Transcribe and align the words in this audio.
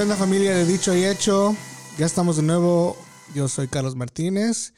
¿Qué 0.00 0.04
onda 0.04 0.16
familia 0.16 0.56
de 0.56 0.64
Dicho 0.64 0.96
y 0.96 1.04
Hecho? 1.04 1.54
Ya 1.98 2.06
estamos 2.06 2.36
de 2.36 2.42
nuevo. 2.42 2.96
Yo 3.34 3.48
soy 3.48 3.68
Carlos 3.68 3.96
Martínez 3.96 4.72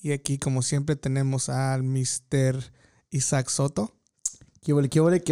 y 0.00 0.12
aquí 0.12 0.38
como 0.38 0.62
siempre 0.62 0.94
tenemos 0.94 1.48
al 1.48 1.82
Mr. 1.82 2.62
Isaac 3.10 3.48
Soto. 3.48 3.92
¿Qué 4.62 4.72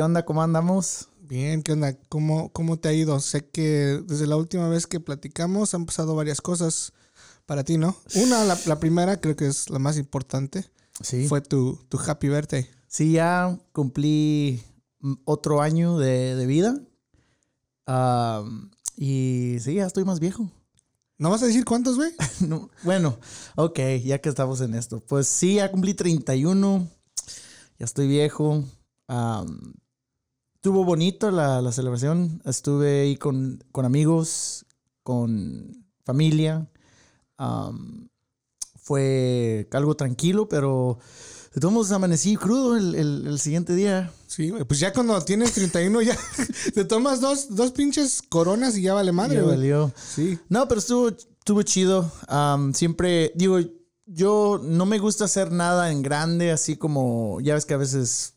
onda? 0.02 0.24
¿Cómo 0.24 0.42
andamos? 0.42 1.10
Bien, 1.20 1.62
¿qué 1.62 1.74
onda? 1.74 1.96
¿Cómo, 2.08 2.52
¿Cómo 2.52 2.80
te 2.80 2.88
ha 2.88 2.92
ido? 2.92 3.20
Sé 3.20 3.48
que 3.48 4.02
desde 4.04 4.26
la 4.26 4.34
última 4.34 4.68
vez 4.68 4.88
que 4.88 4.98
platicamos 4.98 5.74
han 5.74 5.86
pasado 5.86 6.16
varias 6.16 6.40
cosas 6.40 6.92
para 7.46 7.62
ti, 7.62 7.78
¿no? 7.78 7.96
Una, 8.16 8.42
la, 8.42 8.58
la 8.66 8.80
primera, 8.80 9.20
creo 9.20 9.36
que 9.36 9.46
es 9.46 9.70
la 9.70 9.78
más 9.78 9.96
importante, 9.96 10.64
Sí. 11.04 11.28
fue 11.28 11.40
tu, 11.40 11.78
tu 11.88 12.00
happy 12.04 12.30
birthday. 12.30 12.68
Sí, 12.88 13.12
ya 13.12 13.56
cumplí 13.70 14.64
mm, 14.98 15.14
otro 15.24 15.62
año 15.62 15.98
de, 15.98 16.34
de 16.34 16.46
vida. 16.46 16.80
Am, 17.86 18.72
y 18.96 19.58
sí, 19.60 19.74
ya 19.74 19.86
estoy 19.86 20.04
más 20.04 20.20
viejo. 20.20 20.50
¿No 21.18 21.30
vas 21.30 21.42
a 21.42 21.46
decir 21.46 21.64
cuántos, 21.64 21.96
güey? 21.96 22.12
No, 22.46 22.70
bueno, 22.82 23.18
ok, 23.54 23.78
ya 24.04 24.18
que 24.20 24.28
estamos 24.28 24.60
en 24.60 24.74
esto. 24.74 25.00
Pues 25.00 25.26
sí, 25.26 25.54
ya 25.54 25.70
cumplí 25.70 25.94
31. 25.94 26.88
Ya 27.78 27.84
estoy 27.84 28.08
viejo. 28.08 28.64
Estuvo 30.54 30.84
bonito 30.84 31.30
la, 31.30 31.62
la 31.62 31.72
celebración. 31.72 32.42
Estuve 32.44 33.02
ahí 33.02 33.16
con, 33.16 33.64
con 33.72 33.84
amigos, 33.84 34.66
con 35.02 35.86
familia. 36.04 36.68
Am, 37.38 38.08
fue 38.76 39.68
algo 39.72 39.96
tranquilo, 39.96 40.48
pero 40.48 40.98
de 41.56 41.60
todos 41.60 41.72
modos 41.72 41.90
amanecí 41.90 42.36
crudo 42.36 42.76
el, 42.76 42.94
el- 42.94 43.26
el 43.28 43.38
siguiente 43.40 43.74
día. 43.74 44.12
Sí. 44.26 44.52
Pues 44.68 44.78
ya 44.78 44.92
cuando 44.92 45.18
tienes 45.22 45.52
31 45.52 46.02
ya 46.02 46.14
te 46.74 46.84
tomas 46.84 47.22
dos, 47.22 47.56
dos 47.56 47.72
pinches 47.72 48.20
coronas 48.28 48.76
y 48.76 48.82
ya 48.82 48.92
vale 48.92 49.10
madre, 49.10 49.36
Ya 49.36 49.42
güey. 49.42 49.56
valió. 49.56 49.90
Sí. 49.96 50.38
No, 50.50 50.68
pero 50.68 50.80
estuvo, 50.80 51.08
estuvo 51.08 51.62
chido. 51.62 52.12
Am, 52.28 52.74
siempre, 52.74 53.32
digo, 53.34 53.58
yo 54.04 54.60
no 54.62 54.84
me 54.84 54.98
gusta 54.98 55.24
hacer 55.24 55.50
nada 55.50 55.90
en 55.90 56.02
grande, 56.02 56.52
así 56.52 56.76
como, 56.76 57.40
ya 57.40 57.54
ves 57.54 57.64
que 57.64 57.72
a 57.72 57.78
veces 57.78 58.34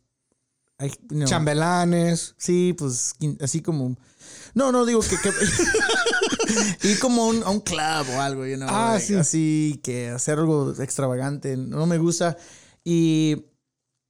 hay, 0.78 0.94
no, 1.10 1.26
Chambelanes. 1.26 2.36
Sí, 2.38 2.74
pues 2.78 3.16
así 3.42 3.62
como, 3.62 3.98
no, 4.54 4.72
no 4.72 4.86
digo 4.86 5.02
que, 5.02 5.18
que- 5.18 6.88
ir 6.88 7.00
como 7.00 7.28
un, 7.28 7.44
a 7.44 7.50
un 7.50 7.60
club 7.60 8.08
o 8.16 8.22
algo, 8.22 8.46
you 8.46 8.56
know, 8.56 8.70
Ah, 8.72 8.94
like, 8.94 9.06
sí. 9.06 9.16
así 9.16 9.82
que 9.84 10.10
hacer 10.10 10.40
algo 10.40 10.74
extravagante, 10.80 11.58
no 11.58 11.86
me 11.86 11.98
gusta. 11.98 12.38
Y 12.84 13.46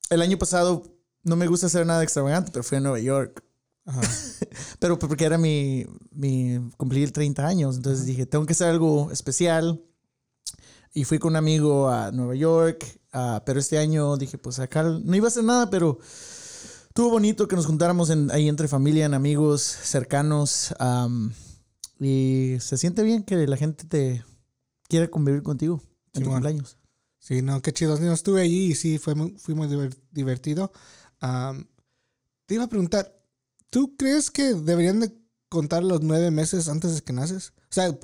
el 0.10 0.22
año 0.22 0.38
pasado 0.38 0.84
no 1.24 1.36
me 1.36 1.48
gusta 1.48 1.68
hacer 1.68 1.86
nada 1.86 2.04
extravagante, 2.04 2.52
pero 2.52 2.64
fui 2.64 2.78
a 2.78 2.82
Nueva 2.82 3.00
York. 3.00 3.44
Ajá. 3.86 4.02
Pero 4.80 4.98
porque 5.00 5.26
era 5.26 5.38
mi, 5.38 5.86
mi 6.12 6.60
cumplir 6.78 7.12
30 7.12 7.46
años. 7.46 7.76
Entonces 7.76 8.06
dije, 8.06 8.26
tengo 8.26 8.46
que 8.46 8.54
hacer 8.54 8.68
algo 8.68 9.12
especial. 9.12 9.84
Y 10.94 11.04
fui 11.06 11.18
con 11.20 11.34
un 11.34 11.36
amigo 11.38 11.90
a 11.90 12.12
Nueva 12.12 12.36
York. 12.36 12.86
ah, 13.14 13.42
pero 13.46 13.60
este 13.60 13.78
año 13.78 14.16
dije, 14.18 14.38
pues 14.38 14.60
acá 14.60 14.84
no 14.84 15.16
iba 15.16 15.26
a 15.26 15.30
hacer 15.30 15.44
nada, 15.44 15.70
pero 15.70 16.00
estuvo 16.88 17.10
bonito 17.10 17.48
que 17.48 17.56
nos 17.56 17.66
juntáramos 17.66 18.10
en- 18.10 18.30
ahí 18.32 18.48
entre 18.48 18.68
familia, 18.68 19.06
en 19.06 19.14
amigos 19.14 19.62
cercanos. 19.62 20.74
am, 20.80 21.34
y 22.00 22.58
se 22.60 22.78
siente 22.78 23.04
bien 23.04 23.24
que 23.24 23.46
la 23.48 23.58
gente 23.58 23.86
te 23.86 24.24
quiera 24.88 25.10
convivir 25.10 25.44
contigo 25.44 25.82
en 26.14 26.24
tu 26.24 26.30
cumpleaños. 26.30 26.78
Sí, 27.20 27.42
no, 27.42 27.62
qué 27.62 27.74
chido. 27.74 28.00
No, 28.00 28.14
estuve 28.14 28.42
allí 28.42 28.72
y 28.72 28.76
sí, 28.76 28.98
fue 28.98 29.14
muy, 29.16 29.32
fue 29.38 29.54
muy 29.56 29.68
diver- 29.68 29.98
divertido. 30.12 30.72
Te 32.46 32.56
iba 32.56 32.64
a 32.64 32.70
preguntar, 32.70 33.16
¿tú 33.70 33.96
crees 33.98 34.32
que 34.32 34.54
deberían 34.54 35.00
de 35.02 35.14
contar 35.50 35.84
los 35.84 36.02
nueve 36.02 36.32
meses 36.32 36.68
antes 36.70 36.96
de 36.96 37.02
que 37.02 37.14
naces? 37.14 37.54
O 37.70 37.74
sea, 37.74 37.96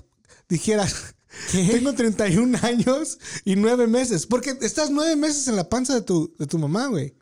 dijeras, 0.50 1.16
¿Qué? 1.52 1.64
tengo 1.72 1.94
31 1.94 2.58
años 2.62 3.18
y 3.46 3.56
nueve 3.56 3.88
meses. 3.88 4.26
Porque 4.26 4.58
estás 4.62 4.92
nueve 4.92 5.16
meses 5.16 5.48
en 5.48 5.56
la 5.56 5.70
panza 5.70 5.96
de 5.96 6.02
tu, 6.02 6.34
de 6.38 6.46
tu 6.46 6.58
mamá, 6.60 6.88
güey. 6.88 7.16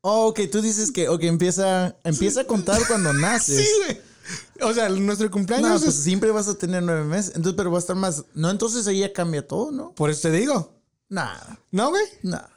Oh, 0.00 0.28
ok, 0.28 0.40
tú 0.50 0.62
dices 0.62 0.92
que 0.92 1.08
ok, 1.08 1.24
empieza, 1.24 1.96
empieza 2.04 2.42
a 2.42 2.46
contar 2.46 2.80
cuando 2.86 3.12
naces. 3.14 3.66
Sí, 3.66 3.68
güey. 3.84 4.00
O 4.70 4.72
sea, 4.74 4.88
nuestro 4.90 5.30
cumpleaños 5.30 5.68
No, 5.68 5.78
pues 5.80 5.96
es- 5.96 6.02
siempre 6.04 6.30
vas 6.30 6.48
a 6.48 6.54
tener 6.56 6.82
nueve 6.82 7.04
meses. 7.04 7.32
Entonces, 7.34 7.54
pero 7.56 7.70
va 7.70 7.78
a 7.78 7.80
estar 7.80 7.96
más. 7.96 8.24
No, 8.34 8.50
entonces 8.50 8.86
ahí 8.86 9.00
ya 9.00 9.12
cambia 9.12 9.46
todo, 9.46 9.72
¿no? 9.72 9.92
Por 9.94 10.10
eso 10.10 10.22
te 10.22 10.30
digo. 10.30 10.77
Nada, 11.08 11.58
¿No, 11.70 11.90
güey? 11.90 12.04
nada. 12.22 12.50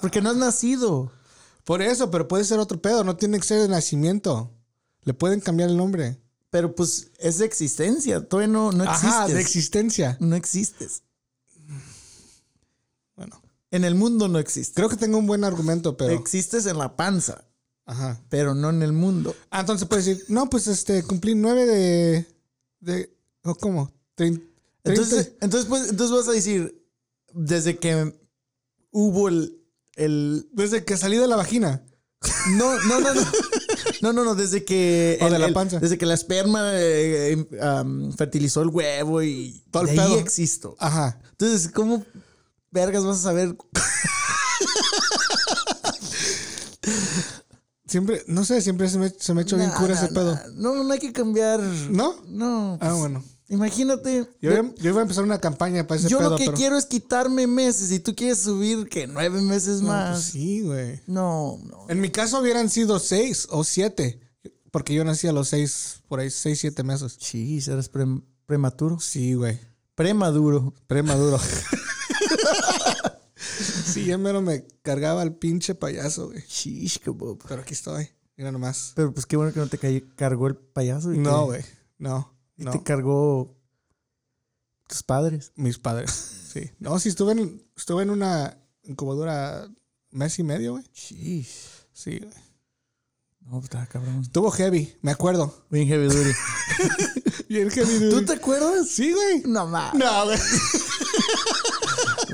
Porque 0.00 0.20
no 0.20 0.30
has 0.30 0.36
nacido. 0.36 1.12
Por 1.64 1.82
eso, 1.82 2.10
pero 2.10 2.26
puede 2.26 2.44
ser 2.44 2.58
otro 2.58 2.80
pedo. 2.82 3.04
No 3.04 3.16
tiene 3.16 3.38
que 3.38 3.46
ser 3.46 3.60
de 3.60 3.68
nacimiento. 3.68 4.50
Le 5.04 5.14
pueden 5.14 5.40
cambiar 5.40 5.68
el 5.70 5.76
nombre. 5.76 6.18
Pero 6.50 6.74
pues 6.74 7.10
es 7.18 7.38
de 7.38 7.44
existencia. 7.46 8.26
Todavía 8.26 8.48
no, 8.52 8.72
no 8.72 8.84
existes. 8.84 9.10
Ajá, 9.10 9.28
de 9.28 9.40
existencia. 9.40 10.16
no 10.20 10.34
existes. 10.36 11.02
Bueno, 13.16 13.40
En 13.70 13.84
el 13.84 13.94
mundo 13.94 14.28
no 14.28 14.38
existes. 14.38 14.74
creo 14.74 14.88
que 14.88 14.96
tengo 14.96 15.18
un 15.18 15.26
buen 15.26 15.44
argumento, 15.44 15.96
pero. 15.96 16.12
Existes 16.12 16.66
en 16.66 16.78
la 16.78 16.96
panza, 16.96 17.44
Ajá. 17.86 18.20
pero 18.28 18.54
no 18.54 18.70
en 18.70 18.82
el 18.82 18.92
mundo. 18.92 19.34
Ah, 19.50 19.60
entonces 19.60 19.86
puedes 19.88 20.04
decir, 20.06 20.24
no, 20.28 20.48
pues 20.50 20.66
este, 20.66 21.02
cumplí 21.04 21.34
nueve 21.34 21.66
de. 21.66 22.26
de 22.80 23.16
¿o 23.44 23.54
¿Cómo? 23.54 23.92
Trein- 24.16 24.42
Entonces, 24.84 25.26
30. 25.28 25.44
entonces, 25.44 25.68
pues, 25.68 25.88
entonces 25.90 26.16
vas 26.16 26.28
a 26.28 26.32
decir, 26.32 26.81
desde 27.34 27.78
que 27.78 28.18
hubo 28.90 29.28
el. 29.28 29.60
el 29.96 30.48
Desde 30.52 30.84
que 30.84 30.96
salí 30.96 31.16
de 31.16 31.28
la 31.28 31.36
vagina. 31.36 31.84
no, 32.56 32.78
no, 32.84 33.00
no, 33.00 33.14
no. 33.14 33.22
No, 34.00 34.12
no, 34.12 34.24
no, 34.24 34.34
desde 34.34 34.64
que. 34.64 35.18
O 35.20 35.30
de 35.30 35.38
la 35.38 35.46
el- 35.46 35.52
panza. 35.54 35.78
Desde 35.78 35.96
que 35.98 36.06
la 36.06 36.14
esperma 36.14 36.70
eh, 36.74 37.36
um, 37.82 38.12
fertilizó 38.12 38.62
el 38.62 38.68
huevo 38.68 39.22
y. 39.22 39.64
Todo 39.70 39.84
el 39.84 39.94
de 39.94 40.00
ahí 40.02 40.08
pedo. 40.10 40.18
existo. 40.20 40.76
Ajá. 40.78 41.20
Entonces, 41.30 41.70
¿cómo 41.72 42.04
vergas 42.70 43.04
vas 43.04 43.18
a 43.18 43.22
saber? 43.22 43.56
Siempre, 47.86 48.22
no 48.26 48.44
sé, 48.44 48.62
siempre 48.62 48.88
se 48.88 48.98
me, 48.98 49.10
se 49.10 49.34
me 49.34 49.42
hecho 49.42 49.56
bien 49.56 49.70
cura 49.70 49.94
nah, 49.94 50.02
ese 50.02 50.08
pedo. 50.14 50.38
No, 50.54 50.82
no 50.82 50.92
hay 50.92 50.98
que 50.98 51.12
cambiar. 51.12 51.60
¿No? 51.60 52.14
No. 52.26 52.74
Ah, 52.80 52.88
pues, 52.88 52.94
bueno. 53.00 53.24
Imagínate. 53.52 54.26
Yo, 54.40 54.50
iba- 54.52 54.74
yo 54.76 54.90
iba 54.90 55.00
a 55.00 55.02
empezar 55.02 55.24
una 55.24 55.38
campaña 55.40 55.86
para 55.86 56.00
ese 56.00 56.08
Yo 56.08 56.18
pedo, 56.18 56.30
lo 56.30 56.36
que 56.36 56.46
pero. 56.46 56.56
quiero 56.56 56.76
es 56.78 56.86
quitarme 56.86 57.46
meses 57.46 57.92
y 57.92 58.00
tú 58.00 58.14
quieres 58.16 58.38
subir 58.38 58.88
que 58.88 59.06
nueve 59.06 59.42
meses 59.42 59.82
No, 59.82 59.88
más. 59.88 60.10
pues 60.16 60.24
sí, 60.32 60.62
güey. 60.62 61.00
No, 61.06 61.58
no. 61.64 61.84
En 61.88 62.00
mi 62.00 62.10
caso 62.10 62.40
hubieran 62.40 62.70
sido 62.70 62.98
seis 62.98 63.46
o 63.50 63.62
siete. 63.62 64.20
Porque 64.70 64.94
yo 64.94 65.04
nací 65.04 65.28
a 65.28 65.32
los 65.32 65.48
seis, 65.48 66.00
por 66.08 66.18
ahí, 66.20 66.30
seis, 66.30 66.60
siete 66.60 66.82
meses. 66.82 67.18
Chis, 67.18 67.68
eres 67.68 67.90
pre- 67.90 68.06
prematuro. 68.46 68.98
Sí, 69.00 69.34
güey. 69.34 69.60
Premaduro. 69.94 70.72
Premaduro. 70.86 71.38
sí, 73.36 74.06
ya 74.06 74.16
mero 74.18 74.40
me 74.40 74.64
cargaba 74.82 75.22
el 75.22 75.34
pinche 75.34 75.74
payaso, 75.74 76.28
güey. 76.28 76.42
Kebab. 77.04 77.38
Pero 77.46 77.62
aquí 77.62 77.74
estoy. 77.74 78.08
Mira 78.36 78.50
nomás. 78.50 78.92
Pero 78.96 79.12
pues 79.12 79.26
qué 79.26 79.36
bueno 79.36 79.52
que 79.52 79.60
no 79.60 79.66
te 79.66 79.76
ca- 79.78 79.88
cargó 80.16 80.46
el 80.46 80.56
payaso. 80.56 81.12
y 81.12 81.18
No, 81.18 81.40
que 81.40 81.44
güey. 81.44 81.64
No. 82.62 82.70
Te 82.70 82.82
cargó 82.82 83.56
tus 84.88 85.02
padres. 85.02 85.52
Mis 85.56 85.78
padres. 85.78 86.38
Sí. 86.52 86.70
No, 86.80 86.98
sí, 86.98 87.08
estuve 87.08 87.32
en, 87.32 87.66
estuve 87.74 88.02
en 88.02 88.10
una 88.10 88.58
incubadora 88.82 89.66
mes 90.10 90.38
y 90.38 90.42
medio, 90.42 90.72
güey. 90.72 90.84
Chish. 90.92 91.48
Sí, 91.94 92.18
güey. 92.18 92.30
No, 93.40 93.52
pues 93.52 93.64
está 93.64 93.86
cabrón. 93.86 94.20
Estuvo 94.20 94.50
heavy, 94.50 94.94
me 95.00 95.12
acuerdo. 95.12 95.64
Bien 95.70 95.88
heavy 95.88 96.08
duty. 96.08 96.30
Bien 97.48 97.70
heavy, 97.70 97.94
dude. 98.00 98.10
¿Tú 98.10 98.26
te 98.26 98.34
acuerdas? 98.34 98.86
Sí, 98.86 99.12
güey. 99.12 99.44
No 99.46 99.66
más. 99.66 99.94
No, 99.94 100.26
güey. 100.26 100.38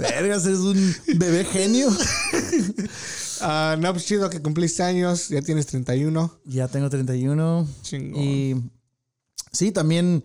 Vergas, 0.00 0.46
eres 0.46 0.58
un 0.58 0.96
bebé 1.16 1.44
genio. 1.44 1.88
Ah, 3.40 3.76
no, 3.78 3.92
pues 3.92 4.04
chido 4.04 4.28
que 4.31 4.42
cumpliste 4.42 4.82
años. 4.82 5.28
Ya 5.28 5.42
tienes 5.42 5.66
31. 5.66 6.40
Ya 6.44 6.66
tengo 6.66 6.90
31. 6.90 7.69
Chingón. 7.82 8.20
Y 8.20 8.54
sí, 9.52 9.72
también 9.72 10.24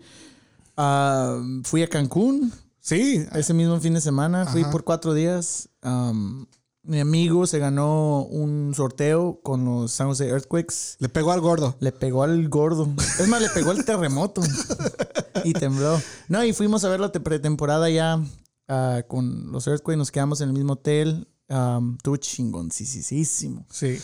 ah, 0.76 1.40
fui 1.64 1.82
a 1.82 1.88
Cancún 1.88 2.52
Sí. 2.80 3.24
ese 3.32 3.54
mismo 3.54 3.80
fin 3.80 3.94
de 3.94 4.00
semana. 4.00 4.44
Fui 4.46 4.62
Ajá. 4.62 4.70
por 4.70 4.84
cuatro 4.84 5.14
días. 5.14 5.68
Am, 5.80 6.46
mi 6.82 7.00
amigo 7.00 7.46
se 7.46 7.58
ganó 7.58 8.24
un 8.24 8.74
sorteo 8.76 9.40
con 9.42 9.64
los 9.64 9.90
San 9.92 10.08
Jose 10.08 10.28
Earthquakes. 10.28 10.96
Le 10.98 11.08
pegó 11.08 11.32
al 11.32 11.40
gordo. 11.40 11.76
Le 11.80 11.92
pegó 11.92 12.22
al 12.24 12.46
gordo. 12.50 12.86
Es 13.18 13.26
más, 13.28 13.40
le 13.40 13.48
pegó 13.48 13.70
al 13.70 13.86
terremoto. 13.86 14.42
y 15.44 15.54
tembló. 15.54 15.98
No, 16.28 16.44
y 16.44 16.52
fuimos 16.52 16.84
a 16.84 16.90
ver 16.90 17.00
la 17.00 17.10
te- 17.10 17.20
pretemporada 17.20 17.88
ya 17.88 18.22
ah, 18.68 19.02
con 19.08 19.50
los 19.50 19.66
Earthquakes. 19.66 19.96
Nos 19.96 20.10
quedamos 20.10 20.42
en 20.42 20.48
el 20.50 20.54
mismo 20.54 20.74
hotel. 20.74 21.26
Um, 21.48 21.94
Estuvo 21.96 22.16
chingoncísimo. 22.18 23.64
Sí. 23.70 23.98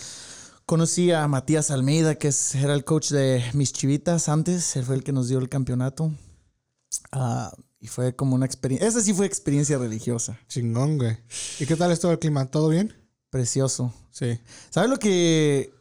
Conocí 0.75 1.11
a 1.11 1.27
Matías 1.27 1.69
Almeida, 1.69 2.15
que 2.15 2.29
es- 2.29 2.55
era 2.55 2.73
el 2.73 2.85
coach 2.85 3.09
de 3.11 3.43
mis 3.51 3.73
chivitas 3.73 4.29
antes. 4.29 4.73
Él 4.77 4.85
fue 4.85 4.95
el 4.95 5.03
que 5.03 5.11
nos 5.11 5.27
dio 5.27 5.37
el 5.39 5.49
campeonato. 5.49 6.13
Ah, 7.11 7.51
y 7.81 7.87
fue 7.87 8.15
como 8.15 8.35
una 8.35 8.45
experiencia. 8.45 8.87
Esa 8.87 9.01
sí 9.01 9.13
fue 9.13 9.25
experiencia 9.25 9.77
religiosa. 9.77 10.39
Chingón, 10.47 10.97
güey. 10.97 11.17
¿Y 11.59 11.65
qué 11.65 11.75
tal 11.75 11.91
estuvo 11.91 12.13
el 12.13 12.19
clima? 12.19 12.45
¿Todo 12.45 12.69
bien? 12.69 12.93
Precioso. 13.29 13.93
Sí. 14.11 14.39
¿Sabes 14.69 14.89
lo 14.89 14.97
que.? 14.97 15.73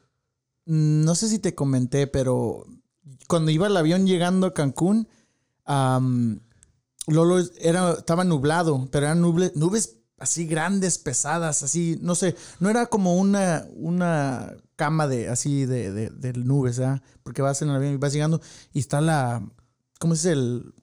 mm, 0.66 1.04
No 1.04 1.14
sé 1.14 1.28
si 1.28 1.38
te 1.38 1.54
comenté, 1.54 2.08
pero 2.08 2.66
cuando 3.28 3.52
iba 3.52 3.68
el 3.68 3.76
avión 3.76 4.08
llegando 4.08 4.48
a 4.48 4.54
Cancún, 4.54 5.06
am, 5.66 6.40
Lolo 7.06 7.38
era, 7.60 7.92
estaba 7.92 8.24
nublado, 8.24 8.88
pero 8.90 9.06
eran 9.06 9.22
nuble- 9.22 9.52
nubes 9.54 9.98
así 10.20 10.46
grandes, 10.46 10.98
pesadas, 10.98 11.62
así, 11.62 11.98
no 12.02 12.14
sé, 12.14 12.36
no 12.60 12.70
era 12.70 12.86
como 12.86 13.16
una, 13.16 13.66
una 13.74 14.54
cama 14.76 15.08
de 15.08 15.28
así 15.28 15.64
de, 15.64 15.90
de, 15.90 16.10
de 16.10 16.32
nubes, 16.34 16.78
¿verdad? 16.78 17.02
Porque 17.22 17.42
vas 17.42 17.60
en 17.62 17.70
el 17.70 17.76
avión 17.76 17.94
y 17.94 17.96
vas 17.96 18.12
llegando 18.12 18.40
y 18.72 18.78
está 18.78 19.00
la, 19.00 19.42
¿cómo 19.98 20.14
se 20.14 20.28
dice? 20.28 20.32
El, 20.32 20.74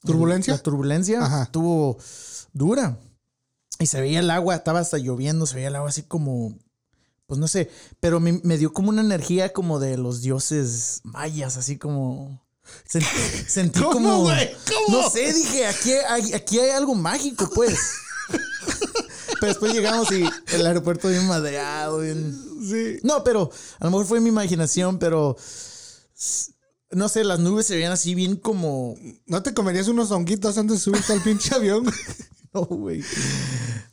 ¿Turbulencia? 0.00 0.54
La 0.54 0.62
turbulencia 0.62 1.22
Ajá. 1.22 1.42
estuvo 1.44 1.98
dura. 2.52 2.98
Y 3.78 3.86
se 3.86 4.00
veía 4.00 4.20
el 4.20 4.30
agua, 4.30 4.54
estaba 4.54 4.80
hasta 4.80 4.96
lloviendo, 4.96 5.46
se 5.46 5.56
veía 5.56 5.68
el 5.68 5.76
agua 5.76 5.90
así 5.90 6.02
como, 6.02 6.56
pues 7.26 7.38
no 7.38 7.48
sé, 7.48 7.70
pero 8.00 8.18
me, 8.18 8.40
me 8.44 8.56
dio 8.56 8.72
como 8.72 8.88
una 8.88 9.02
energía 9.02 9.52
como 9.52 9.78
de 9.78 9.98
los 9.98 10.22
dioses 10.22 11.00
mayas, 11.04 11.56
así 11.58 11.76
como... 11.76 12.42
Sentí, 12.84 13.06
sentí 13.46 13.80
¿Cómo, 13.82 13.92
como... 13.92 14.22
¿Cómo? 14.24 15.02
No 15.02 15.10
sé, 15.10 15.34
dije, 15.34 15.66
aquí 15.66 15.92
hay, 15.92 16.32
aquí 16.32 16.58
hay 16.58 16.70
algo 16.70 16.94
mágico, 16.94 17.50
pues. 17.54 17.78
pero 19.40 19.48
después 19.48 19.72
llegamos 19.72 20.10
y 20.12 20.24
el 20.54 20.66
aeropuerto 20.66 21.08
bien 21.08 21.26
madreado, 21.26 22.00
bien... 22.00 22.38
Sí. 22.62 22.98
No, 23.02 23.22
pero 23.22 23.50
a 23.78 23.84
lo 23.84 23.90
mejor 23.90 24.06
fue 24.06 24.20
mi 24.20 24.28
imaginación, 24.28 24.98
pero... 24.98 25.36
No 26.90 27.08
sé, 27.08 27.24
las 27.24 27.40
nubes 27.40 27.66
se 27.66 27.74
veían 27.74 27.92
así 27.92 28.14
bien 28.14 28.36
como... 28.36 28.96
¿No 29.26 29.42
te 29.42 29.54
comerías 29.54 29.88
unos 29.88 30.10
honguitos 30.10 30.56
antes 30.56 30.76
de 30.76 30.82
subirte 30.82 31.12
al 31.12 31.22
pinche 31.22 31.54
avión? 31.54 31.86
No, 32.54 32.64
güey. 32.64 33.02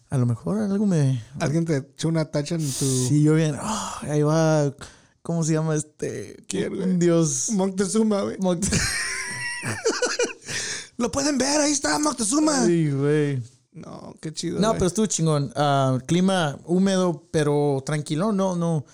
A 0.10 0.18
lo 0.18 0.26
mejor 0.26 0.58
algo 0.60 0.86
me... 0.86 1.22
Alguien 1.42 1.66
te 1.66 1.78
echó 1.78 2.08
una 2.08 2.32
tacha 2.32 2.56
en 2.56 2.62
tu 2.62 3.08
Sí, 3.10 3.22
yo 3.24 3.34
bien. 3.34 3.58
ah, 3.60 4.00
ahí 4.04 4.22
va. 4.22 4.74
¿Cómo 5.22 5.44
se 5.44 5.52
llama 5.52 5.76
este? 5.76 6.38
¿Quién, 6.48 6.70
güey? 6.70 6.84
Un 6.84 6.98
dios. 6.98 7.50
Moctezuma, 7.52 8.22
güey. 8.22 8.38
Lo 10.98 11.12
pueden 11.12 11.38
ver, 11.38 11.60
ahí 11.60 11.74
está 11.74 12.00
Moctezuma. 12.00 12.62
Ay, 12.62 12.90
güey. 12.92 13.44
No, 13.74 14.16
qué 14.22 14.32
chido. 14.32 14.60
No, 14.60 14.74
pero 14.74 14.86
estuvo 14.86 15.06
chingón. 15.08 15.52
Ah, 15.56 15.98
clima 16.06 16.60
húmedo, 16.66 17.28
pero 17.32 17.82
tranquilo. 17.86 18.32
No, 18.32 18.56
no. 18.56 18.86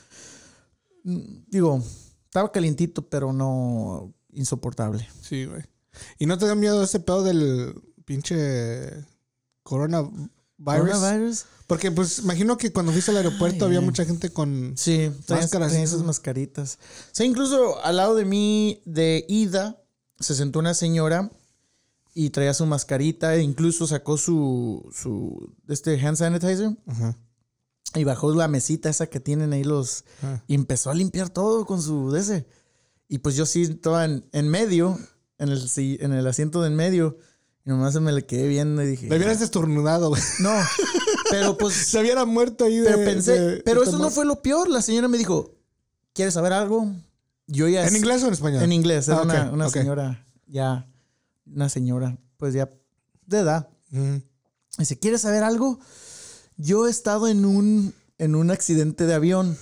Digo, 1.03 1.83
estaba 2.25 2.51
calientito, 2.51 3.01
pero 3.07 3.33
no 3.33 4.13
insoportable. 4.33 5.07
Sí, 5.21 5.45
güey. 5.45 5.63
¿Y 6.17 6.25
no 6.25 6.37
te 6.37 6.45
da 6.45 6.55
miedo 6.55 6.83
ese 6.83 6.99
pedo 6.99 7.23
del 7.23 7.73
pinche 8.05 9.05
coronavirus? 9.63 10.29
¿Coronavirus? 10.63 11.45
Porque, 11.67 11.91
pues, 11.91 12.19
imagino 12.19 12.57
que 12.57 12.71
cuando 12.71 12.91
fuiste 12.91 13.11
al 13.11 13.17
aeropuerto 13.17 13.65
Ay, 13.65 13.67
había 13.69 13.81
mucha 13.81 14.05
gente 14.05 14.31
con... 14.31 14.73
Sí, 14.75 15.11
Máscaras, 15.27 15.73
eso. 15.73 15.83
esas 15.83 16.03
mascaritas. 16.03 16.79
O 16.81 17.09
sea, 17.11 17.25
incluso 17.25 17.83
al 17.83 17.97
lado 17.97 18.15
de 18.15 18.25
mí, 18.25 18.81
de 18.85 19.25
ida, 19.27 19.81
se 20.19 20.35
sentó 20.35 20.59
una 20.59 20.73
señora 20.73 21.31
y 22.25 22.31
traía 22.31 22.53
su 22.53 22.65
mascarita 22.65 23.35
e 23.35 23.41
incluso 23.41 23.87
sacó 23.87 24.17
su, 24.17 24.89
su 24.93 25.53
este 25.67 25.99
hand 26.05 26.17
sanitizer 26.17 26.75
Ajá. 26.87 27.17
y 27.95 28.03
bajó 28.03 28.33
la 28.35 28.47
mesita 28.49 28.89
esa 28.89 29.07
que 29.07 29.19
tienen 29.21 29.53
ahí 29.53 29.63
los... 29.63 30.03
Ah. 30.21 30.41
Y 30.47 30.55
empezó 30.55 30.89
a 30.89 30.93
limpiar 30.95 31.29
todo 31.29 31.65
con 31.65 31.81
su 31.81 32.11
de 32.11 32.19
ese. 32.19 32.45
Y 33.07 33.19
pues 33.19 33.35
yo 33.35 33.45
sí 33.45 33.61
estaba 33.61 34.03
en, 34.05 34.25
en 34.33 34.49
medio, 34.49 34.99
en 35.37 35.49
el, 35.49 35.61
en 35.77 36.11
el 36.11 36.27
asiento 36.27 36.61
de 36.61 36.67
en 36.67 36.75
medio. 36.75 37.17
Y 37.65 37.69
nomás 37.69 37.93
se 37.93 37.99
me 38.01 38.11
le 38.11 38.25
quedé 38.25 38.47
viendo 38.47 38.83
y 38.83 38.87
dije... 38.87 39.07
Le 39.07 39.15
hubieras 39.15 39.39
destornudado, 39.39 40.09
güey. 40.09 40.21
No, 40.39 40.51
pero 41.31 41.57
pues... 41.57 41.73
Se 41.87 42.01
hubiera 42.01 42.25
muerto 42.25 42.65
ahí 42.65 42.77
de... 42.79 42.85
Pero 42.91 43.05
pensé, 43.05 43.39
de- 43.39 43.57
pero 43.63 43.83
eso 43.83 43.93
no 43.93 43.97
temor. 43.99 44.11
fue 44.11 44.25
lo 44.25 44.41
peor. 44.41 44.67
La 44.69 44.81
señora 44.81 45.07
me 45.07 45.17
dijo, 45.17 45.55
¿quieres 46.13 46.33
saber 46.33 46.51
algo? 46.51 46.91
Yo 47.47 47.67
ya... 47.69 47.87
¿En 47.87 47.95
inglés 47.95 48.23
o 48.23 48.27
en 48.27 48.33
español? 48.33 48.61
En 48.63 48.73
inglés. 48.73 49.07
Era 49.07 49.17
Ah, 49.19 49.21
ok, 49.21 49.25
una, 49.25 49.51
una 49.51 49.67
ok. 49.67 49.73
señora, 49.73 50.25
ya, 50.47 50.85
una 51.53 51.69
señora, 51.69 52.17
pues 52.37 52.53
ya 52.53 52.69
de 53.25 53.39
edad. 53.39 53.69
Ujú. 53.91 54.21
Dice, 54.77 54.97
¿quieres 54.99 55.21
saber 55.21 55.43
algo? 55.43 55.79
Yo 56.57 56.87
he 56.87 56.89
estado 56.89 57.27
en 57.27 57.45
un, 57.45 57.93
en 58.17 58.35
un 58.35 58.51
accidente 58.51 59.05
de 59.05 59.13
avión. 59.13 59.57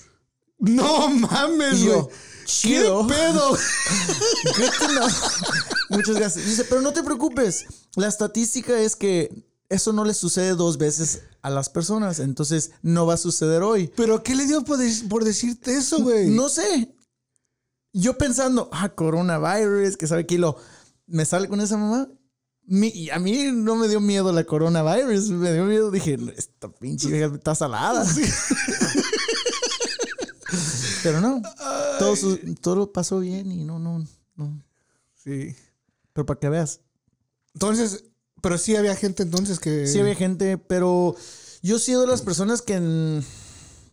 No 0.59 1.09
mames, 1.09 1.83
güey. 1.85 2.01
¿Qué 2.61 2.79
pedo? 3.07 3.57
Muchas 5.89 6.15
gracias. 6.15 6.45
Dice, 6.45 6.63
pero 6.65 6.81
no 6.81 6.93
te 6.93 7.03
preocupes. 7.03 7.65
La 7.95 8.07
estadística 8.07 8.77
es 8.79 8.95
que 8.95 9.45
eso 9.69 9.93
no 9.93 10.05
le 10.05 10.13
sucede 10.13 10.51
dos 10.55 10.77
veces 10.77 11.21
a 11.41 11.49
las 11.49 11.69
personas. 11.69 12.19
Entonces, 12.19 12.71
no 12.81 13.05
va 13.05 13.15
a 13.15 13.17
suceder 13.17 13.61
hoy. 13.63 13.91
¿Pero 13.95 14.23
qué 14.23 14.35
le 14.35 14.45
dio 14.45 14.63
por, 14.63 14.77
dec- 14.79 15.07
por 15.07 15.23
decirte 15.23 15.73
eso, 15.75 16.01
güey? 16.01 16.29
No 16.29 16.49
sé. 16.49 16.93
Yo 17.93 18.17
pensando, 18.17 18.69
ah, 18.71 18.89
coronavirus, 18.89 19.97
que 19.97 20.07
sabe 20.07 20.25
que 20.25 20.37
lo 20.37 20.57
me 21.07 21.25
sale 21.25 21.47
con 21.47 21.59
esa 21.61 21.77
mamá. 21.77 22.07
Mi- 22.69 22.89
y 22.93 23.09
a 23.09 23.17
mí 23.19 23.49
no 23.53 23.75
me 23.77 23.87
dio 23.87 24.01
miedo 24.01 24.31
la 24.33 24.43
coronavirus, 24.43 25.29
me 25.31 25.53
dio 25.53 25.63
miedo. 25.65 25.89
Dije, 25.89 26.17
esta 26.35 26.69
pinche 26.69 27.07
vieja 27.09 27.33
está 27.33 27.55
salada. 27.55 28.05
Pero 31.03 31.21
no, 31.21 31.41
todo, 31.99 32.15
su- 32.15 32.37
todo 32.61 32.91
pasó 32.91 33.19
bien 33.19 33.51
y 33.51 33.63
no, 33.63 33.79
no, 33.79 34.05
no. 34.35 34.63
Sí. 35.15 35.55
Pero 36.13 36.25
para 36.25 36.39
que 36.39 36.49
veas, 36.49 36.81
Entonces, 37.53 38.05
pero 38.41 38.57
sí 38.57 38.75
había 38.75 38.95
gente 38.95 39.23
entonces 39.23 39.59
que... 39.59 39.87
sí 39.87 39.99
había 39.99 40.15
gente, 40.15 40.57
pero 40.57 41.15
yo 41.61 41.77
he 41.77 41.79
sido 41.79 42.01
de 42.01 42.07
las 42.07 42.21
personas 42.21 42.61
que, 42.61 43.21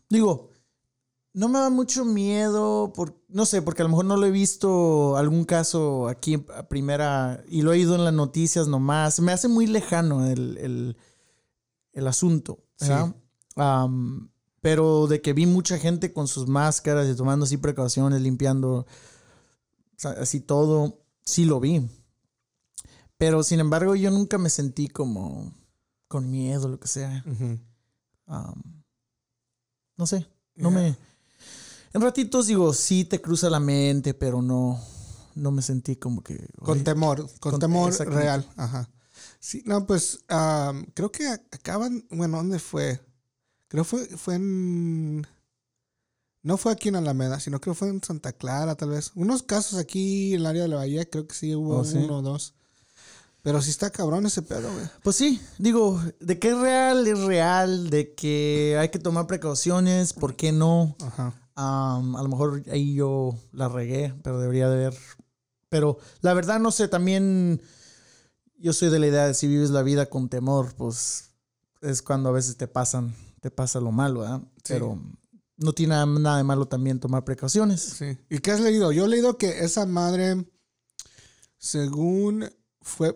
digo, 0.08 0.50
no 1.34 1.48
me 1.48 1.58
da 1.58 1.68
mucho 1.68 2.04
miedo, 2.04 2.92
por, 2.94 3.20
no 3.28 3.44
sé, 3.44 3.60
porque 3.60 3.82
a 3.82 3.84
lo 3.84 3.88
mejor 3.90 4.04
no 4.04 4.16
lo 4.16 4.24
he 4.24 4.30
visto 4.30 5.16
algún 5.16 5.44
caso 5.44 6.08
aquí 6.08 6.42
a 6.54 6.68
primera 6.68 7.42
y 7.48 7.62
lo 7.62 7.72
he 7.72 7.76
oído 7.76 7.96
en 7.96 8.04
las 8.04 8.14
noticias 8.14 8.68
nomás. 8.68 9.18
Me 9.20 9.32
hace 9.32 9.48
muy 9.48 9.66
lejano 9.66 10.26
el, 10.26 10.56
el, 10.58 10.96
el 11.92 12.06
asunto, 12.06 12.64
¿verdad? 12.80 13.14
Am, 13.56 14.30
pero 14.60 15.08
de 15.08 15.20
que 15.20 15.32
vi 15.32 15.44
mucha 15.46 15.76
gente 15.78 16.12
con 16.12 16.28
sus 16.28 16.46
máscaras 16.46 17.08
y 17.08 17.16
tomando 17.16 17.44
así 17.44 17.56
precauciones, 17.56 18.22
limpiando 18.22 18.86
así 20.02 20.40
todo, 20.40 21.00
sí 21.22 21.44
lo 21.44 21.58
vi. 21.60 21.86
Pero 23.18 23.42
sin 23.42 23.58
embargo, 23.60 23.94
yo 23.96 24.10
nunca 24.10 24.38
me 24.38 24.50
sentí 24.50 24.88
como 24.88 25.52
con 26.08 26.30
miedo, 26.30 26.68
lo 26.68 26.78
que 26.78 26.88
sea. 26.88 27.24
No 29.96 30.06
sé, 30.06 30.26
no 30.56 30.70
Yeah. 30.70 30.80
me. 30.80 30.96
En 31.94 32.00
ratitos 32.02 32.46
digo, 32.48 32.72
sí 32.74 33.04
te 33.04 33.20
cruza 33.22 33.48
la 33.48 33.60
mente, 33.60 34.12
pero 34.14 34.42
no, 34.42 34.78
no 35.34 35.50
me 35.52 35.62
sentí 35.62 35.96
como 35.96 36.22
que. 36.22 36.46
Con 36.60 36.84
temor, 36.84 37.26
con, 37.40 37.52
Con- 37.52 37.60
temor 37.60 37.92
real. 38.08 38.46
Ajá. 38.56 38.90
Sí, 39.40 39.62
no, 39.64 39.86
pues 39.86 40.20
am, 40.28 40.86
creo 40.94 41.12
que 41.12 41.26
acaban, 41.28 42.04
bueno, 42.10 42.38
¿dónde 42.38 42.58
fue? 42.58 43.00
Creo 43.68 43.84
fue, 43.84 44.06
fue 44.06 44.34
en... 44.36 45.26
No 46.42 46.56
fue 46.58 46.72
aquí 46.72 46.88
en 46.88 46.96
Alameda, 46.96 47.40
sino 47.40 47.60
creo 47.60 47.74
fue 47.74 47.88
en 47.88 48.02
Santa 48.02 48.32
Clara, 48.32 48.74
tal 48.74 48.90
vez. 48.90 49.12
Unos 49.14 49.42
casos 49.42 49.78
aquí 49.78 50.34
en 50.34 50.40
el 50.40 50.46
área 50.46 50.62
de 50.62 50.68
la 50.68 50.76
Bahía, 50.76 51.08
creo 51.08 51.26
que 51.26 51.34
sí 51.34 51.54
hubo 51.54 51.78
Oh, 51.78 51.84
sí. 51.84 51.96
uno 51.96 52.18
o 52.18 52.22
dos. 52.22 52.54
Pero 53.42 53.62
sí 53.62 53.70
está 53.70 53.90
cabrón 53.90 54.26
ese 54.26 54.42
pedo, 54.42 54.70
güey. 54.72 54.86
Pues 55.02 55.16
sí, 55.16 55.40
digo, 55.58 56.02
de 56.20 56.38
que 56.38 56.48
es 56.48 56.58
real, 56.58 57.06
es 57.06 57.18
real, 57.20 57.88
de 57.90 58.14
que 58.14 58.76
hay 58.78 58.88
que 58.90 58.98
tomar 58.98 59.26
precauciones, 59.26 60.12
¿por 60.12 60.34
qué 60.36 60.50
no? 60.52 60.96
Ajá. 61.02 61.34
Am, 61.56 62.16
a 62.16 62.22
lo 62.22 62.28
mejor 62.28 62.62
ahí 62.70 62.94
yo 62.94 63.34
la 63.52 63.68
regué, 63.68 64.14
pero 64.22 64.40
debería 64.40 64.68
de 64.68 64.86
haber. 64.86 64.98
Pero 65.68 65.98
la 66.20 66.34
verdad, 66.34 66.60
no 66.60 66.70
sé, 66.70 66.88
también 66.88 67.60
yo 68.58 68.72
soy 68.72 68.90
de 68.90 68.98
la 68.98 69.06
idea 69.06 69.26
de 69.26 69.34
si 69.34 69.46
vives 69.46 69.70
la 69.70 69.82
vida 69.82 70.06
con 70.06 70.28
temor, 70.28 70.74
pues 70.74 71.30
es 71.80 72.02
cuando 72.02 72.30
a 72.30 72.32
veces 72.32 72.56
te 72.56 72.66
pasan, 72.66 73.14
te 73.40 73.50
pasa 73.50 73.80
lo 73.80 73.92
malo, 73.92 74.20
¿verdad? 74.20 74.42
Pero 74.66 75.00
no 75.56 75.72
tiene 75.72 75.94
nada, 75.94 76.38
de 76.38 76.44
malo 76.44 76.66
también 76.66 76.98
tomar 76.98 77.24
precauciones. 77.24 77.80
Sí. 77.80 78.18
¿Y 78.30 78.38
qué 78.38 78.52
has 78.52 78.60
leído? 78.60 78.90
Yo 78.92 79.04
he 79.04 79.08
leído 79.08 79.38
que 79.38 79.64
esa 79.64 79.86
madre, 79.86 80.44
según 81.58 82.50
fue, 82.80 83.14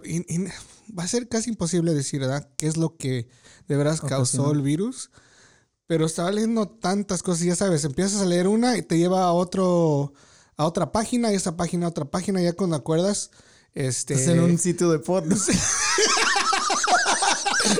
va 0.96 1.04
a 1.04 1.08
ser 1.08 1.28
casi 1.28 1.50
imposible 1.50 1.94
decir, 1.94 2.20
¿verdad? 2.20 2.48
¿Qué 2.56 2.66
es 2.66 2.76
lo 2.76 2.96
que 2.96 3.28
de 3.66 3.76
veras 3.76 4.00
causó 4.00 4.52
el 4.52 4.62
virus? 4.62 5.10
Pero 5.88 6.06
estaba 6.06 6.30
leyendo 6.30 6.68
tantas 6.68 7.22
cosas, 7.22 7.44
ya 7.44 7.56
sabes, 7.56 7.82
empiezas 7.84 8.20
a 8.20 8.26
leer 8.26 8.46
una 8.46 8.76
y 8.76 8.82
te 8.82 8.96
lleva 8.98 9.24
a 9.24 9.32
otro, 9.32 10.12
a 10.56 10.66
otra 10.66 10.92
página, 10.92 11.32
y 11.32 11.34
esa 11.36 11.56
página 11.56 11.86
a 11.86 11.88
otra 11.88 12.04
página, 12.04 12.40
ya 12.42 12.52
cuando 12.52 12.76
acuerdas, 12.76 13.30
este... 13.74 14.12
Estás 14.14 14.28
en 14.34 14.40
un 14.40 14.58
sitio 14.58 14.90
de 14.90 15.00
porno. 15.00 15.34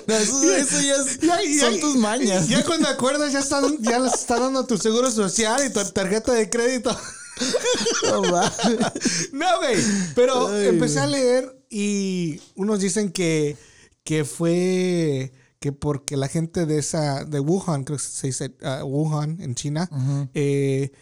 No, 0.07 0.15
eso, 0.17 0.53
eso 0.55 0.81
ya 0.81 0.97
es- 0.97 1.21
Ya- 1.21 1.38
ya- 1.43 1.61
son 1.61 1.81
tus 1.81 1.97
mañas. 1.97 2.49
Ya 2.49 2.65
cuando 2.65 2.88
acuerdas, 2.88 3.33
ya, 3.33 3.38
están, 3.38 3.79
ya 3.81 3.99
les 3.99 4.12
está 4.15 4.38
dando 4.38 4.67
tu 4.67 4.77
seguro 4.77 5.11
social 5.11 5.61
y 5.67 5.71
tu 5.73 5.83
tarjeta 5.93 6.33
de 6.33 6.50
crédito. 6.50 6.95
No 9.33 9.59
güey. 9.59 9.77
Pero 10.15 10.49
Ay, 10.49 10.69
empecé 10.69 10.99
a 11.00 11.07
leer 11.07 11.62
y 11.71 12.41
unos 12.55 12.81
dicen 12.81 13.11
que, 13.12 13.57
que 14.05 14.25
fue 14.25 15.33
que 15.61 15.73
porque 15.73 16.17
la 16.17 16.29
gente 16.29 16.67
de 16.67 16.79
esa, 16.79 17.25
de 17.25 17.41
Wuhan, 17.41 17.85
creo 17.85 17.99
que 17.99 18.05
se 18.05 18.29
dice 18.29 18.55
ah, 18.62 18.85
Wuhan 18.85 19.41
en 19.41 19.55
China, 19.55 19.91
eh, 20.35 20.93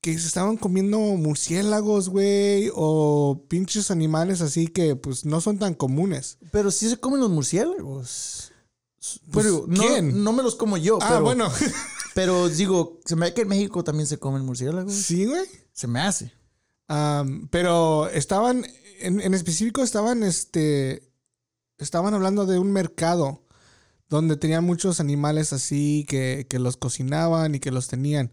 que 0.00 0.18
se 0.18 0.26
estaban 0.26 0.56
comiendo 0.56 0.98
murciélagos, 0.98 2.10
güey, 2.10 2.70
o 2.74 3.44
pinches 3.48 3.90
animales 3.90 4.40
así 4.40 4.68
que 4.68 4.96
pues 4.96 5.24
no 5.24 5.40
son 5.40 5.58
tan 5.58 5.74
comunes. 5.74 6.38
Pero 6.52 6.70
sí 6.70 6.88
se 6.88 6.98
comen 6.98 7.20
los 7.20 7.30
murciélagos. 7.30 8.52
Pues, 9.30 9.46
Pero 9.46 9.64
no, 9.66 9.82
¿quién? 9.82 10.22
no 10.22 10.32
me 10.32 10.42
los 10.42 10.54
como 10.54 10.76
yo. 10.76 10.98
Ah, 11.00 11.08
pero, 11.10 11.22
bueno. 11.22 11.50
Pero 12.14 12.48
digo, 12.48 13.00
se 13.04 13.16
me 13.16 13.26
ve 13.26 13.34
que 13.34 13.42
en 13.42 13.48
México 13.48 13.82
también 13.82 14.06
se 14.06 14.18
comen 14.18 14.44
murciélagos. 14.44 14.94
sí, 14.94 15.24
güey. 15.26 15.42
Se 15.72 15.88
me 15.88 16.00
hace. 16.00 16.32
Pero 17.50 18.08
estaban, 18.08 18.64
en, 19.00 19.20
en 19.20 19.34
específico 19.34 19.82
estaban, 19.82 20.22
este, 20.22 21.02
estaban 21.78 22.14
hablando 22.14 22.46
de 22.46 22.58
un 22.58 22.72
mercado 22.72 23.44
donde 24.08 24.36
tenían 24.36 24.64
muchos 24.64 25.00
animales 25.00 25.52
así 25.52 26.04
que, 26.08 26.46
que 26.48 26.58
los 26.58 26.76
cocinaban 26.76 27.54
y 27.54 27.60
que 27.60 27.70
los 27.70 27.88
tenían. 27.88 28.32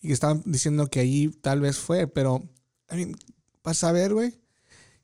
Y 0.00 0.08
que 0.08 0.12
estaban 0.12 0.42
diciendo 0.44 0.88
que 0.88 1.00
ahí 1.00 1.28
tal 1.28 1.60
vez 1.60 1.78
fue, 1.78 2.06
pero, 2.06 2.42
I 2.90 2.96
mean, 2.96 3.16
vas 3.64 3.82
a 3.82 3.92
ver, 3.92 4.14
güey. 4.14 4.38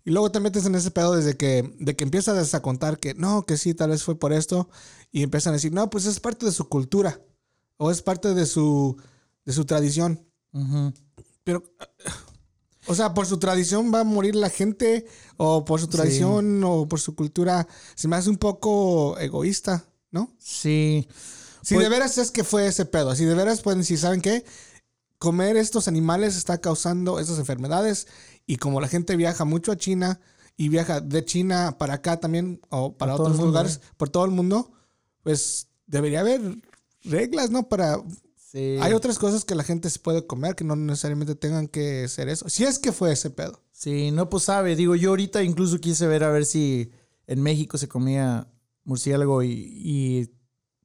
Y 0.04 0.10
luego 0.10 0.32
te 0.32 0.40
metes 0.40 0.66
en 0.66 0.74
ese 0.74 0.90
pedo 0.90 1.14
desde 1.14 1.36
que, 1.36 1.74
de 1.78 1.94
que 1.94 2.04
empiezas 2.04 2.54
a 2.54 2.62
contar 2.62 2.98
que 2.98 3.14
no, 3.14 3.46
que 3.46 3.56
sí, 3.56 3.72
tal 3.72 3.90
vez 3.90 4.02
fue 4.02 4.18
por 4.18 4.32
esto. 4.32 4.68
Y 5.12 5.22
empiezan 5.22 5.52
a 5.52 5.56
decir, 5.56 5.72
no, 5.72 5.90
pues 5.90 6.06
es 6.06 6.18
parte 6.18 6.44
de 6.44 6.52
su 6.52 6.68
cultura. 6.68 7.20
O 7.76 7.90
es 7.90 8.02
parte 8.02 8.34
de 8.34 8.46
su, 8.46 8.96
de 9.44 9.52
su 9.52 9.64
tradición. 9.64 10.26
Pero, 11.44 11.62
o 12.86 12.94
sea, 12.94 13.14
por 13.14 13.26
su 13.26 13.38
tradición 13.38 13.92
va 13.94 14.00
a 14.00 14.04
morir 14.04 14.34
la 14.34 14.50
gente, 14.50 15.06
o 15.36 15.64
por 15.64 15.80
su 15.80 15.88
tradición, 15.88 16.62
o 16.64 16.88
por 16.88 17.00
su 17.00 17.14
cultura. 17.14 17.66
Se 17.94 18.08
me 18.08 18.16
hace 18.16 18.30
un 18.30 18.36
poco 18.38 19.18
egoísta, 19.18 19.84
¿no? 20.10 20.30
Sí. 20.38 21.06
Si 21.62 21.74
Pues- 21.74 21.84
de 21.84 21.90
veras 21.90 22.18
es 22.18 22.30
que 22.30 22.42
fue 22.44 22.66
ese 22.66 22.84
pedo, 22.84 23.14
si 23.14 23.24
de 23.24 23.34
veras 23.34 23.60
pueden 23.60 23.80
decir, 23.80 23.98
¿saben 23.98 24.20
qué? 24.20 24.44
Comer 25.18 25.56
estos 25.56 25.86
animales 25.86 26.36
está 26.36 26.58
causando 26.58 27.20
esas 27.20 27.38
enfermedades. 27.38 28.08
Y 28.44 28.56
como 28.56 28.80
la 28.80 28.88
gente 28.88 29.14
viaja 29.14 29.44
mucho 29.44 29.70
a 29.70 29.76
China 29.76 30.18
y 30.56 30.68
viaja 30.68 31.00
de 31.00 31.24
China 31.24 31.76
para 31.78 31.94
acá 31.94 32.18
también, 32.18 32.60
o 32.70 32.96
para 32.96 33.14
otros 33.14 33.38
lugares, 33.38 33.80
por 33.96 34.08
todo 34.08 34.24
el 34.24 34.32
mundo, 34.32 34.72
pues 35.22 35.68
debería 35.86 36.20
haber 36.20 36.40
reglas, 37.04 37.50
¿no? 37.50 37.68
Para 37.68 38.02
Sí. 38.52 38.76
hay 38.82 38.92
otras 38.92 39.18
cosas 39.18 39.46
que 39.46 39.54
la 39.54 39.64
gente 39.64 39.88
se 39.88 39.98
puede 39.98 40.26
comer 40.26 40.54
que 40.54 40.62
no 40.62 40.76
necesariamente 40.76 41.34
tengan 41.34 41.68
que 41.68 42.06
ser 42.08 42.28
eso. 42.28 42.50
Si 42.50 42.64
es 42.64 42.78
que 42.78 42.92
fue 42.92 43.10
ese 43.10 43.30
pedo. 43.30 43.62
Sí, 43.72 44.10
no 44.10 44.28
pues 44.28 44.42
sabe. 44.42 44.76
Digo, 44.76 44.94
yo 44.94 45.08
ahorita 45.10 45.42
incluso 45.42 45.78
quise 45.78 46.06
ver 46.06 46.22
a 46.22 46.30
ver 46.30 46.44
si 46.44 46.90
en 47.26 47.40
México 47.40 47.78
se 47.78 47.88
comía 47.88 48.46
murciélago 48.84 49.42
y, 49.42 49.52
y, 49.52 50.30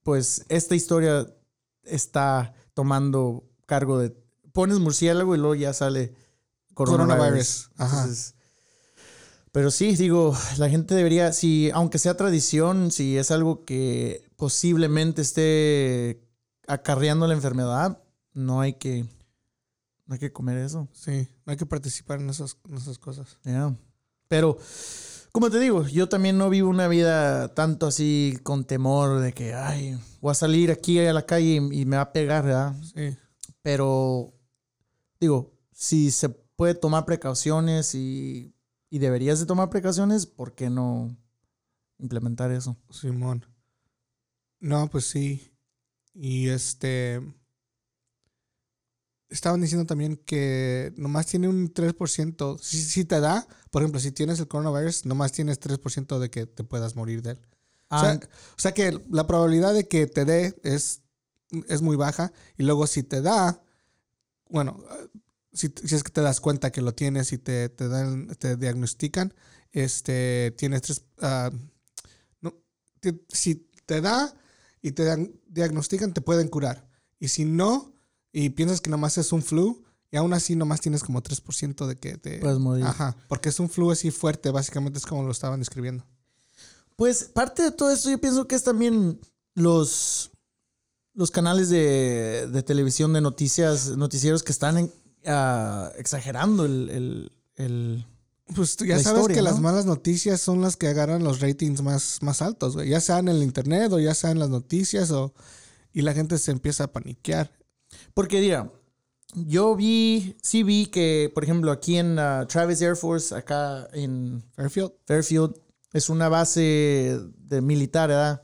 pues 0.03 0.45
esta 0.47 0.75
historia 0.75 1.27
está 1.83 2.53
tomando 2.73 3.43
cargo 3.65 3.99
de... 3.99 4.15
Pones 4.53 4.79
murciélago 4.79 5.35
y 5.35 5.37
luego 5.37 5.55
ya 5.55 5.73
sale 5.73 6.13
coronavirus. 6.73 7.17
Coronavirus, 7.17 7.69
ajá. 7.75 8.01
Entonces, 8.03 8.35
pero 9.51 9.71
sí, 9.71 9.95
digo, 9.95 10.37
la 10.57 10.69
gente 10.69 10.95
debería, 10.95 11.33
si 11.33 11.71
aunque 11.71 11.97
sea 11.97 12.15
tradición, 12.15 12.91
si 12.91 13.17
es 13.17 13.31
algo 13.31 13.65
que 13.65 14.23
posiblemente 14.35 15.21
esté 15.21 16.26
acarreando 16.67 17.27
la 17.27 17.33
enfermedad, 17.33 18.03
no 18.33 18.61
hay 18.61 18.73
que, 18.73 19.05
no 20.05 20.13
hay 20.13 20.19
que 20.19 20.31
comer 20.31 20.57
eso. 20.57 20.87
Sí, 20.93 21.27
no 21.45 21.51
hay 21.51 21.57
que 21.57 21.65
participar 21.65 22.19
en 22.19 22.29
esas, 22.29 22.57
en 22.69 22.75
esas 22.75 22.99
cosas. 22.99 23.37
Ya. 23.43 23.73
Pero, 24.27 24.57
como 25.31 25.49
te 25.49 25.59
digo, 25.59 25.87
yo 25.87 26.09
también 26.09 26.37
no 26.37 26.49
vivo 26.49 26.69
una 26.69 26.87
vida 26.87 27.53
tanto 27.53 27.87
así 27.87 28.37
con 28.43 28.65
temor 28.65 29.19
de 29.19 29.33
que, 29.33 29.53
ay, 29.53 29.97
voy 30.21 30.31
a 30.31 30.35
salir 30.35 30.69
aquí 30.71 30.99
a 30.99 31.13
la 31.13 31.25
calle 31.25 31.61
y, 31.71 31.81
y 31.81 31.85
me 31.85 31.95
va 31.95 32.03
a 32.03 32.13
pegar, 32.13 32.43
¿verdad? 32.43 32.75
Sí. 32.93 33.17
Pero, 33.61 34.33
digo, 35.19 35.53
si 35.71 36.11
se 36.11 36.29
puede 36.29 36.75
tomar 36.75 37.05
precauciones 37.05 37.95
y, 37.95 38.53
y 38.89 38.99
deberías 38.99 39.39
de 39.39 39.45
tomar 39.45 39.69
precauciones, 39.69 40.25
¿por 40.25 40.53
qué 40.53 40.69
no 40.69 41.15
implementar 41.99 42.51
eso? 42.51 42.77
Simón. 42.89 43.45
No, 44.59 44.89
pues 44.89 45.05
sí. 45.05 45.51
Y 46.19 46.49
este. 46.49 47.21
Estaban 49.29 49.59
diciendo 49.59 49.85
también 49.85 50.15
que 50.15 50.93
nomás 50.95 51.25
tiene 51.27 51.49
un 51.49 51.73
3%. 51.73 52.57
Si, 52.61 52.81
si 52.81 53.03
te 53.03 53.19
da, 53.19 53.45
por 53.71 53.81
ejemplo, 53.81 53.99
si 53.99 54.11
tienes 54.13 54.39
el 54.39 54.47
coronavirus, 54.47 55.05
nomás 55.05 55.33
tienes 55.33 55.59
3% 55.59 56.17
de 56.19 56.29
que 56.29 56.45
te 56.45 56.63
puedas 56.63 56.95
morir 56.95 57.21
de 57.21 57.31
él. 57.31 57.39
O 57.89 57.99
sea, 57.99 58.11
Ah, 58.11 58.19
o 58.21 58.59
sea 58.59 58.73
que 58.73 59.01
la 59.09 59.27
probabilidad 59.27 59.73
de 59.73 59.87
que 59.87 60.07
te 60.07 60.23
dé 60.23 60.57
es, 60.63 61.01
es 61.67 61.81
muy 61.81 61.97
baja. 61.97 62.31
Y 62.57 62.63
luego 62.63 62.87
si 62.87 63.03
te 63.03 63.21
da, 63.21 63.61
bueno, 64.49 64.81
si, 65.51 65.73
si 65.83 65.95
es 65.95 66.03
que 66.03 66.11
te 66.11 66.21
das 66.21 66.39
cuenta 66.39 66.71
que 66.71 66.81
lo 66.81 66.93
tienes 66.93 67.33
y 67.33 67.37
te, 67.37 67.67
te 67.67 67.89
dan, 67.89 68.27
te 68.39 68.55
diagnostican, 68.55 69.33
este, 69.73 70.53
tienes 70.57 70.83
tres, 70.83 71.03
no, 72.41 72.53
te- 73.01 73.25
si 73.27 73.69
te 73.85 73.99
da 73.99 74.33
y 74.87 74.91
te 74.91 75.03
dan- 75.03 75.31
diagnostican, 75.47 76.13
te 76.13 76.21
pueden 76.21 76.47
curar. 76.47 76.87
Y 77.19 77.27
si 77.29 77.45
no, 77.45 77.93
y 78.31 78.49
piensas 78.49 78.81
que 78.81 78.89
nomás 78.89 79.17
es 79.17 79.31
un 79.31 79.41
flu, 79.43 79.83
y 80.11 80.17
aún 80.17 80.33
así 80.33 80.55
nomás 80.55 80.81
tienes 80.81 81.03
como 81.03 81.21
3% 81.21 81.85
de 81.85 81.95
que 81.97 82.17
te... 82.17 82.39
puedes 82.39 82.59
morir. 82.59 82.85
Ajá, 82.85 83.15
porque 83.27 83.49
es 83.49 83.59
un 83.59 83.69
flu 83.69 83.91
así 83.91 84.11
fuerte, 84.11 84.51
básicamente 84.51 84.99
es 84.99 85.05
como 85.05 85.23
lo 85.23 85.31
estaban 85.31 85.59
describiendo. 85.59 86.05
Pues 86.95 87.25
parte 87.25 87.61
de 87.63 87.71
todo 87.71 87.91
esto 87.91 88.09
yo 88.09 88.17
pienso 88.19 88.47
que 88.47 88.55
es 88.55 88.63
también 88.63 89.19
los, 89.53 90.31
los 91.13 91.29
canales 91.31 91.69
de, 91.69 92.47
de 92.51 92.63
televisión 92.63 93.13
de 93.13 93.21
noticias, 93.21 93.95
noticieros 93.97 94.43
que 94.43 94.51
están 94.51 94.77
en- 94.77 94.91
ah, 95.25 95.91
exagerando 95.97 96.65
el, 96.65 96.89
el- 96.89 97.31
el- 97.55 98.05
Pues 98.55 98.75
tú 98.77 98.85
ya 98.85 98.97
sabes 98.99 99.19
historia, 99.19 99.35
que 99.35 99.41
¿no? 99.41 99.49
las 99.49 99.59
malas 99.59 99.85
noticias 99.85 100.39
son 100.39 100.61
las 100.61 100.77
que 100.77 100.87
agarran 100.87 101.23
los 101.23 101.41
ratings 101.41 101.81
más, 101.81 102.19
más 102.21 102.41
altos, 102.41 102.75
güey. 102.75 102.89
Ya 102.89 103.01
sea 103.01 103.19
en 103.19 103.27
el 103.27 103.43
internet 103.43 103.91
o 103.91 103.99
ya 103.99 104.13
sea 104.13 104.31
en 104.31 104.39
las 104.39 104.49
noticias 104.49 105.11
o... 105.11 105.33
Y 105.93 106.01
la 106.01 106.13
gente 106.13 106.37
se 106.37 106.51
empieza 106.51 106.85
a 106.85 106.91
paniquear. 106.91 107.51
Porque, 108.13 108.39
mira, 108.39 108.71
yo 109.33 109.75
vi, 109.75 110.35
sí 110.43 110.61
vi 110.63 110.85
que, 110.85 111.31
por 111.33 111.43
ejemplo, 111.43 111.71
aquí 111.71 111.97
en 111.97 112.19
ah, 112.19 112.45
Travis 112.47 112.81
Air 112.81 112.95
Force, 112.95 113.33
acá 113.33 113.87
en 113.93 114.43
Fairfield. 114.55 114.91
Fairfield, 115.05 115.55
es 115.93 116.09
una 116.09 116.29
base 116.29 117.19
de 117.37 117.61
militar, 117.61 118.09
¿verdad? 118.09 118.41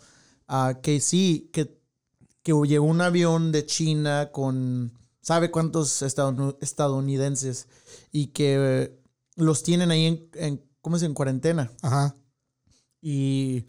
Ah, 0.48 0.80
que 0.82 1.00
sí, 1.00 1.50
que, 1.54 1.80
que 2.42 2.54
llegó 2.66 2.86
un 2.86 3.02
avión 3.02 3.52
de 3.52 3.66
China 3.66 4.32
con, 4.32 4.92
¿sabe 5.22 5.52
cuántos 5.52 6.02
estadoun- 6.02 6.58
estadounidenses? 6.60 7.68
Y 8.12 8.28
que 8.28 9.00
los 9.36 9.64
tienen 9.64 9.92
ahí 9.92 10.06
en, 10.06 10.30
en 10.36 10.66
¿cómo 10.82 10.98
es? 10.98 11.04
En 11.04 11.14
cuarentena. 11.14 11.72
Ajá. 11.82 12.16
Y 13.02 13.66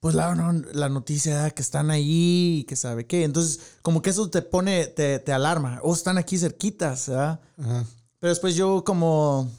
pues 0.00 0.14
la, 0.14 0.34
no, 0.34 0.52
la 0.72 0.88
noticia 0.88 1.50
que 1.50 1.62
están 1.62 1.90
ahí 1.90 2.60
y 2.60 2.64
que 2.64 2.76
sabe 2.76 3.06
qué. 3.06 3.24
Entonces, 3.24 3.60
como 3.82 4.02
que 4.02 4.10
eso 4.10 4.28
te 4.30 4.42
pone, 4.42 4.86
te, 4.86 5.18
te 5.18 5.32
alarma. 5.32 5.80
O 5.82 5.94
están 5.94 6.18
aquí 6.18 6.38
cerquitas, 6.38 7.08
¿verdad? 7.08 7.40
Ajá. 7.58 7.86
Pero 8.18 8.30
después 8.30 8.54
yo 8.54 8.84
como 8.84 9.50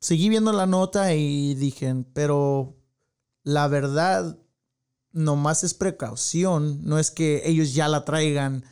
seguí 0.00 0.28
viendo 0.28 0.52
la 0.52 0.66
nota 0.66 1.14
y 1.14 1.54
dije, 1.54 2.04
pero 2.12 2.76
la 3.44 3.68
verdad 3.68 4.38
nomás 5.12 5.64
es 5.64 5.74
precaución, 5.74 6.80
no 6.84 6.98
es 6.98 7.10
que 7.10 7.42
ellos 7.44 7.74
ya 7.74 7.88
la 7.88 8.04
traigan 8.04 8.64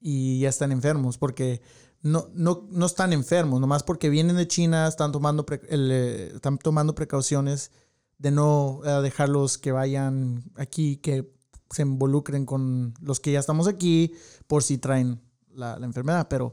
y 0.00 0.40
ya 0.40 0.48
están 0.48 0.72
enfermos, 0.72 1.18
porque 1.18 1.62
no, 2.02 2.28
no, 2.34 2.66
no 2.70 2.86
están 2.86 3.12
enfermos, 3.12 3.60
nomás 3.60 3.82
porque 3.82 4.08
vienen 4.10 4.36
de 4.36 4.48
China, 4.48 4.88
están 4.88 5.12
tomando, 5.12 5.46
pre- 5.46 5.60
el, 5.68 5.90
eh, 5.92 6.26
están 6.34 6.58
tomando 6.58 6.94
precauciones 6.94 7.70
de 8.18 8.30
no 8.30 8.80
eh, 8.84 9.02
dejarlos 9.02 9.58
que 9.58 9.72
vayan 9.72 10.44
aquí, 10.56 10.96
que 10.96 11.32
se 11.70 11.82
involucren 11.82 12.44
con 12.44 12.94
los 13.00 13.18
que 13.20 13.32
ya 13.32 13.40
estamos 13.40 13.66
aquí 13.68 14.12
por 14.46 14.62
si 14.62 14.78
traen 14.78 15.20
la, 15.54 15.78
la 15.78 15.86
enfermedad, 15.86 16.26
pero 16.28 16.52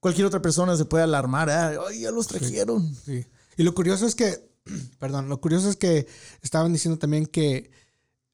cualquier 0.00 0.26
otra 0.26 0.42
persona 0.42 0.76
se 0.76 0.84
puede 0.84 1.04
alarmar, 1.04 1.48
"Ah, 1.50 1.72
ay, 1.88 2.00
ya 2.00 2.10
los 2.10 2.26
trajeron. 2.28 2.94
Sí. 2.94 3.24
Y 3.56 3.62
lo 3.62 3.74
curioso 3.74 4.06
es 4.06 4.14
que, 4.14 4.50
perdón, 4.98 5.28
lo 5.28 5.40
curioso 5.40 5.68
es 5.68 5.76
que 5.76 6.06
estaban 6.42 6.72
diciendo 6.72 6.98
también 6.98 7.26
que 7.26 7.70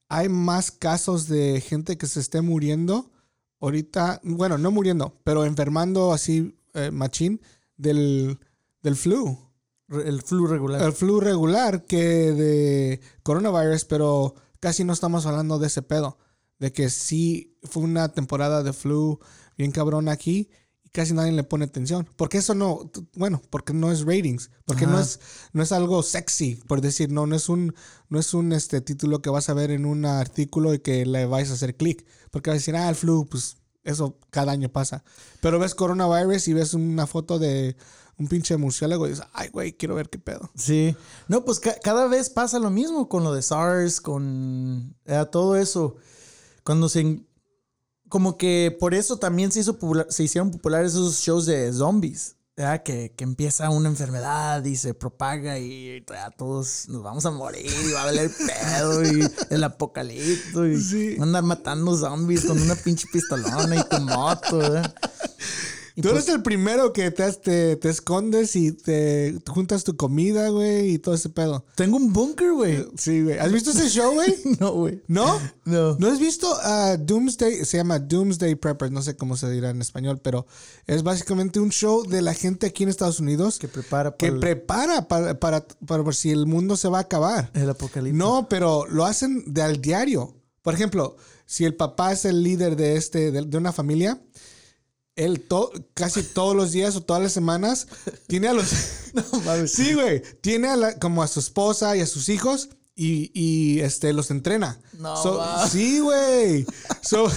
hay 0.09 0.29
más 0.29 0.71
casos 0.71 1.29
de 1.29 1.61
gente 1.61 1.97
que 1.99 2.07
se 2.07 2.21
esté 2.21 2.41
muriendo 2.41 3.11
ahorita, 3.61 4.21
bueno, 4.25 4.59
no 4.59 4.71
muriendo, 4.71 5.15
pero 5.25 5.45
enfermando 5.45 6.13
así, 6.13 6.59
eh, 6.75 6.91
machín, 6.91 7.41
del, 7.77 8.39
del 8.83 8.97
flu. 8.97 9.39
El 9.89 10.23
flu 10.23 10.47
regular. 10.47 10.83
El 10.83 10.93
flu 10.93 11.21
regular 11.21 11.85
que 11.87 12.33
de 12.33 13.01
coronavirus, 13.23 13.85
pero 13.87 14.35
casi 14.61 14.85
no 14.85 14.93
estamos 14.93 15.25
hablando 15.27 15.59
de 15.59 15.69
ese 15.69 15.83
pedo. 15.83 16.19
De 16.59 16.73
que 16.73 16.91
sí 16.91 17.57
fue 17.63 17.85
una 17.85 18.09
temporada 18.13 18.63
de 18.63 18.73
flu 18.73 19.21
bien 19.57 19.71
cabrón 19.71 20.09
aquí 20.09 20.51
y 20.89 20.91
casi 20.91 21.13
nadie 21.13 21.33
le 21.33 21.45
pone 21.45 21.67
atención. 21.67 22.09
Porque 22.17 22.39
eso 22.39 22.55
no, 22.55 22.91
bueno, 23.15 23.43
porque 23.51 23.75
no 23.75 23.93
es 23.93 24.01
ratings, 24.07 24.51
porque 24.65 24.87
no 24.87 24.99
es, 24.99 25.21
no 25.53 25.63
es 25.63 25.71
algo 25.73 26.03
sexy, 26.03 26.57
por 26.67 26.81
decir, 26.81 27.13
no, 27.13 27.27
no 27.27 27.37
es 27.37 27.49
un, 27.51 27.75
no 28.09 28.19
es 28.19 28.33
un 28.33 28.53
este 28.53 28.81
título 28.81 29.21
que 29.21 29.31
vas 29.31 29.49
a 29.49 29.55
ver 29.55 29.71
en 29.71 29.85
un 29.85 30.05
artículo 30.07 30.73
y 30.75 30.79
que 30.79 31.05
le 31.05 31.27
vais 31.27 31.51
a 31.51 31.55
hacer 31.55 31.77
clic. 31.77 32.07
Porque 32.31 32.51
vas 32.51 32.55
a 32.57 32.61
decir, 32.61 32.77
ah, 32.77 32.89
el 32.89 32.95
flu, 32.95 33.27
pues 33.29 33.57
eso 33.85 34.19
cada 34.31 34.53
año 34.53 34.69
pasa. 34.69 35.05
Pero 35.41 35.59
ves 35.59 35.75
coronavirus 35.75 36.49
y 36.49 36.53
ves 36.55 36.75
una 36.75 37.07
foto 37.07 37.39
de 37.39 37.77
un 38.19 38.27
pinche 38.27 38.57
murciélago 38.57 39.07
y 39.07 39.11
dices, 39.11 39.25
ay, 39.33 39.49
güey, 39.51 39.73
quiero 39.75 39.95
ver 39.95 40.09
qué 40.11 40.19
pedo. 40.19 40.51
Sí. 40.57 40.97
No, 41.29 41.45
pues 41.45 41.61
ca- 41.61 41.79
cada 41.83 42.07
vez 42.09 42.31
pasa 42.31 42.59
lo 42.59 42.69
mismo 42.71 43.09
con 43.09 43.23
lo 43.25 43.33
de 43.33 43.43
SARS, 43.43 44.01
con 44.01 44.97
eh, 45.05 45.25
todo 45.31 45.57
eso. 45.57 45.97
Cuando 46.65 46.89
se... 46.89 47.25
Como 48.09 48.37
que 48.39 48.77
por 48.79 48.95
eso 48.95 49.19
también 49.19 49.53
se, 49.53 49.61
hizo 49.61 49.79
popular- 49.79 50.07
se 50.11 50.23
hicieron 50.25 50.51
populares 50.51 50.93
esos 50.93 51.19
shows 51.21 51.47
de 51.47 51.73
zombies. 51.73 52.35
¿verdad? 52.57 52.83
Que, 52.83 53.13
que 53.17 53.23
empieza 53.23 53.71
una 53.71 53.89
enfermedad 53.89 54.65
y 54.65 54.75
se 54.75 54.93
propaga 54.93 55.61
y 55.61 56.05
ya 56.11 56.29
todos 56.33 56.89
nos 56.89 57.05
vamos 57.05 57.25
a 57.25 57.31
morir 57.31 57.71
y 57.89 57.93
va 57.93 58.03
a 58.03 58.07
valer 58.07 58.33
pedo 58.37 59.05
y 59.05 59.21
el 59.51 59.63
apocalipto 59.63 60.67
y 60.67 60.83
Sí. 60.83 61.17
andar 61.21 61.45
matando 61.45 61.97
zombies 61.97 62.45
con 62.47 62.61
una 62.61 62.75
pinche 62.75 63.07
pistolona 63.13 63.77
y 63.77 63.85
tu 63.89 64.01
moto. 64.01 64.59
¿verdad? 64.59 64.93
Y 65.99 66.01
Tú 66.01 66.11
pues- 66.11 66.23
eres 66.23 66.33
el 66.37 66.43
primero 66.45 66.93
que 66.93 67.11
te, 67.11 67.33
te, 67.33 67.75
te 67.75 67.89
escondes 67.89 68.55
y 68.55 68.71
te 68.71 69.37
juntas 69.49 69.83
tu 69.83 69.97
comida, 69.97 70.49
güey, 70.49 70.93
y 70.93 70.99
todo 71.01 71.13
ese 71.17 71.29
pedo. 71.29 71.65
tengo 71.75 71.97
un 71.97 72.13
búnker, 72.13 72.53
güey. 72.53 72.87
Sí, 72.97 73.21
güey. 73.25 73.37
¿Has 73.37 73.51
visto 73.51 73.73
ese 73.73 73.89
show, 73.89 74.15
güey? 74.15 74.33
No, 74.61 74.75
güey. 74.75 75.03
¿No? 75.09 75.27
No. 75.65 75.97
¿No 75.99 76.07
has 76.07 76.21
visto 76.21 76.47
a 76.63 76.97
Doomsday? 76.97 77.65
Se 77.65 77.79
llama 77.79 77.99
Doomsday 77.99 78.55
Preppers, 78.55 78.93
no 78.93 79.03
sé 79.03 79.17
cómo 79.17 79.37
se 79.37 79.51
dirá 79.51 79.71
en 79.71 79.81
español, 79.81 80.21
pero 80.23 80.47
es 80.87 81.03
básicamente 81.03 81.59
un 81.59 81.71
show 81.71 82.07
de 82.07 82.23
la 82.23 82.33
gente 82.33 82.69
aquí 82.69 82.85
en 82.85 82.91
Estados 82.91 83.19
Unidos 83.19 83.59
Que 83.59 83.67
prepara 83.67 84.13
que 84.13 84.27
para 84.27 84.35
el- 84.35 84.39
prepara 84.41 85.09
para, 85.09 85.41
para, 85.41 85.67
para 85.85 86.05
por 86.05 86.15
si 86.15 86.31
el 86.31 86.47
mundo 86.47 86.77
se 86.77 86.87
va 86.89 86.99
a 86.99 87.01
acabar. 87.01 87.51
el 87.55 87.69
apocalipsis. 87.71 88.17
No, 88.17 88.49
pero 88.49 88.87
lo 88.87 89.05
hacen 89.05 89.43
de 89.53 89.63
al 89.63 89.81
diario. 89.81 90.37
Por 90.63 90.75
ejemplo, 90.75 91.17
si 91.45 91.65
el 91.65 91.75
papá 91.75 92.13
es 92.13 92.25
el 92.25 92.45
líder 92.45 92.77
de 92.77 92.95
este 92.95 93.33
de, 93.33 93.43
de 93.43 93.57
una 93.59 93.73
familia, 93.73 94.21
él 95.19 95.41
to- 95.41 95.71
casi 95.95 96.23
todos 96.23 96.55
los 96.57 96.73
días 96.73 96.97
o 96.97 97.03
todas 97.03 97.23
las 97.23 97.33
semanas 97.33 97.87
tiene 98.27 98.49
a 98.49 98.53
los 98.55 98.67
No 99.15 99.25
mames. 99.45 99.73
sí, 99.73 99.95
güey, 99.95 100.23
tiene 100.41 100.69
a 100.69 100.77
la- 100.77 100.99
como 100.99 101.23
a 101.23 101.29
su 101.29 101.41
esposa 101.41 101.97
y 101.97 102.01
a 102.01 102.07
sus 102.07 102.29
hijos 102.29 102.71
y, 102.95 103.31
y, 103.35 103.81
este 103.81 104.13
los 104.13 104.31
entrena. 104.31 104.81
No, 104.99 105.17
So- 105.23 105.41
sí, 105.71 106.01
güey. 106.01 106.67
So, 107.03 107.31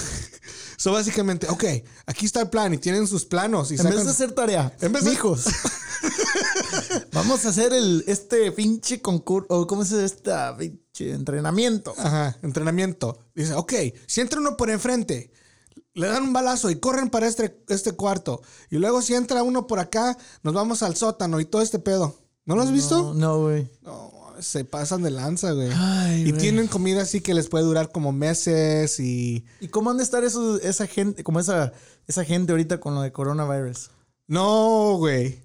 so 0.77 0.91
básicamente, 0.91 1.47
ok, 1.49 1.63
aquí 2.07 2.25
está 2.25 2.41
el 2.41 2.49
plan 2.49 2.73
y 2.73 2.77
tienen 2.79 3.05
sus 3.07 3.25
planos 3.25 3.71
y 3.71 3.75
En 3.75 3.83
vez 3.83 3.93
sacan- 3.93 4.05
de 4.05 4.11
hacer 4.11 4.31
tarea, 4.31 4.75
En 4.81 4.91
vez 4.91 5.03
de- 5.03 5.13
hijos. 5.13 5.43
Vamos 7.13 7.45
a 7.45 7.49
hacer 7.49 7.73
el 7.73 8.03
este 8.07 8.51
pinche 8.51 9.01
concurso, 9.01 9.47
o 9.49 9.67
cómo 9.67 9.85
se 9.85 9.95
dice 10.01 10.05
esta 10.15 10.55
pinche 10.57 11.11
entrenamiento. 11.11 11.93
Ajá, 11.97 12.37
entrenamiento. 12.41 13.19
Dice, 13.35 13.53
ok, 13.53 13.73
si 14.07 14.21
entra 14.21 14.39
uno 14.39 14.57
por 14.57 14.69
enfrente, 14.69 15.31
le 15.93 16.07
dan 16.07 16.23
un 16.23 16.33
balazo 16.33 16.69
y 16.69 16.79
corren 16.79 17.09
para 17.09 17.27
este, 17.27 17.63
este 17.67 17.93
cuarto. 17.93 18.41
Y 18.69 18.77
luego 18.77 19.01
si 19.01 19.13
entra 19.13 19.43
uno 19.43 19.67
por 19.67 19.79
acá, 19.79 20.17
nos 20.43 20.53
vamos 20.53 20.83
al 20.83 20.95
sótano 20.95 21.39
y 21.39 21.45
todo 21.45 21.61
este 21.61 21.79
pedo. 21.79 22.17
¿No 22.45 22.55
lo 22.55 22.61
has 22.61 22.71
visto? 22.71 23.01
No, 23.01 23.13
no, 23.13 23.39
güey. 23.41 23.69
No, 23.81 24.11
se 24.39 24.65
pasan 24.65 25.03
de 25.03 25.11
lanza, 25.11 25.51
güey. 25.51 25.69
Ay, 25.73 26.29
y 26.29 26.33
tienen 26.33 26.67
comida 26.67 27.03
así 27.03 27.21
que 27.21 27.33
les 27.33 27.47
puede 27.47 27.65
durar 27.65 27.91
como 27.91 28.11
meses 28.11 28.99
y... 28.99 29.45
¿Y 29.59 29.67
cómo 29.67 29.91
han 29.91 29.97
de 29.97 30.03
estar 30.03 30.23
esa 30.23 30.87
gente, 30.87 31.23
como 31.23 31.39
esa, 31.39 31.73
esa 32.07 32.23
gente 32.23 32.51
ahorita 32.51 32.79
con 32.79 32.95
lo 32.95 33.01
de 33.01 33.11
coronavirus? 33.11 33.91
No, 34.27 34.95
güey. 34.97 35.43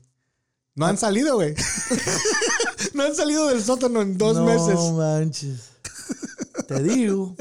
No 0.75 0.87
han 0.87 0.99
salido, 0.99 1.37
güey. 1.37 1.55
no 2.95 3.03
han 3.03 3.15
salido 3.15 3.49
del 3.49 3.63
sótano 3.65 4.03
en 4.03 4.17
dos 4.17 4.37
no 4.37 4.45
meses. 4.45 4.79
manches. 4.93 5.71
Te 6.69 6.83
digo. 6.83 7.35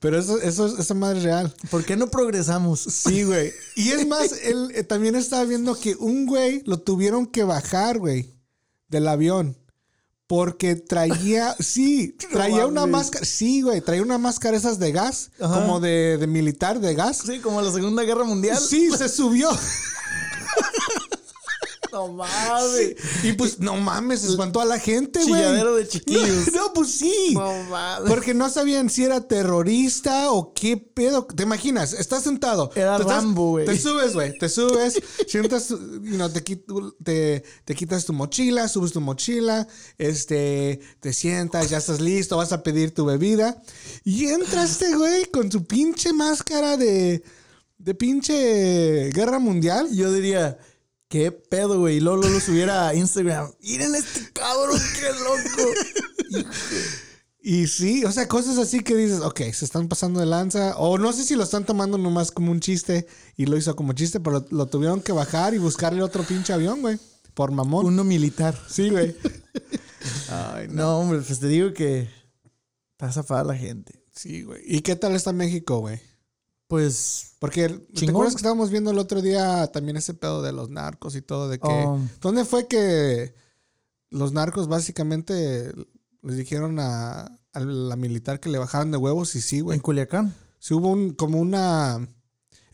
Pero 0.00 0.18
eso, 0.18 0.40
eso, 0.40 0.78
esa 0.78 0.94
madre 0.94 1.18
es 1.18 1.24
real. 1.24 1.54
¿Por 1.70 1.84
qué 1.84 1.96
no 1.96 2.08
progresamos? 2.08 2.80
Sí, 2.80 3.24
güey. 3.24 3.52
Y 3.74 3.90
es 3.90 4.06
más, 4.06 4.32
él 4.44 4.70
eh, 4.74 4.84
también 4.84 5.16
estaba 5.16 5.44
viendo 5.44 5.74
que 5.74 5.96
un 5.96 6.26
güey 6.26 6.62
lo 6.66 6.78
tuvieron 6.78 7.26
que 7.26 7.42
bajar, 7.42 7.98
güey, 7.98 8.32
del 8.88 9.08
avión. 9.08 9.56
Porque 10.28 10.76
traía, 10.76 11.56
sí, 11.60 12.16
traía 12.30 12.66
una 12.66 12.86
máscara, 12.86 13.24
sí, 13.24 13.62
güey, 13.62 13.80
traía 13.80 14.02
una 14.02 14.18
máscara 14.18 14.56
esas 14.56 14.78
de 14.78 14.92
gas, 14.92 15.30
Ajá. 15.40 15.60
como 15.60 15.80
de, 15.80 16.16
de 16.18 16.26
militar, 16.28 16.78
de 16.78 16.94
gas. 16.94 17.22
Sí, 17.26 17.40
como 17.40 17.60
la 17.60 17.72
Segunda 17.72 18.04
Guerra 18.04 18.24
Mundial. 18.24 18.58
Sí, 18.58 18.90
se 18.96 19.08
subió. 19.08 19.50
No 21.92 22.08
mames. 22.08 22.94
Y 23.22 23.32
pues, 23.32 23.58
no 23.60 23.76
mames, 23.76 24.24
espantó 24.24 24.60
a 24.60 24.64
la 24.64 24.78
gente, 24.78 25.20
güey. 25.24 25.40
Chilladero 25.42 25.74
de 25.76 25.88
chiquillos. 25.88 26.52
No, 26.52 26.72
pues 26.74 26.92
sí. 26.92 27.30
No 27.34 27.52
mames. 27.64 28.08
Porque 28.08 28.34
no 28.34 28.48
sabían 28.50 28.90
si 28.90 29.04
era 29.04 29.26
terrorista 29.26 30.30
o 30.32 30.52
qué 30.52 30.76
pedo. 30.76 31.24
¿Te 31.26 31.42
imaginas? 31.44 31.92
Estás 31.92 32.22
sentado. 32.24 32.70
Era 32.74 32.98
Rambo, 32.98 33.50
güey. 33.50 33.66
Te 33.66 33.78
subes, 33.78 34.14
güey. 34.14 34.36
Te 34.38 34.48
subes, 34.48 35.00
sientas, 35.26 35.68
you 35.70 36.14
know, 36.16 36.28
te, 36.28 36.44
quit- 36.44 36.94
te, 37.02 37.44
te 37.64 37.74
quitas 37.74 38.04
tu 38.04 38.12
mochila, 38.12 38.68
subes 38.68 38.92
tu 38.92 39.00
mochila, 39.00 39.66
este, 39.98 40.80
te 41.00 41.12
sientas, 41.12 41.70
ya 41.70 41.78
estás 41.78 42.00
listo, 42.00 42.36
vas 42.36 42.52
a 42.52 42.62
pedir 42.62 42.92
tu 42.94 43.04
bebida. 43.04 43.62
Y 44.04 44.26
entra 44.26 44.64
este 44.64 44.94
güey 44.96 45.26
con 45.26 45.50
su 45.50 45.64
pinche 45.64 46.12
máscara 46.12 46.76
de, 46.76 47.22
de 47.78 47.94
pinche 47.94 49.10
guerra 49.10 49.38
mundial. 49.38 49.88
Yo 49.94 50.12
diría, 50.12 50.58
¿qué 51.08 51.32
pedo, 51.32 51.80
güey? 51.80 51.96
Y 51.96 52.00
luego 52.00 52.22
lo 52.22 52.40
subiera 52.40 52.88
a 52.88 52.94
Instagram. 52.94 53.50
Miren 53.60 53.94
este 53.94 54.30
cabrón, 54.32 54.80
qué 54.94 55.08
loco. 55.12 55.70
Y 57.40 57.66
sí, 57.68 58.04
o 58.04 58.12
sea, 58.12 58.28
cosas 58.28 58.58
así 58.58 58.80
que 58.80 58.94
dices, 58.94 59.20
ok, 59.20 59.40
se 59.52 59.64
están 59.64 59.88
pasando 59.88 60.20
de 60.20 60.26
lanza. 60.26 60.76
O 60.76 60.98
no 60.98 61.14
sé 61.14 61.24
si 61.24 61.34
lo 61.34 61.44
están 61.44 61.64
tomando 61.64 61.96
nomás 61.96 62.30
como 62.30 62.52
un 62.52 62.60
chiste 62.60 63.06
y 63.38 63.46
lo 63.46 63.56
hizo 63.56 63.74
como 63.74 63.94
chiste, 63.94 64.20
pero 64.20 64.40
lo, 64.40 64.46
lo 64.50 64.66
tuvieron 64.66 65.00
que 65.00 65.12
bajar 65.12 65.54
y 65.54 65.58
buscarle 65.58 66.02
otro 66.02 66.24
pinche 66.24 66.52
avión, 66.52 66.82
güey. 66.82 66.98
Por 67.32 67.50
mamón. 67.52 67.86
Uno 67.86 68.04
militar. 68.04 68.54
Sí, 68.68 68.90
güey. 68.90 69.16
Ay, 70.28 70.68
no. 70.68 70.74
No, 70.74 70.98
hombre, 70.98 71.20
pues 71.20 71.38
te 71.38 71.46
digo 71.46 71.72
que 71.72 72.10
está 72.92 73.12
zafada 73.12 73.44
la 73.44 73.54
gente. 73.56 74.04
Sí, 74.12 74.42
güey. 74.42 74.60
¿Y 74.66 74.82
qué 74.82 74.96
tal 74.96 75.14
está 75.14 75.32
México, 75.32 75.78
güey? 75.78 76.00
Pues, 76.68 77.32
Porque 77.38 77.68
¿te 77.68 78.10
acuerdas 78.10 78.34
que 78.34 78.40
estábamos 78.40 78.70
viendo 78.70 78.90
el 78.90 78.98
otro 78.98 79.22
día 79.22 79.66
también 79.68 79.96
ese 79.96 80.12
pedo 80.12 80.42
de 80.42 80.52
los 80.52 80.68
narcos 80.68 81.16
y 81.16 81.22
todo? 81.22 81.48
De 81.48 81.58
que. 81.58 81.66
Um. 81.66 82.08
¿Dónde 82.20 82.44
fue 82.44 82.68
que 82.68 83.34
los 84.10 84.32
narcos 84.32 84.68
básicamente 84.68 85.72
les 86.22 86.36
dijeron 86.36 86.78
a, 86.78 87.22
a 87.54 87.60
la 87.60 87.96
militar 87.96 88.38
que 88.38 88.50
le 88.50 88.58
bajaran 88.58 88.90
de 88.90 88.98
huevos? 88.98 89.34
Y 89.34 89.40
sí, 89.40 89.60
güey. 89.60 89.76
en 89.76 89.82
Culiacán. 89.82 90.34
Sí 90.58 90.74
hubo 90.74 90.88
un, 90.88 91.14
como 91.14 91.40
una... 91.40 92.06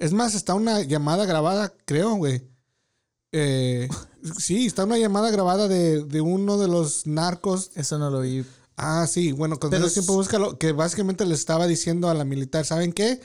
Es 0.00 0.12
más, 0.12 0.34
está 0.34 0.54
una 0.54 0.82
llamada 0.82 1.24
grabada, 1.24 1.72
creo, 1.84 2.16
güey. 2.16 2.42
Eh, 3.30 3.88
sí, 4.38 4.66
está 4.66 4.84
una 4.84 4.98
llamada 4.98 5.30
grabada 5.30 5.68
de, 5.68 6.02
de 6.02 6.20
uno 6.20 6.58
de 6.58 6.66
los 6.66 7.06
narcos. 7.06 7.70
Eso 7.76 7.98
no 7.98 8.10
lo 8.10 8.22
vi. 8.22 8.44
Ah, 8.76 9.06
sí, 9.08 9.30
bueno, 9.30 9.60
con 9.60 9.70
Pero 9.70 9.88
tiempo 9.88 10.14
búscalo. 10.14 10.58
Que 10.58 10.72
básicamente 10.72 11.24
le 11.26 11.34
estaba 11.34 11.68
diciendo 11.68 12.08
a 12.08 12.14
la 12.14 12.24
militar, 12.24 12.64
¿saben 12.64 12.92
qué? 12.92 13.20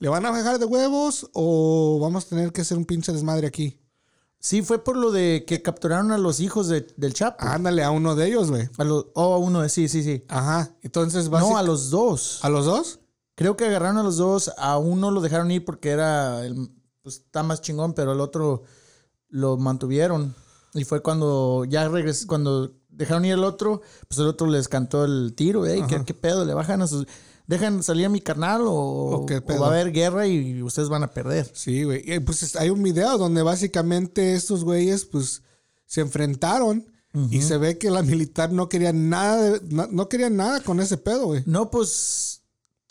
¿Le 0.00 0.08
van 0.08 0.26
a 0.26 0.30
bajar 0.30 0.58
de 0.58 0.64
huevos 0.64 1.30
o 1.34 1.98
vamos 2.00 2.24
a 2.24 2.28
tener 2.30 2.52
que 2.52 2.62
hacer 2.62 2.76
un 2.76 2.84
pinche 2.86 3.12
desmadre 3.12 3.46
aquí? 3.46 3.78
Sí, 4.38 4.62
fue 4.62 4.82
por 4.82 4.96
lo 4.96 5.10
de 5.12 5.44
que 5.46 5.60
capturaron 5.60 6.10
a 6.12 6.16
los 6.18 6.40
hijos 6.40 6.68
de- 6.68 6.86
del 6.96 7.12
Chapo. 7.12 7.44
Ándale 7.44 7.84
a 7.84 7.90
uno 7.90 8.16
de 8.16 8.26
ellos, 8.26 8.50
güey. 8.50 8.68
A 8.78 8.84
los, 8.84 9.06
oh, 9.14 9.34
a 9.34 9.38
uno, 9.38 9.68
sí, 9.68 9.86
sí, 9.88 10.02
sí. 10.02 10.24
Ajá. 10.28 10.74
Entonces, 10.82 11.26
No, 11.26 11.32
básic- 11.32 11.56
a 11.58 11.62
los 11.62 11.90
dos. 11.90 12.38
¿A 12.42 12.48
los 12.48 12.64
dos? 12.64 13.00
Creo 13.34 13.56
que 13.58 13.66
agarraron 13.66 13.98
a 13.98 14.02
los 14.02 14.16
dos. 14.16 14.50
A 14.56 14.78
uno 14.78 15.10
lo 15.10 15.20
dejaron 15.20 15.50
ir 15.50 15.64
porque 15.66 15.90
era 15.90 16.44
el, 16.46 16.70
pues, 17.02 17.16
está 17.16 17.42
más 17.42 17.60
chingón, 17.60 17.92
pero 17.92 18.12
el 18.12 18.20
otro 18.20 18.62
lo 19.28 19.58
mantuvieron. 19.58 20.34
Y 20.72 20.84
fue 20.84 21.02
cuando 21.02 21.66
ya 21.66 21.86
regresó, 21.88 22.26
cuando 22.26 22.72
dejaron 22.88 23.26
ir 23.26 23.34
al 23.34 23.44
otro, 23.44 23.82
pues 24.08 24.18
el 24.20 24.26
otro 24.26 24.46
les 24.46 24.68
cantó 24.68 25.04
el 25.04 25.34
tiro. 25.36 25.66
Ey, 25.66 25.82
¿qué, 25.86 26.02
qué 26.06 26.14
pedo? 26.14 26.46
¿Le 26.46 26.54
bajan 26.54 26.80
a 26.80 26.86
sus... 26.86 27.06
¿Dejan 27.50 27.82
salir 27.82 28.06
a 28.06 28.08
mi 28.08 28.20
carnal 28.20 28.62
o, 28.64 29.26
va 29.60 29.66
a 29.66 29.70
haber 29.70 29.90
guerra 29.90 30.24
y 30.28 30.62
ustedes 30.62 30.88
van 30.88 31.02
a 31.02 31.12
perder? 31.12 31.50
Sí, 31.52 31.82
güey. 31.82 32.00
Y, 32.08 32.20
Pues 32.20 32.44
es- 32.44 32.54
hay 32.54 32.70
un 32.70 32.80
video 32.80 33.18
donde 33.18 33.42
básicamente 33.42 34.34
estos 34.34 34.62
güeyes, 34.62 35.04
pues, 35.04 35.42
se 35.84 36.00
enfrentaron 36.00 36.86
y 37.28 37.42
se 37.42 37.56
ve 37.56 37.76
que 37.76 37.90
la 37.90 38.04
militar 38.04 38.52
no 38.52 38.68
quería 38.68 38.92
nada, 38.92 39.58
no, 39.68 39.88
no 39.88 40.08
quería 40.08 40.30
nada 40.30 40.60
con 40.60 40.78
ese 40.78 40.96
pedo, 40.96 41.26
güey. 41.26 41.42
No, 41.44 41.72
pues, 41.72 42.42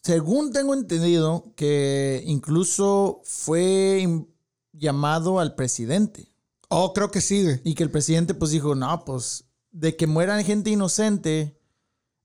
según 0.04 0.52
tengo 0.52 0.74
entendido, 0.74 1.54
que 1.56 2.22
incluso 2.26 3.22
fue 3.24 4.26
llamado 4.74 5.40
al 5.40 5.56
presidente. 5.56 6.34
Oh, 6.68 6.92
creo 6.92 7.12
que 7.12 7.22
sí, 7.22 7.44
güey. 7.44 7.62
Y 7.64 7.76
que 7.76 7.84
el 7.84 7.92
presidente 7.92 8.34
pues 8.34 8.52
dijo, 8.52 8.76
no, 8.76 9.06
pues 9.06 9.46
de 9.72 9.96
que 9.96 10.06
mueran 10.06 10.44
gente 10.44 10.70
inocente 10.70 11.59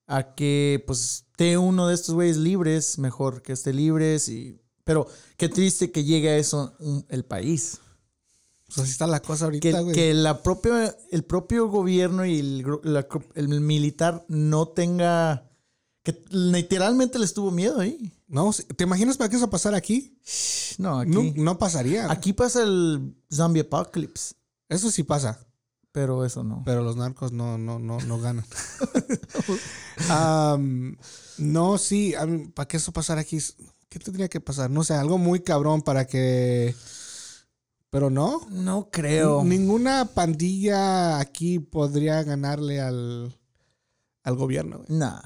a 0.06 0.34
que 0.34 0.82
pues 0.86 1.24
esté 1.30 1.56
uno 1.58 1.88
de 1.88 1.94
estos 1.94 2.14
güeyes 2.14 2.36
libres, 2.36 2.98
mejor 2.98 3.42
que 3.42 3.52
esté 3.52 3.72
libres 3.72 4.28
y... 4.28 4.60
Pero 4.84 5.06
qué 5.38 5.48
triste 5.48 5.90
que 5.90 6.04
llegue 6.04 6.28
a 6.28 6.36
eso 6.36 6.74
un- 6.78 7.06
el 7.08 7.24
país. 7.24 7.78
Pues 8.66 8.78
así 8.78 8.90
está 8.90 9.06
la 9.06 9.20
cosa 9.20 9.44
Que, 9.50 9.68
ahorita, 9.70 9.80
güey. 9.80 9.94
que 9.94 10.12
la 10.14 10.42
propia, 10.42 10.94
el 11.10 11.24
propio 11.24 11.68
gobierno 11.68 12.26
y 12.26 12.38
el, 12.38 12.66
la- 12.82 13.06
el 13.34 13.48
militar 13.60 14.24
no 14.28 14.68
tenga 14.68 15.50
Que 16.02 16.22
literalmente 16.28 17.18
les 17.18 17.32
tuvo 17.32 17.50
miedo 17.50 17.80
ahí. 17.80 18.12
No, 18.28 18.50
¿te 18.76 18.84
imaginas 18.84 19.16
para 19.16 19.30
que 19.30 19.36
eso 19.36 19.48
pasara 19.48 19.78
aquí? 19.78 20.18
No, 20.76 20.98
aquí. 20.98 21.10
No, 21.10 21.32
no 21.36 21.58
pasaría. 21.58 22.10
Aquí 22.12 22.34
pasa 22.34 22.62
el 22.62 23.14
zombie 23.32 23.62
apocalypse. 23.62 24.34
Eso 24.68 24.90
sí 24.90 25.02
pasa. 25.02 25.46
Pero 25.94 26.24
eso 26.24 26.42
no. 26.42 26.60
Pero 26.64 26.82
los 26.82 26.96
narcos 26.96 27.30
no, 27.30 27.56
no, 27.56 27.78
no, 27.78 28.00
no 28.00 28.18
ganan. 28.18 28.44
Am, 30.10 30.96
no, 31.38 31.78
sí, 31.78 32.14
para 32.54 32.66
que 32.66 32.78
eso 32.78 32.92
pasara 32.92 33.20
aquí, 33.20 33.38
¿qué 33.88 34.00
tendría 34.00 34.28
que 34.28 34.40
pasar? 34.40 34.70
No 34.70 34.82
sé, 34.82 34.94
algo 34.94 35.18
muy 35.18 35.40
cabrón 35.40 35.82
para 35.82 36.04
que. 36.06 36.74
Pero 37.90 38.10
no. 38.10 38.44
No 38.50 38.88
creo. 38.90 39.44
Ninguna 39.44 40.06
pandilla 40.06 41.20
aquí 41.20 41.60
podría 41.60 42.24
ganarle 42.24 42.80
al, 42.80 43.38
al 44.24 44.34
gobierno. 44.34 44.78
güey. 44.78 44.98
Nah. 44.98 45.20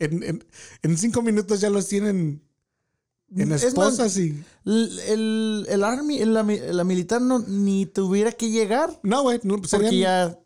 En, 0.00 0.24
en- 0.24 0.44
en 0.82 0.98
cinco 0.98 1.22
minutos 1.22 1.60
ya 1.60 1.70
los 1.70 1.86
tienen 1.86 2.42
en 3.34 3.52
Es 3.52 3.62
esposas 3.64 3.98
más, 3.98 4.16
y. 4.18 4.42
El, 4.64 4.98
el, 5.08 5.66
el 5.68 5.84
army, 5.84 6.24
la, 6.24 6.42
la 6.42 6.84
militar 6.84 7.20
no 7.20 7.38
ni 7.40 7.86
tuviera 7.86 8.32
que 8.32 8.50
llegar. 8.50 8.98
No, 9.02 9.22
güey. 9.22 9.40
No, 9.42 9.56
Porque 9.56 9.68
serían- 9.68 9.94
ya 9.94 10.38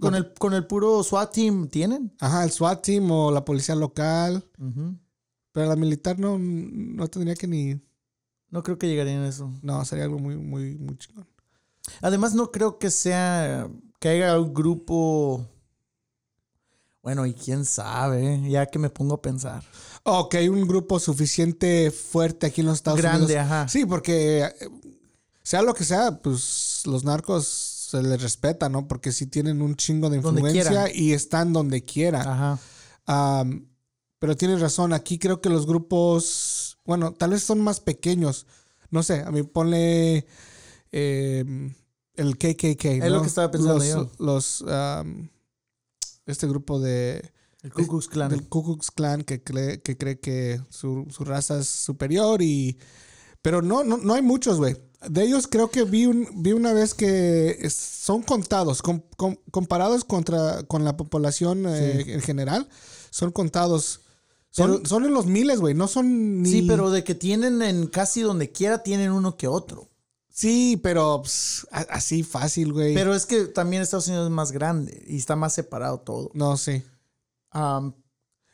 con 0.00 0.14
el, 0.14 0.32
con 0.34 0.54
el 0.54 0.66
puro 0.66 1.02
SWAT 1.02 1.32
team 1.32 1.68
tienen. 1.68 2.12
Ajá, 2.20 2.44
el 2.44 2.50
SWAT 2.52 2.82
team 2.84 3.10
o 3.10 3.30
la 3.30 3.44
policía 3.44 3.74
local. 3.74 4.44
Pero 5.52 5.66
la 5.66 5.76
militar 5.76 6.18
no, 6.18 6.38
no 6.38 7.08
tendría 7.08 7.34
que 7.34 7.46
ni. 7.48 7.80
No 8.50 8.62
creo 8.62 8.78
que 8.78 8.86
llegarían 8.88 9.22
a 9.22 9.28
eso. 9.28 9.50
No, 9.62 9.84
sería 9.84 10.04
algo 10.04 10.18
muy, 10.18 10.36
muy, 10.36 10.76
muy 10.78 10.96
chingón. 10.98 11.26
Además, 12.00 12.34
no 12.34 12.50
creo 12.50 12.78
que 12.78 12.90
sea 12.90 13.68
que 13.98 14.08
haya 14.10 14.38
un 14.38 14.54
grupo. 14.54 15.46
Bueno, 17.08 17.24
y 17.24 17.32
quién 17.32 17.64
sabe, 17.64 18.34
¿eh? 18.34 18.50
ya 18.50 18.66
que 18.66 18.78
me 18.78 18.90
pongo 18.90 19.14
a 19.14 19.22
pensar. 19.22 19.64
O 20.02 20.28
que 20.28 20.36
hay 20.36 20.50
un 20.50 20.68
grupo 20.68 21.00
suficiente 21.00 21.90
fuerte 21.90 22.44
aquí 22.44 22.60
en 22.60 22.66
los 22.66 22.76
Estados 22.76 23.00
Grande, 23.00 23.24
Unidos. 23.24 23.44
ajá. 23.44 23.66
Sí, 23.66 23.86
porque 23.86 24.40
eh, 24.44 24.52
sea 25.42 25.62
lo 25.62 25.72
que 25.72 25.84
sea, 25.84 26.18
pues 26.18 26.82
los 26.84 27.04
narcos 27.04 27.46
se 27.46 28.02
les 28.02 28.20
respeta, 28.20 28.68
¿no? 28.68 28.86
Porque 28.86 29.12
sí 29.12 29.24
tienen 29.24 29.62
un 29.62 29.74
chingo 29.74 30.10
de 30.10 30.18
influencia 30.18 30.94
y 30.94 31.14
están 31.14 31.54
donde 31.54 31.82
quieran. 31.82 32.28
Ajá. 33.06 33.48
Pero 34.18 34.36
tienes 34.36 34.60
razón, 34.60 34.92
aquí 34.92 35.18
creo 35.18 35.40
que 35.40 35.48
los 35.48 35.66
grupos, 35.66 36.76
bueno, 36.84 37.14
tal 37.14 37.30
vez 37.30 37.42
son 37.42 37.62
más 37.62 37.80
pequeños. 37.80 38.46
No 38.90 39.02
sé, 39.02 39.22
a 39.22 39.30
mí 39.30 39.44
ponle 39.44 40.26
eh, 40.92 41.72
el 42.16 42.36
KKK. 42.36 42.84
Es 42.84 42.98
¿no? 42.98 43.08
lo 43.08 43.22
que 43.22 43.28
estaba 43.28 43.50
pensando 43.50 43.76
los, 43.76 43.88
yo. 43.88 44.10
Los, 44.18 44.62
este 46.28 46.46
grupo 46.46 46.78
de, 46.80 47.30
El 47.62 47.72
Ku 47.72 47.86
Klux 47.86 48.08
Klan. 48.08 48.30
del 48.30 48.48
Ku 48.48 48.62
Klux 48.64 48.90
Klan 48.90 49.22
que 49.24 49.42
cree 49.42 49.80
que, 49.82 49.96
cree 49.98 50.20
que 50.20 50.60
su, 50.70 51.06
su 51.10 51.24
raza 51.24 51.58
es 51.58 51.68
superior 51.68 52.40
y... 52.42 52.78
Pero 53.42 53.62
no, 53.62 53.84
no, 53.84 53.96
no 53.98 54.14
hay 54.14 54.22
muchos, 54.22 54.58
güey. 54.58 54.76
De 55.08 55.22
ellos 55.22 55.46
creo 55.46 55.70
que 55.70 55.84
vi, 55.84 56.06
un, 56.06 56.26
vi 56.42 56.52
una 56.52 56.72
vez 56.72 56.92
que 56.92 57.56
es- 57.60 57.74
son 57.74 58.22
contados, 58.22 58.82
com- 58.82 59.02
com- 59.16 59.36
comparados 59.52 60.04
contra, 60.04 60.64
con 60.64 60.84
la 60.84 60.96
población 60.96 61.64
eh, 61.68 62.04
en 62.08 62.20
general, 62.20 62.68
son 63.10 63.30
contados. 63.30 64.00
Son, 64.50 64.72
Pero- 64.72 64.86
son 64.86 65.04
en 65.04 65.14
los 65.14 65.26
miles, 65.26 65.60
güey. 65.60 65.74
No 65.74 65.86
son 65.86 66.42
ni... 66.42 66.50
Sí, 66.50 66.62
pero 66.66 66.90
de 66.90 67.04
que 67.04 67.14
tienen 67.14 67.62
en 67.62 67.86
casi 67.86 68.22
donde 68.22 68.50
quiera 68.50 68.82
tienen 68.82 69.12
uno 69.12 69.36
que 69.36 69.46
otro. 69.46 69.87
Sí, 70.38 70.78
pero 70.80 71.20
pues, 71.22 71.66
así 71.70 72.22
fácil, 72.22 72.72
güey. 72.72 72.94
Pero 72.94 73.12
es 73.12 73.26
que 73.26 73.46
también 73.46 73.82
Estados 73.82 74.06
Unidos 74.06 74.26
es 74.26 74.30
más 74.32 74.52
grande 74.52 75.02
y 75.08 75.16
está 75.16 75.34
más 75.34 75.52
separado 75.52 75.98
todo. 75.98 76.30
No, 76.32 76.56
sí. 76.56 76.80
Um, 77.52 77.92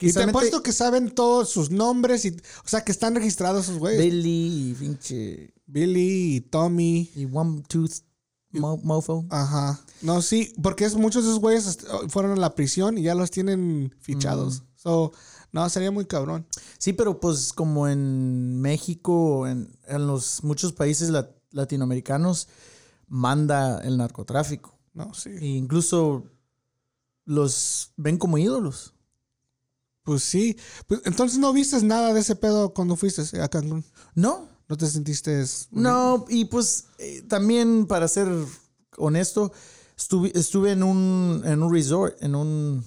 Y 0.01 0.11
te 0.11 0.23
apuesto 0.23 0.63
que 0.63 0.73
saben 0.73 1.11
todos 1.11 1.51
sus 1.51 1.71
nombres 1.71 2.25
y... 2.25 2.31
O 2.65 2.69
sea, 2.69 2.83
que 2.85 2.91
están 2.91 3.15
registrados 3.15 3.65
esos 3.65 3.79
güeyes. 3.79 4.01
Billy 4.03 4.71
y 4.71 4.75
pinche 4.75 5.53
Billy 5.67 6.37
y 6.37 6.41
Tommy. 6.41 7.11
y 7.15 7.27
One 7.31 7.63
Tooth 7.69 7.97
mo- 8.53 8.79
Mofo. 8.83 9.27
Ajá. 9.29 9.79
No, 10.01 10.23
sí, 10.23 10.55
porque 10.63 10.87
es, 10.87 10.95
muchos 10.95 11.25
de 11.25 11.29
esos 11.31 11.41
güeyes 11.41 11.67
est- 11.67 11.85
fueron 12.09 12.33
a 12.33 12.37
la 12.37 12.55
prisión 12.55 12.97
y 12.97 13.03
ya 13.03 13.15
los 13.15 13.31
tienen 13.31 13.95
fichados. 14.01 14.61
Mm. 14.63 14.65
So, 14.77 15.13
no, 15.53 15.69
sería 15.69 15.91
muy 15.91 16.07
cabrón. 16.07 16.47
Sí, 16.79 16.95
pero 16.95 17.21
pues 17.21 17.53
como 17.53 17.89
en 17.89 18.59
México, 18.63 19.47
en, 19.47 19.77
en 19.87 20.07
los 20.07 20.43
muchos 20.45 20.73
países 20.73 21.11
lat- 21.11 21.34
latinoamericanos, 21.55 22.49
manda 23.09 23.81
el 23.83 23.97
narcotráfico. 23.97 24.79
No, 24.93 25.15
sí. 25.15 25.31
E 25.31 25.47
incluso 25.47 26.25
los 27.25 27.93
ven 27.97 28.19
como 28.19 28.39
ídolos. 28.39 28.93
Pues 30.03 30.23
sí. 30.23 30.57
Pues, 30.87 31.01
entonces 31.05 31.39
no 31.39 31.53
viste 31.53 31.83
nada 31.83 32.13
de 32.13 32.21
ese 32.21 32.37
pedo 32.37 32.75
cuando 32.75 32.97
fuiste 32.97 33.41
a 33.41 33.49
Cancún. 33.49 33.85
No, 34.15 34.49
¿No 34.69 34.77
te 34.77 34.87
sentiste... 34.87 35.45
no, 35.73 36.25
y 36.29 36.47
pues 36.47 36.87
eh, 36.99 37.23
también 37.29 37.87
para 37.87 38.09
ser 38.09 38.29
honesto, 38.97 39.53
estuve, 39.97 40.33
estuve 40.35 40.73
en 40.73 40.83
un, 40.83 41.43
en 41.45 41.63
un 41.63 41.73
resort, 41.73 42.17
en 42.23 42.35
un... 42.35 42.85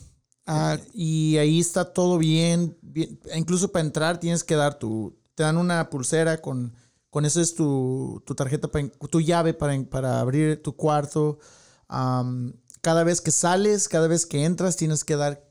Ah, 0.48 0.78
Y 0.94 1.38
ahí 1.38 1.60
está 1.60 1.94
todo 1.94 2.18
bien, 2.18 2.78
bien. 2.82 3.20
Incluso 3.36 3.72
para 3.72 3.86
entrar 3.86 4.20
tienes 4.20 4.44
que 4.44 4.56
dar 4.56 4.80
tu... 4.80 5.16
Te 5.36 5.44
dan 5.44 5.58
una 5.58 5.90
pulsera 5.90 6.42
con... 6.42 6.74
Con 7.18 7.26
eso 7.26 7.42
es 7.42 7.56
tu, 7.56 8.22
tu 8.28 8.36
tarjeta, 8.36 8.68
para, 8.68 8.90
tu 8.90 9.22
llave 9.22 9.56
para, 9.56 9.84
para 9.86 10.20
abrir 10.20 10.62
tu 10.62 10.76
cuarto. 10.76 11.40
Cada 11.88 13.04
vez 13.04 13.22
que 13.22 13.32
sales, 13.32 13.90
cada 13.90 14.08
vez 14.08 14.28
que 14.28 14.46
entras, 14.46 14.78
tienes 14.78 15.04
que 15.04 15.16
dar 15.16 15.44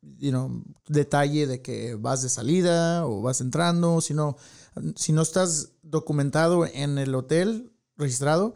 you 0.00 0.30
know, 0.30 0.64
detalle 0.86 1.46
de 1.46 1.60
que 1.60 1.94
vas 1.94 2.22
de 2.22 2.30
salida 2.30 3.06
o 3.06 3.20
vas 3.20 3.42
entrando. 3.42 4.00
Si 4.00 4.14
no, 4.14 4.38
si 4.96 5.12
no 5.12 5.20
estás 5.20 5.72
documentado 5.82 6.64
en 6.64 6.96
el 6.96 7.14
hotel 7.14 7.70
registrado, 7.98 8.54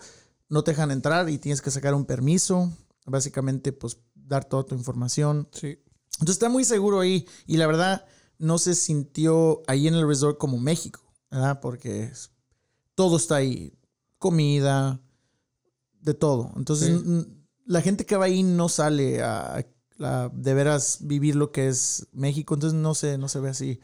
no 0.49 0.65
te 0.65 0.71
dejan 0.71 0.91
entrar 0.91 1.29
y 1.29 1.37
tienes 1.37 1.61
que 1.61 1.71
sacar 1.71 1.93
un 1.93 2.07
permiso. 2.07 2.73
Básicamente, 3.05 3.75
pues 3.75 3.99
dar 4.15 4.47
toda 4.47 4.65
tu 4.65 4.75
información. 4.75 5.49
sí. 5.53 5.79
Entonces 6.15 6.37
está 6.37 6.49
muy 6.49 6.65
seguro 6.65 7.01
ahí 7.01 7.27
y 7.47 7.59
la 7.59 7.67
verdad 7.67 8.07
no 8.39 8.57
se 8.57 8.75
sintió 8.75 9.61
ahí 9.67 9.87
en 9.87 9.95
el 9.97 10.09
resort 10.09 10.39
como 10.39 10.57
México, 10.57 11.12
¿verdad? 11.33 11.59
Porque 11.61 12.05
es- 12.05 12.31
todo 12.95 13.17
está 13.17 13.37
ahí, 13.37 13.73
comida, 14.19 15.01
de 16.01 16.15
todo. 16.15 16.53
Entonces 16.57 17.01
Sí. 17.01 17.27
la 17.67 17.81
gente 17.81 18.07
que 18.07 18.17
va 18.17 18.27
ahí 18.27 18.43
no 18.45 18.69
sale 18.69 19.23
a, 19.23 19.65
a 20.01 20.29
de 20.33 20.55
veras 20.55 20.99
vivir 21.01 21.35
lo 21.37 21.51
que 21.53 21.69
es 21.69 22.07
México, 22.13 22.55
entonces 22.55 22.79
no 22.79 22.95
se, 22.95 23.19
no 23.19 23.29
se 23.29 23.41
ve 23.41 23.51
así. 23.51 23.81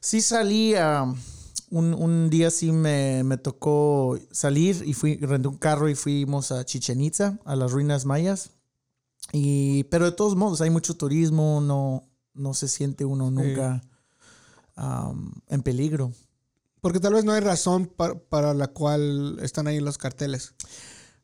Sí 0.00 0.20
salí 0.20 0.74
a... 0.76 1.04
Un, 1.70 1.92
un 1.92 2.30
día 2.30 2.50
sí 2.50 2.72
me, 2.72 3.22
me 3.24 3.36
tocó 3.36 4.18
salir 4.30 4.82
y 4.86 4.94
fui, 4.94 5.16
renté 5.18 5.48
un 5.48 5.58
carro 5.58 5.90
y 5.90 5.94
fuimos 5.94 6.50
a 6.50 6.64
Chichen 6.64 6.98
Itza, 7.02 7.38
a 7.44 7.56
las 7.56 7.72
ruinas 7.72 8.06
mayas. 8.06 8.52
Y, 9.34 9.84
pero 9.84 10.06
de 10.06 10.12
todos 10.12 10.34
modos, 10.34 10.62
hay 10.62 10.70
mucho 10.70 10.96
turismo, 10.96 11.60
no, 11.60 12.08
no 12.32 12.54
se 12.54 12.68
siente 12.68 13.04
uno 13.04 13.30
nunca 13.30 13.82
am, 14.76 15.34
en 15.48 15.62
peligro. 15.62 16.10
Porque 16.80 17.00
tal 17.00 17.14
vez 17.14 17.24
no 17.24 17.32
hay 17.32 17.40
razón 17.40 17.86
pa- 17.86 18.18
para 18.18 18.54
la 18.54 18.68
cual 18.68 19.38
están 19.42 19.66
ahí 19.66 19.80
los 19.80 19.98
carteles. 19.98 20.54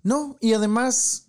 No, 0.03 0.37
y 0.41 0.53
además, 0.53 1.29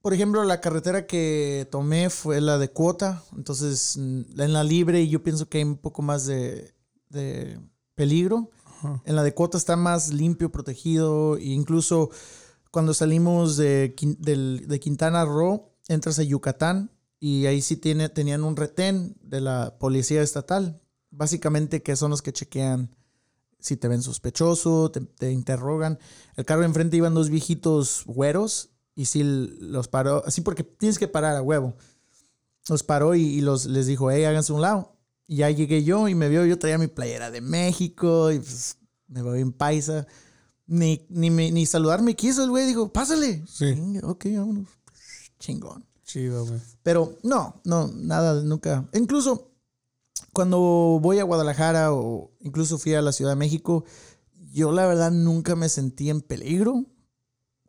por 0.00 0.14
ejemplo, 0.14 0.44
la 0.44 0.60
carretera 0.60 1.06
que 1.06 1.66
tomé 1.70 2.10
fue 2.10 2.40
la 2.40 2.58
de 2.58 2.70
cuota, 2.70 3.22
entonces 3.36 3.96
mm, 3.98 4.40
en 4.40 4.52
la 4.52 4.64
libre 4.64 5.06
yo 5.08 5.22
pienso 5.22 5.48
que 5.48 5.58
hay 5.58 5.64
un 5.64 5.76
poco 5.78 6.02
más 6.02 6.26
de, 6.26 6.74
de 7.08 7.58
peligro. 7.94 8.50
Ajá. 8.64 9.02
En 9.04 9.16
la 9.16 9.22
de 9.22 9.34
cuota 9.34 9.58
está 9.58 9.74
más 9.76 10.12
limpio, 10.12 10.52
protegido, 10.52 11.36
e 11.38 11.44
incluso 11.46 12.10
cuando 12.70 12.94
salimos 12.94 13.56
de, 13.56 13.94
del- 14.18 14.64
de 14.68 14.80
Quintana 14.80 15.24
Roo, 15.24 15.72
entras 15.88 16.18
a 16.18 16.22
Yucatán 16.22 16.90
y 17.18 17.46
ahí 17.46 17.62
sí 17.62 17.76
tiene, 17.76 18.08
tenían 18.10 18.44
un 18.44 18.54
retén 18.56 19.16
de 19.22 19.40
la 19.40 19.76
policía 19.78 20.22
estatal, 20.22 20.80
básicamente 21.10 21.82
que 21.82 21.96
son 21.96 22.10
los 22.10 22.22
que 22.22 22.32
chequean 22.32 22.94
si 23.58 23.76
te 23.76 23.88
ven 23.88 24.02
sospechoso, 24.02 24.90
te, 24.90 25.00
te 25.00 25.32
interrogan. 25.32 25.98
El 26.36 26.44
carro 26.44 26.60
de 26.60 26.66
enfrente 26.66 26.96
iban 26.96 27.14
dos 27.14 27.30
viejitos 27.30 28.04
güeros 28.06 28.70
y 28.94 29.06
sí 29.06 29.22
los 29.22 29.88
paró, 29.88 30.22
así 30.26 30.40
porque 30.40 30.64
tienes 30.64 30.98
que 30.98 31.08
parar 31.08 31.36
a 31.36 31.42
huevo. 31.42 31.74
Los 32.68 32.82
paró 32.82 33.14
y, 33.14 33.22
y 33.22 33.40
los, 33.40 33.66
les 33.66 33.86
dijo, 33.86 34.10
hey, 34.10 34.24
háganse 34.24 34.52
un 34.52 34.62
lado. 34.62 34.96
Y 35.26 35.36
ya 35.36 35.50
llegué 35.50 35.84
yo 35.84 36.08
y 36.08 36.14
me 36.14 36.28
vio, 36.28 36.44
yo 36.46 36.58
traía 36.58 36.78
mi 36.78 36.86
playera 36.86 37.30
de 37.30 37.40
México 37.40 38.30
y 38.32 38.38
pues 38.38 38.78
me 39.08 39.22
voy 39.22 39.40
en 39.40 39.52
paisa. 39.52 40.06
Ni, 40.66 41.06
ni, 41.08 41.30
ni 41.30 41.66
saludar 41.66 42.02
me 42.02 42.16
quiso 42.16 42.42
el 42.42 42.50
güey, 42.50 42.66
dijo, 42.66 42.92
pásale. 42.92 43.44
Sí. 43.46 43.98
Ok, 44.02 44.26
vámonos. 44.36 44.68
Chingón. 45.38 45.84
Chido, 46.04 46.46
güey. 46.46 46.60
Pero 46.82 47.16
no, 47.22 47.60
no, 47.64 47.88
nada, 47.88 48.42
nunca. 48.42 48.88
Incluso 48.94 49.50
cuando 50.32 50.98
voy 51.00 51.18
a 51.18 51.24
Guadalajara 51.24 51.92
o 51.92 52.30
incluso 52.40 52.78
fui 52.78 52.94
a 52.94 53.02
la 53.02 53.12
Ciudad 53.12 53.32
de 53.32 53.36
México, 53.36 53.84
yo 54.52 54.72
la 54.72 54.86
verdad 54.86 55.10
nunca 55.10 55.56
me 55.56 55.68
sentí 55.68 56.10
en 56.10 56.20
peligro. 56.20 56.84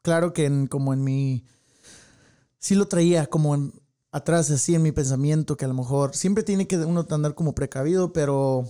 Claro 0.02 0.34
que 0.34 0.46
en, 0.46 0.68
como 0.68 0.94
en 0.94 1.04
mi... 1.04 1.46
Sí 2.60 2.76
lo 2.76 2.88
traía 2.88 3.28
como 3.28 3.72
atrás 4.12 4.50
así 4.52 4.76
en 4.76 4.82
mi 4.82 4.92
pensamiento 4.92 5.58
que 5.58 5.66
a 5.66 5.68
lo 5.68 5.74
mejor 5.74 6.16
siempre 6.16 6.44
tiene 6.44 6.68
que 6.68 6.78
uno 6.78 7.06
andar 7.10 7.36
como 7.36 7.54
precavido, 7.54 8.14
pero 8.14 8.68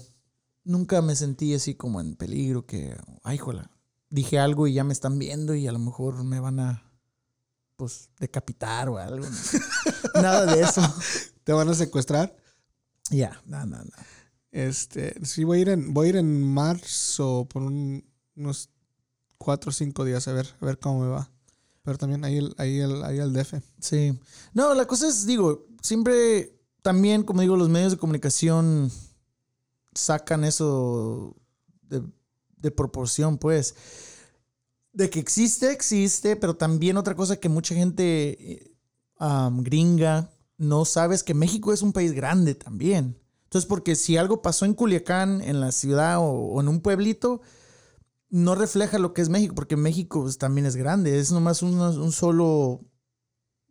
nunca 0.64 1.02
me 1.02 1.16
sentí 1.16 1.54
así 1.54 1.76
como 1.76 2.02
en 2.02 2.16
peligro 2.16 2.66
que, 2.66 2.96
ay, 3.24 3.38
jola, 3.38 3.72
dije 4.10 4.40
algo 4.40 4.68
y 4.68 4.74
ya 4.74 4.84
me 4.84 4.94
están 4.94 5.18
viendo 5.18 5.56
y 5.56 5.68
a 5.68 5.72
lo 5.72 5.80
mejor 5.80 6.24
me 6.24 6.40
van 6.40 6.60
a, 6.60 6.92
pues, 7.76 8.10
decapitar 8.20 8.90
o 8.90 8.98
algo. 8.98 9.26
nada 10.16 10.46
de 10.54 10.62
eso. 10.62 10.82
¿Te 11.44 11.54
van 11.54 11.70
a 11.70 11.74
secuestrar? 11.74 12.36
Ya, 13.12 13.42
nada, 13.46 13.66
nada. 13.66 13.86
Este, 14.52 15.14
sí, 15.26 15.44
voy 15.44 15.60
a 15.60 15.62
ir 15.62 15.70
en, 15.70 15.94
voy 15.94 16.08
a 16.08 16.10
ir 16.10 16.16
en 16.18 16.44
marzo 16.44 17.48
por 17.50 17.64
un- 17.64 18.04
unos 18.36 18.70
cuatro 19.38 19.70
o 19.70 19.74
cinco 19.74 20.04
días 20.06 20.28
a 20.28 20.34
ver, 20.34 20.48
a 20.60 20.66
ver 20.66 20.80
cómo 20.80 21.02
me 21.02 21.08
va. 21.08 21.30
Pero 21.84 21.98
también 21.98 22.26
ahí 22.26 22.38
el, 22.38 22.54
ahí 22.58 22.80
el, 22.80 23.04
ahí 23.04 23.20
el 23.20 23.32
DF. 23.34 23.62
Sí. 23.80 24.18
No, 24.54 24.74
la 24.74 24.86
cosa 24.86 25.08
es, 25.08 25.26
digo, 25.26 25.68
siempre 25.82 26.54
también, 26.82 27.24
como 27.24 27.42
digo, 27.42 27.56
los 27.56 27.70
medios 27.70 27.92
de 27.94 27.98
comunicación 27.98 28.92
sacan 29.94 30.44
eso 30.44 31.36
de, 31.84 32.02
de 32.58 32.72
proporción, 32.72 33.38
pues. 33.38 33.76
De 34.92 35.10
que 35.10 35.20
existe, 35.20 35.72
existe, 35.72 36.36
pero 36.36 36.56
también 36.56 36.98
otra 36.98 37.16
cosa 37.16 37.38
que 37.38 37.50
mucha 37.50 37.76
gente 37.76 38.30
eh, 38.54 38.74
gringa 39.62 40.30
no 40.58 40.86
sabe 40.86 41.16
es 41.16 41.24
que 41.24 41.34
México 41.34 41.74
es 41.74 41.82
un 41.82 41.94
país 41.94 42.14
grande 42.14 42.56
también. 42.56 43.20
Entonces, 43.44 43.68
porque 43.68 43.96
si 43.96 44.18
algo 44.18 44.42
pasó 44.42 44.66
en 44.66 44.74
Culiacán, 44.74 45.42
en 45.42 45.60
la 45.62 45.72
ciudad 45.72 46.20
o, 46.20 46.24
o 46.32 46.60
en 46.62 46.68
un 46.68 46.82
pueblito, 46.82 47.42
no 48.30 48.56
refleja 48.56 49.00
lo 49.00 49.14
que 49.14 49.22
es 49.22 49.30
México, 49.30 49.56
porque 49.56 49.78
México 49.78 50.22
pues, 50.24 50.38
también 50.38 50.66
es 50.66 50.76
grande, 50.76 51.18
es 51.18 51.32
nomás 51.32 51.62
una- 51.62 51.92
un 51.92 52.12
solo, 52.12 52.82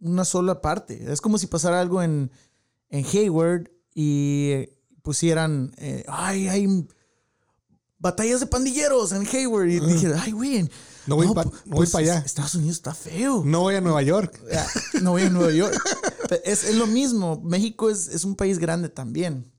una 0.00 0.24
sola 0.24 0.62
parte. 0.62 1.12
Es 1.12 1.20
como 1.20 1.36
si 1.36 1.46
pasara 1.46 1.80
algo 1.80 2.02
en, 2.02 2.30
en 2.88 3.04
Hayward 3.04 3.70
y 3.94 4.68
pusieran, 5.02 5.74
eh, 5.76 6.04
ay, 6.08 6.48
hay 6.48 6.86
batallas 7.98 8.40
de 8.40 8.46
pandilleros 8.46 9.12
en 9.12 9.26
Hayward. 9.26 9.68
Y 9.68 9.80
dije, 9.80 10.12
ay, 10.18 10.32
güey. 10.32 10.68
No 11.06 11.16
voy 11.16 11.28
pa- 11.34 11.44
pu- 11.44 11.52
no 11.66 11.76
voy 11.76 11.86
pa' 11.86 11.98
allá. 11.98 12.18
Estados 12.18 12.54
Unidos 12.54 12.76
está 12.76 12.94
feo. 12.94 13.42
No 13.44 13.60
voy 13.60 13.74
a 13.76 13.80
Nueva 13.80 14.02
York. 14.02 14.40
No 15.02 15.12
voy 15.12 15.22
a 15.22 15.30
Nueva 15.30 15.52
York. 15.52 15.74
Es, 16.44 16.64
es 16.64 16.74
lo 16.74 16.88
mismo. 16.88 17.40
México 17.44 17.88
es, 17.88 18.08
es 18.08 18.24
un 18.24 18.34
país 18.34 18.58
grande 18.58 18.88
también. 18.88 19.52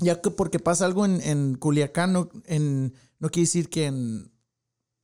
Ya 0.00 0.20
que 0.20 0.30
porque 0.30 0.60
pasa 0.60 0.84
algo 0.84 1.04
en, 1.04 1.20
en 1.20 1.56
Culiacán, 1.56 2.12
no, 2.12 2.30
en, 2.44 2.94
no 3.18 3.28
quiere 3.28 3.46
decir 3.46 3.68
que 3.68 3.86
en 3.86 4.30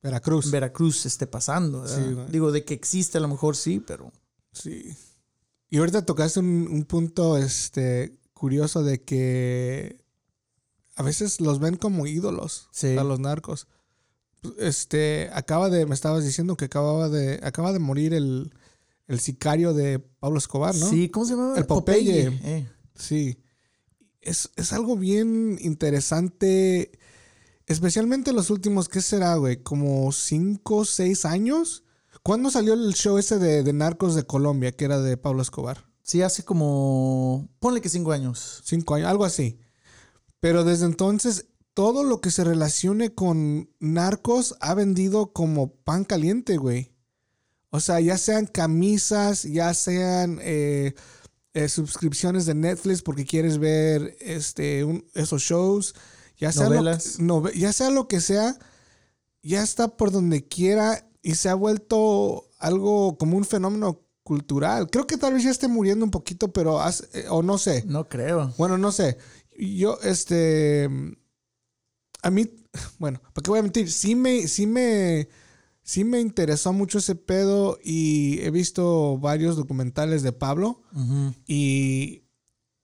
Veracruz. 0.01 0.49
Veracruz 0.49 1.05
esté 1.05 1.27
pasando. 1.27 1.85
Digo, 2.29 2.53
de 2.53 2.63
que 2.63 2.73
existe 2.73 3.17
a 3.17 3.21
lo 3.21 3.27
mejor 3.27 3.57
sí, 3.57 3.81
pero... 3.85 4.13
Sí. 4.53 4.95
Y 5.69 5.77
ahorita 5.79 6.05
tocaste 6.05 6.39
un, 6.39 6.69
un 6.71 6.85
punto 6.85 7.37
este, 7.37 8.17
curioso 8.33 8.81
de 8.81 9.01
que 9.03 10.01
a 10.95 11.03
veces 11.03 11.41
los 11.41 11.59
ven 11.59 11.75
como 11.75 12.07
ídolos 12.07 12.69
Sí. 12.71 12.95
a 12.97 13.03
los 13.03 13.19
narcos. 13.19 13.67
Este, 14.57 15.29
acaba 15.33 15.69
de, 15.69 15.85
me 15.85 15.95
estabas 15.95 16.23
diciendo 16.23 16.55
que 16.55 16.65
acababa 16.65 17.09
de, 17.09 17.39
acaba 17.43 17.73
de 17.73 17.79
morir 17.79 18.13
el, 18.13 18.53
el 19.07 19.19
sicario 19.19 19.73
de 19.73 19.99
Pablo 19.99 20.37
Escobar, 20.37 20.75
¿no? 20.75 20.89
Sí, 20.89 21.09
¿cómo 21.09 21.25
se 21.25 21.33
llama? 21.33 21.53
El 21.57 21.65
Popeye. 21.65 22.27
Eh. 22.43 22.69
Sí. 22.95 23.39
Es, 24.21 24.49
es 24.55 24.73
algo 24.73 24.97
bien 24.97 25.57
interesante, 25.61 26.91
especialmente 27.67 28.33
los 28.33 28.49
últimos, 28.49 28.89
¿qué 28.89 29.01
será, 29.01 29.35
güey? 29.35 29.63
Como 29.63 30.11
cinco 30.11 30.77
o 30.77 30.85
seis 30.85 31.25
años. 31.25 31.83
¿Cuándo 32.21 32.51
salió 32.51 32.73
el 32.73 32.93
show 32.95 33.17
ese 33.17 33.39
de, 33.39 33.63
de 33.63 33.73
Narcos 33.73 34.15
de 34.15 34.23
Colombia, 34.23 34.73
que 34.73 34.85
era 34.85 34.99
de 34.99 35.15
Pablo 35.15 35.41
Escobar? 35.41 35.85
Sí, 36.03 36.21
hace 36.21 36.43
como... 36.43 37.47
Ponle 37.59 37.81
que 37.81 37.89
cinco 37.89 38.11
años. 38.11 38.61
Cinco 38.65 38.95
años, 38.95 39.07
algo 39.07 39.25
así. 39.25 39.59
Pero 40.39 40.63
desde 40.63 40.85
entonces, 40.85 41.45
todo 41.73 42.03
lo 42.03 42.19
que 42.21 42.31
se 42.31 42.43
relacione 42.43 43.13
con 43.13 43.69
narcos 43.79 44.55
ha 44.59 44.73
vendido 44.73 45.31
como 45.33 45.71
pan 45.75 46.03
caliente, 46.03 46.57
güey. 46.57 46.91
O 47.69 47.79
sea, 47.79 47.99
ya 47.99 48.17
sean 48.17 48.47
camisas, 48.47 49.43
ya 49.43 49.73
sean 49.73 50.39
eh, 50.41 50.93
eh, 51.53 51.69
suscripciones 51.69 52.45
de 52.45 52.55
Netflix 52.55 53.01
porque 53.01 53.25
quieres 53.25 53.59
ver 53.59 54.17
este, 54.21 54.83
un- 54.83 55.05
esos 55.13 55.41
shows, 55.43 55.93
ya 56.37 56.51
sea, 56.51 56.63
lo, 56.63 56.75
Novelas. 56.75 57.19
nove- 57.19 57.53
ya 57.53 57.71
sea 57.71 57.89
lo 57.91 58.07
que 58.07 58.21
sea, 58.21 58.57
ya 59.43 59.61
está 59.63 59.95
por 59.95 60.11
donde 60.11 60.47
quiera 60.47 61.07
y 61.21 61.35
se 61.35 61.49
ha 61.49 61.53
vuelto 61.53 62.45
algo 62.59 63.17
como 63.17 63.37
un 63.37 63.45
fenómeno 63.45 64.01
cultural. 64.23 64.89
Creo 64.89 65.05
que 65.07 65.17
tal 65.17 65.33
vez 65.35 65.43
ya 65.43 65.51
esté 65.51 65.67
muriendo 65.67 66.03
un 66.05 66.11
poquito, 66.11 66.51
pero 66.51 66.81
hace- 66.81 67.07
eh, 67.13 67.25
o 67.29 67.43
no 67.43 67.57
sé. 67.57 67.83
No 67.85 68.07
creo. 68.09 68.53
Bueno, 68.57 68.77
no 68.77 68.91
sé. 68.91 69.17
Yo, 69.57 69.99
este. 70.03 70.89
A 72.21 72.29
mí, 72.29 72.49
bueno, 72.99 73.21
¿para 73.33 73.43
qué 73.43 73.49
voy 73.49 73.59
a 73.59 73.63
mentir? 73.63 73.91
Sí 73.91 74.15
me, 74.15 74.47
sí 74.47 74.67
me, 74.67 75.29
sí 75.81 76.03
me 76.03 76.19
interesó 76.19 76.73
mucho 76.73 76.99
ese 76.99 77.15
pedo 77.15 77.79
y 77.83 78.39
he 78.41 78.51
visto 78.51 79.17
varios 79.17 79.55
documentales 79.55 80.23
de 80.23 80.31
Pablo 80.31 80.81
y, 81.47 82.23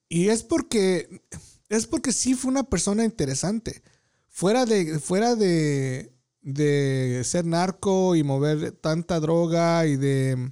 y 0.09 0.29
es 0.29 0.43
porque, 0.43 1.21
es 1.69 1.87
porque 1.87 2.11
sí 2.11 2.33
fue 2.33 2.51
una 2.51 2.63
persona 2.63 3.03
interesante. 3.03 3.83
Fuera 4.29 4.65
de, 4.65 4.99
fuera 4.99 5.35
de, 5.35 6.13
de 6.41 7.21
ser 7.23 7.45
narco 7.45 8.15
y 8.15 8.23
mover 8.23 8.71
tanta 8.73 9.19
droga 9.19 9.85
y 9.87 9.95
de, 9.95 10.51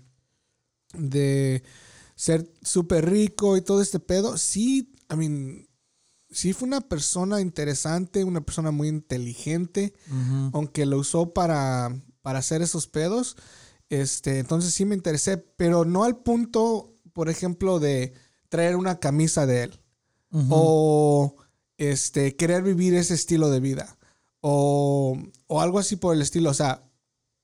de 0.94 1.64
ser 2.16 2.50
súper 2.62 3.10
rico 3.10 3.58
y 3.58 3.62
todo 3.62 3.82
este 3.82 4.00
pedo, 4.00 4.38
sí, 4.38 4.94
I 5.12 5.16
mean, 5.16 5.68
sí 6.34 6.54
fue 6.54 6.68
una 6.68 6.82
persona 6.82 7.40
interesante, 7.40 8.24
una 8.24 8.42
persona 8.42 8.72
muy 8.72 8.88
inteligente, 8.88 9.94
aunque 10.52 10.86
lo 10.86 10.98
usó 10.98 11.34
para, 11.34 11.96
para 12.22 12.40
hacer 12.40 12.62
esos 12.62 12.88
pedos. 12.88 13.38
Este, 13.90 14.40
entonces 14.40 14.74
sí 14.74 14.86
me 14.86 14.96
interesé, 14.96 15.38
pero 15.38 15.86
no 15.86 16.04
al 16.04 16.18
punto, 16.18 16.96
por 17.14 17.30
ejemplo, 17.30 17.80
de 17.80 18.14
traer 18.50 18.76
una 18.76 19.00
camisa 19.00 19.46
de 19.46 19.64
él 19.64 19.80
o 20.50 21.36
este, 21.78 22.36
querer 22.36 22.64
vivir 22.64 22.96
ese 22.96 23.14
estilo 23.14 23.52
de 23.52 23.60
vida 23.60 23.98
o, 24.42 25.16
o 25.48 25.62
algo 25.62 25.80
así 25.80 25.96
por 25.96 26.16
el 26.16 26.22
estilo. 26.22 26.50
O 26.50 26.56
sea, 26.56 26.90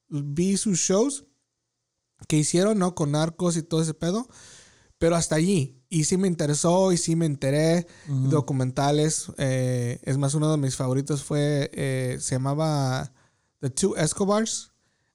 vi 0.09 0.57
sus 0.57 0.79
shows 0.79 1.25
que 2.27 2.37
hicieron, 2.37 2.79
¿no? 2.79 2.95
Con 2.95 3.11
narcos 3.11 3.57
y 3.57 3.63
todo 3.63 3.81
ese 3.81 3.93
pedo, 3.93 4.27
pero 4.97 5.15
hasta 5.15 5.35
allí. 5.35 5.78
Y 5.89 6.03
sí 6.03 6.17
me 6.17 6.27
interesó 6.27 6.91
y 6.91 6.97
sí 6.97 7.15
me 7.15 7.25
enteré. 7.25 7.87
Documentales. 8.29 9.25
eh, 9.37 9.99
es 10.03 10.17
más, 10.17 10.33
uno 10.35 10.51
de 10.51 10.57
mis 10.57 10.75
favoritos 10.75 11.23
fue, 11.23 11.69
eh, 11.73 12.17
se 12.19 12.35
llamaba 12.35 13.11
The 13.59 13.69
Two 13.71 13.95
Escobars, 13.97 14.71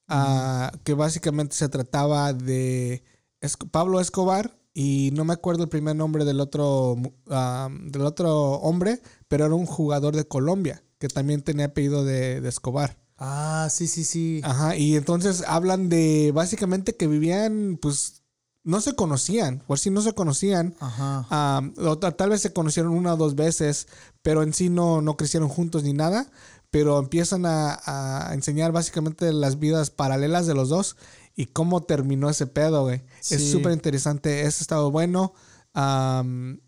ah, 0.08 0.72
que 0.84 0.94
básicamente 0.94 1.56
se 1.56 1.68
trataba 1.68 2.32
de 2.32 3.02
Esc- 3.40 3.70
Pablo 3.70 4.00
Escobar 4.00 4.58
y 4.74 5.10
no 5.14 5.24
me 5.24 5.32
acuerdo 5.32 5.62
el 5.62 5.68
primer 5.68 5.94
nombre 5.96 6.24
del 6.24 6.40
otro, 6.40 6.96
ah, 7.30 7.68
del 7.70 8.02
otro 8.02 8.54
hombre, 8.54 9.00
pero 9.28 9.46
era 9.46 9.54
un 9.54 9.66
jugador 9.66 10.14
de 10.16 10.26
Colombia 10.26 10.82
que 10.98 11.08
también 11.08 11.42
tenía 11.42 11.66
apellido 11.66 12.04
de, 12.04 12.40
de 12.40 12.48
Escobar. 12.48 12.98
Ah, 13.16 13.68
sí, 13.70 13.86
sí, 13.86 14.02
sí. 14.04 14.40
Ajá, 14.42 14.76
y 14.76 14.96
entonces 14.96 15.44
hablan 15.46 15.88
de 15.88 16.32
básicamente 16.34 16.96
que 16.96 17.06
vivían, 17.06 17.78
pues 17.80 18.23
no 18.64 18.80
se 18.80 18.94
conocían, 18.94 19.62
por 19.66 19.78
si 19.78 19.90
no 19.90 20.00
se 20.02 20.14
conocían. 20.14 20.74
Ajá. 20.80 21.26
Ah, 21.30 21.62
o 21.76 21.98
ta- 21.98 22.12
tal 22.16 22.30
vez 22.30 22.40
se 22.40 22.52
conocieron 22.52 22.92
una 22.92 23.14
o 23.14 23.16
dos 23.16 23.34
veces, 23.34 23.86
pero 24.22 24.42
en 24.42 24.52
sí 24.54 24.68
no, 24.70 25.00
no 25.02 25.16
crecieron 25.16 25.48
juntos 25.48 25.82
ni 25.84 25.92
nada. 25.92 26.30
Pero 26.70 26.98
empiezan 26.98 27.46
a, 27.46 27.78
a 27.86 28.34
enseñar 28.34 28.72
básicamente 28.72 29.32
las 29.32 29.60
vidas 29.60 29.90
paralelas 29.90 30.46
de 30.48 30.54
los 30.54 30.70
dos 30.70 30.96
y 31.36 31.46
cómo 31.46 31.84
terminó 31.84 32.28
ese 32.28 32.48
pedo, 32.48 32.82
güey. 32.82 33.02
Es 33.30 33.50
súper 33.52 33.72
interesante. 33.72 34.40
Ese 34.42 34.62
estado 34.64 34.90
bueno. 34.90 35.34
Am, 35.72 36.60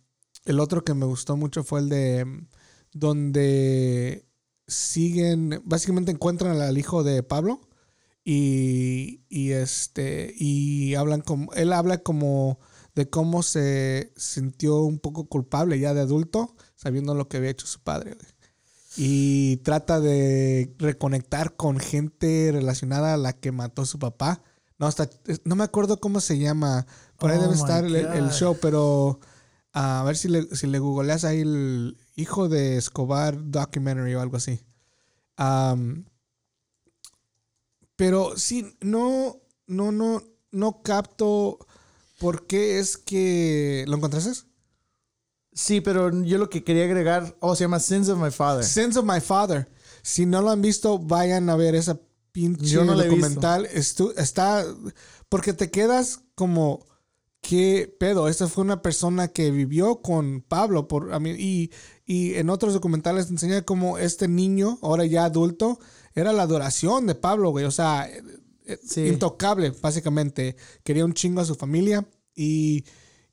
el 0.45 0.61
otro 0.61 0.85
que 0.85 0.95
me 0.95 1.07
gustó 1.07 1.37
mucho 1.37 1.65
fue 1.65 1.81
el 1.81 1.89
de 1.89 2.25
donde 2.93 4.27
siguen, 4.69 5.61
básicamente 5.65 6.11
encuentran 6.13 6.61
al 6.61 6.79
hijo 6.79 7.03
de 7.05 7.23
Pablo 7.23 7.61
y, 8.29 9.23
y 9.29 9.53
este 9.53 10.35
y 10.37 10.97
hablan 10.97 11.21
como 11.21 11.53
él 11.55 11.73
habla 11.73 11.99
como 11.99 12.59
de 12.97 13.09
cómo 13.09 13.45
se 13.45 14.13
sintió 14.17 14.81
un 14.81 14.99
poco 14.99 15.29
culpable 15.29 15.79
ya 15.79 15.95
de 15.95 16.01
adulto 16.01 16.57
sabiendo 16.75 17.15
lo 17.15 17.29
que 17.29 17.37
había 17.37 17.51
hecho 17.51 17.69
su 17.69 17.79
padre 17.79 18.15
güey. 18.15 18.27
y 18.97 19.59
trata 19.59 20.01
de 20.01 20.75
reconectar 20.77 21.55
con 21.55 21.79
gente 21.79 22.51
relacionada 22.53 23.15
a 23.15 23.17
la 23.17 23.33
que 23.33 23.53
mató 23.53 23.83
a 23.83 23.87
su 23.87 24.01
papá. 24.01 24.43
No 24.77 24.89
hasta 24.89 25.09
no 25.45 25.55
me 25.55 25.63
acuerdo 25.63 26.01
cómo 26.01 26.21
se 26.21 26.39
llama. 26.39 26.85
Por 27.19 27.31
ahí 27.31 27.39
Oh 27.39 27.43
debe 27.43 27.55
estar 27.55 27.85
el, 27.85 28.31
show 28.31 28.59
pero 28.61 29.21
a 29.73 30.03
ver 30.05 30.17
si 30.17 30.29
le, 30.29 30.43
si 30.57 30.67
le 30.67 30.81
googleas 30.81 31.25
ahí 31.25 31.43
el 31.43 31.97
hijo 32.17 32.49
de 32.49 32.77
Escobar 32.77 33.39
documentary 33.53 34.15
o 34.17 34.21
algo 34.21 34.37
así 34.37 34.61
pero 37.97 38.37
sí, 38.37 38.77
no, 38.81 39.41
no, 39.67 39.91
no, 39.91 40.23
no 40.53 40.83
capto 40.83 41.59
¿Por 42.19 42.47
qué 42.47 42.79
es 42.79 42.97
que 42.97 43.85
lo 43.87 43.97
encontraste? 43.97 44.33
Sí, 45.53 45.81
pero 45.81 46.23
yo 46.23 46.39
lo 46.39 46.51
que 46.51 46.65
quería 46.65 46.85
agregar, 46.85 47.37
oh, 47.41 47.55
se 47.55 47.65
llama 47.65 47.81
Sins 47.81 48.09
of 48.09 48.19
My 48.19 48.31
Father. 48.31 48.65
Sins 48.65 48.97
of 48.97 49.05
My 49.05 49.21
Father. 49.21 49.69
Si 50.03 50.27
no 50.27 50.43
lo 50.43 50.51
han 50.51 50.63
visto, 50.63 50.99
vayan 50.99 51.51
a 51.51 51.57
ver 51.57 51.75
esa 51.75 51.99
pinche 52.33 52.67
Yo 52.67 52.85
no 52.85 52.95
la 52.95 53.05
he 53.05 53.09
documental. 53.09 53.67
Está. 53.67 54.65
Porque 55.29 55.53
te 55.53 55.71
quedas 55.71 56.21
como. 56.35 56.87
¿Qué 57.43 57.95
pedo? 58.01 58.29
Esta 58.29 58.49
fue 58.49 58.65
una 58.65 58.83
persona 58.83 59.29
que 59.29 59.53
vivió 59.53 60.03
con 60.03 60.41
Pablo. 60.41 60.89
Por, 60.89 61.15
a 61.15 61.21
mí, 61.21 61.31
y, 61.39 61.71
y 62.05 62.35
en 62.35 62.51
otros 62.51 62.75
documentales 62.75 63.27
te 63.27 63.33
enseña 63.33 63.63
cómo 63.63 63.99
este 63.99 64.27
niño, 64.27 64.81
ahora 64.83 65.05
ya 65.05 65.25
adulto, 65.25 65.79
era 66.17 66.33
la 66.33 66.43
adoración 66.43 67.07
de 67.07 67.15
Pablo, 67.15 67.51
güey. 67.51 67.65
O 67.67 67.71
sea, 67.71 68.09
eh, 68.09 68.21
eh, 68.67 68.79
Sí. 68.83 69.03
intocable, 69.07 69.71
básicamente. 69.71 70.57
Quería 70.83 71.05
un 71.05 71.15
chingo 71.15 71.41
a 71.41 71.45
su 71.45 71.55
familia. 71.55 72.05
Y, 72.35 72.85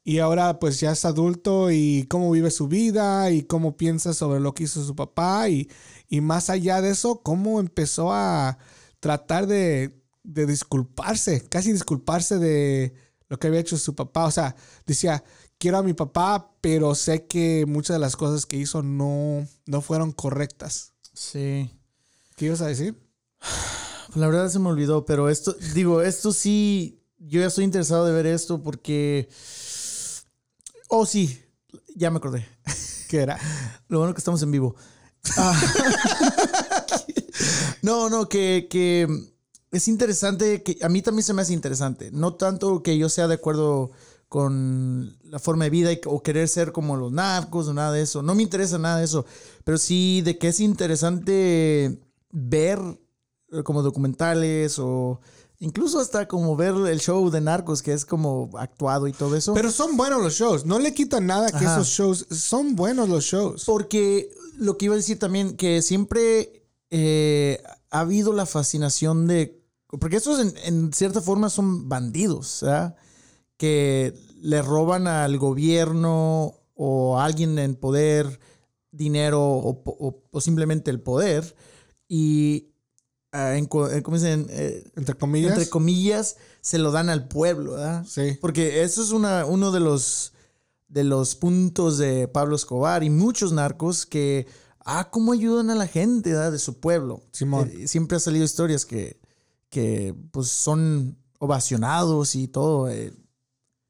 y 0.03 0.19
ahora 0.19 0.59
pues 0.59 0.79
ya 0.79 0.91
es 0.91 1.05
adulto 1.05 1.71
y 1.71 2.05
cómo 2.09 2.29
vive 2.31 2.51
su 2.51 2.67
vida 2.67 3.31
y 3.31 3.43
cómo 3.43 3.75
piensa 3.77 4.13
sobre 4.13 4.39
lo 4.39 4.53
que 4.53 4.63
hizo 4.65 4.83
su 4.85 4.95
papá. 4.95 5.49
Y, 5.49 5.69
y 6.07 6.21
más 6.21 6.49
allá 6.49 6.81
de 6.81 6.91
eso, 6.91 7.21
cómo 7.23 7.59
empezó 7.59 8.11
a 8.13 8.57
tratar 8.99 9.47
de, 9.47 9.99
de 10.23 10.45
disculparse, 10.45 11.41
casi 11.49 11.71
disculparse 11.73 12.37
de 12.37 12.93
lo 13.29 13.39
que 13.39 13.47
había 13.47 13.59
hecho 13.61 13.77
su 13.77 13.95
papá. 13.95 14.25
O 14.25 14.31
sea, 14.31 14.55
decía, 14.85 15.23
quiero 15.57 15.77
a 15.79 15.83
mi 15.83 15.93
papá, 15.93 16.51
pero 16.61 16.95
sé 16.95 17.25
que 17.27 17.65
muchas 17.67 17.95
de 17.95 17.99
las 17.99 18.15
cosas 18.15 18.45
que 18.45 18.57
hizo 18.57 18.83
no, 18.83 19.47
no 19.65 19.81
fueron 19.81 20.11
correctas. 20.11 20.93
Sí. 21.13 21.71
¿Qué 22.35 22.45
ibas 22.45 22.61
a 22.61 22.67
decir? 22.67 22.95
La 24.15 24.27
verdad 24.27 24.49
se 24.49 24.59
me 24.59 24.69
olvidó, 24.69 25.05
pero 25.05 25.29
esto, 25.29 25.55
digo, 25.73 26.01
esto 26.01 26.33
sí, 26.33 27.01
yo 27.17 27.39
ya 27.41 27.47
estoy 27.47 27.63
interesado 27.63 28.05
de 28.05 28.13
ver 28.13 28.27
esto 28.27 28.61
porque... 28.61 29.27
Oh, 30.87 31.05
sí, 31.07 31.41
ya 31.95 32.11
me 32.11 32.17
acordé. 32.17 32.47
¿Qué 33.09 33.21
era? 33.21 33.39
Lo 33.87 33.99
bueno 33.99 34.13
que 34.13 34.19
estamos 34.19 34.41
en 34.43 34.51
vivo. 34.51 34.75
Ah. 35.37 35.57
no, 37.81 38.09
no, 38.09 38.27
que, 38.27 38.67
que 38.69 39.07
es 39.71 39.87
interesante, 39.87 40.63
que 40.63 40.77
a 40.83 40.89
mí 40.89 41.01
también 41.01 41.23
se 41.23 41.33
me 41.33 41.41
hace 41.41 41.53
interesante. 41.53 42.11
No 42.11 42.33
tanto 42.35 42.83
que 42.83 42.97
yo 42.97 43.07
sea 43.07 43.29
de 43.29 43.35
acuerdo 43.35 43.91
con 44.27 45.17
la 45.23 45.39
forma 45.39 45.63
de 45.63 45.69
vida 45.69 45.93
y- 45.93 46.01
o 46.05 46.21
querer 46.21 46.49
ser 46.49 46.73
como 46.73 46.97
los 46.97 47.13
narcos 47.13 47.69
o 47.69 47.73
nada 47.73 47.93
de 47.93 48.01
eso. 48.01 48.21
No 48.21 48.35
me 48.35 48.43
interesa 48.43 48.77
nada 48.77 48.97
de 48.97 49.05
eso. 49.05 49.25
Pero 49.63 49.77
sí 49.77 50.21
de 50.23 50.37
que 50.37 50.49
es 50.49 50.59
interesante 50.59 52.01
ver 52.33 52.79
eh, 53.51 53.63
como 53.63 53.81
documentales 53.83 54.77
o 54.79 55.21
incluso 55.59 55.99
hasta 55.99 56.27
como 56.27 56.57
ver 56.57 56.73
el 56.87 56.99
show 56.99 57.29
de 57.29 57.39
narcos 57.39 57.81
que 57.81 57.93
es 57.93 58.03
como 58.05 58.49
actuado 58.57 59.07
y 59.07 59.13
todo 59.13 59.35
eso. 59.37 59.53
Pero 59.53 59.71
son 59.71 59.95
buenos 59.95 60.21
los 60.21 60.33
shows. 60.33 60.65
No 60.65 60.77
le 60.79 60.93
quitan 60.93 61.27
nada 61.27 61.49
que 61.51 61.57
Ajá. 61.65 61.75
esos 61.75 61.87
shows. 61.87 62.25
Son 62.31 62.75
buenos 62.75 63.07
los 63.07 63.23
shows. 63.23 63.63
Porque 63.65 64.29
lo 64.57 64.77
que 64.77 64.85
iba 64.85 64.95
a 64.95 64.97
decir 64.97 65.19
también, 65.19 65.55
que 65.55 65.81
siempre 65.81 66.65
eh, 66.89 67.63
ha 67.91 68.01
habido 68.01 68.33
la 68.33 68.45
fascinación 68.45 69.25
de... 69.27 69.63
Porque 69.99 70.17
estos 70.17 70.39
en, 70.41 70.53
en 70.65 70.91
cierta 70.91 71.21
forma 71.21 71.49
son 71.49 71.87
bandidos, 71.87 72.59
¿verdad? 72.63 72.95
Que 73.57 74.13
le 74.41 74.61
roban 74.61 75.07
al 75.07 75.37
gobierno 75.37 76.55
o 76.73 77.17
a 77.19 77.25
alguien 77.25 77.57
en 77.59 77.75
poder 77.75 78.39
dinero 78.91 79.41
o, 79.43 79.81
o- 79.85 80.23
o 80.31 80.41
simplemente 80.41 80.91
el 80.91 80.99
poder 80.99 81.55
y, 82.07 82.69
en 83.31 83.63
eh, 83.65 84.01
¿cómo 84.03 84.17
dicen? 84.17 84.47
Eh, 84.49 84.83
Entre 84.95 85.15
comillas. 85.15 85.53
entre 85.53 85.69
comillas, 85.69 86.37
se 86.61 86.77
lo 86.77 86.91
dan 86.91 87.09
al 87.09 87.27
pueblo, 87.27 87.71
¿verdad? 87.73 88.05
sí. 88.07 88.37
Porque 88.39 88.83
eso 88.83 89.01
es 89.01 89.11
una, 89.11 89.45
uno 89.45 89.71
de 89.71 89.79
los, 89.79 90.33
de 90.87 91.03
los 91.03 91.35
puntos 91.35 91.97
de 91.97 92.27
Pablo 92.27 92.55
Escobar 92.55 93.03
y 93.03 93.09
muchos 93.09 93.51
narcos 93.51 94.05
que, 94.05 94.45
ah, 94.85 95.09
cómo 95.11 95.31
ayudan 95.33 95.69
a 95.71 95.75
la 95.75 95.87
gente 95.87 96.29
¿verdad? 96.31 96.51
de 96.51 96.59
su 96.59 96.79
pueblo. 96.79 97.23
Simón. 97.31 97.71
Eh, 97.73 97.87
siempre 97.87 98.17
ha 98.17 98.19
salido 98.19 98.45
historias 98.45 98.85
que, 98.85 99.19
que 99.69 100.13
pues 100.31 100.49
son 100.49 101.17
ovacionados 101.39 102.35
y 102.35 102.47
todo 102.47 102.87
eh, 102.89 103.13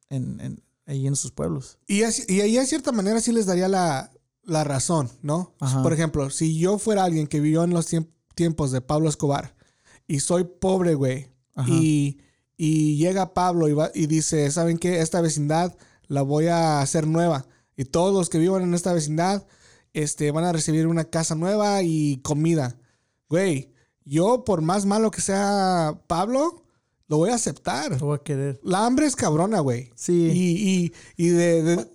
en, 0.09 0.39
en- 0.39 0.63
ahí 0.85 1.05
en 1.07 1.15
sus 1.17 1.31
pueblos. 1.31 1.77
Y, 1.87 2.03
así- 2.03 2.23
y 2.29 2.39
ahí, 2.41 2.55
de 2.55 2.65
cierta 2.65 2.91
manera, 2.93 3.19
sí 3.19 3.31
les 3.33 3.45
daría 3.45 3.67
la, 3.67 4.11
la 4.45 4.63
razón, 4.63 5.09
¿no? 5.21 5.53
Ajá. 5.59 5.81
Por 5.83 5.93
ejemplo, 5.93 6.29
si 6.29 6.57
yo 6.57 6.77
fuera 6.77 7.03
alguien 7.03 7.27
que 7.27 7.39
vivió 7.39 7.63
en 7.63 7.71
los 7.71 7.91
tiemp- 7.91 8.09
tiempos 8.35 8.71
de 8.71 8.81
Pablo 8.81 9.09
Escobar 9.09 9.55
y 10.07 10.19
soy 10.19 10.43
pobre, 10.43 10.95
güey, 10.95 11.27
y, 11.67 12.17
y 12.57 12.97
llega 12.97 13.33
Pablo 13.33 13.67
y, 13.67 13.73
va- 13.73 13.91
y 13.93 14.07
dice, 14.07 14.49
¿saben 14.51 14.77
qué? 14.77 14.99
Esta 15.01 15.21
vecindad 15.21 15.75
la 16.07 16.21
voy 16.23 16.47
a 16.47 16.81
hacer 16.81 17.07
nueva. 17.07 17.45
Y 17.77 17.85
todos 17.85 18.13
los 18.13 18.29
que 18.29 18.39
vivan 18.39 18.63
en 18.63 18.73
esta 18.73 18.91
vecindad 18.93 19.45
este, 19.93 20.31
van 20.31 20.43
a 20.45 20.51
recibir 20.51 20.87
una 20.87 21.05
casa 21.05 21.35
nueva 21.35 21.81
y 21.83 22.17
comida. 22.23 22.75
Güey, 23.29 23.71
yo 24.03 24.43
por 24.43 24.61
más 24.61 24.85
malo 24.85 25.11
que 25.11 25.21
sea 25.21 25.99
Pablo, 26.07 26.63
lo 27.07 27.17
voy 27.17 27.29
a 27.29 27.35
aceptar. 27.35 27.91
Lo 27.99 28.07
voy 28.07 28.15
a 28.19 28.23
querer. 28.23 28.59
La 28.63 28.85
hambre 28.85 29.05
es 29.05 29.15
cabrona, 29.15 29.59
güey. 29.59 29.91
Sí. 29.95 30.29
Y, 30.33 30.69
y, 31.17 31.25
y 31.25 31.29
de, 31.29 31.63
de- 31.63 31.87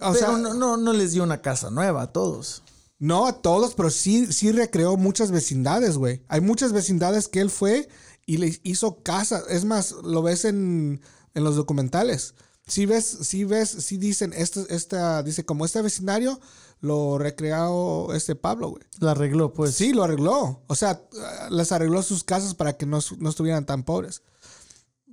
o 0.00 0.12
Pero 0.12 0.14
sea, 0.14 0.38
no, 0.38 0.54
no, 0.54 0.76
no 0.76 0.92
les 0.92 1.12
dio 1.12 1.22
una 1.22 1.42
casa 1.42 1.70
nueva 1.70 2.02
a 2.02 2.12
todos. 2.12 2.62
no 2.98 3.26
a 3.26 3.40
todos, 3.42 3.74
pero 3.74 3.90
sí, 3.90 4.32
sí 4.32 4.52
recreó 4.52 4.96
muchas 4.96 5.30
vecindades, 5.30 5.96
güey. 5.96 6.22
Hay 6.28 6.40
muchas 6.40 6.72
vecindades 6.72 7.28
que 7.28 7.40
él 7.40 7.50
fue 7.50 7.88
y 8.26 8.36
le 8.38 8.60
hizo 8.62 9.02
casa. 9.02 9.42
Es 9.48 9.64
más, 9.64 9.92
lo 10.02 10.22
ves 10.22 10.44
en, 10.44 11.00
en 11.34 11.44
los 11.44 11.56
documentales. 11.56 12.34
Si 12.66 12.86
ves, 12.86 13.04
si 13.22 13.44
ves, 13.44 13.68
si 13.68 13.96
dicen, 13.96 14.32
esta, 14.36 14.60
esta, 14.68 15.22
dice, 15.22 15.44
como 15.44 15.64
este 15.64 15.82
vecindario 15.82 16.38
lo 16.80 17.18
recreó 17.18 18.14
este 18.14 18.36
Pablo, 18.36 18.70
güey. 18.70 18.82
La 19.00 19.10
arregló, 19.10 19.52
pues. 19.52 19.74
Sí, 19.74 19.92
lo 19.92 20.04
arregló. 20.04 20.62
O 20.66 20.74
sea, 20.74 21.02
les 21.50 21.72
arregló 21.72 22.02
sus 22.02 22.22
casas 22.22 22.54
para 22.54 22.76
que 22.76 22.86
no, 22.86 23.00
no 23.18 23.28
estuvieran 23.30 23.66
tan 23.66 23.82
pobres. 23.82 24.22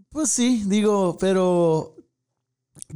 Pues 0.10 0.30
sí, 0.30 0.64
digo, 0.68 1.18
pero 1.20 1.96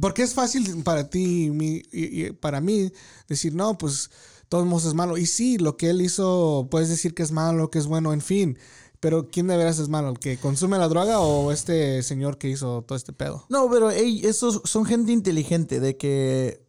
Porque 0.00 0.22
es 0.22 0.34
fácil 0.34 0.82
para 0.82 1.10
ti 1.10 1.50
y, 1.90 2.32
para 2.32 2.60
mí 2.60 2.92
decir, 3.28 3.54
no, 3.54 3.76
pues 3.78 4.10
todos 4.48 4.66
modos 4.66 4.84
es 4.86 4.94
malo. 4.94 5.16
Y 5.18 5.26
sí, 5.26 5.58
lo 5.58 5.76
que 5.76 5.90
él 5.90 6.02
hizo, 6.02 6.68
puedes 6.70 6.88
decir 6.88 7.14
que 7.14 7.22
es 7.22 7.32
malo, 7.32 7.70
que 7.70 7.78
es 7.78 7.86
bueno, 7.86 8.12
en 8.12 8.20
fin. 8.20 8.58
Pero 9.00 9.28
¿quién 9.30 9.48
de 9.48 9.56
veras 9.56 9.78
es 9.78 9.88
malo? 9.88 10.10
¿El 10.10 10.18
que 10.18 10.38
consume 10.38 10.78
la 10.78 10.88
droga 10.88 11.18
o 11.20 11.50
este 11.50 12.02
señor 12.02 12.38
que 12.38 12.48
hizo 12.48 12.82
todo 12.82 12.96
este 12.96 13.12
pedo? 13.12 13.46
No, 13.48 13.68
pero 13.68 13.90
ey, 13.90 14.24
esos 14.24 14.60
son 14.64 14.84
gente 14.84 15.10
inteligente 15.10 15.80
de 15.80 15.96
que, 15.96 16.64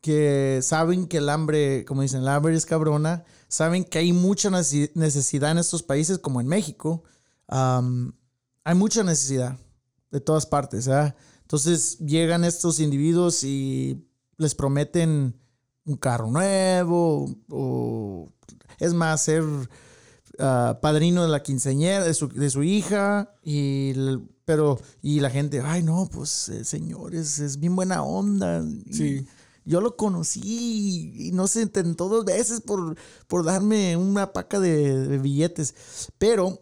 que 0.00 0.60
saben 0.62 1.06
que 1.06 1.18
el 1.18 1.28
hambre, 1.28 1.84
como 1.84 2.02
dicen, 2.02 2.22
el 2.22 2.28
hambre 2.28 2.56
es 2.56 2.66
cabrona, 2.66 3.24
saben 3.48 3.84
que 3.84 3.98
hay 3.98 4.12
mucha 4.12 4.50
nece- 4.50 4.90
necesidad 4.94 5.52
en 5.52 5.58
estos 5.58 5.84
países 5.84 6.18
como 6.18 6.40
en 6.40 6.48
México. 6.48 7.04
Hay 7.48 8.74
mucha 8.74 9.04
necesidad 9.04 9.56
de 10.10 10.20
todas 10.20 10.46
partes. 10.46 10.88
¿verdad? 10.88 11.14
Entonces 11.46 11.98
llegan 12.00 12.42
estos 12.44 12.80
individuos 12.80 13.44
y 13.44 14.04
les 14.36 14.56
prometen 14.56 15.38
un 15.84 15.96
carro 15.96 16.28
nuevo 16.28 17.32
o 17.48 18.28
es 18.80 18.92
más 18.94 19.22
ser 19.22 19.44
ah, 20.40 20.78
padrino 20.82 21.22
de 21.22 21.28
la 21.28 21.44
quinceañera 21.44 22.04
de 22.04 22.14
su, 22.14 22.26
de 22.28 22.50
su 22.50 22.64
hija 22.64 23.30
y 23.44 23.90
el- 23.90 24.28
pero 24.44 24.78
y 25.02 25.20
la 25.20 25.30
gente 25.30 25.60
ay 25.64 25.82
no 25.84 26.08
pues 26.12 26.48
el 26.48 26.64
señor 26.66 27.14
es, 27.14 27.58
bien 27.58 27.76
buena 27.76 28.02
onda 28.02 28.62
Y 28.84 28.92
Sí. 28.92 29.26
yo 29.64 29.80
lo 29.80 29.96
conocí 29.96 31.12
y 31.28 31.32
no 31.32 31.46
se 31.46 31.62
intentó 31.62 32.08
dos 32.08 32.24
veces 32.24 32.60
por, 32.60 32.96
por 33.28 33.44
darme 33.44 33.96
una 33.96 34.32
paca 34.32 34.58
de, 34.60 35.06
de 35.06 35.18
billetes. 35.18 35.74
Pero 36.18 36.60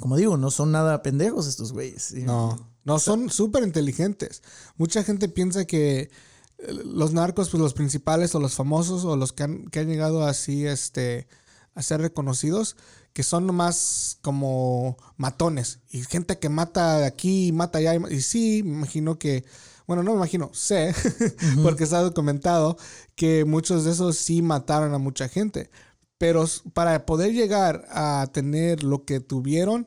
como 0.00 0.16
digo 0.16 0.36
no 0.36 0.50
son 0.50 0.72
nada 0.72 1.02
pendejos 1.02 1.46
estos 1.46 1.72
güeyes 1.72 2.12
No, 2.14 2.69
no, 2.84 2.98
son 2.98 3.30
súper 3.30 3.62
inteligentes. 3.62 4.42
Mucha 4.76 5.02
gente 5.02 5.28
piensa 5.28 5.64
que 5.64 6.10
eh, 6.58 6.72
los 6.84 7.12
narcos, 7.12 7.50
pues 7.50 7.60
los 7.60 7.74
principales 7.74 8.34
o 8.34 8.40
los 8.40 8.54
famosos 8.54 9.04
o 9.04 9.16
los 9.16 9.32
que 9.32 9.42
han, 9.44 9.66
que 9.66 9.80
han 9.80 9.88
llegado 9.88 10.24
así 10.24 10.66
este, 10.66 11.28
a 11.74 11.82
ser 11.82 12.00
reconocidos, 12.00 12.76
que 13.12 13.22
son 13.22 13.46
nomás 13.46 14.18
como 14.22 14.96
matones 15.16 15.80
y 15.90 16.02
gente 16.02 16.38
que 16.38 16.48
mata 16.48 17.04
aquí 17.04 17.48
y 17.48 17.52
mata 17.52 17.78
allá. 17.78 17.94
Y, 17.94 18.14
y 18.14 18.20
sí, 18.22 18.62
me 18.64 18.72
imagino 18.72 19.18
que, 19.18 19.44
bueno, 19.86 20.02
no 20.02 20.12
me 20.12 20.18
imagino, 20.18 20.50
sé, 20.54 20.94
porque 21.62 21.84
está 21.84 22.00
documentado 22.00 22.78
que 23.14 23.44
muchos 23.44 23.84
de 23.84 23.92
esos 23.92 24.16
sí 24.16 24.42
mataron 24.42 24.94
a 24.94 24.98
mucha 24.98 25.28
gente. 25.28 25.70
Pero 26.18 26.44
para 26.74 27.06
poder 27.06 27.32
llegar 27.32 27.86
a 27.90 28.28
tener 28.32 28.84
lo 28.84 29.04
que 29.04 29.20
tuvieron, 29.20 29.86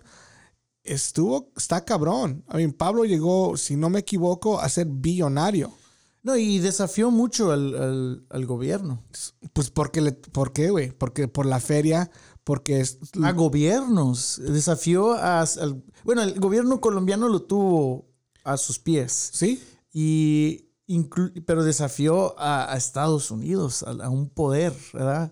estuvo, 0.84 1.52
está 1.56 1.84
cabrón. 1.86 2.44
A 2.48 2.58
mí, 2.58 2.68
Pablo 2.70 3.06
llegó, 3.06 3.56
si 3.58 3.76
no 3.76 3.90
me 3.90 4.00
equivoco, 4.00 4.60
a 4.60 4.68
ser 4.70 4.88
billonario. 4.88 5.72
no 6.24 6.36
y 6.38 6.60
desafió 6.60 7.12
mucho 7.12 7.52
al, 7.52 7.76
al- 7.76 8.26
al 8.30 8.46
gobierno 8.46 9.04
Pues 9.54 9.70
porque 9.70 10.02
le, 10.02 10.12
¿por 10.14 10.54
qué, 10.54 10.70
güey? 10.70 10.92
Porque 10.92 11.28
por 11.28 11.46
la 11.46 11.60
feria, 11.60 12.10
porque 12.46 12.80
es, 12.82 12.98
a 13.24 13.32
gobiernos 13.34 14.42
desafió 14.44 15.14
a, 15.14 15.42
al 15.42 15.84
bueno 16.04 16.22
el 16.24 16.40
gobierno 16.40 16.80
colombiano 16.82 17.28
lo 17.30 17.42
tuvo 17.44 18.06
a 18.44 18.58
sus 18.58 18.80
pies 18.80 19.32
sí, 19.34 19.62
Y 19.94 20.70
inclu- 20.88 21.44
pero 21.46 21.64
desafió 21.64 22.38
a, 22.40 22.72
a 22.74 22.78
Estados 22.78 23.32
Unidos, 23.32 23.84
a, 23.84 23.92
a 23.92 24.10
un 24.10 24.30
poder, 24.30 24.74
¿verdad? 24.94 25.32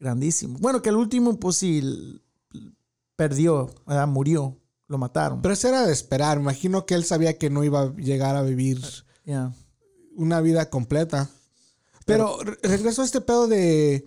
Grandísimo. 0.00 0.58
Bueno, 0.60 0.80
que 0.82 0.88
el 0.90 0.96
último, 0.96 1.38
pues 1.38 1.56
sí, 1.58 2.20
perdió, 3.16 3.70
¿verdad? 3.86 4.08
Murió, 4.08 4.56
lo 4.90 4.98
mataron. 4.98 5.40
Pero 5.40 5.54
eso 5.54 5.68
era 5.68 5.86
de 5.86 5.92
esperar. 5.92 6.38
Imagino 6.38 6.84
que 6.84 6.94
él 6.94 7.04
sabía 7.04 7.38
que 7.38 7.48
no 7.48 7.62
iba 7.64 7.82
a 7.82 7.94
llegar 7.96 8.34
a 8.34 8.42
vivir 8.42 8.80
Ya. 9.24 9.52
una 10.16 10.40
vida 10.40 10.68
completa. 10.68 11.30
Pero 12.06 12.38
re- 12.42 12.58
regreso 12.62 13.02
a 13.02 13.04
este 13.04 13.20
pedo 13.20 13.46
de, 13.46 14.04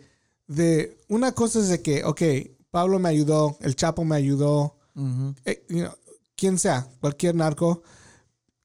de... 0.47 0.97
Una 1.07 1.31
cosa 1.31 1.59
es 1.59 1.69
de 1.69 1.81
que, 1.81 2.03
ok, 2.03 2.21
Pablo 2.69 2.99
me 2.99 3.07
ayudó, 3.07 3.57
el 3.61 3.77
Chapo 3.77 4.03
me 4.03 4.17
ayudó, 4.17 4.75
Ujú. 4.95 5.33
eh, 5.45 5.65
you 5.69 5.79
know, 5.79 5.93
quien 6.35 6.59
sea, 6.59 6.85
cualquier 6.99 7.35
narco. 7.35 7.81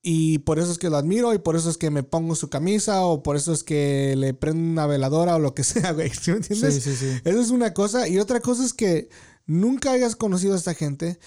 Y 0.03 0.39
por 0.39 0.59
eso 0.59 0.73
es 0.73 0.79
que 0.79 0.91
lo 0.91 0.97
admiro 0.97 1.35
y 1.35 1.39
por 1.39 1.55
eso 1.55 1.71
es 1.71 1.77
que 1.77 1.91
me 1.91 2.03
pongo 2.03 2.35
su 2.35 2.49
camisa 2.49 3.03
o 3.05 3.23
por 3.23 3.37
eso 3.37 3.53
es 3.53 3.63
que 3.63 4.15
le 4.17 4.35
prendo 4.35 4.59
una 4.73 4.87
veladora 4.87 5.37
o 5.37 5.39
lo 5.39 5.55
que 5.55 5.63
sea, 5.65 5.93
güey. 5.93 6.11
¿Sí 6.11 6.33
me 6.33 6.39
entiendes? 6.39 6.75
Sí, 6.75 6.81
sí, 6.81 6.97
sí. 6.97 7.21
Eso 7.25 7.41
es 7.41 7.51
una 7.51 7.73
cosa. 7.75 8.09
Y 8.09 8.19
otra 8.19 8.41
cosa 8.41 8.65
es 8.65 8.73
que 8.75 9.09
nunca 9.47 9.93
hayas 9.93 10.17
conocido 10.17 10.55
a 10.55 10.57
esta 10.57 10.75
gente, 10.75 11.19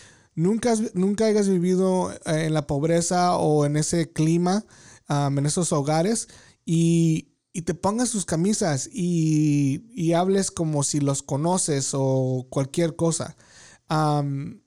nunca, 0.41 0.71
has- 0.71 0.93
nunca 0.95 1.25
hayas 1.25 1.47
vivido 1.47 2.11
eh, 2.11 2.45
en 2.45 2.53
la 2.53 2.67
pobreza 2.67 3.35
o 3.37 3.65
en 3.65 3.77
ese 3.77 4.11
clima, 4.11 4.65
um, 5.09 5.37
en 5.37 5.45
esos 5.45 5.71
hogares, 5.71 6.27
y, 6.65 7.29
y 7.53 7.61
te 7.63 7.73
pongas 7.73 8.09
sus 8.09 8.25
camisas 8.25 8.89
y, 8.91 9.83
y 9.93 10.13
hables 10.13 10.51
como 10.51 10.83
si 10.83 10.99
los 10.99 11.23
conoces 11.23 11.91
o 11.93 12.47
cualquier 12.49 12.95
cosa. 12.95 13.35
Um, 13.89 14.61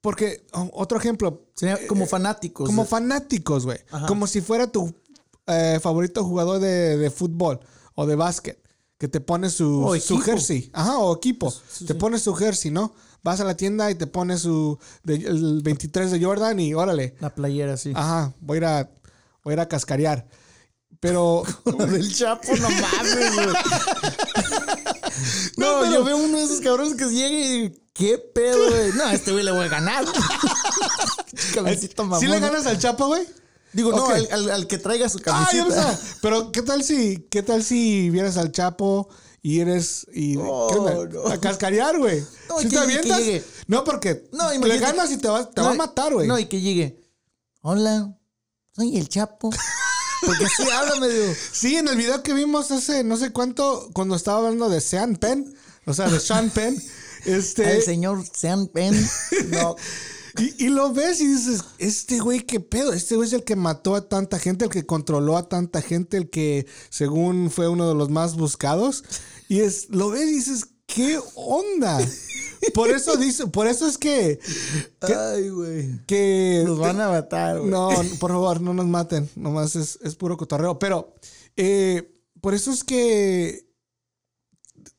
porque, 0.00 0.46
otro 0.72 0.98
ejemplo, 0.98 1.46
Sería 1.54 1.86
como 1.86 2.06
fanáticos. 2.06 2.66
como 2.66 2.84
fanáticos, 2.84 3.64
güey. 3.64 3.78
Como 4.06 4.26
si 4.26 4.42
fuera 4.42 4.66
tu 4.70 4.92
eh, 5.46 5.78
favorito 5.80 6.22
jugador 6.24 6.60
de, 6.60 6.98
de 6.98 7.10
fútbol 7.10 7.60
o 7.94 8.04
de 8.06 8.14
básquet. 8.14 8.62
Que 8.98 9.08
te 9.08 9.20
pone 9.20 9.50
su, 9.50 9.98
su 10.02 10.18
jersey. 10.18 10.70
Ajá, 10.72 10.98
o 10.98 11.16
equipo. 11.16 11.50
Sí, 11.50 11.84
te 11.86 11.94
sí. 11.94 11.98
pone 11.98 12.18
su 12.18 12.34
jersey, 12.34 12.70
¿no? 12.70 12.92
Vas 13.24 13.40
a 13.40 13.44
la 13.44 13.56
tienda 13.56 13.90
y 13.90 13.94
te 13.96 14.06
pones 14.06 14.42
su 14.42 14.78
de- 15.02 15.14
el 15.16 15.62
23 15.62 16.12
de 16.12 16.22
Jordan 16.24 16.60
y 16.60 16.74
órale. 16.74 17.16
la 17.20 17.34
playera, 17.34 17.76
sí. 17.76 17.92
Ajá, 17.96 18.32
voy 18.40 18.56
a 18.56 18.58
ir 18.58 18.64
a, 18.66 18.90
voy 19.42 19.52
a, 19.52 19.54
ir 19.54 19.60
a 19.60 19.68
cascarear. 19.68 20.28
Pero. 21.00 21.42
del 21.90 22.14
Chapo, 22.14 22.54
no 22.56 22.68
mames, 22.70 23.34
güey. 23.34 23.46
No, 25.56 25.76
No, 25.76 25.80
pero- 25.82 25.92
yo 25.94 26.04
veo 26.04 26.16
uno 26.16 26.38
de 26.38 26.44
esos 26.44 26.60
cabrones 26.60 26.94
que 26.96 27.04
llega 27.06 27.28
y 27.28 27.82
¿qué 27.92 28.18
pedo, 28.18 28.58
güey? 28.70 28.92
No, 28.92 29.04
a 29.04 29.14
este 29.14 29.32
güey 29.32 29.44
le 29.44 29.52
voy 29.52 29.66
a 29.66 29.68
ganar. 29.68 30.04
Cabecito 31.54 32.02
mamón. 32.04 32.20
¿Sí 32.20 32.26
le 32.26 32.40
ganas 32.40 32.66
al 32.66 32.78
Chapo, 32.78 33.06
güey? 33.06 33.22
Digo, 33.72 33.90
no, 33.92 34.06
al, 34.08 34.28
al- 34.30 34.50
al 34.50 34.66
que 34.66 34.78
traiga 34.78 35.08
su 35.08 35.18
Ah, 35.26 35.48
ya 35.52 35.64
camiseta. 35.64 35.64
pensaba. 35.66 35.98
Pero 36.22 36.52
¿qué 36.52 36.62
tal 36.62 36.82
si, 36.84 37.26
qué 37.30 37.42
tal 37.42 37.62
si 37.64 38.10
vieras 38.10 38.36
al 38.36 38.52
Chapo 38.52 39.08
y 39.44 39.60
eres 39.60 40.06
y 40.10 40.36
Oh, 40.38 41.06
no. 41.12 41.28
a 41.30 41.38
cascarear, 41.38 41.98
güey? 41.98 42.24
No, 42.48 42.58
¿Sí 42.60 42.68
que 42.70 42.76
te 42.78 42.86
llegue, 42.86 42.98
avientas? 42.98 43.50
No, 43.66 43.84
porque 43.84 44.24
No, 44.32 44.50
le 44.50 44.78
ganas 44.78 45.12
y 45.12 45.18
te 45.18 45.28
va, 45.28 45.50
te 45.50 45.60
No, 45.60 45.66
va 45.66 45.72
a 45.72 45.76
matar, 45.76 46.14
güey. 46.14 46.26
No, 46.26 46.38
y 46.38 46.46
que 46.46 46.62
llegue. 46.62 46.98
Hola, 47.60 48.16
soy 48.74 48.96
el 48.96 49.08
Chapo. 49.08 49.50
Porque 50.26 50.46
así 50.46 50.62
habla 50.70 50.98
medio. 50.98 51.34
Sí, 51.52 51.76
en 51.76 51.86
el 51.88 51.96
video 51.98 52.22
que 52.22 52.32
vimos 52.32 52.70
hace 52.70 53.04
no 53.04 53.18
sé 53.18 53.30
cuánto, 53.32 53.90
cuando 53.92 54.16
estaba 54.16 54.38
hablando 54.38 54.70
de 54.70 54.80
Sean 54.80 55.16
Penn, 55.16 55.54
o 55.84 55.92
sea, 55.92 56.08
de 56.08 56.18
Sean 56.18 56.48
Penn, 56.48 56.82
este, 57.26 57.76
El 57.76 57.82
señor 57.82 58.24
Sean 58.34 58.68
Penn. 58.68 58.94
No. 59.48 59.76
Y, 60.38 60.66
y 60.66 60.68
lo 60.68 60.92
ves 60.92 61.20
y 61.20 61.26
dices, 61.26 61.64
este 61.78 62.18
güey, 62.18 62.40
qué 62.40 62.60
pedo, 62.60 62.92
este 62.92 63.16
güey 63.16 63.28
es 63.28 63.32
el 63.32 63.44
que 63.44 63.56
mató 63.56 63.94
a 63.94 64.08
tanta 64.08 64.38
gente, 64.38 64.64
el 64.64 64.70
que 64.70 64.86
controló 64.86 65.36
a 65.36 65.48
tanta 65.48 65.82
gente, 65.82 66.16
el 66.16 66.30
que 66.30 66.66
según 66.90 67.50
fue 67.50 67.68
uno 67.68 67.88
de 67.88 67.94
los 67.94 68.10
más 68.10 68.36
buscados, 68.36 69.04
y 69.48 69.60
es, 69.60 69.88
lo 69.90 70.10
ves 70.10 70.22
y 70.22 70.34
dices, 70.34 70.66
¿qué 70.86 71.18
onda? 71.34 71.98
Por 72.72 72.90
eso 72.90 73.16
dice, 73.16 73.46
por 73.46 73.66
eso 73.66 73.86
es 73.86 73.98
que, 73.98 74.38
Ay, 75.00 75.50
güey. 75.50 76.00
que 76.06 76.62
Nos 76.64 76.78
van 76.78 77.00
a 77.00 77.08
matar, 77.08 77.58
güey. 77.58 77.70
No, 77.70 77.90
por 78.18 78.30
favor, 78.30 78.60
no 78.60 78.72
nos 78.72 78.86
maten. 78.86 79.28
Nomás 79.36 79.76
es, 79.76 79.98
es 80.02 80.14
puro 80.14 80.36
cotorreo. 80.36 80.78
Pero 80.78 81.14
eh, 81.56 82.10
por 82.40 82.54
eso 82.54 82.70
es 82.70 82.82
que 82.82 83.66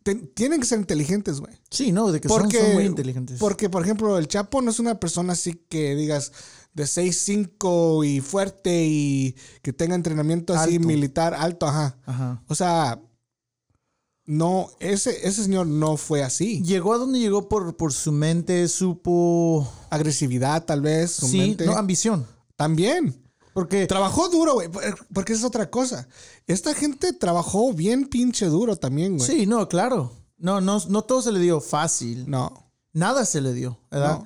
te- 0.06 0.14
tienen 0.14 0.60
que 0.60 0.68
ser 0.68 0.78
inteligentes, 0.80 1.40
güey. 1.40 1.52
Sí, 1.72 1.92
no, 1.92 2.12
de 2.12 2.22
que 2.22 2.30
son- 2.30 2.48
muy 2.76 2.84
inteligentes. 2.86 3.40
Porque, 3.40 3.72
por 3.72 3.82
ejemplo, 3.84 4.20
el 4.20 4.28
Chapo 4.28 4.62
no 4.62 4.70
es 4.70 4.78
una 4.80 5.00
persona 5.00 5.34
así 5.34 5.56
que 5.68 5.96
digas 5.96 6.32
de 6.76 6.86
6'5 6.86 8.04
y 8.06 8.22
fuerte 8.22 8.86
y 8.86 9.36
que 9.64 9.74
tenga 9.74 9.96
entrenamiento 9.96 10.54
así 10.54 10.76
Alto. 10.76 10.88
militar 10.88 11.34
alto, 11.34 11.66
ajá. 11.66 11.98
Ajá. 12.06 12.44
O 12.48 12.54
sea, 12.54 13.02
no, 14.28 14.70
ese, 14.80 15.28
ese 15.28 15.44
señor 15.44 15.66
no 15.68 15.98
fue 15.98 16.22
así. 16.24 16.62
Llegó 16.64 16.94
a 16.94 16.98
donde 16.98 17.20
llegó 17.20 17.50
por, 17.50 17.76
por 17.76 17.92
su 17.92 18.12
mente, 18.12 18.68
supo. 18.68 19.68
Agresividad, 19.90 20.66
tal 20.66 20.82
vez, 20.82 21.12
su 21.12 21.28
sí, 21.28 21.38
mente. 21.40 21.66
no, 21.66 21.76
ambición. 21.78 22.28
También. 22.56 23.22
Porque. 23.56 23.88
Trabajó 23.88 24.28
duro, 24.28 24.56
güey, 24.56 24.68
porque 25.14 25.32
esa 25.32 25.40
es 25.44 25.46
otra 25.48 25.72
cosa. 25.72 26.10
Esta 26.46 26.74
gente 26.76 27.14
trabajó 27.14 27.72
bien 27.72 28.10
pinche 28.10 28.48
duro 28.48 28.76
también, 28.76 29.18
güey. 29.18 29.26
Sí, 29.30 29.46
no, 29.46 29.70
claro. 29.70 30.12
No, 30.38 30.60
no, 30.60 30.82
no 30.90 31.02
todo 31.04 31.22
se 31.22 31.32
le 31.32 31.40
dio 31.40 31.62
fácil. 31.62 32.30
No. 32.30 32.52
Nada 32.92 33.24
se 33.24 33.40
le 33.40 33.54
dio, 33.54 33.80
¿verdad? 33.90 34.24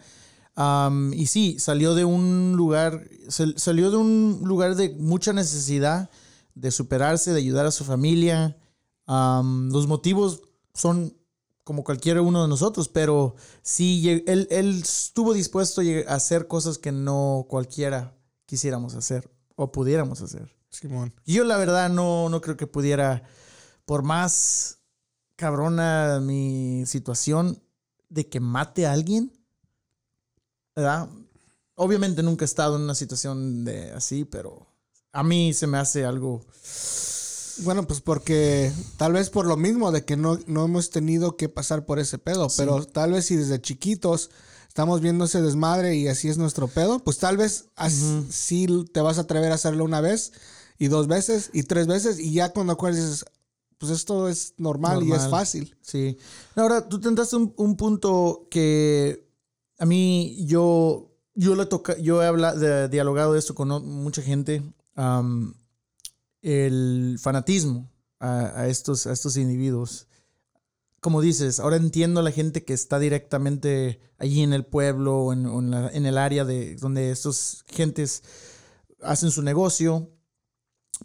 Am, 0.55 1.13
y 1.13 1.27
sí, 1.27 1.57
salió 1.59 1.93
de 1.93 2.05
un 2.05 2.55
lugar, 2.57 3.07
sal- 3.27 3.53
salió 3.57 3.91
de 3.91 3.97
un 3.97 4.41
lugar 4.43 4.75
de 4.75 4.89
mucha 4.89 5.31
necesidad 5.31 6.09
de 6.55 6.71
superarse, 6.71 7.31
de 7.31 7.37
ayudar 7.37 7.67
a 7.67 7.71
su 7.71 7.85
familia. 7.85 8.57
Am, 9.05 9.69
los 9.71 9.85
motivos 9.87 10.41
son 10.73 11.15
como 11.63 11.83
cualquiera 11.83 12.23
uno 12.23 12.41
de 12.41 12.47
nosotros, 12.47 12.89
pero 12.89 13.35
sí, 13.61 14.09
él, 14.25 14.47
él 14.49 14.81
estuvo 14.81 15.33
dispuesto 15.33 15.81
a 16.07 16.15
hacer 16.15 16.47
cosas 16.47 16.79
que 16.79 16.91
no 16.91 17.45
cualquiera 17.47 18.15
quisiéramos 18.49 18.95
hacer 18.95 19.29
o 19.55 19.71
pudiéramos 19.71 20.23
hacer. 20.23 20.55
Simón. 20.69 21.13
Yo 21.23 21.43
la 21.43 21.55
verdad 21.57 21.87
no, 21.89 22.29
no 22.29 22.41
creo 22.41 22.57
que 22.57 22.65
pudiera, 22.65 23.23
por 23.85 24.01
más 24.01 24.79
cabrona 25.35 26.19
mi 26.19 26.83
situación 26.87 27.61
de 28.09 28.27
que 28.27 28.39
mate 28.39 28.87
a 28.87 28.93
alguien, 28.93 29.31
¿verdad? 30.75 31.09
Obviamente 31.75 32.23
nunca 32.23 32.43
he 32.43 32.47
estado 32.47 32.75
en 32.75 32.81
una 32.81 32.95
situación 32.95 33.63
de 33.65 33.91
así, 33.91 34.25
pero 34.25 34.67
a 35.11 35.23
mí 35.23 35.53
se 35.53 35.67
me 35.67 35.77
hace 35.77 36.03
algo... 36.05 36.43
Bueno, 37.59 37.85
pues 37.85 38.01
porque 38.01 38.71
tal 38.97 39.13
vez 39.13 39.29
por 39.29 39.45
lo 39.45 39.57
mismo 39.57 39.91
de 39.91 40.05
que 40.05 40.17
no, 40.17 40.39
no 40.47 40.65
hemos 40.65 40.89
tenido 40.89 41.37
que 41.37 41.49
pasar 41.49 41.85
por 41.85 41.99
ese 41.99 42.17
pedo, 42.17 42.47
pero 42.57 42.85
tal 42.85 43.11
vez 43.11 43.25
si 43.25 43.35
desde 43.35 43.61
chiquitos 43.61 44.31
estamos 44.69 45.01
viendo 45.01 45.25
ese 45.25 45.41
desmadre 45.41 45.97
y 45.97 46.07
así 46.07 46.29
es 46.29 46.37
nuestro 46.37 46.69
pedo, 46.69 46.99
pues 46.99 47.17
tal 47.17 47.35
vez 47.35 47.65
así 47.75 48.25
sí 48.29 48.67
te 48.93 49.01
vas 49.01 49.17
a 49.17 49.21
atrever 49.21 49.51
a 49.51 49.55
hacerlo 49.55 49.83
una 49.83 49.99
vez 49.99 50.31
y 50.77 50.87
dos 50.87 51.07
veces 51.07 51.49
y 51.51 51.63
tres 51.63 51.87
veces 51.87 52.19
y 52.19 52.31
ya 52.31 52.53
cuando 52.53 52.73
acuerdas 52.73 53.01
dices, 53.01 53.25
pues 53.79 53.91
esto 53.91 54.27
es 54.29 54.53
normal, 54.57 55.03
y 55.03 55.13
es 55.13 55.27
fácil. 55.29 55.75
Sí. 55.81 56.17
Ahora, 56.55 56.87
tú 56.87 56.99
tentaste 56.99 57.37
un, 57.37 57.53
un 57.55 57.77
punto 57.77 58.47
que 58.51 59.25
a 59.79 59.85
mí 59.85 60.35
yo, 60.45 61.15
yo 61.33 61.55
le 61.55 61.65
toca, 61.65 61.97
yo 61.97 62.21
he 62.21 62.27
hablado, 62.27 62.59
de, 62.59 62.89
dialogado 62.89 63.33
de 63.33 63.39
esto 63.39 63.55
con 63.55 63.69
mucha 63.87 64.21
gente. 64.21 64.61
el 66.41 67.17
fanatismo 67.19 67.89
a, 68.19 68.61
a 68.61 68.67
estos, 68.67 69.07
a 69.07 69.13
estos 69.13 69.37
individuos. 69.37 70.08
Como 70.99 71.21
dices, 71.21 71.59
ahora 71.59 71.77
entiendo 71.77 72.19
a 72.19 72.23
la 72.23 72.31
gente 72.31 72.63
que 72.63 72.73
está 72.73 72.99
directamente 72.99 74.01
allí 74.17 74.41
en 74.41 74.53
el 74.53 74.65
pueblo 74.65 75.19
o 75.19 75.33
en, 75.33 76.05
el 76.05 76.17
área 76.17 76.43
de 76.43 76.75
donde 76.75 77.11
estos 77.11 77.63
gentes 77.67 78.23
hacen 79.01 79.31
su 79.31 79.41
negocio. 79.41 80.09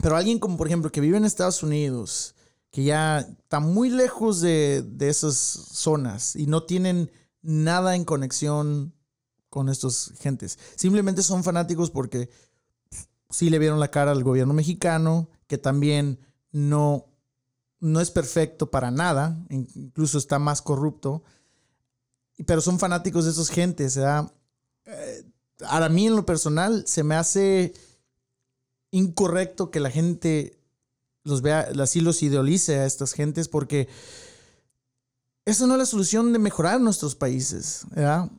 Pero 0.03 0.17
alguien 0.17 0.41
como, 0.41 0.57
por 0.57 0.67
ejemplo, 0.67 0.91
que 0.91 1.01
vive 1.01 1.17
en 1.17 1.25
Estados 1.25 1.63
Unidos, 1.63 2.35
que 2.71 2.83
ya 2.83 3.21
está 3.21 3.61
muy 3.61 3.89
lejos 3.89 4.41
de, 4.41 4.83
de 4.83 5.09
esas 5.09 5.37
zonas 5.37 6.35
y 6.35 6.47
no 6.47 6.65
tienen 6.65 7.13
nada 7.43 7.95
en 7.95 8.05
conexión 8.05 8.93
con 9.49 9.69
estos 9.69 10.13
gentes. 10.19 10.59
Simplemente 10.75 11.23
son 11.23 11.45
fanáticos 11.45 11.93
porque 11.93 12.29
sí 13.31 13.51
le 13.51 13.61
vieron 13.61 13.79
la 13.79 13.93
cara 13.93 14.11
al 14.11 14.25
gobierno 14.25 14.55
mexicano, 14.55 15.29
que 15.47 15.59
también 15.59 16.19
no, 16.51 17.07
no 17.85 18.01
es 18.01 18.11
perfecto 18.11 18.71
para 18.71 18.91
nada, 18.91 19.39
in- 19.51 19.69
incluso 19.75 20.17
está 20.19 20.39
más 20.39 20.63
corrupto, 20.63 21.23
pero 22.47 22.61
son 22.61 22.79
fanáticos 22.79 23.25
de 23.27 23.31
esos 23.31 23.51
gentes. 23.51 23.97
¿verdad? 23.97 24.33
Eh, 24.87 25.25
a 25.67 25.89
mí 25.89 26.07
en 26.07 26.17
lo 26.17 26.25
personal 26.25 26.85
se 26.87 27.05
me 27.05 27.15
hace 27.15 27.75
incorrecto 28.91 29.71
que 29.71 29.81
la 29.81 29.91
gente 29.91 30.59
los 31.25 31.43
vea, 31.43 31.69
así 31.81 32.01
los 32.01 32.23
idealice 32.23 32.79
a 32.79 32.87
estas 32.87 33.13
gentes, 33.13 33.49
porque 33.49 33.89
eso 35.45 35.67
no 35.67 35.75
es 35.75 35.79
la 35.79 35.87
solución 35.87 36.33
de 36.33 36.39
mejorar 36.39 36.81
nuestros 36.81 37.15
países, 37.15 37.83
¿verdad? 37.91 38.31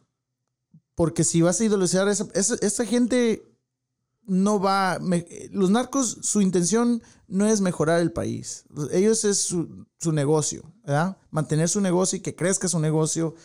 Porque 0.96 1.24
si 1.24 1.42
vas 1.42 1.60
a 1.60 1.66
idolizar 1.66 2.08
a 2.08 2.12
esa, 2.12 2.28
esa 2.34 2.86
gente, 2.86 3.44
no 4.28 4.60
va. 4.60 5.00
me- 5.02 5.26
los 5.52 5.70
narcos, 5.70 6.18
su 6.22 6.42
intención 6.42 7.02
no 7.28 7.48
es 7.48 7.62
mejorar 7.62 8.02
el 8.02 8.12
país. 8.12 8.66
Ellos 8.92 9.24
es 9.26 9.38
su, 9.40 9.86
su 10.00 10.12
negocio, 10.12 10.64
¿verdad? 10.86 11.18
Mantener 11.32 11.70
su 11.70 11.82
negocio 11.82 12.18
y 12.18 12.22
que 12.22 12.36
crezca 12.36 12.68
su 12.68 12.80
negocio. 12.80 13.36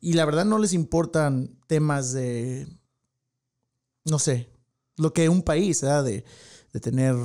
Y 0.00 0.12
la 0.14 0.24
verdad 0.26 0.44
no 0.44 0.58
les 0.58 0.72
importan 0.72 1.58
temas 1.66 2.12
de. 2.12 2.66
No 4.04 4.18
sé. 4.18 4.50
Lo 4.96 5.12
que 5.12 5.28
un 5.28 5.42
país, 5.42 5.80
¿verdad? 5.82 6.04
De, 6.04 6.24
de 6.72 6.80
tener. 6.80 7.16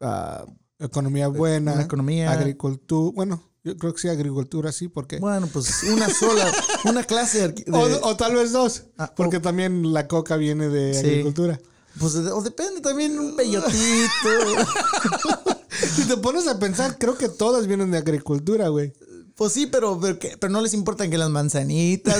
ah, 0.00 0.46
Economía 0.78 1.28
buena. 1.28 1.72
una 1.74 1.82
economía. 1.82 2.30
Agricultura. 2.32 3.12
Bueno, 3.14 3.42
yo 3.64 3.76
creo 3.78 3.94
que 3.94 4.00
sí, 4.00 4.08
agricultura 4.08 4.72
sí, 4.72 4.88
porque. 4.88 5.18
Bueno, 5.18 5.48
pues 5.52 5.82
una 5.84 6.08
sola. 6.08 6.50
una 6.84 7.02
clase 7.04 7.48
de- 7.48 7.64
o, 7.72 8.08
o 8.08 8.16
tal 8.16 8.34
vez 8.34 8.52
dos. 8.52 8.84
Ah, 8.98 9.12
porque 9.14 9.40
también 9.40 9.92
la 9.92 10.06
coca 10.08 10.36
viene 10.36 10.68
de 10.68 10.94
Sí. 10.94 11.06
agricultura. 11.06 11.60
Pues 11.98 12.14
o 12.16 12.42
depende 12.42 12.80
también 12.80 13.18
un 13.18 13.36
peyotito. 13.36 13.72
Si 15.94 16.04
te 16.04 16.16
pones 16.16 16.46
a 16.48 16.58
pensar, 16.58 16.96
creo 16.98 17.18
que 17.18 17.28
todas 17.28 17.66
vienen 17.66 17.90
de 17.90 17.98
agricultura, 17.98 18.68
güey. 18.68 18.92
Pues 19.34 19.52
sí, 19.52 19.66
pero, 19.66 20.00
pero 20.00 20.48
no 20.50 20.62
les 20.62 20.72
importan 20.72 21.10
que 21.10 21.18
las 21.18 21.28
manzanitas, 21.28 22.18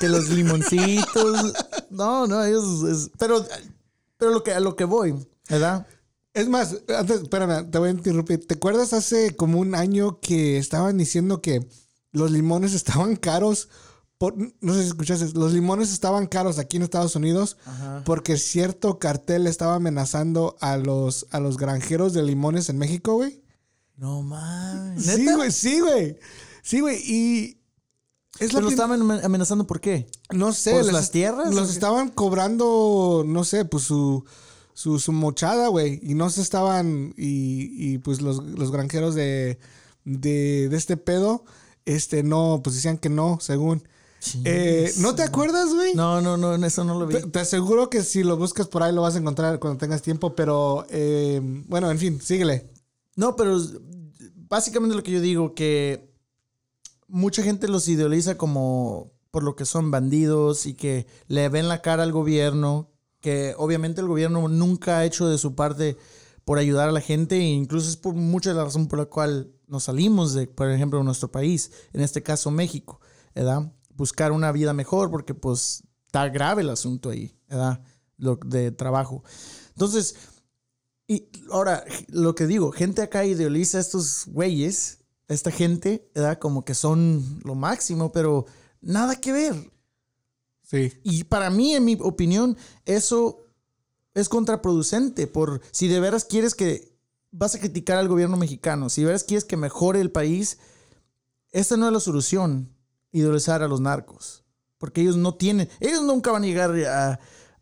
que 0.00 0.08
los 0.08 0.28
limoncitos. 0.28 1.52
No, 1.88 2.26
no, 2.26 2.44
ellos. 2.44 2.82
es- 2.84 3.10
pero 3.18 3.44
pero 4.18 4.32
lo 4.32 4.42
que, 4.42 4.52
a 4.52 4.60
lo 4.60 4.76
que 4.76 4.84
voy, 4.84 5.14
¿verdad? 5.48 5.86
Es 6.34 6.46
más, 6.48 6.76
antes, 6.94 7.22
espérame, 7.22 7.70
te 7.70 7.78
voy 7.78 7.88
a 7.88 7.92
interrumpir. 7.92 8.46
¿Te 8.46 8.54
acuerdas 8.54 8.92
hace 8.92 9.34
como 9.34 9.58
un 9.58 9.74
año 9.74 10.20
que 10.20 10.58
estaban 10.58 10.98
diciendo 10.98 11.40
que 11.40 11.66
los 12.12 12.30
limones 12.30 12.74
estaban 12.74 13.16
caros? 13.16 13.70
Por, 14.20 14.36
no 14.36 14.74
sé 14.74 14.82
si 14.82 14.88
escuchaste, 14.88 15.30
los 15.32 15.54
limones 15.54 15.90
estaban 15.94 16.26
caros 16.26 16.58
aquí 16.58 16.76
en 16.76 16.82
Estados 16.82 17.16
Unidos 17.16 17.56
Ajá. 17.64 18.02
porque 18.04 18.36
cierto 18.36 18.98
cartel 18.98 19.46
estaba 19.46 19.76
amenazando 19.76 20.58
a 20.60 20.76
los, 20.76 21.26
a 21.30 21.40
los 21.40 21.56
granjeros 21.56 22.12
de 22.12 22.22
limones 22.22 22.68
en 22.68 22.76
México, 22.76 23.14
güey. 23.14 23.40
No 23.96 24.20
mames. 24.22 25.06
Sí, 25.06 25.24
güey, 25.34 25.50
sí, 25.50 25.80
güey. 25.80 26.18
Sí, 26.62 26.80
güey, 26.80 26.98
y... 27.02 27.56
Es 28.38 28.50
Pero 28.50 28.60
lo 28.60 28.68
estaban 28.68 29.00
amen- 29.00 29.24
amenazando, 29.24 29.66
¿por 29.66 29.80
qué? 29.80 30.06
No 30.34 30.52
sé. 30.52 30.72
¿Por 30.72 30.84
les- 30.84 30.92
las 30.92 31.10
tierras 31.10 31.54
Los 31.54 31.70
estaban 31.70 32.10
cobrando, 32.10 33.24
no 33.26 33.44
sé, 33.44 33.64
pues 33.64 33.84
su, 33.84 34.26
su, 34.74 34.98
su 34.98 35.12
mochada, 35.12 35.68
güey. 35.68 35.98
Y 36.02 36.14
no 36.14 36.28
se 36.28 36.42
estaban. 36.42 37.14
Y, 37.16 37.70
y 37.94 37.98
pues 37.98 38.20
los, 38.20 38.44
los 38.44 38.70
granjeros 38.70 39.14
de, 39.14 39.58
de, 40.04 40.68
de 40.68 40.76
este 40.76 40.98
pedo, 40.98 41.44
este, 41.86 42.22
no, 42.22 42.60
pues 42.62 42.76
decían 42.76 42.98
que 42.98 43.08
no, 43.08 43.38
según. 43.40 43.82
Eh, 44.44 44.92
¿No 44.98 45.14
te 45.14 45.22
acuerdas, 45.22 45.72
güey? 45.72 45.94
No, 45.94 46.20
no, 46.20 46.36
no, 46.36 46.54
en 46.54 46.64
eso 46.64 46.84
no 46.84 46.98
lo 46.98 47.06
vi. 47.06 47.14
Te, 47.14 47.22
te 47.22 47.38
aseguro 47.38 47.88
que 47.88 48.02
si 48.02 48.22
lo 48.22 48.36
buscas 48.36 48.68
por 48.68 48.82
ahí 48.82 48.92
lo 48.92 49.02
vas 49.02 49.16
a 49.16 49.18
encontrar 49.18 49.58
cuando 49.58 49.78
tengas 49.78 50.02
tiempo, 50.02 50.34
pero 50.34 50.86
eh, 50.90 51.40
bueno, 51.42 51.90
en 51.90 51.98
fin, 51.98 52.20
síguele. 52.20 52.70
No, 53.16 53.34
pero 53.36 53.58
básicamente 54.48 54.94
lo 54.96 55.02
que 55.02 55.12
yo 55.12 55.20
digo, 55.20 55.54
que 55.54 56.12
mucha 57.08 57.42
gente 57.42 57.68
los 57.68 57.88
idealiza 57.88 58.36
como 58.36 59.12
por 59.30 59.42
lo 59.42 59.56
que 59.56 59.64
son 59.64 59.90
bandidos 59.90 60.66
y 60.66 60.74
que 60.74 61.06
le 61.28 61.48
ven 61.48 61.68
la 61.68 61.82
cara 61.82 62.02
al 62.02 62.12
gobierno, 62.12 62.90
que 63.20 63.54
obviamente 63.56 64.00
el 64.00 64.08
gobierno 64.08 64.48
nunca 64.48 64.98
ha 64.98 65.04
hecho 65.04 65.28
de 65.28 65.38
su 65.38 65.54
parte 65.54 65.96
por 66.44 66.58
ayudar 66.58 66.88
a 66.88 66.92
la 66.92 67.00
gente 67.00 67.36
e 67.36 67.44
incluso 67.44 67.88
es 67.88 67.96
por 67.96 68.14
mucha 68.14 68.50
de 68.50 68.56
la 68.56 68.64
razón 68.64 68.88
por 68.88 68.98
la 68.98 69.06
cual 69.06 69.52
nos 69.66 69.84
salimos 69.84 70.34
de, 70.34 70.46
por 70.46 70.70
ejemplo, 70.70 71.02
nuestro 71.04 71.30
país, 71.30 71.70
en 71.92 72.00
este 72.00 72.22
caso 72.22 72.50
México, 72.50 73.00
¿verdad? 73.34 73.72
Buscar 73.94 74.32
una 74.32 74.52
vida 74.52 74.72
mejor 74.72 75.10
porque 75.10 75.34
pues 75.34 75.82
está 76.06 76.28
grave 76.28 76.62
el 76.62 76.70
asunto 76.70 77.10
ahí, 77.10 77.36
¿verdad? 77.48 77.82
Lo 78.16 78.36
de 78.36 78.70
trabajo. 78.70 79.22
Entonces, 79.70 80.16
y 81.10 81.28
ahora, 81.50 81.84
lo 82.08 82.34
que 82.34 82.46
digo, 82.46 82.70
gente 82.70 83.02
acá 83.02 83.24
idealiza 83.24 83.78
a 83.78 83.80
estos 83.80 84.26
güeyes, 84.26 84.98
esta 85.26 85.50
gente, 85.50 86.08
¿verdad? 86.14 86.38
Como 86.38 86.64
que 86.64 86.74
son 86.74 87.40
lo 87.44 87.54
máximo, 87.54 88.12
pero 88.12 88.46
nada 88.80 89.16
que 89.16 89.32
ver. 89.32 89.72
Sí. 90.62 90.92
Y 91.02 91.24
para 91.24 91.50
mí, 91.50 91.74
en 91.74 91.84
mi 91.84 91.98
opinión, 92.00 92.56
eso 92.84 93.44
es 94.14 94.28
contraproducente. 94.28 95.26
Por 95.26 95.60
si 95.72 95.88
de 95.88 95.98
veras 95.98 96.24
quieres 96.24 96.54
que 96.54 96.96
vas 97.32 97.56
a 97.56 97.58
criticar 97.58 97.98
al 97.98 98.06
gobierno 98.06 98.36
mexicano, 98.36 98.88
si 98.88 99.00
de 99.00 99.08
veras 99.08 99.24
quieres 99.24 99.44
que 99.44 99.56
mejore 99.56 100.00
el 100.00 100.12
país, 100.12 100.58
esta 101.50 101.76
no 101.76 101.86
es 101.88 101.92
la 101.92 102.00
solución, 102.00 102.72
idealizar 103.12 103.62
a 103.62 103.68
los 103.68 103.80
narcos. 103.80 104.44
Porque 104.78 105.00
ellos 105.02 105.16
no 105.16 105.34
tienen, 105.34 105.68
ellos 105.80 106.02
nunca 106.02 106.32
van 106.32 106.42
a 106.44 106.46
llegar 106.46 106.70
a, 106.86 107.18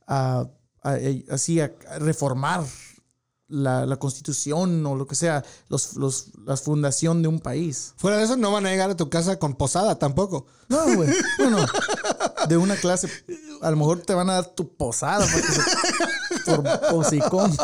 a- 0.06 0.48
a- 0.82 0.98
así 1.30 1.60
a, 1.60 1.72
reformar 1.98 2.64
la, 3.48 3.86
la 3.86 3.96
constitución 3.98 4.84
o 4.86 4.94
lo 4.94 5.06
que 5.06 5.14
sea, 5.16 5.42
los, 5.68 5.96
los- 5.96 6.28
la 6.44 6.56
fundación 6.56 7.22
de 7.22 7.28
un 7.28 7.40
país. 7.40 7.94
Fuera 7.96 8.18
de 8.18 8.24
eso, 8.24 8.36
no 8.36 8.52
van 8.52 8.66
a 8.66 8.70
llegar 8.70 8.90
a 8.90 8.96
tu 8.96 9.08
casa 9.10 9.38
con 9.38 9.54
posada 9.54 9.98
tampoco. 9.98 10.46
No, 10.68 10.84
güey. 10.94 11.10
Bueno, 11.38 11.58
de 12.48 12.56
una 12.56 12.76
clase, 12.76 13.08
a 13.62 13.70
lo 13.70 13.76
mejor 13.78 14.00
te 14.02 14.14
van 14.14 14.28
a 14.30 14.34
dar 14.34 14.54
tu 14.54 14.76
posada 14.76 15.26
por 16.44 16.68
hocicón. 16.94 17.56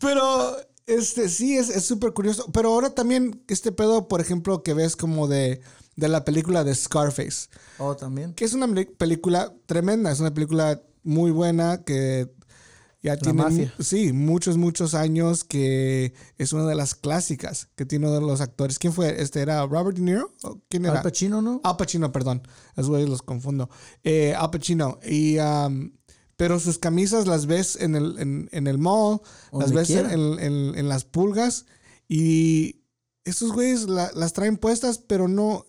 Pero, 0.00 0.56
este, 0.86 1.28
sí, 1.28 1.56
es 1.56 1.70
es 1.70 1.84
súper 1.84 2.12
curioso. 2.12 2.46
Pero 2.52 2.70
ahora 2.72 2.90
también, 2.90 3.42
este 3.48 3.72
pedo, 3.72 4.08
por 4.08 4.20
ejemplo, 4.20 4.62
que 4.62 4.74
ves 4.74 4.96
como 4.96 5.28
de, 5.28 5.60
de 5.96 6.08
la 6.08 6.24
película 6.24 6.64
de 6.64 6.74
Scarface, 6.74 7.48
Oh, 7.78 7.94
también. 7.96 8.34
que 8.34 8.44
es 8.44 8.52
una 8.54 8.68
película 8.98 9.52
tremenda, 9.66 10.10
es 10.10 10.20
una 10.20 10.34
película 10.34 10.82
muy 11.02 11.30
buena 11.30 11.82
que 11.84 12.32
ya 13.02 13.18
tiene, 13.18 13.42
mafia. 13.42 13.74
sí, 13.80 14.12
muchos, 14.14 14.56
muchos 14.56 14.94
años, 14.94 15.44
que 15.44 16.14
es 16.38 16.54
una 16.54 16.66
de 16.66 16.74
las 16.74 16.94
clásicas 16.94 17.68
que 17.76 17.84
tiene 17.84 18.06
uno 18.06 18.14
de 18.14 18.22
los 18.22 18.40
actores. 18.40 18.78
¿Quién 18.78 18.94
fue? 18.94 19.20
Este 19.20 19.40
era 19.42 19.66
Robert 19.66 19.98
De 19.98 20.02
Niro? 20.02 20.32
¿O 20.42 20.58
¿Quién 20.70 20.86
era? 20.86 20.96
Al 20.96 21.02
Pacino, 21.02 21.42
¿no? 21.42 21.60
Al 21.64 21.76
Pacino, 21.76 22.10
perdón. 22.12 22.40
Güeyes 22.76 23.08
los 23.10 23.20
confundo. 23.20 23.68
Eh, 24.04 24.34
Al 24.34 24.50
Pacino. 24.50 24.98
Y, 25.06 25.36
um, 25.38 25.92
pero 26.36 26.58
sus 26.58 26.78
camisas 26.78 27.26
las 27.26 27.44
ves 27.44 27.76
en 27.76 27.94
el, 27.94 28.18
en, 28.18 28.48
en 28.52 28.66
el 28.66 28.78
mall, 28.78 29.20
las 29.52 29.72
ves 29.72 29.90
en- 29.90 30.10
en- 30.40 30.72
en 30.74 30.88
las 30.88 31.04
pulgas. 31.04 31.66
Y 32.08 32.80
estos 33.24 33.52
güeyes 33.52 33.88
la- 33.88 34.10
las 34.14 34.32
traen 34.32 34.56
puestas, 34.56 34.98
pero 34.98 35.28
no. 35.28 35.66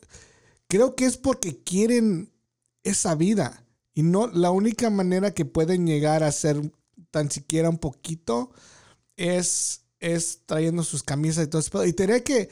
Creo 0.67 0.95
que 0.95 1.05
es 1.05 1.17
porque 1.17 1.63
quieren 1.63 2.31
esa 2.83 3.15
vida. 3.15 3.65
Y 3.93 4.03
no, 4.03 4.27
la 4.27 4.51
única 4.51 4.89
manera 4.89 5.31
que 5.31 5.45
pueden 5.45 5.87
llegar 5.87 6.23
a 6.23 6.31
ser 6.31 6.71
tan 7.11 7.31
siquiera 7.31 7.69
un 7.69 7.77
poquito 7.77 8.51
es, 9.15 9.81
es 9.99 10.41
trayendo 10.45 10.83
sus 10.83 11.03
camisas 11.03 11.45
y 11.45 11.49
todo 11.49 11.61
eso. 11.61 11.85
Y 11.85 11.93
te 11.93 12.03
diré 12.03 12.23
que 12.23 12.49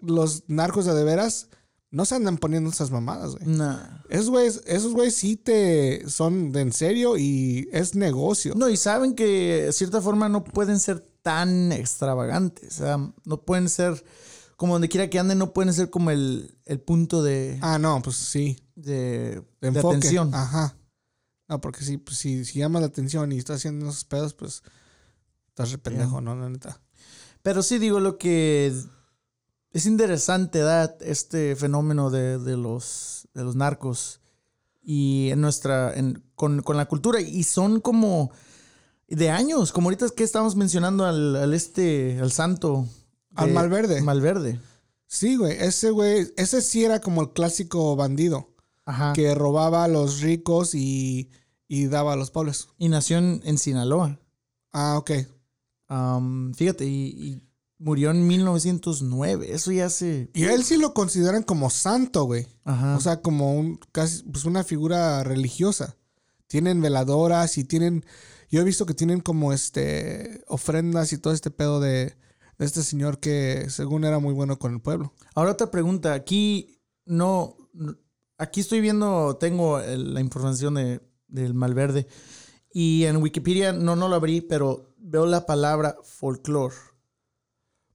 los 0.00 0.44
narcos 0.48 0.86
de 0.86 0.94
de 0.94 1.04
veras 1.04 1.48
no 1.90 2.04
se 2.04 2.14
andan 2.14 2.38
poniendo 2.38 2.70
esas 2.70 2.90
mamadas, 2.90 3.32
güey. 3.32 3.46
Nah. 3.46 4.02
Esos 4.08 4.30
güeyes, 4.30 4.62
esos 4.66 4.92
güeyes 4.94 5.14
sí 5.16 5.36
te 5.36 6.08
son 6.08 6.52
de 6.52 6.60
en 6.60 6.72
serio 6.72 7.16
y 7.18 7.68
es 7.72 7.94
negocio. 7.94 8.54
No, 8.56 8.68
y 8.68 8.76
saben 8.76 9.14
que 9.14 9.64
de 9.66 9.72
cierta 9.72 10.00
forma 10.00 10.28
no 10.28 10.44
pueden 10.44 10.78
ser 10.78 11.00
tan 11.22 11.72
extravagantes. 11.72 12.74
O 12.80 12.84
sea, 12.84 13.12
no 13.24 13.42
pueden 13.42 13.68
ser, 13.68 14.02
como 14.60 14.74
donde 14.74 14.90
quiera 14.90 15.08
que 15.08 15.18
anden, 15.18 15.38
no 15.38 15.54
pueden 15.54 15.72
ser 15.72 15.88
como 15.88 16.10
el, 16.10 16.54
el 16.66 16.80
punto 16.80 17.22
de, 17.22 17.58
Ah, 17.62 17.78
no, 17.78 18.02
pues 18.02 18.16
sí. 18.16 18.58
de, 18.74 19.42
De, 19.62 19.78
atención. 19.78 20.34
Ajá. 20.34 20.76
No, 21.48 21.62
porque 21.62 21.82
sí, 21.82 21.96
pues, 21.96 22.18
si, 22.18 22.44
si 22.44 22.58
llamas 22.58 22.82
la 22.82 22.88
atención 22.88 23.32
y 23.32 23.38
estás 23.38 23.56
haciendo 23.56 23.88
esos 23.88 24.04
pedos, 24.04 24.34
pues 24.34 24.62
estás 25.48 25.72
re 25.72 25.78
pendejo, 25.78 26.20
¿no? 26.20 26.36
La 26.36 26.50
neta. 26.50 26.78
Pero 27.40 27.62
sí 27.62 27.78
digo 27.78 28.00
lo 28.00 28.18
que 28.18 28.70
es 29.72 29.86
interesante, 29.86 30.58
¿verdad? 30.58 30.94
Este 31.00 31.56
fenómeno 31.56 32.10
de, 32.10 32.38
de 32.38 32.58
los, 32.58 33.28
de 33.32 33.44
los 33.44 33.56
narcos 33.56 34.20
y 34.82 35.30
en 35.30 35.40
nuestra, 35.40 35.94
en- 35.94 36.22
con, 36.34 36.60
con 36.60 36.76
la 36.76 36.84
cultura. 36.86 37.22
Y 37.22 37.44
son 37.44 37.80
como 37.80 38.30
de 39.08 39.30
años, 39.30 39.72
como 39.72 39.86
ahorita 39.86 40.04
es 40.04 40.12
que 40.12 40.22
estamos 40.22 40.54
mencionando 40.54 41.06
al, 41.06 41.34
al 41.34 41.54
este, 41.54 42.18
al 42.20 42.30
santo. 42.30 42.86
Al 43.40 43.48
de- 43.48 43.54
Malverde. 43.54 44.02
Malverde. 44.02 44.60
Sí, 45.06 45.36
güey. 45.36 45.56
Ese 45.58 45.90
güey, 45.90 46.32
ese 46.36 46.60
sí 46.62 46.84
era 46.84 47.00
como 47.00 47.22
el 47.22 47.32
clásico 47.32 47.96
bandido 47.96 48.54
Ajá. 48.84 49.12
que 49.12 49.34
robaba 49.34 49.84
a 49.84 49.88
los 49.88 50.20
ricos 50.20 50.74
y, 50.74 51.30
y 51.68 51.86
daba 51.86 52.12
a 52.12 52.16
los 52.16 52.30
pobres. 52.30 52.68
Y 52.78 52.88
nació 52.88 53.18
en, 53.18 53.40
en 53.44 53.58
Sinaloa. 53.58 54.18
Ah, 54.72 54.96
ok. 54.98 55.10
Am, 55.88 56.54
fíjate, 56.54 56.86
y, 56.86 57.06
y 57.08 57.42
murió 57.78 58.10
en 58.12 58.26
1909. 58.26 59.52
Eso 59.52 59.72
ya 59.72 59.86
hace... 59.86 60.30
Y 60.34 60.44
él 60.44 60.62
sí 60.64 60.76
lo 60.76 60.94
consideran 60.94 61.42
como 61.42 61.70
santo, 61.70 62.24
güey. 62.24 62.46
Ajá. 62.64 62.96
O 62.96 63.00
sea, 63.00 63.20
como 63.20 63.54
un, 63.58 63.80
casi, 63.92 64.22
pues 64.24 64.44
una 64.44 64.62
figura 64.64 65.24
religiosa. 65.24 65.96
Tienen 66.46 66.80
veladoras 66.80 67.58
y 67.58 67.64
tienen, 67.64 68.04
yo 68.50 68.60
he 68.60 68.64
visto 68.64 68.86
que 68.86 68.94
tienen 68.94 69.20
como 69.20 69.52
este, 69.52 70.42
ofrendas 70.48 71.12
y 71.12 71.18
todo 71.18 71.32
este 71.32 71.50
pedo 71.50 71.80
de 71.80 72.14
este 72.60 72.82
señor 72.82 73.18
que 73.18 73.68
según 73.70 74.04
era 74.04 74.18
muy 74.18 74.32
bueno 74.34 74.58
con 74.58 74.72
el 74.74 74.80
pueblo. 74.80 75.12
Ahora 75.34 75.52
otra 75.52 75.70
pregunta. 75.70 76.12
Aquí 76.12 76.78
no. 77.06 77.56
Aquí 78.38 78.60
estoy 78.60 78.80
viendo, 78.80 79.36
tengo 79.36 79.80
el- 79.80 80.14
la 80.14 80.20
información 80.20 80.74
de, 80.74 81.00
del 81.28 81.54
Malverde. 81.54 82.06
Y 82.72 83.04
en 83.04 83.16
Wikipedia 83.18 83.72
no, 83.72 83.96
no 83.96 84.08
lo 84.08 84.14
abrí, 84.16 84.40
pero 84.40 84.94
veo 84.98 85.26
la 85.26 85.44
palabra 85.46 85.96
folclore. 86.04 86.74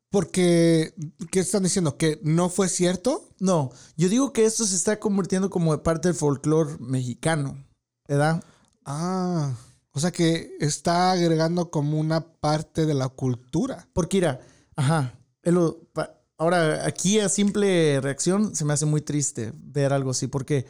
Porque, 0.10 0.94
¿qué 1.32 1.40
están 1.42 1.64
diciendo? 1.64 1.98
¿Que 1.98 2.20
no 2.24 2.50
fue 2.50 2.70
cierto? 2.70 3.30
No, 3.40 3.72
yo 3.98 4.08
digo 4.08 4.32
que 4.32 4.46
esto 4.46 4.64
se 4.66 4.76
está 4.76 5.00
convirtiendo 5.00 5.50
como 5.50 5.82
parte 5.84 6.08
del 6.08 6.16
folclore 6.18 6.78
mexicano, 6.80 7.66
¿verdad? 8.08 8.42
Ah, 8.86 9.54
o 9.92 10.00
sea 10.00 10.12
que 10.12 10.52
está 10.60 11.12
agregando 11.12 11.70
como 11.70 12.00
una 12.00 12.22
parte 12.22 12.86
de 12.86 12.94
la 12.94 13.10
cultura. 13.10 13.90
Porque 13.94 14.18
mira, 14.18 14.40
ajá, 14.76 15.14
es 15.44 15.54
lo- 15.54 15.80
pa- 15.94 16.18
ahora 16.38 16.86
aquí 16.86 17.20
a 17.20 17.30
simple 17.30 18.00
reacción 18.02 18.56
se 18.56 18.66
me 18.66 18.74
hace 18.74 18.86
muy 18.86 19.02
triste 19.02 19.54
ver 19.56 19.94
algo 19.94 20.12
así, 20.12 20.28
porque 20.28 20.66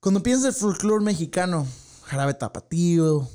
cuando 0.00 0.22
piensas 0.22 0.54
el 0.54 0.60
folclore 0.60 1.04
mexicano, 1.04 1.66
jarabe 2.04 2.34
tapatío, 2.34 3.28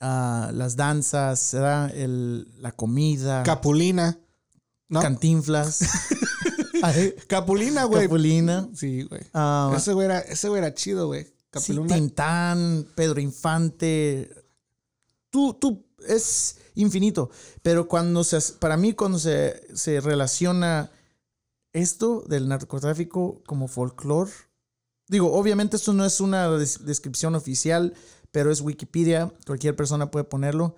ah, 0.00 0.50
las 0.52 0.76
danzas, 0.76 1.54
la 1.54 2.72
comida, 2.72 3.42
Capulina. 3.44 4.18
¿No? 4.90 5.02
cantinflas, 5.02 5.80
Capulina, 7.26 7.84
güey. 7.84 8.04
capulina, 8.04 8.68
Sí, 8.74 9.02
güey. 9.02 9.20
ah, 9.34 9.72
ese 9.76 9.92
güey 9.92 10.06
era, 10.06 10.20
ese 10.20 10.48
güey 10.48 10.60
era 10.60 10.72
chido, 10.74 11.06
güey. 11.08 11.24
sí, 11.24 11.32
Capulina. 11.50 11.94
Tintán, 11.94 12.86
Pedro 12.94 13.20
Infante. 13.20 14.30
Tú, 15.30 15.54
tú, 15.54 15.84
es 16.08 16.56
infinito. 16.78 17.30
Pero 17.62 17.86
cuando 17.88 18.24
se, 18.24 18.40
para 18.58 18.76
mí, 18.76 18.92
cuando 18.94 19.18
se, 19.18 19.62
se 19.76 20.00
relaciona 20.00 20.90
esto 21.72 22.24
del 22.26 22.48
narcotráfico 22.48 23.42
como 23.46 23.68
folclore, 23.68 24.32
digo, 25.08 25.32
obviamente 25.34 25.76
esto 25.76 25.92
no 25.92 26.04
es 26.04 26.20
una 26.20 26.48
des- 26.50 26.84
descripción 26.84 27.34
oficial, 27.34 27.94
pero 28.30 28.50
es 28.50 28.60
Wikipedia, 28.60 29.32
cualquier 29.46 29.76
persona 29.76 30.10
puede 30.10 30.24
ponerlo. 30.24 30.76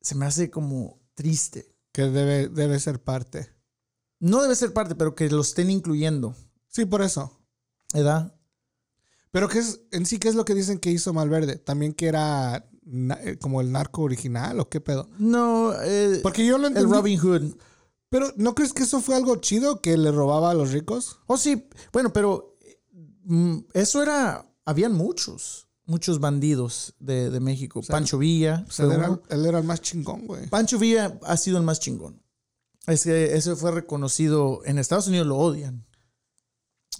Se 0.00 0.14
me 0.14 0.26
hace 0.26 0.50
como 0.50 1.00
triste. 1.14 1.72
que 1.92 2.02
debe, 2.02 2.48
debe 2.48 2.78
ser 2.80 3.02
parte. 3.02 3.48
No 4.18 4.42
debe 4.42 4.56
ser 4.56 4.72
parte, 4.72 4.94
pero 4.94 5.14
que 5.14 5.28
lo 5.30 5.42
estén 5.42 5.70
incluyendo, 5.70 6.34
Sí, 6.68 6.84
por 6.86 7.02
eso. 7.02 7.38
¿verdad? 7.92 8.34
Pero 9.30 9.48
¿qué 9.48 9.58
es, 9.60 9.80
en 9.92 10.04
sí, 10.06 10.18
¿qué 10.18 10.28
es 10.28 10.34
lo 10.34 10.44
que 10.44 10.54
dicen 10.54 10.78
que 10.80 10.90
hizo 10.90 11.12
Malverde? 11.12 11.56
¿También 11.56 11.92
que 11.92 12.06
era 12.08 12.68
como 13.40 13.60
el 13.60 13.72
narco 13.72 14.02
original 14.02 14.60
o 14.60 14.68
qué 14.68 14.80
pedo? 14.80 15.08
No, 15.18 15.72
eh, 15.82 16.20
Porque 16.22 16.44
yo 16.44 16.58
lo 16.58 16.66
el 16.66 16.72
entendí. 16.76 16.92
Robin 16.92 17.18
Hood. 17.18 17.54
Pero 18.10 18.32
¿no 18.36 18.54
crees 18.54 18.72
que 18.72 18.84
eso 18.84 19.00
fue 19.00 19.16
algo 19.16 19.36
chido 19.36 19.80
que 19.80 19.96
le 19.96 20.12
robaba 20.12 20.50
a 20.50 20.54
los 20.54 20.72
ricos? 20.72 21.18
Oh, 21.26 21.36
sí. 21.36 21.68
Bueno, 21.92 22.12
pero 22.12 22.56
mm, 23.24 23.58
eso 23.72 24.02
era. 24.02 24.48
Habían 24.66 24.92
muchos, 24.92 25.68
muchos 25.84 26.20
bandidos 26.20 26.94
de, 26.98 27.30
de 27.30 27.40
México. 27.40 27.82
Pancho 27.86 28.18
Villa. 28.18 28.64
O 28.68 28.70
sea, 28.70 28.86
fue 28.86 28.94
él, 28.94 29.00
era, 29.00 29.20
él 29.30 29.46
era 29.46 29.58
el 29.58 29.64
más 29.64 29.80
chingón, 29.80 30.26
güey. 30.26 30.48
Pancho 30.48 30.78
Villa 30.78 31.18
ha 31.22 31.36
sido 31.36 31.58
el 31.58 31.64
más 31.64 31.80
chingón. 31.80 32.22
Es 32.86 33.04
que 33.04 33.34
ese 33.36 33.56
fue 33.56 33.72
reconocido. 33.72 34.60
En 34.64 34.78
Estados 34.78 35.08
Unidos 35.08 35.26
lo 35.26 35.36
odian. 35.36 35.84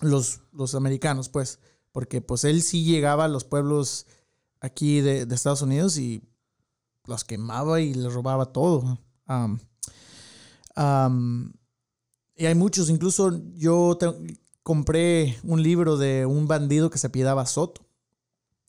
Los, 0.01 0.41
los 0.53 0.75
americanos, 0.75 1.29
pues. 1.29 1.61
Porque 1.93 2.21
pues 2.21 2.43
él 2.45 2.63
sí 2.63 2.85
llegaba 2.85 3.27
a 3.27 3.29
los 3.29 3.45
pueblos 3.45 4.07
aquí 4.65 5.01
de, 5.03 5.23
Estados 5.35 5.63
Unidos 5.63 5.99
y 5.99 6.23
los 7.05 7.25
quemaba 7.25 7.81
y 7.81 7.93
les 7.93 8.13
robaba 8.13 8.47
todo. 8.47 8.99
Am, 9.27 9.61
am, 10.75 11.53
y 12.35 12.47
hay 12.47 12.55
muchos, 12.55 12.89
incluso 12.89 13.41
yo 13.55 13.99
compré 14.63 15.39
un 15.45 15.63
libro 15.63 15.99
de 15.99 16.25
un 16.25 16.49
bandido 16.49 16.91
que 16.91 16.99
se 16.99 17.09
apellidaba 17.09 17.47
Soto. 17.47 17.87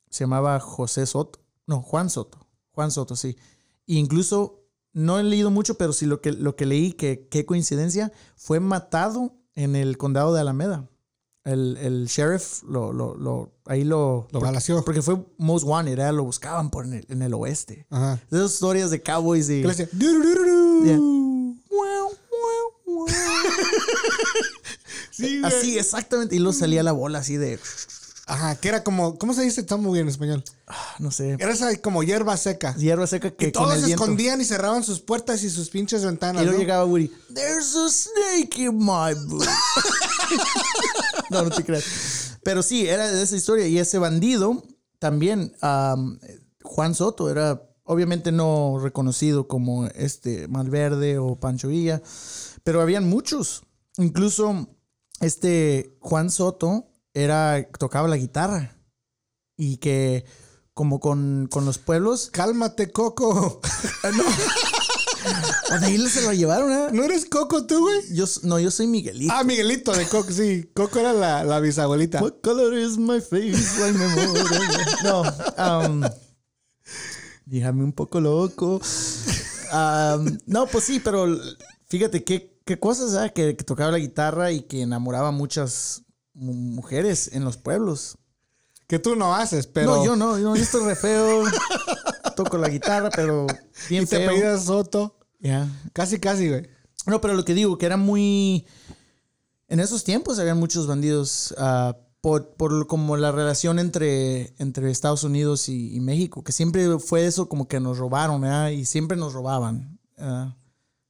Se 0.10 0.26
llamaba 0.26 0.60
José 0.60 1.06
Soto. 1.06 1.40
No, 1.66 1.82
Juan 1.82 2.10
Soto. 2.10 2.46
Juan 2.72 2.92
Soto, 2.92 3.16
sí. 3.16 3.38
E 3.88 3.96
incluso 3.96 4.66
no 4.92 5.18
he 5.18 5.24
leído 5.24 5.50
mucho, 5.50 5.78
pero 5.78 5.94
sí 5.94 6.06
lo 6.06 6.22
que, 6.22 6.34
lo 6.34 6.56
que 6.56 6.66
leí, 6.66 6.92
que 6.92 7.28
qué 7.30 7.46
coincidencia, 7.46 8.12
fue 8.36 8.60
matado 8.60 9.34
en 9.56 9.76
el 9.76 9.98
condado 9.98 10.34
de 10.34 10.42
Alameda. 10.42 10.90
El, 11.46 11.78
el 11.78 12.08
sheriff 12.08 12.64
lo, 12.64 12.92
lo, 12.92 13.16
lo- 13.16 13.52
ahí 13.66 13.84
lo... 13.84 14.28
Lo 14.32 14.40
balació. 14.40 14.84
Porque 14.84 15.04
fue 15.04 15.24
most 15.38 15.64
wanted, 15.66 15.96
¿verdad? 15.96 16.14
lo 16.14 16.24
buscaban 16.24 16.72
por 16.72 16.86
en 16.86 16.94
el, 16.96 17.06
en 17.10 17.22
el 17.22 17.34
oeste. 17.36 17.86
Ajá. 17.92 18.20
De 18.32 18.40
esas 18.40 18.54
historias 18.54 18.90
de 18.90 19.02
cowboys 19.04 19.48
y... 19.50 19.62
Sí. 25.12 25.42
Así, 25.44 25.78
exactamente. 25.78 26.36
Y 26.36 26.40
luego 26.40 26.54
salía 26.54 26.84
la 26.84 26.92
bola 26.92 27.20
así 27.20 27.38
de... 27.38 27.60
Ajá, 28.28 28.56
que 28.56 28.70
era 28.70 28.84
como, 28.84 29.20
¿cómo 29.20 29.34
se 29.36 29.44
dice? 29.44 29.64
Bien 29.64 29.98
en 29.98 30.08
español. 30.08 30.44
ah, 30.68 30.96
No 30.98 31.12
sé. 31.12 31.38
Era 31.40 31.52
esa 31.52 31.76
como 31.78 32.02
hierba 32.02 32.36
seca. 32.38 32.76
Hierba 32.76 33.06
seca 33.06 33.30
que 33.32 33.52
Todos 33.52 33.76
el 33.76 33.80
se 33.82 33.86
viento. 33.86 34.04
escondían 34.04 34.42
y 34.42 34.46
cerraban 34.46 34.84
sus 34.84 35.00
puertas 35.00 35.44
y 35.44 35.50
sus 35.52 35.70
pinches 35.70 36.04
ventanas. 36.04 36.42
Y 36.42 36.46
luego 36.46 36.58
¿no? 36.58 36.64
llegaba 36.64 36.86
Woody. 36.86 37.12
There's 37.34 37.76
a 37.76 37.88
snake 37.90 38.58
in 38.58 38.78
my 38.80 39.14
boot. 39.28 39.46
no, 41.30 41.44
no 41.44 41.50
te 41.52 41.64
creas. 41.64 42.38
Pero 42.44 42.64
sí, 42.64 42.88
era 42.88 43.12
de 43.12 43.22
esa 43.22 43.36
historia. 43.36 43.68
Y 43.68 43.78
ese 43.78 44.00
bandido 44.00 44.64
también, 45.00 45.54
am, 45.62 46.20
Juan 46.64 46.96
Soto, 46.96 47.30
era 47.30 47.62
obviamente 47.84 48.32
no 48.32 48.80
reconocido 48.82 49.48
como 49.48 49.86
este 49.88 50.48
Malverde 50.48 51.20
o 51.20 51.40
Pancho 51.40 51.68
Villa, 51.68 52.02
pero 52.64 52.82
habían 52.82 53.08
muchos. 53.08 53.62
Incluso 53.98 54.68
este 55.22 55.96
Juan 56.00 56.32
Soto 56.32 56.88
era, 57.16 57.68
tocaba 57.80 58.08
la 58.08 58.18
guitarra. 58.18 58.78
Y 59.58 59.78
que 59.78 60.26
como 60.74 61.00
con, 61.00 61.48
con 61.50 61.66
los 61.66 61.78
pueblos, 61.80 62.30
Cálmate, 62.32 62.92
Coco. 62.92 63.62
o 65.72 65.80
de 65.80 65.86
ahí 65.86 66.10
se 66.10 66.22
lo 66.22 66.34
llevaron, 66.34 66.72
¿eh? 66.72 66.88
¿No 66.92 67.04
eres 67.04 67.26
Coco 67.26 67.66
tú, 67.66 67.80
güey? 67.80 68.14
Yo, 68.14 68.26
no, 68.44 68.60
yo 68.60 68.70
soy 68.70 68.88
Miguelito. 68.88 69.34
Ah, 69.34 69.44
Miguelito 69.44 69.94
de 69.94 70.08
Coco, 70.08 70.32
sí. 70.32 70.70
Coco 70.76 71.00
era 71.00 71.14
la, 71.14 71.44
la 71.44 71.60
bisabuelita. 71.60 72.22
What 72.22 72.42
color 72.44 72.74
is 72.74 72.98
my 72.98 73.22
face? 73.22 73.56
No, 75.04 75.22
um, 75.58 76.02
déjame 77.46 77.84
un 77.84 77.94
poco 77.94 78.20
loco. 78.20 78.82
Um, 79.74 80.38
no, 80.46 80.68
pues 80.68 80.84
sí, 80.84 81.00
pero 81.00 81.28
fíjate 81.88 82.24
qué, 82.24 82.60
qué 82.66 82.80
cosas, 82.80 83.16
¿ah? 83.16 83.30
que, 83.30 83.56
que 83.56 83.64
tocaba 83.64 83.92
la 83.92 84.00
guitarra 84.00 84.52
y 84.52 84.62
que 84.62 84.82
enamoraba 84.82 85.30
a 85.30 85.32
muchas 85.32 85.98
mu- 85.98 86.05
mujeres 86.36 87.32
en 87.34 87.44
los 87.44 87.58
pueblos. 87.58 88.18
Que 88.88 89.00
tú 89.00 89.16
no 89.16 89.34
haces, 89.36 89.66
pero. 89.66 89.96
No, 89.96 90.06
yo 90.06 90.16
no, 90.16 90.38
yo, 90.38 90.56
yo 90.56 90.62
estoy 90.62 90.86
re 90.86 90.96
feo. 90.96 91.44
Toco 92.36 92.58
la 92.58 92.70
guitarra, 92.70 93.10
pero 93.10 93.48
bien 93.90 94.04
Y 94.04 94.06
te 94.06 94.18
feo. 94.18 94.60
Soto. 94.60 95.18
Ya. 95.40 95.68
Casi, 95.94 96.20
casi, 96.20 96.50
güey. 96.50 96.68
No, 97.08 97.22
pero 97.22 97.34
lo 97.34 97.46
que 97.46 97.54
digo, 97.54 97.78
que 97.78 97.86
era 97.86 97.98
muy... 97.98 98.66
En 99.68 99.80
esos 99.80 100.04
tiempos 100.04 100.38
había 100.40 100.54
muchos 100.56 100.86
bandidos 100.88 101.54
ah, 101.58 101.98
por, 102.22 102.56
por 102.56 102.88
como 102.88 103.18
la 103.18 103.32
relación 103.32 103.80
entre, 103.80 104.54
entre 104.60 104.92
Estados 104.92 105.24
Unidos 105.24 105.70
y, 105.70 105.96
y 105.96 106.00
México, 106.00 106.44
que 106.44 106.52
siempre 106.52 107.00
fue 107.00 107.26
eso 107.26 107.48
como 107.50 107.68
que 107.68 107.80
nos 107.80 107.98
robaron, 107.98 108.42
¿verdad? 108.42 108.70
Y 108.70 108.86
siempre 108.86 109.18
nos 109.18 109.34
robaban. 109.34 110.00
Y 110.18 110.22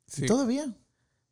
Sí. 0.08 0.26
todavía. 0.26 0.74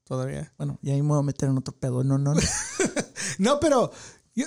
Todavía. 0.04 0.54
Bueno, 0.58 0.80
y 0.82 0.92
ahí 0.92 1.02
me 1.02 1.10
voy 1.10 1.20
a 1.20 1.24
meter 1.24 1.50
en 1.50 1.58
otro 1.58 1.74
pedo. 1.74 2.04
No, 2.04 2.18
no, 2.18 2.34
no. 2.34 2.42
No, 3.38 3.60
pero 3.60 3.92
yo 4.36 4.46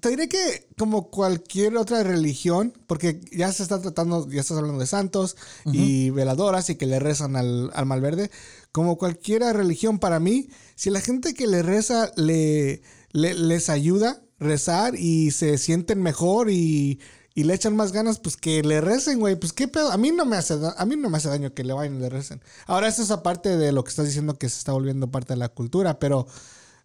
te 0.00 0.08
diré 0.08 0.28
que 0.28 0.68
como 0.76 1.10
cualquier 1.10 1.76
otra 1.76 2.02
religión, 2.02 2.72
porque 2.86 3.20
ya 3.30 3.52
se 3.52 3.62
está 3.62 3.80
tratando, 3.80 4.28
ya 4.28 4.40
estás 4.40 4.58
hablando 4.58 4.80
de 4.80 4.86
santos 4.86 5.36
y 5.66 6.10
veladoras 6.10 6.70
y 6.70 6.74
que 6.76 6.86
le 6.86 6.98
rezan 6.98 7.36
al, 7.36 7.70
al 7.74 7.86
Malverde, 7.86 8.30
como 8.72 8.98
cualquier 8.98 9.42
religión 9.54 9.98
para 10.00 10.18
mí, 10.18 10.48
si 10.74 10.90
la 10.90 11.00
gente 11.00 11.34
que 11.34 11.46
le 11.46 11.62
reza 11.62 12.10
le, 12.16 12.82
le- 13.12 13.34
les 13.34 13.68
ayuda 13.70 14.22
rezar 14.40 14.94
y 14.96 15.30
se 15.32 15.56
sienten 15.58 16.02
mejor 16.02 16.50
y, 16.50 17.00
y 17.34 17.44
le 17.44 17.54
echan 17.54 17.74
más 17.76 17.92
ganas, 17.92 18.18
pues 18.18 18.36
que 18.36 18.62
le 18.62 18.80
recen, 18.80 19.18
güey. 19.20 19.36
Pues 19.36 19.52
qué 19.52 19.66
pedo. 19.68 19.90
A 19.92 19.96
mí 19.96 20.10
no 20.12 20.24
me 20.26 20.36
hace, 20.36 20.54
a 20.76 20.84
mí 20.84 20.96
no 20.96 21.10
me 21.10 21.16
hace 21.18 21.28
daño 21.28 21.54
que 21.54 21.64
le 21.64 21.72
vayan 21.72 21.96
y 21.96 22.00
le 22.00 22.08
recen. 22.08 22.40
Ahora, 22.66 22.88
eso 22.88 23.02
es 23.02 23.10
aparte 23.12 23.56
de 23.56 23.70
lo 23.72 23.82
que 23.84 23.90
estás 23.90 24.06
diciendo 24.06 24.36
que 24.38 24.48
se 24.48 24.58
está 24.58 24.72
volviendo 24.72 25.10
parte 25.10 25.32
de 25.34 25.38
la 25.38 25.48
cultura, 25.48 25.98
pero 26.00 26.26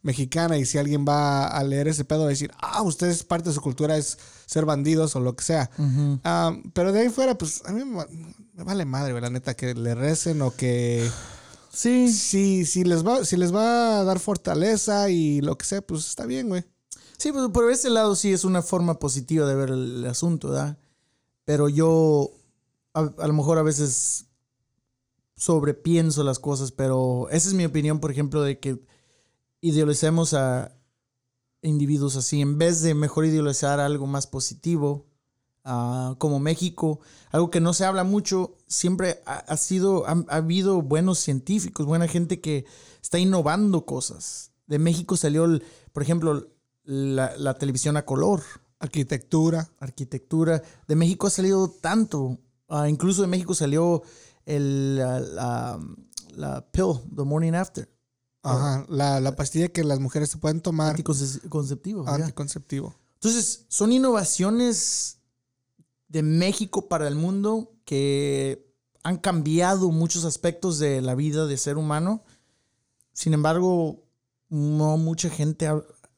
mexicana 0.04 0.58
y 0.58 0.66
si 0.66 0.78
alguien 0.78 1.06
va 1.08 1.48
a 1.48 1.64
leer 1.64 1.88
ese 1.88 2.06
pedo 2.06 2.20
va 2.22 2.26
a 2.28 2.30
decir, 2.30 2.52
ah, 2.60 2.82
ustedes 2.84 3.24
parte 3.24 3.50
de 3.50 3.56
su 3.56 3.62
cultura 3.62 3.98
es 3.98 4.18
ser 4.46 4.66
bandidos 4.66 5.16
o 5.16 5.20
lo 5.22 5.36
que 5.36 5.44
sea. 5.44 5.72
Ah, 6.24 6.56
pero 6.74 6.92
de 6.92 7.00
ahí 7.00 7.10
fuera, 7.10 7.38
pues 7.38 7.64
a 7.66 7.72
mí 7.72 7.84
me, 7.84 7.96
va- 7.98 8.08
me 8.54 8.64
vale 8.64 8.86
madre, 8.86 9.20
la 9.20 9.30
neta, 9.30 9.56
que 9.56 9.74
le 9.74 9.96
recen 9.96 10.42
o 10.42 10.52
que 10.52 11.10
Sí. 11.72 12.12
si, 12.12 12.66
si, 12.66 12.84
les 12.84 13.04
va, 13.08 13.26
si 13.26 13.36
les 13.38 13.52
va 13.56 14.00
a 14.02 14.04
dar 14.04 14.20
fortaleza 14.20 15.10
y 15.10 15.42
lo 15.42 15.58
que 15.58 15.66
sea, 15.66 15.82
pues 15.82 16.08
está 16.08 16.26
bien, 16.28 16.50
güey. 16.50 16.64
Sí, 17.18 17.32
pues 17.32 17.50
por 17.52 17.72
ese 17.72 17.90
lado 17.90 18.16
sí 18.16 18.32
es 18.34 18.44
una 18.44 18.62
forma 18.62 19.00
positiva 19.00 19.48
de 19.48 19.56
ver 19.56 19.70
el, 19.70 20.06
asunto, 20.06 20.50
¿verdad? 20.50 20.78
Pero 21.46 21.70
yo 21.70 22.30
a, 22.94 23.10
a 23.18 23.28
lo 23.28 23.34
mejor 23.34 23.58
a 23.58 23.64
veces 23.64 24.26
sobrepienso 25.36 26.24
las 26.24 26.40
cosas, 26.40 26.72
pero 26.72 27.28
esa 27.32 27.48
es 27.50 27.54
mi 27.56 27.66
opinión, 27.66 28.00
por 28.00 28.12
ejemplo, 28.12 28.42
de 28.42 28.60
que 28.60 28.80
idealicemos 29.64 30.34
a 30.34 30.76
individuos 31.62 32.16
así. 32.18 32.42
En 32.42 32.58
vez 32.58 32.82
de 32.82 32.94
mejor 32.94 33.26
idealizar 33.26 33.80
algo 33.80 34.06
más 34.06 34.28
positivo, 34.28 35.06
ah, 35.64 36.16
como 36.18 36.40
México, 36.40 37.00
algo 37.32 37.50
que 37.50 37.62
no 37.62 37.74
se 37.74 37.86
habla 37.86 38.04
mucho, 38.04 38.58
siempre 38.68 39.22
ha, 39.26 39.36
ha 39.38 39.58
sido, 39.58 40.06
ha, 40.06 40.12
ha 40.28 40.36
habido 40.36 40.82
buenos 40.82 41.20
científicos, 41.20 41.86
buena 41.86 42.08
gente 42.10 42.42
que 42.42 42.66
está 43.02 43.18
innovando 43.20 43.86
cosas. 43.86 44.52
De 44.68 44.80
México 44.80 45.16
salió, 45.16 45.46
el- 45.46 45.64
por 45.94 46.04
ejemplo, 46.04 46.50
la, 46.84 47.36
la 47.38 47.54
televisión 47.58 47.96
a 47.98 48.06
color, 48.06 48.44
Arquitectura. 48.80 49.70
arquitectura. 49.80 50.62
De 50.90 50.96
México 50.98 51.28
ha 51.28 51.30
salido 51.30 51.70
tanto. 51.70 52.38
Ah, 52.68 52.90
incluso 52.90 53.22
de 53.22 53.30
México 53.30 53.54
salió 53.54 54.04
el, 54.46 54.98
la, 54.98 55.22
la, 55.22 55.80
la 56.36 56.66
pill, 56.72 56.96
the 57.16 57.24
morning 57.24 57.54
after, 57.54 57.88
Ajá. 58.44 58.86
La, 58.90 59.20
la 59.20 59.36
pastilla 59.36 59.70
que 59.70 59.84
las 59.84 60.00
mujeres 60.00 60.30
se 60.30 60.38
pueden 60.38 60.62
tomar 60.62 60.92
anticonceptivo. 60.92 62.06
ya. 62.06 62.14
anticonceptivo. 62.16 62.96
Entonces, 63.16 63.66
son 63.70 63.92
innovaciones 63.94 65.20
de 66.10 66.24
México 66.24 66.88
para 66.88 67.08
el 67.08 67.16
mundo 67.16 67.72
que 67.86 68.70
han 69.04 69.18
cambiado 69.18 69.92
muchos 69.92 70.26
aspectos 70.26 70.78
de 70.78 71.02
la 71.02 71.16
vida 71.16 71.48
de 71.48 71.58
ser 71.58 71.78
humano. 71.78 72.24
Sin 73.14 73.34
embargo, 73.34 74.04
no 74.50 74.98
mucha 74.98 75.30
gente 75.30 75.70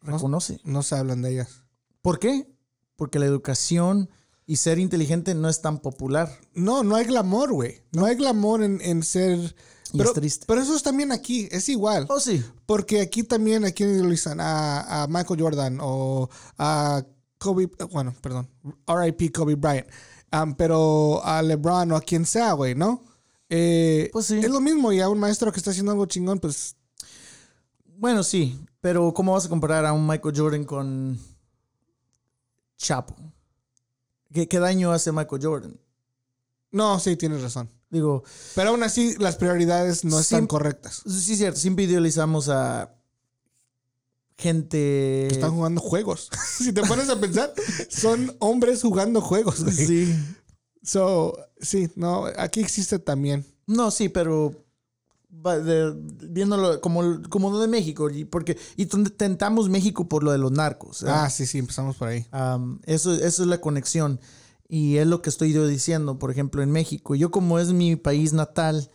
reconoce. 0.01 0.59
No 0.63 0.84
se 0.84 0.95
hablan 0.95 1.21
de 1.21 1.34
ellas. 1.34 1.61
¿Por 2.01 2.19
qué? 2.19 2.51
Porque 2.95 3.19
la 3.19 3.26
educación 3.26 4.09
y 4.45 4.57
ser 4.57 4.80
inteligente 4.80 5.34
no 5.34 5.49
es 5.49 5.61
tan 5.61 5.80
popular. 5.80 6.30
No, 6.53 6.84
no 6.84 6.95
hay 6.95 7.05
glamour, 7.05 7.53
güey. 7.53 7.82
No 7.91 8.05
hay 8.05 8.15
glamour 8.15 8.63
en, 8.63 8.80
en 8.82 9.03
ser. 9.03 9.55
Y 9.96 9.98
Pero, 9.98 10.10
es 10.12 10.16
triste. 10.16 10.46
pero 10.48 10.62
eso 10.62 10.76
es 10.76 10.84
también 10.84 11.12
aquí, 11.12 11.48
es 11.52 11.68
igual. 11.70 12.06
Oh, 12.10 12.20
sí. 12.20 12.43
Porque 12.66 13.02
aquí 13.02 13.24
también, 13.24 13.66
aquí 13.66 13.86
utilizan 13.86 14.39
a, 14.39 15.04
a 15.04 15.08
Michael 15.08 15.41
Jordan 15.41 15.78
o 15.82 16.30
a 16.58 17.04
Kobe, 17.38 17.70
bueno, 17.91 18.14
perdón, 18.22 18.50
RIP 18.88 19.34
Kobe 19.36 19.56
Bryant, 19.56 19.88
Um, 20.34 20.54
pero 20.56 21.22
a 21.24 21.41
LeBron 21.41 21.91
o 21.93 21.96
a 21.96 22.02
quien 22.02 22.26
sea, 22.26 22.52
güey, 22.54 22.76
¿no? 22.76 23.04
Eh, 23.48 24.10
Pues 24.12 24.26
sí. 24.26 24.39
Es 24.39 24.50
lo 24.50 24.60
mismo 24.60 24.91
y 24.91 25.00
a 25.00 25.08
un 25.08 25.20
maestro 25.20 25.50
que 25.52 25.60
está 25.60 25.72
haciendo 25.72 25.91
algo 25.93 26.08
chingón, 26.08 26.39
pues 26.39 26.76
Bueno, 27.98 28.22
sí. 28.24 28.60
Pero 28.82 29.14
¿cómo 29.14 29.32
vas 29.34 29.46
a 29.46 29.50
comparar 29.50 29.86
a 29.86 29.93
un 29.93 30.06
Michael 30.06 30.38
Jordan 30.38 30.64
con 30.66 31.18
Chapo? 32.78 33.16
¿Qué, 34.34 34.48
qué 34.48 34.60
daño 34.60 34.91
hace 34.91 35.12
Michael 35.12 35.41
Jordan? 35.41 35.80
No, 36.76 36.99
sí, 36.99 37.15
tienes 37.15 37.41
razón. 37.41 37.69
Digo, 37.89 38.23
Pero 38.55 38.71
aún 38.71 38.84
así, 38.84 39.15
las 39.17 39.38
prioridades 39.38 40.03
no 40.03 40.19
están 40.19 40.47
correctas. 40.47 41.01
Sí, 41.07 41.38
cierto. 41.38 41.57
Siempre 41.59 41.86
idealizamos 41.86 42.49
a 42.49 42.93
gente. 44.38 45.28
Están 45.28 45.51
jugando 45.51 45.80
juegos. 45.80 46.30
si 46.57 46.73
te 46.73 46.82
pones 46.84 47.09
a 47.09 47.19
pensar, 47.19 47.53
son 47.89 48.36
hombres 48.39 48.82
jugando 48.82 49.21
juegos, 49.21 49.63
güey. 49.63 49.76
Sí. 49.76 50.15
So, 50.84 51.38
sí, 51.61 51.89
no, 51.95 52.26
aquí 52.38 52.59
existe 52.59 52.99
también. 52.99 53.45
No, 53.65 53.89
sí, 53.91 54.09
pero 54.09 54.65
de- 55.30 55.93
viéndolo 56.30 56.82
como, 56.82 57.21
como 57.30 57.49
lo 57.51 57.59
de 57.59 57.67
México. 57.67 58.09
Y, 58.09 58.26
porque, 58.26 58.57
y 58.76 58.86
tentamos 58.86 59.69
México 59.69 60.09
por 60.09 60.23
lo 60.23 60.32
de 60.32 60.38
los 60.38 60.51
narcos. 60.51 61.03
¿eh? 61.03 61.07
Ah, 61.07 61.30
sí, 61.30 61.45
sí, 61.45 61.59
empezamos 61.59 61.95
por 61.95 62.09
ahí. 62.09 62.28
Eso, 62.84 63.13
eso 63.13 63.43
es 63.43 63.47
la 63.47 63.61
conexión. 63.61 64.19
Y 64.78 64.97
es 64.97 65.07
lo 65.07 65.21
que 65.21 65.30
estoy 65.30 65.53
yo 65.53 65.65
diciendo, 65.65 66.19
por 66.19 66.32
ejemplo, 66.32 66.61
en 66.61 66.69
México. 66.69 67.15
Yo 67.15 67.32
como 67.32 67.59
es 67.59 67.71
mi 67.71 67.95
país 67.95 68.34
natal, 68.34 68.91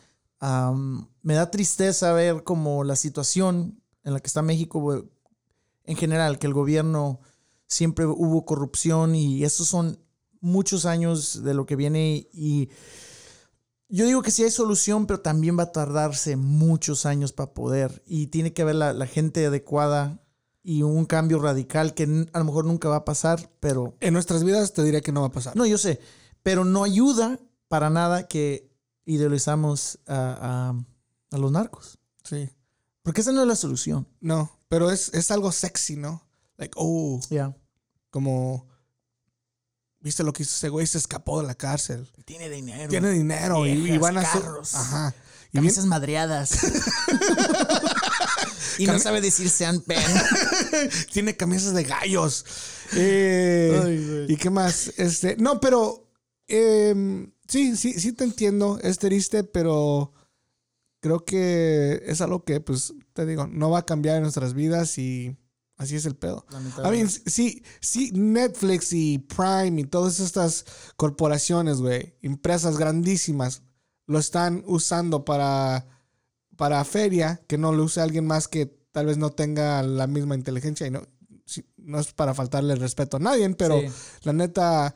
me 1.23 1.33
da 1.33 1.49
tristeza 1.49 2.13
ver 2.13 2.43
como 2.43 2.83
la 2.83 2.95
situación 2.95 3.81
en 4.03 4.13
la 4.13 4.19
que 4.19 4.27
está 4.27 4.43
México 4.43 5.09
en 5.85 5.95
general, 5.95 6.37
que 6.37 6.45
el 6.45 6.53
gobierno 6.53 7.19
siempre 7.65 8.05
hubo 8.05 8.45
corrupción 8.45 9.15
y 9.15 9.43
esos 9.43 9.69
son 9.69 9.97
muchos 10.39 10.85
años 10.85 11.41
de 11.43 11.55
lo 11.55 11.65
que 11.65 11.75
viene 11.75 12.27
y 12.31 12.69
yo 13.89 14.05
digo 14.05 14.21
que 14.21 14.29
sí 14.29 14.43
hay 14.43 14.51
solución, 14.51 15.07
pero 15.07 15.21
también 15.21 15.57
va 15.57 15.63
a 15.63 15.71
tardarse 15.71 16.35
muchos 16.35 17.07
años 17.07 17.33
para 17.33 17.55
poder 17.55 18.03
y 18.05 18.27
tiene 18.27 18.53
que 18.53 18.61
haber 18.61 18.75
la 18.75 19.07
gente 19.07 19.47
adecuada 19.47 20.21
y 20.63 20.83
un 20.83 21.05
cambio 21.05 21.39
radical 21.39 21.93
que 21.93 22.27
a 22.31 22.39
lo 22.39 22.45
mejor 22.45 22.65
nunca 22.65 22.87
va 22.89 22.97
a 22.97 23.05
pasar, 23.05 23.49
pero 23.59 23.95
En 23.99 24.13
nuestras 24.13 24.43
vidas 24.43 24.73
te 24.73 24.83
diría 24.83 25.01
que 25.01 25.11
no 25.11 25.21
va 25.21 25.27
a 25.27 25.31
pasar. 25.31 25.55
no, 25.55 25.65
yo 25.65 25.77
sé, 25.77 25.99
pero 26.43 26.65
no 26.65 26.83
ayuda 26.83 27.39
para 27.67 27.89
nada 27.89 28.27
que 28.27 28.69
idealizamos 29.05 29.99
a, 30.07 30.69
a- 30.71 31.35
a 31.35 31.37
los 31.37 31.51
narcos, 31.51 31.97
Sí. 32.23 32.49
porque 33.03 33.21
esa 33.21 33.31
no 33.31 33.41
es 33.41 33.47
la 33.47 33.55
solución. 33.55 34.07
No, 34.19 34.51
pero 34.67 34.91
es, 34.91 35.13
es 35.13 35.31
algo 35.31 35.51
sexy, 35.51 35.95
¿no? 35.97 36.23
Like, 36.57 36.73
oh, 36.77 37.19
Ya. 37.29 37.55
como. 38.11 38.67
¿Viste 39.99 40.23
lo 40.23 40.33
que 40.33 40.43
hizo 40.43 40.53
ese 40.55 40.69
güey? 40.69 40.87
Se 40.87 40.97
escapó 40.97 41.41
de 41.41 41.47
la 41.47 41.53
cárcel. 41.55 42.09
Tiene 42.25 42.49
dinero. 42.49 42.89
Tiene 42.89 43.11
dinero 43.11 43.65
y, 43.67 43.97
van 43.99 44.17
a 44.17 44.23
carros. 44.23 44.73
Ajá. 44.75 45.13
Y 45.51 45.59
bien- 45.59 45.63
Camisas 45.65 45.85
madreadas. 45.85 46.51
y 48.77 48.85
no 48.85 48.99
sabe 48.99 49.21
decir 49.21 49.49
Sean 49.49 49.81
Penn. 49.81 50.01
tiene 51.13 51.35
camisas 51.35 51.73
de 51.73 51.83
gallos. 51.83 52.45
Eh, 52.95 53.81
Ay. 53.83 54.25
¿Y 54.27 54.37
qué 54.37 54.49
más? 54.49 54.93
Este, 54.97 55.37
no, 55.37 55.59
pero 55.59 56.11
em, 56.47 57.31
sí, 57.47 57.75
sí, 57.75 57.93
sí 57.93 58.13
te 58.13 58.23
entiendo. 58.23 58.79
Es 58.81 58.99
triste, 58.99 59.43
pero 59.43 60.13
creo 61.01 61.25
que 61.25 62.03
es 62.05 62.21
algo 62.21 62.43
que, 62.45 62.61
pues, 62.61 62.93
te 63.13 63.25
digo, 63.25 63.47
no 63.47 63.69
va 63.69 63.79
a 63.79 63.85
cambiar 63.85 64.17
en 64.17 64.23
nuestras 64.23 64.53
vidas 64.53 64.97
y 64.97 65.35
así 65.77 65.95
es 65.95 66.05
el 66.05 66.15
pedo. 66.15 66.45
I 66.85 66.89
mean, 66.91 67.09
sí, 67.09 67.63
sí, 67.81 68.11
Netflix 68.13 68.93
y 68.93 69.17
Prime 69.17 69.81
y 69.81 69.85
todas 69.85 70.19
estas 70.19 70.65
corporaciones, 70.95 71.77
güey, 71.77 72.15
empresas 72.21 72.77
grandísimas, 72.77 73.63
lo 74.05 74.19
están 74.19 74.63
usando 74.67 75.25
para, 75.25 75.87
para 76.57 76.83
feria, 76.83 77.41
que 77.47 77.57
no 77.57 77.71
lo 77.73 77.83
use 77.83 78.01
alguien 78.01 78.25
más 78.25 78.47
que 78.47 78.65
tal 78.91 79.05
vez 79.05 79.17
no 79.17 79.31
tenga 79.31 79.81
la 79.83 80.05
misma 80.07 80.35
inteligencia 80.35 80.85
y 80.87 80.91
no, 80.91 81.01
sí, 81.45 81.65
no 81.77 81.99
es 81.99 82.11
para 82.13 82.33
faltarle 82.33 82.73
el 82.73 82.79
respeto 82.79 83.17
a 83.17 83.19
nadie, 83.21 83.49
pero 83.51 83.79
Sí. 83.79 83.87
la 84.23 84.33
neta, 84.33 84.93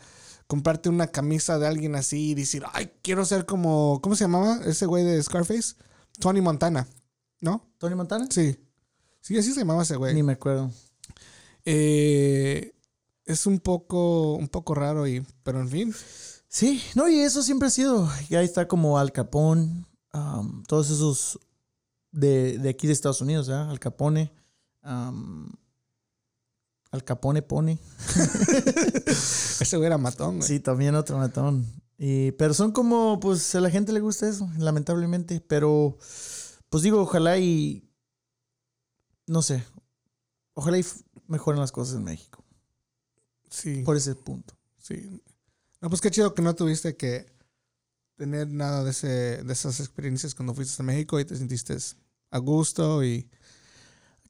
comprarte 0.47 0.89
una 0.89 1.07
camisa 1.07 1.57
de 1.57 1.67
alguien 1.67 1.95
así 1.95 2.31
y 2.31 2.35
decir, 2.35 2.63
ay, 2.73 2.91
quiero 3.01 3.25
ser 3.25 3.45
como, 3.45 3.99
¿cómo 4.01 4.15
se 4.15 4.25
llamaba 4.25 4.59
ese 4.65 4.85
güey 4.85 5.03
de 5.03 5.21
Scarface? 5.23 5.75
Tony 6.19 6.41
Montana, 6.41 6.87
¿no? 7.41 7.67
¿Tony 7.77 7.95
Montana? 7.95 8.27
Sí. 8.29 8.57
Sí, 9.21 9.37
así 9.37 9.53
se 9.53 9.61
llamaba 9.61 9.83
ese 9.83 9.95
güey. 9.95 10.13
Ni 10.13 10.21
me 10.23 10.33
acuerdo. 10.33 10.69
Eh, 11.65 12.73
es 13.25 13.45
un 13.47 13.59
poco, 13.59 14.35
un 14.35 14.47
poco 14.49 14.75
raro, 14.75 15.07
y, 15.07 15.25
pero 15.43 15.59
en 15.59 15.69
fin. 15.69 15.95
Sí, 16.47 16.81
no, 16.93 17.07
y 17.09 17.19
eso 17.19 17.41
siempre 17.41 17.67
ha 17.67 17.71
sido. 17.71 18.09
Y 18.29 18.35
ahí 18.35 18.45
está 18.45 18.67
como 18.67 18.99
Al 18.99 19.11
Capone, 19.11 19.83
um, 20.15 20.63
todos 20.63 20.89
esos 20.89 21.39
de, 22.11 22.57
de 22.57 22.69
aquí 22.69 22.87
de 22.87 22.93
Estados 22.93 23.21
Unidos, 23.21 23.49
¿eh? 23.49 23.53
Al 23.53 23.79
Capone, 23.79 24.31
um, 24.83 25.49
Al 26.91 27.03
Capone 27.03 27.41
pone. 27.41 27.77
Ese 29.05 29.77
güey 29.77 29.87
era 29.87 29.97
matón, 29.97 30.37
güey. 30.37 30.47
Sí, 30.47 30.59
también 30.59 30.95
otro 30.95 31.17
matón. 31.17 31.65
Y, 31.97 32.31
pero 32.33 32.53
son 32.53 32.71
como, 32.71 33.19
pues 33.19 33.53
a 33.55 33.61
la 33.61 33.69
gente 33.69 33.93
le 33.93 33.99
gusta 33.99 34.27
eso, 34.27 34.49
lamentablemente. 34.57 35.41
Pero, 35.41 35.97
pues 36.69 36.83
digo, 36.83 37.01
ojalá 37.01 37.37
y. 37.37 37.89
No 39.27 39.41
sé. 39.41 39.63
Ojalá 40.53 40.77
y 40.77 40.85
mejoren 41.27 41.59
las 41.59 41.71
cosas 41.71 41.95
en 41.95 42.03
México. 42.03 42.43
Sí, 43.49 43.83
Por 43.83 43.95
ese 43.97 44.15
punto. 44.15 44.55
sí. 44.77 45.21
No, 45.81 45.89
pues 45.89 46.01
qué 46.01 46.09
chido 46.09 46.33
que 46.33 46.41
no 46.41 46.55
tuviste 46.55 46.95
que 46.95 47.27
tener 48.15 48.49
nada 48.49 48.83
de, 48.83 48.91
ese, 48.91 49.43
de 49.43 49.53
esas 49.53 49.79
experiencias 49.79 50.35
cuando 50.35 50.53
fuiste 50.53 50.81
a 50.81 50.85
México 50.85 51.19
y 51.19 51.25
te 51.25 51.35
sentiste 51.35 51.77
a 52.31 52.37
gusto 52.39 53.03
y... 53.03 53.29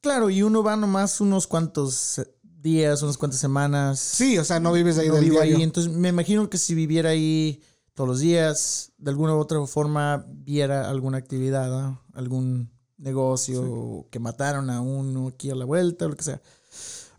Claro, 0.02 0.30
y 0.30 0.42
uno 0.42 0.62
va 0.62 0.76
nomás 0.76 1.20
unos 1.20 1.46
cuantos 1.46 2.20
días, 2.42 3.02
unas 3.02 3.16
cuantas 3.16 3.40
semanas. 3.40 3.98
Sí, 3.98 4.38
o 4.38 4.44
sea, 4.44 4.60
no 4.60 4.72
vives 4.72 4.98
ahí 4.98 5.08
no 5.08 5.14
del 5.14 5.24
vivo 5.24 5.40
ahí. 5.40 5.48
diario. 5.48 5.64
Entonces, 5.64 5.92
me 5.92 6.10
imagino 6.10 6.48
que 6.48 6.58
si 6.58 6.74
viviera 6.74 7.10
ahí 7.10 7.62
todos 7.94 8.08
los 8.08 8.20
días, 8.20 8.92
de 8.98 9.10
alguna 9.10 9.34
u 9.34 9.38
otra 9.38 9.64
forma, 9.66 10.26
viera 10.28 10.88
alguna 10.90 11.18
actividad, 11.18 11.70
¿no? 11.70 12.02
algún 12.12 12.70
negocio, 12.98 13.62
o 13.62 14.08
que 14.10 14.18
mataron 14.18 14.70
a 14.70 14.80
uno 14.80 15.28
aquí 15.28 15.50
a 15.50 15.54
la 15.54 15.64
vuelta, 15.64 16.06
o 16.06 16.10
lo 16.10 16.16
que 16.16 16.24
sea. 16.24 16.42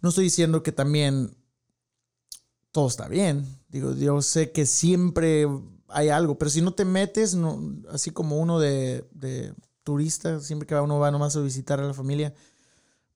No 0.02 0.10
estoy 0.10 0.26
diciendo 0.26 0.64
que 0.64 0.72
también 0.72 1.36
todo 2.72 2.88
está 2.88 3.08
bien. 3.08 3.46
Digo, 3.70 3.96
yo 3.96 4.22
sé 4.22 4.52
que 4.52 4.66
siempre 4.66 5.48
hay 5.90 6.10
algo, 6.10 6.38
pero 6.38 6.50
si 6.52 6.62
no 6.62 6.74
te 6.74 6.86
metes, 6.86 7.36
no, 7.36 7.60
así 7.92 8.12
como 8.12 8.38
uno 8.38 8.60
de, 8.60 9.06
de 9.12 9.54
turista, 9.84 10.40
siempre 10.40 10.68
que 10.68 10.76
uno 10.76 11.00
va 11.00 11.12
nomás 11.12 11.36
a 11.36 11.42
visitar 11.42 11.80
a 11.80 11.86
la 11.88 11.94
familia, 11.94 12.34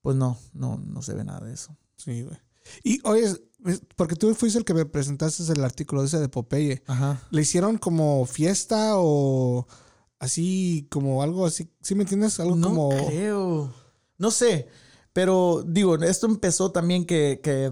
pues 0.01 0.15
no, 0.15 0.38
no, 0.53 0.78
no 0.78 1.01
se 1.01 1.13
ve 1.13 1.24
nada 1.24 1.41
de 1.45 1.53
eso. 1.53 1.76
Sí, 1.97 2.24
güey. 2.24 2.38
Y 2.84 2.99
oye, 3.07 3.26
es- 3.26 3.82
porque 3.95 4.15
tú 4.15 4.34
fuiste 4.34 4.57
el 4.57 4.65
que 4.65 4.74
me 4.74 4.86
presentaste 4.86 5.43
el 5.51 5.63
artículo 5.63 6.03
ese 6.03 6.19
de 6.19 6.30
Popeye. 6.30 6.82
Ajá. 6.88 7.22
¿Le 7.30 7.41
hicieron 7.41 7.78
como 7.78 8.26
fiesta 8.26 8.93
o 8.97 9.67
así, 10.19 10.88
como 10.89 11.22
algo 11.24 11.45
así? 11.45 11.69
¿Sí 11.82 11.93
me 11.95 12.03
entiendes? 12.03 12.39
Algo 12.39 12.55
No 12.55 12.67
como... 12.69 12.89
creo. 13.07 13.74
No 14.17 14.32
sé. 14.32 14.67
Pero 15.13 15.63
digo, 15.67 15.95
esto 15.95 16.26
empezó 16.28 16.72
también 16.72 17.05
que, 17.05 17.41
que 17.43 17.72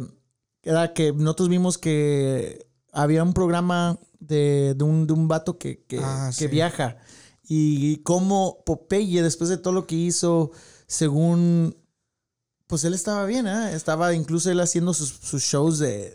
era 0.61 0.93
que 0.93 1.13
nosotros 1.13 1.49
vimos 1.49 1.77
que 1.77 2.67
había 2.91 3.23
un 3.23 3.33
programa 3.33 3.99
de, 4.19 4.73
de 4.75 4.83
un, 4.83 5.07
de 5.07 5.13
un 5.13 5.27
vato 5.27 5.57
que, 5.57 5.83
que, 5.85 5.99
Ah, 6.01 6.27
que 6.29 6.45
sí. 6.45 6.47
viaja. 6.47 6.97
Y 7.47 7.97
cómo 8.03 8.63
Popeye, 8.65 9.23
después 9.23 9.49
de 9.49 9.57
todo 9.57 9.73
lo 9.73 9.87
que 9.87 9.95
hizo, 9.95 10.51
según. 10.87 11.75
Pues 12.67 12.83
él 12.83 12.93
estaba 12.93 13.25
bien, 13.25 13.47
¿eh? 13.47 13.73
Estaba 13.73 14.13
incluso 14.13 14.51
él 14.51 14.59
haciendo 14.59 14.93
sus, 14.93 15.09
sus 15.09 15.41
shows 15.41 15.79
de. 15.79 16.13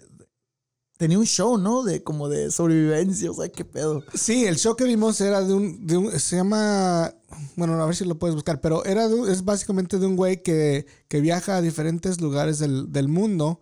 Tenía 0.96 1.18
un 1.18 1.26
show, 1.26 1.58
¿no? 1.58 1.82
De 1.82 2.04
como 2.04 2.28
de 2.28 2.52
sobrevivencia, 2.52 3.28
o 3.32 3.34
sea, 3.34 3.48
qué 3.48 3.64
pedo. 3.64 4.04
Sí, 4.14 4.44
el 4.46 4.56
show 4.58 4.76
que 4.76 4.84
vimos 4.84 5.20
era 5.20 5.42
de 5.42 5.52
un, 5.52 5.84
de 5.84 5.96
un- 5.96 6.20
se 6.20 6.36
llama, 6.36 7.12
bueno, 7.56 7.82
a 7.82 7.86
ver 7.86 7.96
si 7.96 8.04
lo 8.04 8.16
puedes 8.16 8.36
buscar, 8.36 8.60
pero 8.60 8.84
era 8.84 9.08
de 9.08 9.32
es 9.32 9.44
básicamente 9.44 9.98
de 9.98 10.06
un 10.06 10.14
güey 10.14 10.40
que, 10.44 10.86
que 11.08 11.20
viaja 11.20 11.56
a 11.56 11.62
diferentes 11.62 12.20
lugares 12.20 12.60
del, 12.60 12.92
del 12.92 13.08
mundo 13.08 13.58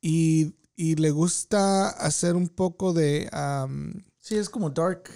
y, 0.00 0.54
y 0.76 0.96
le 0.96 1.10
gusta 1.10 1.88
hacer 1.88 2.34
un 2.36 2.48
poco 2.48 2.92
de, 2.92 3.28
am, 3.32 4.04
Sí, 4.20 4.36
es 4.36 4.48
como 4.48 4.70
dark. 4.70 5.10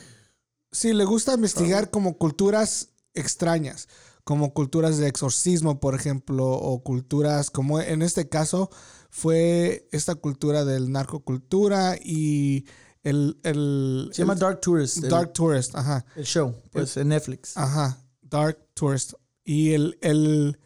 sí, 0.73 0.93
le 0.93 1.05
gusta 1.05 1.35
investigar 1.35 1.91
como 1.91 2.19
culturas 2.19 2.91
extrañas, 3.15 3.89
como 4.25 4.53
culturas 4.53 4.99
de 4.99 5.07
exorcismo, 5.09 5.79
por 5.81 5.95
ejemplo, 5.95 6.47
o 6.49 6.83
culturas 6.83 7.51
como 7.51 7.81
en 7.81 8.03
este 8.03 8.29
caso 8.29 8.71
fue 9.11 9.89
esta 9.93 10.17
cultura 10.17 10.65
del 10.65 10.91
narcocultura 10.91 11.97
y 12.03 12.67
el, 13.03 13.39
el, 13.45 14.11
Se 14.13 14.23
llama 14.23 14.33
el- 14.35 14.39
Dark 14.41 14.61
Tourist. 14.61 14.99
El, 15.05 15.09
Dark 15.11 15.33
Tourist, 15.33 15.75
ajá. 15.77 16.05
el 16.17 16.25
show, 16.25 16.55
pues 16.73 16.97
en 16.97 17.09
Netflix. 17.09 17.57
Ajá, 17.57 17.99
Dark 18.21 18.59
Tourist. 18.75 19.13
Y 19.45 19.73
el, 19.75 19.97
el, 20.03 20.59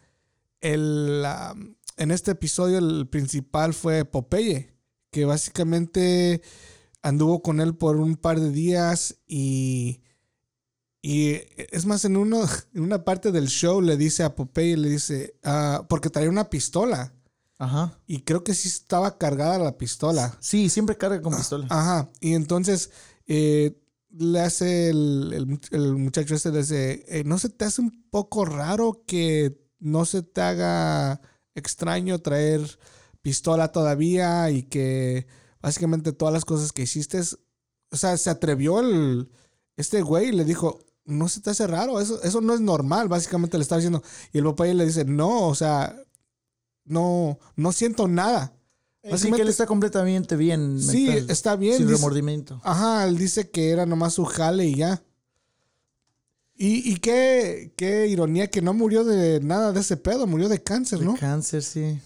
el, 0.59 1.23
um, 1.53 1.75
en 1.97 2.09
este 2.11 2.31
episodio 2.31 2.79
el 2.79 3.07
principal 3.07 3.75
fue 3.75 4.05
Popeye, 4.05 4.70
que 5.11 5.25
básicamente 5.25 6.41
anduvo 7.03 7.41
con 7.41 7.59
él 7.61 7.75
por 7.75 7.97
un 7.97 8.15
par 8.15 8.39
de 8.39 8.51
días 8.51 9.17
y, 9.27 10.01
y 11.01 11.33
es 11.71 11.85
más, 11.85 12.05
en, 12.05 12.17
uno, 12.17 12.41
en 12.73 12.81
una 12.81 13.03
parte 13.03 13.31
del 13.31 13.47
show 13.47 13.81
le 13.81 13.97
dice 13.97 14.23
a 14.23 14.35
Popeye, 14.35 14.77
le 14.77 14.89
dice, 14.89 15.35
ah, 15.43 15.85
porque 15.89 16.09
traía 16.09 16.29
una 16.29 16.49
pistola 16.49 17.13
Ajá. 17.57 17.99
y 18.07 18.21
creo 18.21 18.43
que 18.43 18.53
sí 18.53 18.67
estaba 18.67 19.17
cargada 19.17 19.59
la 19.59 19.77
pistola. 19.77 20.37
Sí, 20.39 20.69
siempre 20.69 20.97
carga 20.97 21.21
con 21.21 21.35
pistola. 21.35 21.67
Ajá, 21.69 22.09
y 22.19 22.33
entonces 22.33 22.91
eh, 23.27 23.77
le 24.11 24.39
hace 24.39 24.89
el, 24.89 25.31
el 25.33 25.47
much- 25.47 25.69
el 25.73 25.95
muchacho 25.97 26.35
este, 26.35 26.51
le 26.51 26.59
dice, 26.59 27.03
eh, 27.07 27.23
¿no 27.25 27.37
se 27.37 27.49
te 27.49 27.65
hace 27.65 27.81
un 27.81 28.03
poco 28.09 28.45
raro 28.45 29.03
que 29.05 29.57
no 29.79 30.05
se 30.05 30.21
te 30.21 30.41
haga 30.41 31.21
extraño 31.55 32.19
traer 32.19 32.61
pistola 33.21 33.71
todavía 33.71 34.49
y 34.51 34.63
que 34.63 35.27
básicamente 35.61 36.11
todas 36.13 36.33
las 36.33 36.45
cosas 36.45 36.71
que 36.71 36.83
hiciste, 36.83 37.19
o 37.91 37.97
sea, 37.97 38.17
se 38.17 38.29
atrevió 38.29 38.79
el, 38.79 39.29
este 39.77 40.01
güey 40.01 40.29
y 40.29 40.31
le 40.31 40.45
dijo, 40.45 40.79
no 41.05 41.27
se 41.29 41.41
te 41.41 41.49
hace 41.51 41.67
raro, 41.67 41.99
eso, 41.99 42.21
eso 42.23 42.41
no 42.41 42.53
es 42.53 42.61
normal, 42.61 43.07
básicamente 43.09 43.57
le 43.57 43.63
estaba 43.63 43.79
diciendo, 43.79 44.01
y 44.33 44.37
el 44.39 44.43
papá 44.45 44.65
le 44.65 44.85
dice, 44.85 45.05
no, 45.05 45.47
o 45.47 45.55
sea, 45.55 45.95
no, 46.85 47.37
no 47.55 47.71
siento 47.71 48.07
nada. 48.07 48.53
Así 49.03 49.07
que 49.07 49.09
Básicamente- 49.11 49.41
él 49.43 49.47
está 49.49 49.65
completamente 49.65 50.35
bien. 50.35 50.79
Sí, 50.79 51.07
mental, 51.07 51.29
está 51.31 51.55
bien. 51.55 51.77
Sin 51.77 51.87
dice- 51.87 51.97
remordimiento. 51.97 52.61
Ajá, 52.63 53.07
él 53.07 53.17
dice 53.17 53.49
que 53.49 53.71
era 53.71 53.87
nomás 53.87 54.13
su 54.13 54.25
jale 54.25 54.67
y 54.67 54.75
ya. 54.75 55.01
Y, 56.55 56.91
y 56.91 56.97
qué, 56.97 57.73
qué 57.75 58.05
ironía 58.07 58.47
que 58.51 58.61
no 58.61 58.73
murió 58.75 59.03
de 59.03 59.39
nada 59.39 59.71
de 59.71 59.79
ese 59.79 59.97
pedo, 59.97 60.27
murió 60.27 60.47
de 60.49 60.61
cáncer, 60.61 60.99
De 60.99 61.05
¿no? 61.05 61.15
cáncer, 61.17 61.63
sí. 61.63 61.99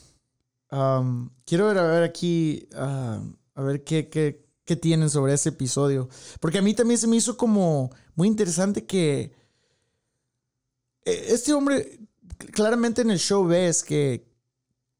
Um, 0.71 1.29
quiero 1.45 1.67
ver 1.67 1.77
a 1.77 1.83
ver 1.87 2.03
aquí, 2.03 2.67
a 2.75 3.21
ver 3.55 3.83
qué, 3.83 4.09
qué, 4.09 4.45
qué 4.65 4.75
tienen 4.75 5.09
sobre 5.09 5.33
ese 5.33 5.49
episodio. 5.49 6.09
Porque 6.39 6.57
a 6.57 6.61
mí 6.61 6.73
también 6.73 6.97
se 6.99 7.07
me 7.07 7.15
hizo 7.15 7.37
como 7.37 7.91
muy 8.15 8.27
interesante 8.27 8.85
que 8.85 9.31
eh, 11.05 11.25
este 11.29 11.53
hombre, 11.53 11.99
claramente 12.51 13.01
en 13.01 13.11
el 13.11 13.19
show 13.19 13.45
ves 13.45 13.83
que, 13.83 14.27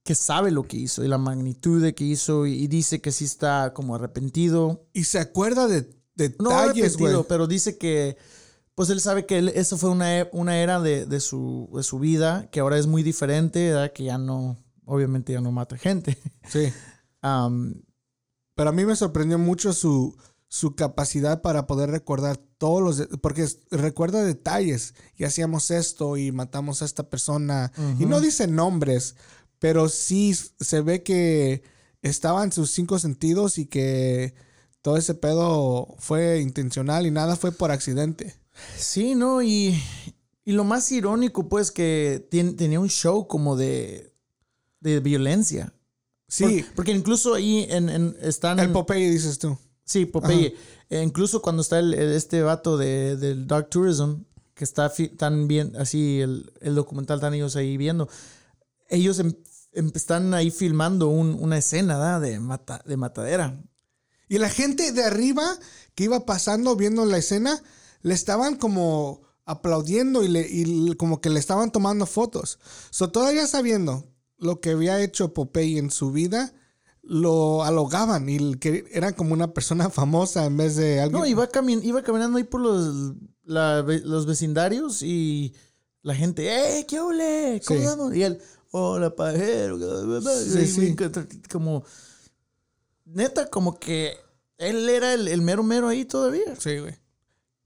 que 0.04 0.16
sabe 0.16 0.52
lo 0.52 0.64
que 0.64 0.78
hizo 0.78 1.04
y 1.04 1.08
la 1.08 1.18
magnitud 1.18 1.82
de 1.82 1.96
que 1.96 2.04
hizo 2.04 2.46
y, 2.46 2.54
y 2.54 2.68
dice 2.68 3.02
que 3.02 3.12
sí 3.12 3.26
está 3.26 3.74
como 3.74 3.96
arrepentido. 3.96 4.86
Y 4.94 5.06
se 5.06 5.20
acuerda 5.20 5.68
de 5.68 5.82
No 6.40 6.50
detalles, 6.50 6.98
güey. 6.98 7.12
arrepentido, 7.14 7.24
pero 7.28 7.48
dice 7.48 7.78
que 7.78 8.18
pues 8.76 8.90
él 8.90 9.00
sabe 9.00 9.26
que 9.26 9.38
él- 9.38 9.50
eso 9.56 9.78
fue 9.78 9.90
una, 9.90 10.20
e- 10.20 10.30
una 10.34 10.60
era 10.60 10.80
de, 10.82 11.06
de 11.06 11.20
su, 11.22 11.70
de 11.74 11.82
su 11.84 11.98
vida 11.98 12.50
que 12.52 12.60
ahora 12.60 12.78
es 12.78 12.88
muy 12.88 13.04
diferente, 13.04 13.70
¿verdad? 13.70 13.94
que 13.94 14.04
ya 14.04 14.18
no, 14.18 14.58
obviamente 14.86 15.34
ya 15.34 15.42
no 15.42 15.52
mata 15.52 15.78
gente. 15.78 16.18
Sí. 16.50 16.72
Um, 17.24 17.82
Pero 18.56 18.70
a 18.70 18.74
mí 18.74 18.86
me 18.86 18.96
sorprendió 18.96 19.40
mucho 19.40 19.74
su, 19.74 20.16
su 20.48 20.76
capacidad 20.76 21.42
para 21.42 21.66
poder 21.68 21.90
recordar 21.90 22.38
todos 22.38 22.82
los... 22.82 23.08
porque 23.22 23.48
recuerda 23.72 24.24
detalles. 24.24 24.94
Y 25.18 25.24
hacíamos 25.24 25.72
esto 25.72 26.18
y 26.18 26.32
matamos 26.32 26.82
a 26.82 26.86
esta 26.86 27.10
persona. 27.10 27.72
Y 28.00 28.06
no 28.06 28.22
dice 28.22 28.48
nombres, 28.48 29.16
pero 29.60 29.90
sí 29.90 30.36
se 30.60 30.82
ve 30.82 31.04
que 31.04 31.64
estaba 32.02 32.44
en 32.44 32.52
sus 32.52 32.72
cinco 32.72 33.00
sentidos 33.00 33.58
y 33.58 33.66
que 33.66 34.36
todo 34.82 34.98
ese 34.98 35.16
pedo 35.16 35.96
fue 35.98 36.40
intencional 36.42 37.08
y 37.08 37.12
nada 37.12 37.36
fue 37.36 37.52
por 37.52 37.72
accidente. 37.72 38.36
sí, 38.78 39.16
¿no? 39.16 39.42
Y, 39.42 39.82
y 40.46 40.52
lo 40.52 40.64
más 40.64 40.92
irónico, 40.92 41.50
pues, 41.50 41.72
que 41.72 42.28
tenía 42.30 42.80
un 42.80 42.90
show 42.90 43.28
como 43.28 43.56
de, 43.58 44.14
de 44.86 45.00
violencia. 45.00 45.74
Sí, 46.28 46.62
Por- 46.64 46.74
porque 46.76 46.92
incluso 46.92 47.34
ahí 47.34 47.66
en, 47.70 47.90
en- 47.90 48.16
están... 48.22 48.60
el 48.60 48.72
Popeye 48.72 49.10
dices 49.12 49.40
tú. 49.40 49.58
Sí, 49.84 50.06
Popeye. 50.06 50.56
Eh, 50.90 51.02
incluso 51.04 51.42
cuando 51.42 51.62
está 51.62 51.80
el, 51.80 51.94
este 51.94 52.42
vato 52.42 52.78
de, 52.78 53.18
del 53.18 53.48
Dark 53.48 53.70
Tourism, 53.70 54.22
que 54.54 54.64
está 54.64 54.92
tan 55.18 55.48
bien, 55.48 55.74
así 55.78 56.22
el, 56.22 56.52
el 56.62 56.76
documental 56.76 57.18
están 57.18 57.34
ellos 57.34 57.56
ahí 57.56 57.78
viendo, 57.78 58.08
ellos 58.90 59.20
em- 59.20 59.36
em- 59.74 59.92
están 59.94 60.34
ahí 60.34 60.50
filmando 60.52 61.08
un- 61.10 61.36
una 61.40 61.58
escena 61.58 61.98
¿verdad? 61.98 62.22
de, 62.22 62.40
mata, 62.40 62.82
de 62.86 62.98
matadera. 62.98 63.62
Y 64.30 64.38
la 64.40 64.50
gente 64.50 64.92
de 64.92 65.04
arriba 65.04 65.44
que 65.94 66.06
iba 66.06 66.26
pasando 66.26 66.76
viendo 66.76 67.06
la 67.06 67.18
escena, 67.18 67.62
le 68.02 68.14
estaban 68.14 68.56
como 68.56 69.22
aplaudiendo 69.46 70.24
y, 70.24 70.28
le, 70.30 70.48
y 70.50 70.96
como 70.96 71.22
que 71.22 71.30
le 71.30 71.40
estaban 71.40 71.72
tomando 71.72 72.06
fotos. 72.08 72.58
So, 72.90 73.10
todavía 73.12 73.46
sabiendo 73.46 74.08
lo 74.46 74.60
que 74.62 74.72
había 74.72 75.02
hecho 75.02 75.34
Popeye 75.34 75.78
en 75.80 75.92
su 75.92 76.12
vida, 76.12 76.54
lo 77.02 77.64
alogaban 77.64 78.30
y 78.30 78.56
que 78.56 78.86
era 78.92 79.14
como 79.14 79.34
una 79.34 79.54
persona 79.54 79.90
famosa 79.92 80.46
en 80.46 80.58
vez 80.58 80.76
de 80.76 81.02
alguien. 81.02 81.20
No, 81.20 81.26
iba, 81.28 81.50
cami- 81.50 81.84
iba 81.84 82.02
caminando 82.04 82.38
ahí 82.38 82.44
por 82.46 82.62
los, 82.62 83.14
la 83.44 83.82
los 83.82 84.26
vecindarios 84.26 85.02
y 85.02 85.54
la 86.02 86.16
gente, 86.16 86.48
¡eh, 86.80 86.86
qué 86.88 87.00
ole! 87.00 87.62
¿Cómo 87.66 87.80
Sí. 87.80 87.86
andamos?" 87.86 88.16
Y 88.16 88.24
él, 88.24 88.40
hola, 88.72 89.16
pajero. 89.16 89.78
Sí, 90.32 90.66
sí. 90.68 90.96
Como, 91.52 91.84
neta, 93.06 93.50
como 93.50 93.80
que 93.80 94.14
él 94.58 94.88
era 94.90 95.14
el, 95.14 95.28
el 95.28 95.42
mero 95.42 95.64
mero 95.64 95.88
ahí 95.88 96.06
todavía. 96.06 96.56
Sí, 96.58 96.80
güey. 96.80 96.96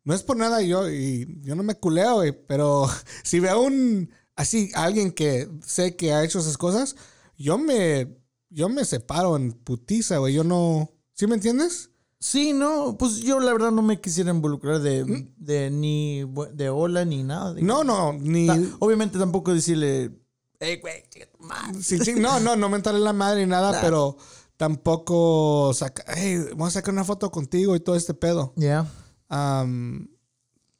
No 0.03 0.13
es 0.15 0.23
por 0.23 0.37
nada 0.37 0.61
yo, 0.61 0.89
y 0.89 1.27
yo 1.43 1.55
no 1.55 1.61
me 1.63 1.75
culeo, 1.75 2.15
güey, 2.15 2.31
pero 2.31 2.87
si 3.23 3.39
veo 3.39 3.61
un, 3.61 4.09
así, 4.39 4.71
alguien 4.73 5.11
que 5.11 5.49
sé 5.65 5.95
que 5.95 6.13
ha 6.13 6.23
hecho 6.23 6.39
esas 6.39 6.57
cosas, 6.57 6.95
yo 7.37 7.57
me, 7.57 8.17
yo 8.49 8.69
me 8.69 8.85
separo 8.85 9.35
en 9.35 9.51
putiza, 9.51 10.17
güey. 10.17 10.33
Yo 10.33 10.43
no, 10.43 10.89
¿sí 11.13 11.27
me 11.27 11.35
entiendes? 11.35 11.89
Sí, 12.21 12.51
no, 12.53 12.97
pues 12.97 13.17
yo 13.19 13.39
la 13.39 13.51
verdad 13.53 13.71
no 13.71 13.81
me 13.81 14.01
quisiera 14.01 14.31
involucrar 14.31 14.79
de, 14.79 15.05
Mm. 15.05 15.33
de 15.37 15.69
ni 15.71 16.23
de 16.53 16.69
hola 16.69 17.05
ni 17.05 17.23
nada. 17.23 17.53
de- 17.53 17.61
No, 17.61 17.83
no, 17.83 18.13
ni, 18.13 18.47
Ta- 18.47 18.59
obviamente 18.79 19.17
tampoco 19.19 19.53
decirle, 19.53 20.11
hey, 20.59 20.79
güey, 20.81 21.03
chica 21.09 21.27
tu 21.31 21.43
madre". 21.45 21.81
sí, 21.81 21.97
sí, 21.99 22.13
no, 22.15 22.39
no, 22.39 22.55
no 22.55 22.67
mentarle 22.69 22.99
la 22.99 23.13
madre 23.13 23.41
ni 23.41 23.49
nada, 23.49 23.71
Nah. 23.73 23.81
pero 23.81 24.17
tampoco 24.57 25.71
saca, 25.73 26.03
hey, 26.15 26.37
vamos 26.51 26.69
a 26.69 26.79
sacar 26.79 26.93
una 26.93 27.03
foto 27.03 27.31
contigo 27.31 27.75
y 27.75 27.79
todo 27.79 27.95
este 27.95 28.13
pedo. 28.13 28.53
Ya. 28.55 28.85
Am, 29.29 30.09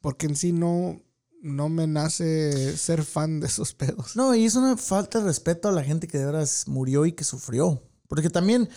porque 0.00 0.26
en 0.26 0.36
sí 0.36 0.52
no, 0.52 1.00
no 1.42 1.68
me 1.68 1.86
nace 1.86 2.76
ser 2.76 3.04
fan 3.04 3.40
de 3.40 3.46
esos 3.46 3.74
pedos. 3.74 4.16
No, 4.16 4.34
y 4.34 4.44
es 4.44 4.54
una 4.54 4.76
falta 4.76 5.18
de 5.18 5.24
respeto 5.24 5.68
a 5.68 5.72
la 5.72 5.82
gente 5.82 6.06
que 6.06 6.18
de 6.18 6.26
veras 6.26 6.68
murió 6.68 7.06
y 7.06 7.12
que 7.12 7.24
sufrió. 7.24 7.82
Porque 8.08 8.30
también, 8.30 8.68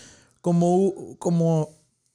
como, 0.42 1.18
como 1.18 1.70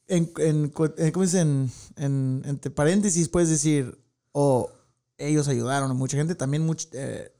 en, 0.07 0.33
en, 0.39 0.69
¿cómo 0.71 1.23
dicen? 1.23 1.71
En, 1.97 2.43
entre 2.45 2.71
paréntesis 2.71 3.29
puedes 3.29 3.49
decir, 3.49 3.99
o 4.33 4.71
ellos 5.19 5.49
ayudaron 5.49 5.91
a 5.91 5.95
mucha 5.95 6.17
gente, 6.17 6.35
también, 6.35 6.65
much, 6.65 6.87
eh, 6.93 7.33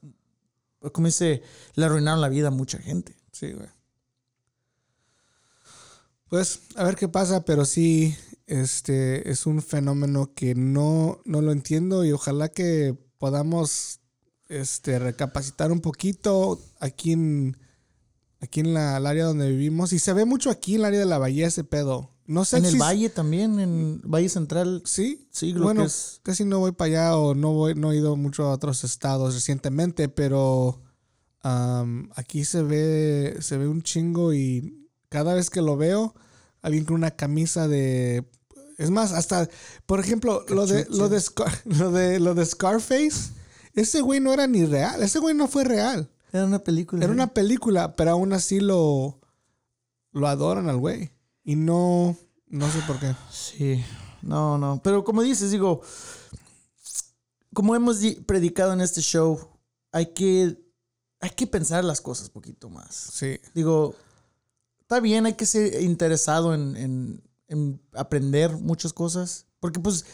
¿cómo 0.91 1.07
dice? 1.07 1.41
Le 1.75 1.85
arruinaron 1.85 2.21
la 2.21 2.29
vida 2.29 2.49
a 2.49 2.51
mucha 2.51 2.77
gente. 2.77 3.15
Sí, 3.31 3.53
güey. 3.53 3.69
Pues 6.27 6.61
a 6.75 6.83
ver 6.83 6.95
qué 6.95 7.07
pasa, 7.07 7.43
pero 7.43 7.65
sí, 7.65 8.15
este 8.49 9.29
es 9.31 9.45
un 9.45 9.61
fenómeno 9.61 10.33
que 10.35 10.55
no, 10.55 11.19
no 11.25 11.41
lo 11.41 11.51
entiendo 11.51 12.03
y 12.05 12.11
ojalá 12.11 12.49
que 12.49 12.97
podamos 13.17 13.99
este, 14.47 14.97
recapacitar 14.99 15.71
un 15.71 15.79
poquito 15.81 16.59
aquí 16.79 17.11
en, 17.13 17.57
aquí 18.41 18.59
en 18.61 18.73
la, 18.73 18.97
el 18.97 19.05
área 19.05 19.25
donde 19.25 19.49
vivimos. 19.49 19.93
Y 19.93 19.99
se 19.99 20.13
ve 20.13 20.25
mucho 20.25 20.49
aquí 20.49 20.75
en 20.75 20.81
el 20.81 20.85
área 20.85 20.99
de 20.99 21.05
la 21.05 21.17
bahía 21.19 21.47
ese 21.47 21.63
pedo. 21.63 22.15
no 22.25 22.45
sé 22.45 22.57
En 22.57 22.65
el 22.65 22.71
si- 22.73 22.77
Valle 22.79 23.09
también, 23.09 23.59
en 23.59 24.01
Valle 24.03 24.29
Central. 24.29 24.81
Sí, 24.85 25.27
Sí, 25.31 25.53
lo 25.53 25.63
bueno, 25.63 25.81
que 25.81 25.87
es. 25.87 26.19
casi 26.23 26.45
no 26.45 26.59
voy 26.59 26.71
para 26.71 26.87
allá 26.89 27.17
o 27.17 27.35
no 27.35 27.53
voy, 27.53 27.75
no 27.75 27.91
he 27.91 27.97
ido 27.97 28.15
mucho 28.15 28.43
a 28.45 28.53
otros 28.53 28.83
estados 28.83 29.35
recientemente, 29.35 30.09
pero 30.09 30.81
aquí 32.15 32.43
se 32.45 32.61
ve, 32.63 33.37
se 33.41 33.57
ve 33.57 33.67
un 33.67 33.81
chingo 33.81 34.33
y 34.33 34.87
cada 35.09 35.33
vez 35.33 35.49
que 35.49 35.61
lo 35.61 35.77
veo, 35.77 36.13
alguien 36.61 36.85
con 36.85 36.95
una 36.95 37.11
camisa 37.11 37.67
de, 37.67 38.29
es 38.79 38.89
más, 38.89 39.11
hasta, 39.11 39.47
por 39.85 39.99
ejemplo, 39.99 40.43
lo 40.49 40.65
de, 40.65 40.87
lo 40.89 41.07
de, 41.09 41.19
Scar- 41.19 41.61
lo 41.65 41.91
de, 41.91 42.19
lo 42.19 42.33
de 42.33 42.45
Scarface, 42.45 43.31
ese 43.73 44.01
güey 44.01 44.19
no 44.19 44.33
era 44.33 44.47
ni 44.47 44.65
real, 44.65 45.03
ese 45.03 45.19
güey 45.19 45.35
no 45.35 45.47
fue 45.47 45.63
real, 45.63 46.09
Era 46.33 46.45
una 46.45 46.59
película. 46.59 47.03
era 47.03 47.13
una 47.13 47.27
película, 47.33 47.95
pero 47.95 48.11
aún 48.11 48.33
así 48.33 48.59
lo, 48.59 49.19
lo 50.11 50.27
adoran 50.27 50.67
al 50.69 50.77
güey 50.77 51.11
y 51.43 51.55
no, 51.55 52.17
no 52.47 52.71
sé 52.71 52.79
por 52.87 52.99
qué. 52.99 53.13
Sí, 53.31 53.83
no, 54.21 54.57
no. 54.57 54.81
Pero 54.83 55.03
como 55.03 55.21
dices, 55.21 55.51
digo, 55.51 55.81
como 57.53 57.75
hemos 57.75 57.99
di- 57.99 58.15
predicado 58.15 58.73
en 58.73 58.81
este 58.81 59.01
show, 59.01 59.39
hay 59.91 60.07
que, 60.13 60.57
hay 61.19 61.29
que 61.31 61.47
pensar 61.47 61.83
las 61.83 62.01
cosas 62.01 62.27
un 62.27 62.33
poquito 62.33 62.69
más. 62.69 62.95
Sí, 62.95 63.39
Digo, 63.53 63.95
está 64.81 64.99
bien, 64.99 65.25
hay 65.25 65.33
que 65.33 65.45
ser 65.45 65.81
interesado 65.81 66.53
en, 66.53 66.75
en- 66.77 67.23
en 67.49 67.81
aprender 67.93 68.57
muchas 68.57 68.93
cosas, 68.93 69.47
porque 69.59 69.79
pues, 69.79 70.05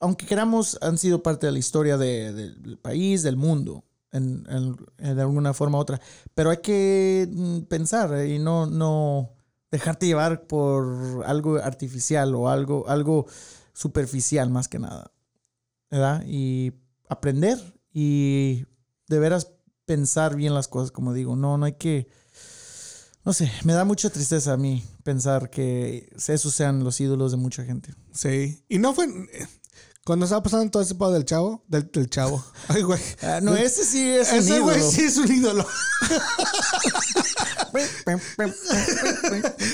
aunque 0.00 0.26
queramos, 0.26 0.78
han 0.80 0.98
sido 0.98 1.22
parte 1.22 1.46
de 1.46 1.52
la 1.52 1.58
historia 1.58 1.96
de- 1.98 2.32
del 2.32 2.78
país, 2.78 3.22
del 3.22 3.36
mundo, 3.36 3.84
en 4.12 4.44
de 4.96 5.20
alguna 5.20 5.52
forma 5.52 5.78
u 5.78 5.80
otra, 5.82 6.00
pero 6.34 6.50
hay 6.50 6.58
que 6.58 7.28
mm, 7.30 7.60
pensar 7.62 8.14
eh, 8.14 8.34
y 8.36 8.38
no, 8.38 8.66
no 8.66 9.30
dejarte 9.70 10.06
llevar 10.06 10.46
por 10.46 11.24
algo 11.26 11.56
artificial 11.58 12.34
o 12.34 12.48
algo, 12.48 12.88
algo 12.88 13.26
superficial 13.74 14.48
más 14.50 14.68
que 14.68 14.78
nada, 14.78 15.12
¿verdad? 15.90 16.22
Y 16.26 16.72
aprender 17.08 17.58
y 17.92 18.64
de 19.08 19.18
veras 19.18 19.52
pensar 19.84 20.36
bien 20.36 20.54
las 20.54 20.68
cosas, 20.68 20.90
como 20.92 21.12
digo, 21.12 21.36
no, 21.36 21.58
no 21.58 21.66
hay 21.66 21.74
que... 21.74 22.08
No 23.28 23.34
sé, 23.34 23.52
me 23.62 23.74
da 23.74 23.84
mucha 23.84 24.08
tristeza 24.08 24.54
a 24.54 24.56
mí 24.56 24.82
pensar 25.04 25.50
que 25.50 26.08
esos 26.28 26.54
sean 26.54 26.82
los 26.82 26.98
ídolos 26.98 27.30
de 27.30 27.36
mucha 27.36 27.62
gente. 27.62 27.94
Sí. 28.10 28.64
Y 28.70 28.78
no 28.78 28.94
fue. 28.94 29.06
Cuando 30.02 30.24
estaba 30.24 30.42
pasando 30.42 30.70
todo 30.70 30.82
ese 30.82 30.94
pedo 30.94 31.12
del 31.12 31.26
chavo, 31.26 31.62
del, 31.68 31.90
del 31.92 32.08
chavo. 32.08 32.42
Ay, 32.68 32.80
güey. 32.80 32.98
Ah, 33.20 33.40
no, 33.42 33.54
ese 33.54 33.84
sí 33.84 34.02
es 34.02 34.32
un 34.32 34.38
Ese 34.38 34.60
güey 34.60 34.78
ídolo. 34.78 34.90
sí 34.90 35.02
es 35.02 35.16
un 35.18 35.30
ídolo. 35.30 35.66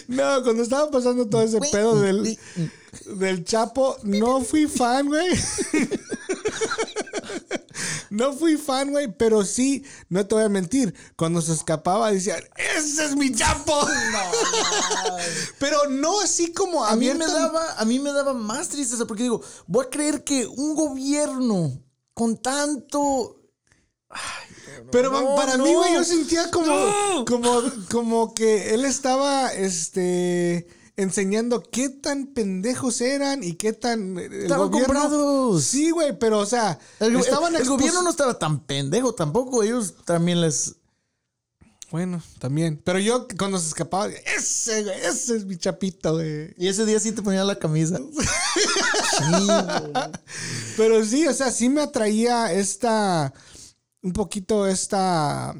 No, 0.08 0.42
cuando 0.42 0.64
estaba 0.64 0.90
pasando 0.90 1.28
todo 1.28 1.42
ese 1.42 1.60
pedo 1.70 2.00
del, 2.00 2.36
del 3.18 3.44
Chapo, 3.44 3.96
no 4.02 4.40
fui 4.40 4.66
fan, 4.66 5.06
güey. 5.06 5.28
No 8.10 8.32
fui 8.32 8.56
fan, 8.56 8.90
güey, 8.90 9.08
pero 9.16 9.44
sí, 9.44 9.84
no 10.08 10.26
te 10.26 10.34
voy 10.34 10.44
a 10.44 10.48
mentir. 10.48 10.94
Cuando 11.16 11.40
se 11.42 11.52
escapaba 11.52 12.10
decían, 12.12 12.42
¡Ese 12.56 13.04
es 13.06 13.16
mi 13.16 13.32
Chapo! 13.34 13.86
Pero 15.58 15.88
no 15.90 16.20
así 16.20 16.52
como 16.52 16.84
A 16.84 16.96
mí, 16.96 17.12
me 17.14 17.26
daba, 17.26 17.74
a 17.78 17.84
mí 17.84 17.98
me 17.98 18.12
daba 18.12 18.34
más 18.34 18.68
tristeza 18.68 19.06
porque 19.06 19.22
digo, 19.24 19.42
voy 19.66 19.86
a 19.86 19.90
creer 19.90 20.24
que 20.24 20.46
un 20.46 20.74
gobierno 20.74 21.82
con 22.14 22.36
tanto... 22.36 23.40
Pero 24.90 25.10
No, 25.10 25.34
para 25.34 25.56
no. 25.56 25.64
mí, 25.64 25.74
güey, 25.74 25.94
yo 25.94 26.04
sentía 26.04 26.50
como, 26.50 27.24
como, 27.26 27.62
como 27.90 28.34
que 28.34 28.74
él 28.74 28.84
estaba, 28.84 29.52
este, 29.52 30.66
enseñando 30.96 31.62
qué 31.62 31.88
tan 31.88 32.28
pendejos 32.28 33.00
eran 33.00 33.42
y 33.42 33.54
qué 33.54 33.72
tan 33.72 34.18
eh, 34.18 34.26
el 34.26 34.32
Estaban 34.44 34.70
gobierno- 34.70 34.86
comprados. 35.00 35.64
Sí, 35.64 35.90
güey, 35.90 36.16
pero 36.18 36.38
o 36.38 36.46
sea, 36.46 36.78
El, 37.00 37.16
estaban 37.16 37.54
el- 37.54 37.60
el 37.62 37.66
expos- 37.66 37.70
gobierno 37.78 38.02
no 38.02 38.10
estaba 38.10 38.38
tan 38.38 38.60
pendejo 38.60 39.14
tampoco, 39.14 39.62
ellos 39.62 39.94
también 40.04 40.40
les... 40.40 40.74
Bueno, 41.90 42.20
también. 42.40 42.80
Pero 42.82 42.98
yo 42.98 43.28
cuando 43.38 43.56
se 43.58 43.68
escapaba, 43.68 44.08
ese, 44.36 44.82
güey, 44.82 44.98
ese 45.04 45.36
es 45.36 45.44
mi 45.44 45.56
chapito, 45.56 46.14
güey. 46.14 46.52
Y 46.58 46.66
ese 46.66 46.84
día 46.86 46.98
sí 46.98 47.12
te 47.12 47.22
ponían 47.22 47.46
la 47.46 47.56
camisa. 47.58 47.98
Sí. 47.98 49.46
Pero 50.76 51.04
sí, 51.04 51.26
o 51.28 51.32
sea, 51.32 51.52
sí 51.52 51.68
me 51.68 51.82
atraía 51.82 52.52
esta, 52.52 53.32
un 54.02 54.12
poquito 54.12 54.66
esta, 54.66 55.54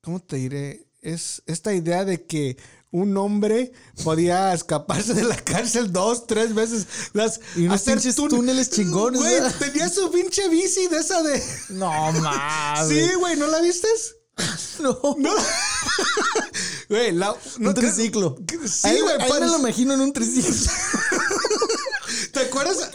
¿cómo 0.00 0.20
te 0.20 0.36
diré? 0.36 0.86
Es 1.02 1.42
esta 1.46 1.74
idea 1.74 2.04
de 2.06 2.24
que 2.24 2.56
un 2.90 3.16
hombre 3.16 3.72
podía 4.02 4.54
escaparse 4.54 5.12
de 5.14 5.24
la 5.24 5.36
cárcel 5.36 5.92
dos, 5.92 6.26
tres 6.26 6.54
veces. 6.54 6.86
Las, 7.12 7.40
Y 7.56 7.66
unos 7.66 7.76
hacer 7.82 7.94
pinches 7.94 8.14
tún- 8.16 8.30
túneles 8.30 8.70
chingones, 8.70 9.20
Güey, 9.20 9.40
tenía 9.58 9.88
su 9.88 10.10
pinche 10.10 10.48
bici 10.48 10.86
de 10.88 10.98
esa 10.98 11.22
de... 11.22 11.42
No 11.70 11.90
mames. 12.12 12.88
Sí, 12.88 13.14
güey, 13.18 13.36
¿no 13.36 13.46
la 13.46 13.60
viste? 13.60 13.88
no. 14.80 14.98
No. 15.18 15.30
Güey, 16.88 17.12
la... 17.12 17.34
no, 17.58 17.68
un 17.70 17.74
triciclo. 17.74 18.36
Sí, 18.66 18.88
Ahí- 18.88 19.00
güey, 19.00 19.14
ahí 19.20 19.32
me 19.40 19.46
lo 19.46 19.58
imagino 19.58 19.94
en 19.94 20.00
un 20.00 20.12
triciclo. 20.12 20.54
¿Te 22.32 22.40
acuerdas? 22.40 22.90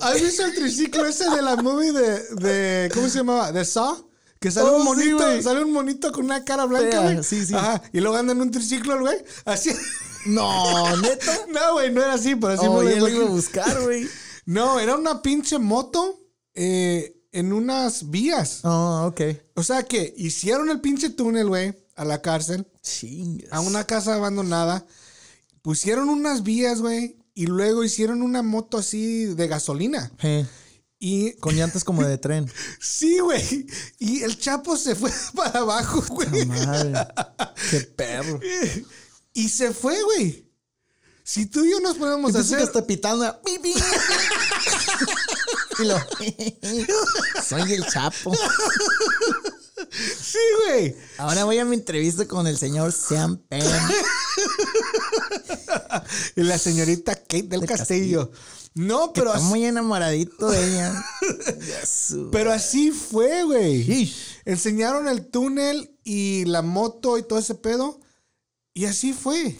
¿Has 0.00 0.20
visto 0.20 0.44
el 0.44 0.54
triciclo 0.54 1.04
ese 1.06 1.28
de 1.30 1.42
la 1.42 1.56
movie 1.56 1.92
de, 1.92 2.24
de 2.36 2.90
¿cómo 2.94 3.08
se 3.08 3.18
llamaba? 3.18 3.52
De 3.52 3.64
Saw? 3.64 4.09
Que 4.40 4.50
sale 4.50 4.70
Oh, 4.70 4.76
un 4.76 4.80
sí, 4.82 5.10
monito, 5.12 5.42
sale 5.42 5.62
un 5.62 5.72
monito 5.72 6.10
con 6.12 6.24
una 6.24 6.44
cara 6.44 6.64
blanca, 6.64 7.02
güey. 7.02 7.22
sí, 7.22 7.44
sí. 7.44 7.54
Ajá. 7.54 7.82
Y 7.92 8.00
luego 8.00 8.16
anda 8.16 8.32
en 8.32 8.40
un 8.40 8.50
triciclo 8.50 8.98
güey. 9.00 9.16
Así. 9.44 9.70
No, 10.26 10.96
neta. 10.98 11.38
No, 11.48 11.74
güey, 11.74 11.90
no 11.92 12.02
era 12.02 12.14
así, 12.14 12.34
pero 12.34 12.52
así 12.52 12.66
Oh, 12.66 12.82
me 12.82 12.94
lo 12.96 13.08
iba 13.08 13.24
a 13.26 13.28
buscar, 13.30 13.82
güey. 13.82 14.06
No, 14.46 14.78
era 14.80 14.96
una 14.96 15.22
pinche 15.22 15.58
moto 15.58 16.20
eh, 16.54 17.16
en 17.32 17.52
unas 17.52 18.10
vías. 18.10 18.60
Oh, 18.64 19.06
ok. 19.06 19.20
O 19.54 19.62
sea 19.62 19.82
que 19.84 20.12
hicieron 20.16 20.68
el 20.70 20.80
pinche 20.80 21.10
túnel, 21.10 21.48
güey, 21.48 21.74
a 21.96 22.04
la 22.04 22.20
cárcel, 22.20 22.66
Chingas. 22.82 23.52
a 23.52 23.60
una 23.60 23.84
casa 23.84 24.14
abandonada. 24.14 24.84
Pusieron 25.62 26.08
unas 26.08 26.42
vías, 26.42 26.80
güey, 26.80 27.16
y 27.34 27.46
luego 27.46 27.84
hicieron 27.84 28.22
una 28.22 28.42
moto 28.42 28.78
así 28.78 29.26
de 29.26 29.46
gasolina. 29.48 30.10
Eh, 30.22 30.44
Y 31.02 31.32
con 31.38 31.56
llantas 31.56 31.82
como 31.82 32.02
de 32.04 32.18
tren. 32.18 32.50
Sí, 32.80 33.18
güey. 33.20 33.66
Y 33.98 34.22
el 34.22 34.38
Chapo 34.38 34.76
se 34.76 34.94
fue 34.94 35.10
para 35.34 35.60
abajo, 35.60 36.04
güey. 36.10 36.44
madre. 36.46 36.92
Qué 37.70 37.80
perro. 37.96 38.38
Y 39.32 39.48
se 39.48 39.72
fue, 39.72 40.00
güey. 40.02 40.46
Si 41.24 41.46
tú 41.46 41.64
y 41.64 41.70
yo 41.70 41.80
nos 41.80 41.96
Entonces 42.30 42.50
que 42.50 42.56
hacer. 42.56 42.68
está 42.68 42.86
pitando. 42.86 43.24
a- 43.24 43.40
pi, 43.40 43.58
pi. 43.60 43.72
y 45.78 45.84
lo. 45.84 45.96
Soy 47.48 47.72
el 47.72 47.86
Chapo. 47.86 48.36
Sí, 49.90 50.38
güey. 50.66 50.94
Ahora 51.18 51.44
voy 51.44 51.58
a 51.58 51.64
mi 51.64 51.76
entrevista 51.76 52.26
con 52.26 52.46
el 52.46 52.58
señor 52.58 52.92
Sean 52.92 53.36
Penn. 53.38 53.62
Y 56.36 56.42
la 56.42 56.58
señorita 56.58 57.14
Kate 57.14 57.44
del 57.44 57.60
De 57.60 57.66
Castillo. 57.66 58.30
No, 58.74 59.12
pero 59.12 59.34
Está 59.34 59.46
muy 59.46 59.64
enamoradito 59.64 60.48
de 60.48 60.64
ella. 60.64 61.04
Pero 62.32 62.52
así 62.52 62.92
fue, 62.92 63.42
güey. 63.42 64.12
Enseñaron 64.44 65.08
el 65.08 65.26
túnel 65.26 65.98
y 66.04 66.44
la 66.44 66.62
moto 66.62 67.18
y 67.18 67.24
todo 67.24 67.38
ese 67.38 67.56
pedo. 67.56 68.00
Y 68.72 68.84
así 68.84 69.12
fue. 69.12 69.56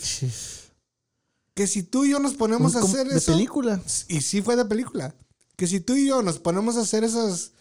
Que 1.54 1.66
si 1.66 1.82
tú 1.82 2.04
y 2.04 2.10
yo 2.10 2.20
nos 2.20 2.34
ponemos 2.34 2.76
a 2.76 2.80
hacer 2.80 3.08
de 3.08 3.18
eso. 3.18 3.32
película. 3.32 3.82
Y 4.08 4.20
sí 4.20 4.42
fue 4.42 4.54
de 4.54 4.64
película. 4.64 5.14
Que 5.56 5.66
si 5.66 5.80
tú 5.80 5.94
y 5.94 6.06
yo 6.06 6.22
nos 6.22 6.38
ponemos 6.38 6.76
a 6.76 6.82
hacer 6.82 7.02
esas 7.02 7.52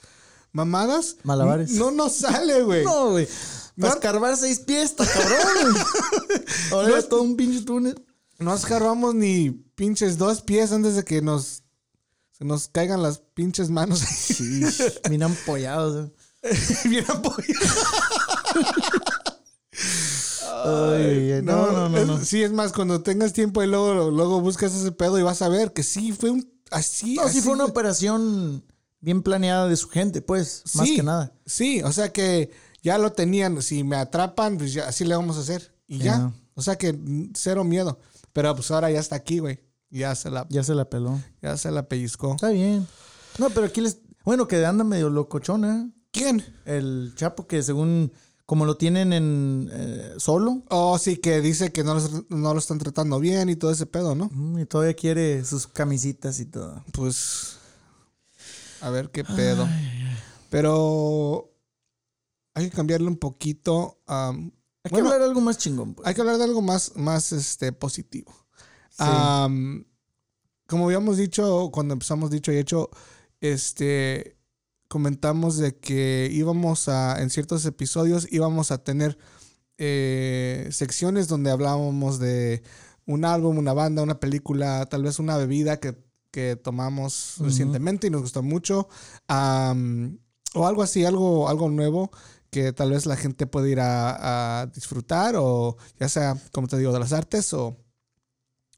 mamadas. 0.52 1.18
Malabares. 1.24 1.72
No 1.72 1.92
nos 1.92 2.14
sale, 2.14 2.62
güey. 2.64 2.84
No, 2.86 3.12
güey. 3.12 3.28
Para 3.80 3.94
escarbar 3.94 4.36
seis 4.38 4.60
pies, 4.60 4.92
está 4.92 5.06
cabrón. 5.06 5.74
güey. 5.74 5.84
Ahora 6.72 6.90
No- 6.90 6.98
es 6.98 7.08
todo 7.10 7.22
un 7.22 7.36
pinche 7.38 7.62
túnel. 7.66 8.06
No 8.40 8.54
escarbamos 8.56 9.16
ni 9.16 9.52
pinches 9.52 10.18
dos 10.18 10.42
pies 10.42 10.72
antes 10.72 10.96
de 10.96 11.04
que 11.04 11.22
nos 11.22 11.64
se 12.38 12.46
nos 12.46 12.68
caigan 12.70 13.04
las 13.04 13.20
pinches 13.34 13.70
manos. 13.70 14.00
Sí, 14.00 14.62
bien 15.10 15.24
ampollados. 15.24 16.08
eh. 16.08 16.14
Bien. 16.86 17.06
Ay, 20.64 21.42
no, 21.44 21.72
no, 21.72 21.90
no, 21.90 21.98
es- 21.98 22.08
no. 22.08 22.24
Sí, 22.24 22.44
es 22.44 22.52
más, 22.52 22.72
cuando 22.74 23.02
tengas 23.02 23.34
tiempo 23.34 23.64
y 23.64 23.68
luego, 23.68 24.10
luego 24.12 24.42
buscas 24.42 24.74
ese 24.74 24.92
pedo 24.92 25.20
y 25.20 25.24
vas 25.24 25.42
a 25.42 25.50
ver 25.50 25.74
que 25.74 25.84
sí 25.84 26.12
fue 26.12 26.30
un 26.32 26.50
así. 26.72 27.16
No, 27.16 27.24
sí 27.24 27.30
así 27.30 27.42
fue 27.42 27.54
una 27.54 27.66
operación 27.66 28.64
bien 29.02 29.22
planeada 29.24 29.68
de 29.68 29.76
su 29.78 29.90
gente, 29.90 30.22
pues, 30.22 30.64
más 30.76 30.88
que 30.90 31.04
nada. 31.04 31.34
Sí, 31.46 31.82
o 31.84 31.92
sea 31.92 32.12
que 32.12 32.52
ya 32.82 32.98
lo 32.98 33.12
tenían. 33.12 33.62
Si 33.62 33.84
me 33.84 33.96
atrapan, 33.96 34.58
pues 34.58 34.74
ya 34.74 34.88
así 34.88 35.06
le 35.06 35.16
vamos 35.16 35.38
a 35.38 35.42
hacer. 35.42 35.74
Y 35.88 35.98
ya. 36.00 36.04
Ya. 36.18 36.34
O 36.56 36.62
sea 36.62 36.78
que 36.78 36.98
cero 37.34 37.64
miedo. 37.64 38.00
Pero 38.34 38.54
pues 38.56 38.70
ahora 38.72 38.92
ya 38.92 39.00
está 39.00 39.16
aquí, 39.16 39.40
güey. 39.40 39.60
Ya 39.90 40.14
se 40.16 40.30
la, 40.30 40.46
Ya 40.50 40.64
se 40.64 40.76
la 40.76 40.86
peló. 40.90 41.20
ya 41.42 41.58
se 41.58 41.72
la 41.72 41.88
pellizcó. 41.88 42.36
Está 42.36 42.50
bien. 42.50 42.86
No, 43.38 43.50
pero 43.50 43.66
aquí 43.66 43.82
les. 43.82 43.98
Bueno, 44.24 44.48
que 44.48 44.64
anda 44.66 44.84
medio 44.84 45.10
locochona. 45.10 45.90
¿Quién? 46.12 46.44
El 46.66 47.14
Chapo 47.16 47.48
que 47.48 47.64
según 47.64 48.12
como 48.46 48.66
lo 48.66 48.78
tienen 48.78 49.14
en 49.14 49.70
eh, 49.72 50.14
solo. 50.18 50.64
Oh, 50.70 50.98
sí, 50.98 51.18
que 51.18 51.40
dice 51.42 51.72
que 51.72 51.84
no, 51.84 51.94
los- 51.96 52.30
no 52.30 52.54
lo 52.54 52.60
están 52.60 52.80
tratando 52.80 53.20
bien 53.20 53.48
y 53.50 53.56
todo 53.56 53.72
ese 53.72 53.86
pedo, 53.86 54.16
¿no? 54.16 54.30
Mm, 54.34 54.60
Y 54.60 54.66
todavía 54.66 54.96
quiere 54.96 55.46
sus 55.46 55.68
camisitas 55.68 56.40
y 56.40 56.46
todo. 56.46 56.84
Pues. 56.92 57.58
A 58.82 58.90
ver 58.90 59.10
qué 59.12 59.24
pedo. 59.24 59.68
Pero. 60.50 61.52
Hay 62.54 62.70
que 62.70 62.76
cambiarle 62.76 63.08
un 63.08 63.18
poquito. 63.18 64.02
Hay 64.08 64.34
Bueno, 64.36 64.52
que 64.90 64.98
hablar 64.98 65.20
de 65.20 65.26
algo 65.26 65.42
más 65.42 65.58
chingón. 65.58 65.94
pues. 65.94 66.08
hay 66.08 66.14
que 66.14 66.22
hablar 66.22 66.38
de 66.38 66.44
algo 66.44 66.62
más, 66.62 66.96
más 66.96 67.32
este, 67.32 67.72
positivo. 67.72 68.34
Sí. 68.90 69.06
Como 70.68 70.86
habíamos 70.86 71.18
dicho 71.18 71.70
cuando 71.72 71.94
empezamos 71.94 72.30
dicho 72.30 72.52
y 72.52 72.58
hecho, 72.58 72.90
este 73.42 74.38
comentamos 74.88 75.58
de 75.58 75.78
que 75.78 76.30
íbamos 76.32 76.90
a, 76.90 77.22
en 77.22 77.30
ciertos 77.30 77.64
episodios, 77.66 78.28
íbamos 78.32 78.72
a 78.72 78.84
tener 78.84 79.18
eh, 79.78 80.68
secciones 80.72 81.28
donde 81.28 81.52
hablábamos 81.52 82.20
de 82.20 82.64
un 83.06 83.24
álbum, 83.24 83.58
una 83.58 83.74
banda, 83.74 84.02
una 84.04 84.20
película, 84.20 84.86
tal 84.88 85.04
vez 85.04 85.20
una 85.20 85.38
bebida 85.38 85.80
que, 85.80 85.96
que 86.32 86.56
tomamos 86.56 87.36
recientemente 87.40 88.08
y 88.08 88.10
nos 88.10 88.22
gustó 88.22 88.44
mucho. 88.44 88.88
o 89.28 90.68
algo 90.68 90.84
así, 90.84 91.06
algo, 91.06 91.50
algo 91.50 91.70
nuevo 91.70 92.12
que 92.50 92.74
tal 92.74 92.92
vez 92.92 93.06
la 93.06 93.16
gente 93.16 93.46
puede 93.46 93.70
ir 93.70 93.80
a, 93.80 94.62
a 94.62 94.66
disfrutar 94.68 95.36
o 95.38 95.78
ya 96.00 96.10
sea, 96.10 96.36
como 96.52 96.68
te 96.68 96.78
digo, 96.78 96.92
de 96.92 97.00
las 97.00 97.14
artes 97.14 97.54
o 97.54 97.78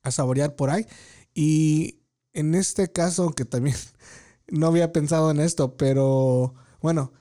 a 0.03 0.11
saborear 0.11 0.55
por 0.55 0.69
ahí. 0.69 0.85
Y 1.33 2.01
en 2.33 2.55
este 2.55 2.91
caso, 2.91 3.31
que 3.31 3.45
también 3.45 3.75
no 4.47 4.67
había 4.67 4.91
pensado 4.91 5.31
en 5.31 5.39
esto, 5.39 5.77
pero 5.77 6.53
bueno, 6.81 7.13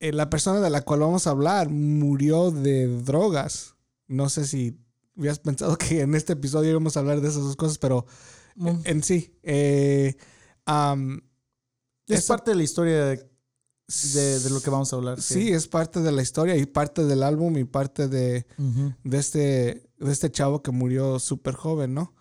eh, 0.00 0.12
la 0.12 0.30
persona 0.30 0.60
de 0.60 0.70
la 0.70 0.82
cual 0.82 1.00
vamos 1.00 1.26
a 1.26 1.30
hablar 1.30 1.68
murió 1.68 2.50
de 2.50 2.88
drogas. 3.02 3.76
No 4.08 4.28
sé 4.28 4.46
si 4.46 4.78
hubieras 5.14 5.38
pensado 5.38 5.76
que 5.78 6.00
en 6.00 6.14
este 6.14 6.32
episodio 6.32 6.70
íbamos 6.70 6.96
a 6.96 7.00
hablar 7.00 7.20
de 7.20 7.28
esas 7.28 7.42
dos 7.42 7.56
cosas, 7.56 7.78
pero. 7.78 8.06
En 8.84 9.02
sí, 9.02 9.34
eh, 9.42 10.14
es 12.06 12.26
parte 12.26 12.50
de 12.50 12.56
la 12.56 12.62
historia 12.62 13.04
de, 13.06 13.16
de- 14.14 14.40
de 14.40 14.50
lo 14.50 14.60
que 14.60 14.70
vamos 14.70 14.92
a 14.92 14.96
hablar. 14.96 15.20
sí, 15.34 15.50
es 15.52 15.66
parte 15.68 16.00
de 16.00 16.12
la 16.12 16.22
historia 16.22 16.56
y 16.56 16.66
parte 16.66 17.04
del 17.04 17.22
álbum 17.22 17.56
y 17.56 17.64
parte 17.64 18.08
de, 18.08 18.46
de 19.04 19.18
este, 19.18 19.90
de 19.98 20.12
este 20.12 20.30
chavo 20.30 20.62
que 20.62 20.70
murió 20.70 21.18
súper 21.18 21.54
joven, 21.54 21.94
¿no? 21.94 22.14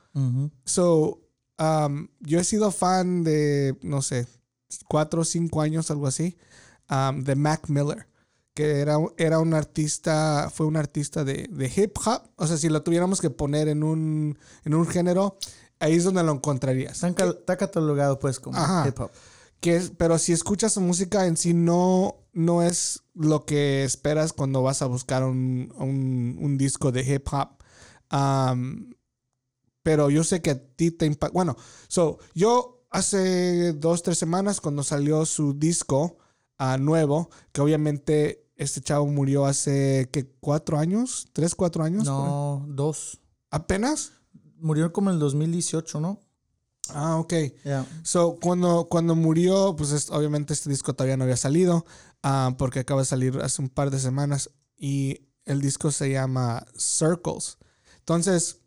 So, 0.65 1.21
um, 1.59 2.07
yo 2.19 2.39
he 2.39 2.43
sido 2.43 2.71
fan 2.71 3.23
de, 3.23 3.77
no 3.83 4.01
sé, 4.01 4.27
cuatro 4.87 5.21
o 5.21 5.25
cinco 5.25 5.61
años, 5.61 5.91
algo 5.91 6.07
así, 6.07 6.37
um, 6.89 7.23
de 7.23 7.35
Mac 7.35 7.69
Miller, 7.69 8.07
que 8.55 8.79
era, 8.79 8.97
era 9.17 9.39
un 9.39 9.53
artista, 9.53 10.49
fue 10.53 10.65
un 10.65 10.75
artista 10.77 11.23
de, 11.23 11.47
de 11.51 11.71
hip 11.75 11.95
hop. 12.05 12.23
O 12.35 12.47
sea, 12.47 12.57
si 12.57 12.67
lo 12.69 12.81
tuviéramos 12.83 13.21
que 13.21 13.29
poner 13.29 13.67
en 13.67 13.83
un, 13.83 14.37
en 14.65 14.73
un 14.73 14.85
género, 14.87 15.37
ahí 15.79 15.95
es 15.95 16.03
donde 16.03 16.23
lo 16.23 16.31
encontrarías. 16.33 16.93
Está, 17.03 17.13
ca- 17.15 17.29
está 17.29 17.57
catalogado 17.57 18.19
pues 18.19 18.39
como 18.39 18.57
Ajá. 18.57 18.87
hip 18.87 18.99
hop. 18.99 19.11
Que 19.59 19.75
es- 19.75 19.91
pero 19.97 20.17
si 20.17 20.31
escuchas 20.33 20.73
su 20.73 20.81
música 20.81 21.25
en 21.25 21.35
sí, 21.37 21.53
no, 21.53 22.15
no 22.33 22.61
es 22.63 23.03
lo 23.13 23.45
que 23.45 23.83
esperas 23.83 24.31
cuando 24.33 24.61
vas 24.63 24.81
a 24.81 24.85
buscar 24.85 25.23
un, 25.23 25.73
un- 25.77 26.37
un 26.41 26.57
disco 26.57 26.91
de 26.91 27.01
hip 27.13 27.27
hop. 27.31 27.49
Um, 28.11 28.93
pero 29.83 30.09
yo 30.09 30.23
sé 30.23 30.41
que 30.41 30.51
a 30.51 30.59
ti 30.75 30.91
te 30.91 31.05
impacta. 31.05 31.33
Bueno, 31.33 31.55
so, 31.87 32.19
yo 32.33 32.83
hace 32.89 33.73
dos, 33.73 34.03
tres 34.03 34.17
semanas, 34.17 34.61
cuando 34.61 34.83
salió 34.83 35.25
su 35.25 35.53
disco 35.53 36.17
ah, 36.57 36.77
nuevo, 36.77 37.29
que 37.51 37.61
obviamente 37.61 38.45
este 38.55 38.81
chavo 38.81 39.05
murió 39.07 39.45
hace, 39.45 40.09
¿qué? 40.11 40.29
¿Cuatro 40.39 40.77
años? 40.77 41.29
¿Tres, 41.33 41.55
cuatro 41.55 41.83
años? 41.83 42.03
No, 42.05 42.65
dos. 42.67 43.21
¿Apenas? 43.51 44.11
Murió 44.59 44.91
como 44.93 45.09
en 45.09 45.15
el 45.15 45.19
2018, 45.19 45.99
¿no? 45.99 46.19
Ah, 46.89 47.17
ok. 47.17 47.33
Ya. 47.65 47.85
So, 48.03 48.37
cuando, 48.41 48.87
cuando 48.89 49.15
murió, 49.15 49.75
pues 49.75 49.91
es- 49.91 50.09
obviamente 50.09 50.53
este 50.53 50.69
disco 50.69 50.93
todavía 50.93 51.17
no 51.17 51.23
había 51.23 51.37
salido, 51.37 51.85
ah, 52.23 52.55
porque 52.57 52.79
acaba 52.79 53.01
de 53.01 53.05
salir 53.05 53.37
hace 53.41 53.61
un 53.61 53.69
par 53.69 53.91
de 53.91 53.99
semanas 53.99 54.49
y 54.77 55.27
el 55.45 55.61
disco 55.61 55.91
se 55.91 56.11
llama 56.11 56.65
Circles. 56.77 57.57
Entonces, 57.99 58.61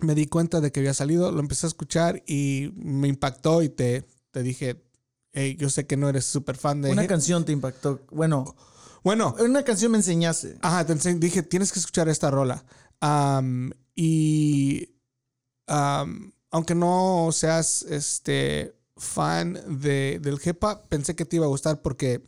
me 0.00 0.14
di 0.14 0.26
cuenta 0.26 0.60
de 0.60 0.72
que 0.72 0.80
había 0.80 0.94
salido, 0.94 1.30
lo 1.32 1.40
empecé 1.40 1.66
a 1.66 1.68
escuchar 1.68 2.22
y 2.26 2.72
me 2.76 3.08
impactó 3.08 3.62
y 3.62 3.68
te, 3.68 4.06
te 4.30 4.42
dije, 4.42 4.82
hey, 5.32 5.56
yo 5.58 5.68
sé 5.70 5.86
que 5.86 5.96
no 5.96 6.08
eres 6.08 6.24
súper 6.24 6.56
fan 6.56 6.80
de... 6.82 6.90
Una 6.90 7.04
hip-". 7.04 7.08
canción 7.08 7.44
te 7.44 7.52
impactó. 7.52 8.00
Bueno, 8.10 8.54
Bueno, 9.02 9.34
una 9.38 9.62
canción 9.64 9.92
me 9.92 9.98
enseñaste. 9.98 10.58
Ajá, 10.62 10.86
te 10.86 10.94
ense- 10.94 11.18
dije, 11.18 11.42
tienes 11.42 11.72
que 11.72 11.78
escuchar 11.78 12.08
esta 12.08 12.30
rola. 12.30 12.64
Am, 13.00 13.70
y 13.94 14.93
am, 15.66 16.32
aunque 16.50 16.74
no 16.74 17.30
seas 17.32 17.82
este 17.82 18.76
fan 18.96 19.58
de, 19.80 20.20
del 20.22 20.38
hip 20.44 20.62
hop, 20.62 20.88
pensé 20.88 21.16
que 21.16 21.24
te 21.24 21.36
iba 21.36 21.46
a 21.46 21.48
gustar 21.48 21.82
porque 21.82 22.22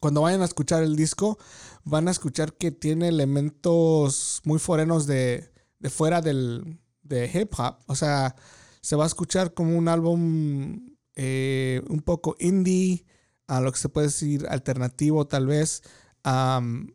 cuando 0.00 0.22
vayan 0.22 0.42
a 0.42 0.46
escuchar 0.46 0.82
el 0.82 0.96
disco, 0.96 1.38
van 1.84 2.08
a 2.08 2.10
escuchar 2.10 2.52
que 2.54 2.70
tiene 2.70 3.08
elementos 3.08 4.40
muy 4.44 4.58
forenos 4.58 5.06
de, 5.06 5.50
de 5.78 5.90
fuera 5.90 6.20
del 6.20 6.80
de 7.02 7.30
hip 7.32 7.54
hop. 7.58 7.78
O 7.86 7.94
sea, 7.94 8.34
se 8.80 8.96
va 8.96 9.04
a 9.04 9.06
escuchar 9.06 9.54
como 9.54 9.76
un 9.76 9.88
álbum 9.88 10.94
eh, 11.14 11.82
un 11.88 12.00
poco 12.02 12.36
indie, 12.38 13.04
a 13.46 13.60
lo 13.60 13.72
que 13.72 13.78
se 13.78 13.88
puede 13.88 14.08
decir 14.08 14.46
alternativo 14.48 15.26
tal 15.26 15.46
vez. 15.46 15.82
Am, 16.22 16.94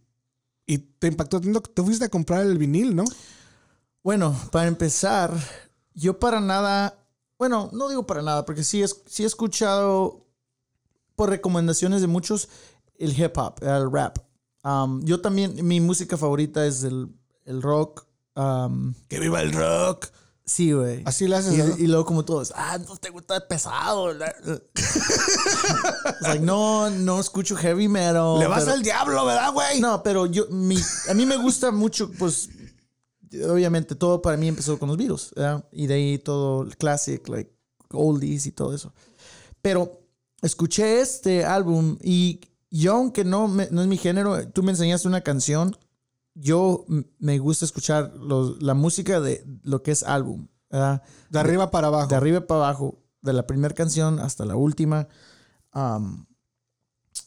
y 0.66 0.78
te 0.78 1.08
impactó 1.08 1.42
tanto 1.42 1.64
que 1.64 1.72
te 1.72 1.82
fuiste 1.82 2.06
a 2.06 2.10
comprar 2.10 2.46
el 2.46 2.58
vinil, 2.58 2.96
¿no? 2.96 3.04
Bueno, 4.04 4.36
para 4.52 4.68
empezar, 4.68 5.32
yo 5.94 6.20
para 6.20 6.42
nada, 6.42 6.98
bueno, 7.38 7.70
no 7.72 7.88
digo 7.88 8.06
para 8.06 8.22
nada, 8.22 8.46
porque 8.46 8.64
sí, 8.64 8.84
es, 8.84 9.02
sí 9.08 9.24
he 9.24 9.26
escuchado 9.26 10.28
por 11.16 11.30
recomendaciones 11.30 12.02
de 12.02 12.08
muchos 12.08 12.50
el 13.00 13.18
hip 13.18 13.38
hop, 13.38 13.56
el 13.62 13.90
rap. 13.92 14.18
Um, 14.64 15.04
yo 15.06 15.22
también, 15.22 15.56
mi 15.66 15.80
música 15.80 16.18
favorita 16.18 16.66
es 16.66 16.84
el, 16.84 17.08
el 17.46 17.62
rock. 17.62 18.06
um, 18.36 18.94
¡Que 19.08 19.20
viva 19.20 19.42
el 19.42 19.54
rock! 19.54 20.08
sí, 20.46 20.74
güey. 20.74 21.04
Así 21.06 21.28
le 21.28 21.38
haces. 21.38 21.58
¿no? 21.58 21.78
Y, 21.78 21.88
luego 21.88 22.06
como 22.06 22.26
todos, 22.26 22.52
ah, 22.56 22.78
no 22.78 22.98
te 22.98 23.10
gusta 23.10 23.48
pesado. 23.48 24.14
No, 26.42 26.90
no 26.90 27.20
escucho 27.20 27.56
heavy 27.56 27.88
metal. 27.88 28.40
Le 28.40 28.48
vas 28.48 28.64
pero- 28.64 28.74
al 28.74 28.84
diablo, 28.84 29.26
¿verdad, 29.26 29.52
güey? 29.54 29.80
No, 29.80 30.04
pero 30.04 30.26
yo, 30.26 30.48
mi, 30.50 30.78
a 31.10 31.14
mí 31.14 31.26
me 31.26 31.38
gusta 31.38 31.72
mucho, 31.72 32.12
pues, 32.12 32.50
obviamente 33.50 33.96
todo 33.96 34.22
para 34.22 34.38
mí 34.38 34.48
empezó 34.48 34.78
con 34.80 34.90
los 34.90 34.98
Beatles, 34.98 35.32
¿verdad? 35.36 35.66
Y 35.72 35.88
de 35.88 35.94
ahí 35.94 36.18
todo 36.20 36.64
el 36.64 36.76
classic, 36.78 37.28
like, 37.30 37.52
oldies 37.92 38.46
y 38.46 38.52
todo 38.52 38.74
eso. 38.74 38.94
Pero 39.62 40.02
escuché 40.42 41.02
este 41.02 41.46
álbum 41.46 41.98
y 42.02 42.42
yo, 42.70 42.94
aunque 42.96 43.24
no, 43.24 43.48
me- 43.48 43.70
no 43.72 43.82
es 43.82 43.88
mi 43.88 43.98
género, 43.98 44.48
tú 44.50 44.64
me 44.64 44.72
enseñaste 44.72 45.08
una 45.08 45.22
canción, 45.22 45.78
yo 46.36 46.86
me 47.20 47.38
gusta 47.40 47.66
escuchar 47.66 48.14
los- 48.16 48.62
la 48.62 48.74
música 48.74 49.22
de 49.22 49.46
lo 49.64 49.84
que 49.84 49.92
es 49.92 50.04
álbum, 50.04 50.48
¿verdad? 50.70 51.04
De 51.30 51.40
arriba 51.40 51.70
para 51.72 51.88
abajo. 51.88 52.08
de 52.08 52.16
arriba 52.16 52.48
para 52.48 52.66
abajo, 52.66 53.00
de 53.22 53.34
la 53.34 53.46
primera 53.48 53.74
canción 53.76 54.20
hasta 54.20 54.44
la 54.46 54.56
última. 54.56 55.08
Um, 55.76 56.26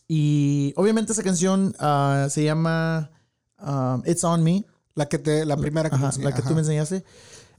y 0.09 0.73
obviamente 0.77 1.13
esa 1.13 1.23
canción 1.23 1.75
ah, 1.79 2.27
se 2.31 2.45
llama 2.45 3.11
um, 3.61 4.03
It's 4.07 4.25
On 4.25 4.43
Me, 4.43 4.65
La 4.97 5.07
que 5.07 5.19
te, 5.19 5.45
la 5.47 5.57
primera 5.57 5.89
que, 5.91 5.95
Ajá, 5.97 6.11
la 6.19 6.33
que 6.33 6.41
ajá. 6.41 6.49
tú 6.49 6.55
me 6.55 6.61
enseñaste. 6.63 7.05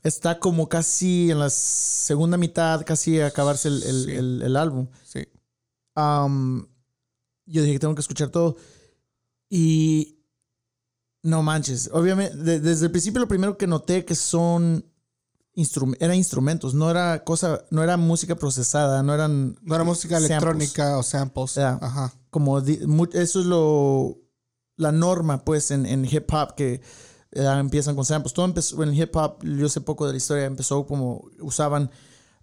Está 0.03 0.39
como 0.39 0.67
casi 0.67 1.31
en 1.31 1.39
la 1.39 1.49
segunda 1.49 2.35
mitad, 2.37 2.83
casi 2.85 3.19
a 3.21 3.27
acabarse 3.27 3.69
el, 3.69 3.83
el- 3.83 4.05
Sí. 4.05 4.11
el- 4.11 4.41
el 4.43 4.55
álbum. 4.57 4.87
Sí. 5.05 5.25
Um, 5.95 6.65
yo 7.45 7.61
dije 7.61 7.73
que 7.73 7.79
tengo 7.79 7.95
que 7.95 8.01
escuchar 8.01 8.29
todo. 8.29 8.57
Y 9.49 10.19
no 11.23 11.41
manches. 11.43 11.89
Obviamente, 11.93 12.35
de- 12.37 12.59
desde 12.59 12.85
el 12.85 12.91
principio 12.91 13.19
lo 13.21 13.27
primero 13.27 13.57
que 13.57 13.67
noté 13.67 14.03
que 14.05 14.15
son 14.15 14.85
instrum- 15.55 15.95
eran 15.99 16.15
instrumentos, 16.15 16.73
no 16.73 16.89
era 16.91 17.23
cosa, 17.23 17.65
no 17.71 17.83
era 17.83 17.97
música 17.97 18.35
procesada, 18.35 19.01
no 19.03 19.13
eran 19.13 19.57
No 19.61 19.75
era 19.75 19.83
música 19.83 20.15
Samples. 20.19 20.29
electrónica 20.31 20.97
o 20.97 21.03
samples. 21.03 21.57
Ajá. 21.57 22.13
como 22.29 22.59
eso 22.59 23.39
es 23.39 23.45
lo 23.45 24.19
la 24.75 24.91
norma 24.91 25.43
pues 25.43 25.71
en, 25.71 25.87
en 25.87 26.05
hip 26.05 26.31
hop 26.31 26.53
que 26.55 26.81
eh, 27.31 27.45
empiezan 27.59 27.95
con 27.95 28.05
samples. 28.05 28.33
Todo 28.33 28.45
empezó 28.45 28.81
en 28.83 28.93
hip 28.93 29.15
hop, 29.15 29.43
yo 29.43 29.69
sé 29.69 29.81
poco 29.81 30.05
de 30.05 30.13
la 30.13 30.17
historia, 30.17 30.45
empezó 30.45 30.85
como 30.85 31.29
usaban 31.39 31.89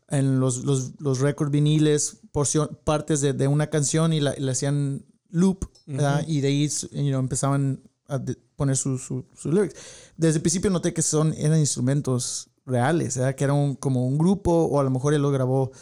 en 0.09 0.39
los, 0.41 0.65
los, 0.65 0.93
los 1.01 1.21
récords 1.21 1.51
viniles 1.51 2.19
porción, 2.33 2.79
partes 2.85 3.21
de, 3.21 3.33
de 3.33 3.49
una 3.49 3.69
canción 3.69 4.13
y 4.13 4.21
la, 4.21 4.35
y 4.37 4.41
le 4.41 4.53
hacían 4.53 5.05
loop 5.31 5.65
¿verdad? 5.87 6.25
y 6.29 6.41
de 6.41 6.49
ahí 6.49 6.69
you 6.93 7.09
know, 7.09 7.21
empezaban 7.21 7.83
a 8.09 8.21
poner 8.57 8.77
sus 8.77 9.03
su, 9.03 9.25
sus 9.35 9.53
lyrics. 9.53 9.75
Desde 10.17 10.37
el 10.37 10.43
principio 10.43 10.71
noté 10.71 10.93
que 10.93 11.03
son, 11.03 11.33
eran 11.35 11.59
instrumentos 11.59 12.51
reales, 12.67 13.17
¿verdad? 13.17 13.35
que 13.35 13.45
era 13.45 13.53
un- 13.55 13.77
como 13.77 14.07
un 14.07 14.19
grupo 14.19 14.53
o 14.53 14.79
a 14.79 14.85
lo 14.85 14.91
mejor 14.91 15.15
él 15.15 15.23
lo 15.23 15.31
grabó. 15.31 15.73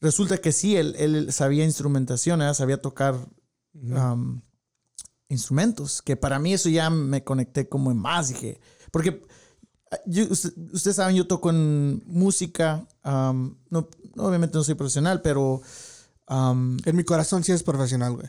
Resulta 0.00 0.38
que 0.38 0.52
sí, 0.52 0.76
él, 0.76 0.94
él 0.98 1.32
sabía 1.32 1.64
instrumentación, 1.64 2.38
¿verdad? 2.38 2.54
sabía 2.54 2.80
tocar 2.80 3.16
um, 3.74 4.40
instrumentos, 5.28 6.02
que 6.02 6.16
para 6.16 6.38
mí 6.38 6.54
eso 6.54 6.68
ya 6.68 6.88
me 6.90 7.22
conecté 7.24 7.68
como 7.68 7.90
en 7.90 7.98
más, 7.98 8.28
dije, 8.28 8.60
porque 8.90 9.22
yo, 10.06 10.24
usted- 10.30 10.52
ustedes 10.72 10.96
saben, 10.96 11.16
yo 11.16 11.26
toco 11.26 11.50
en 11.50 12.02
música, 12.06 12.86
um, 13.04 13.54
no, 13.70 13.88
obviamente 14.16 14.56
no 14.56 14.64
soy 14.64 14.74
profesional, 14.74 15.20
pero 15.22 15.62
um, 16.28 16.76
En 16.84 16.96
mi 16.96 17.04
corazón 17.04 17.42
sí 17.44 17.52
es 17.52 17.62
profesional, 17.62 18.14
güey. 18.14 18.28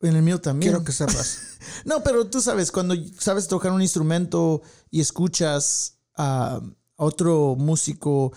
en 0.00 0.16
el 0.16 0.22
mío 0.22 0.40
también. 0.40 0.72
Quiero 0.72 0.84
que 0.84 0.92
sepas. 0.92 1.40
No, 1.84 2.02
pero 2.02 2.26
tú 2.26 2.40
sabes, 2.40 2.72
cuando 2.72 2.94
sabes 3.18 3.46
tocar 3.46 3.72
un 3.72 3.82
instrumento 3.82 4.62
y 4.90 5.00
escuchas 5.00 5.98
a 6.16 6.60
otro 6.96 7.54
músico, 7.56 8.32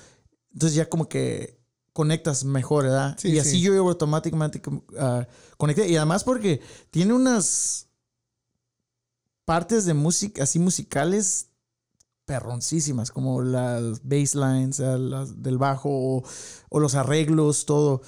entonces 0.54 0.76
ya 0.76 0.88
como 0.90 1.08
que 1.10 1.60
conectas 1.94 2.44
mejor, 2.46 2.84
¿verdad? 2.86 3.18
Sí, 3.20 3.30
y 3.30 3.40
así 3.40 3.52
sí. 3.52 3.62
yo 3.62 3.74
automáticamente 3.88 4.62
ah, 5.00 5.28
conecté. 5.58 5.90
Y 5.90 5.96
además 5.98 6.24
porque 6.24 6.62
tiene 6.92 7.14
unas 7.14 7.88
partes 9.46 9.86
de 9.86 9.94
música, 9.94 10.44
así 10.44 10.60
musicales 10.60 11.48
perroncísimas, 12.26 13.12
como 13.12 13.42
las 13.42 14.02
basslines 14.04 14.80
las 14.80 15.42
del 15.44 15.58
bajo 15.58 15.90
o, 15.92 16.24
o 16.70 16.80
los 16.80 16.96
arreglos, 16.96 17.66
todo. 17.66 18.02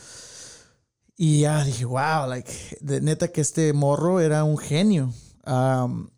Y 1.16 1.42
ya 1.42 1.64
dije, 1.64 1.86
wow, 1.86 2.28
like, 2.28 2.52
de 2.82 3.02
neta 3.02 3.28
que 3.30 3.42
este 3.42 3.74
morro 3.74 4.20
era 4.20 4.44
un 4.44 4.58
genio. 4.58 5.14
Um, 5.46 6.10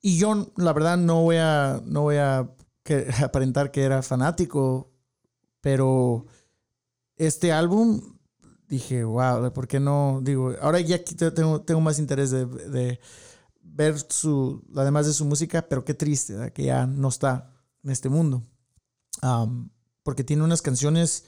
y 0.00 0.18
yo, 0.18 0.52
la 0.56 0.72
verdad, 0.72 0.96
no 0.96 1.22
voy 1.22 1.36
a, 1.36 1.82
no 1.84 2.02
voy 2.02 2.16
a 2.16 2.48
que- 2.82 3.08
aparentar 3.22 3.70
que 3.70 3.82
era 3.82 4.02
fanático, 4.02 4.90
pero 5.60 6.26
este 7.16 7.52
álbum, 7.52 8.00
dije, 8.68 9.04
wow, 9.04 9.52
¿por 9.52 9.66
qué 9.66 9.80
no? 9.80 10.20
Digo, 10.22 10.54
ahora 10.60 10.80
ya 10.80 11.02
tengo, 11.04 11.60
tengo 11.62 11.80
más 11.80 11.98
interés 11.98 12.30
de, 12.30 12.46
de 12.46 13.00
ver 13.78 13.96
su, 14.10 14.64
además 14.74 15.06
de 15.06 15.12
su 15.12 15.24
música, 15.24 15.66
pero 15.68 15.84
qué 15.84 15.94
triste, 15.94 16.34
¿verdad? 16.34 16.52
que 16.52 16.64
ya 16.64 16.86
no 16.86 17.08
está 17.08 17.54
en 17.84 17.90
este 17.90 18.08
mundo. 18.08 18.42
Um, 19.22 19.70
porque 20.02 20.24
tiene 20.24 20.42
unas 20.42 20.62
canciones, 20.62 21.24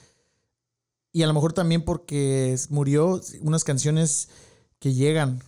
y 1.13 1.23
a 1.23 1.29
lo 1.29 1.33
mejor 1.33 1.53
también 1.53 1.85
porque 1.85 2.59
murió, 2.69 3.21
unas 3.41 3.63
canciones 3.63 4.29
que 4.81 4.95
llegan 4.95 5.45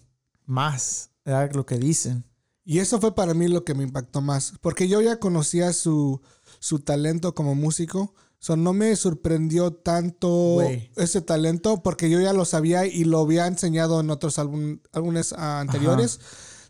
más, 0.46 1.10
¿verdad? 1.24 1.52
Lo 1.54 1.66
que 1.66 1.76
dicen. 1.76 2.24
Y 2.64 2.78
eso 2.78 3.00
fue 3.00 3.16
para 3.16 3.34
mí 3.34 3.48
lo 3.48 3.64
que 3.64 3.74
me 3.74 3.82
impactó 3.82 4.20
más. 4.20 4.54
Porque 4.60 4.86
yo 4.86 5.00
ya 5.00 5.18
conocía 5.18 5.72
su, 5.72 6.20
su 6.60 6.78
talento 6.78 7.34
como 7.34 7.56
músico. 7.56 8.14
So, 8.38 8.56
no 8.56 8.72
me 8.72 8.94
sorprendió 8.94 9.72
tanto 9.72 10.60
ese 10.96 11.20
talento 11.20 11.82
porque 11.82 12.10
yo 12.10 12.20
ya 12.20 12.32
lo 12.32 12.44
sabía 12.44 12.86
y 12.86 13.04
lo 13.04 13.20
había 13.20 13.46
enseñado 13.46 14.00
en 14.00 14.10
otros 14.10 14.38
álbum- 14.38 14.80
álbumes 14.92 15.32
ah, 15.32 15.60
anteriores. 15.60 16.20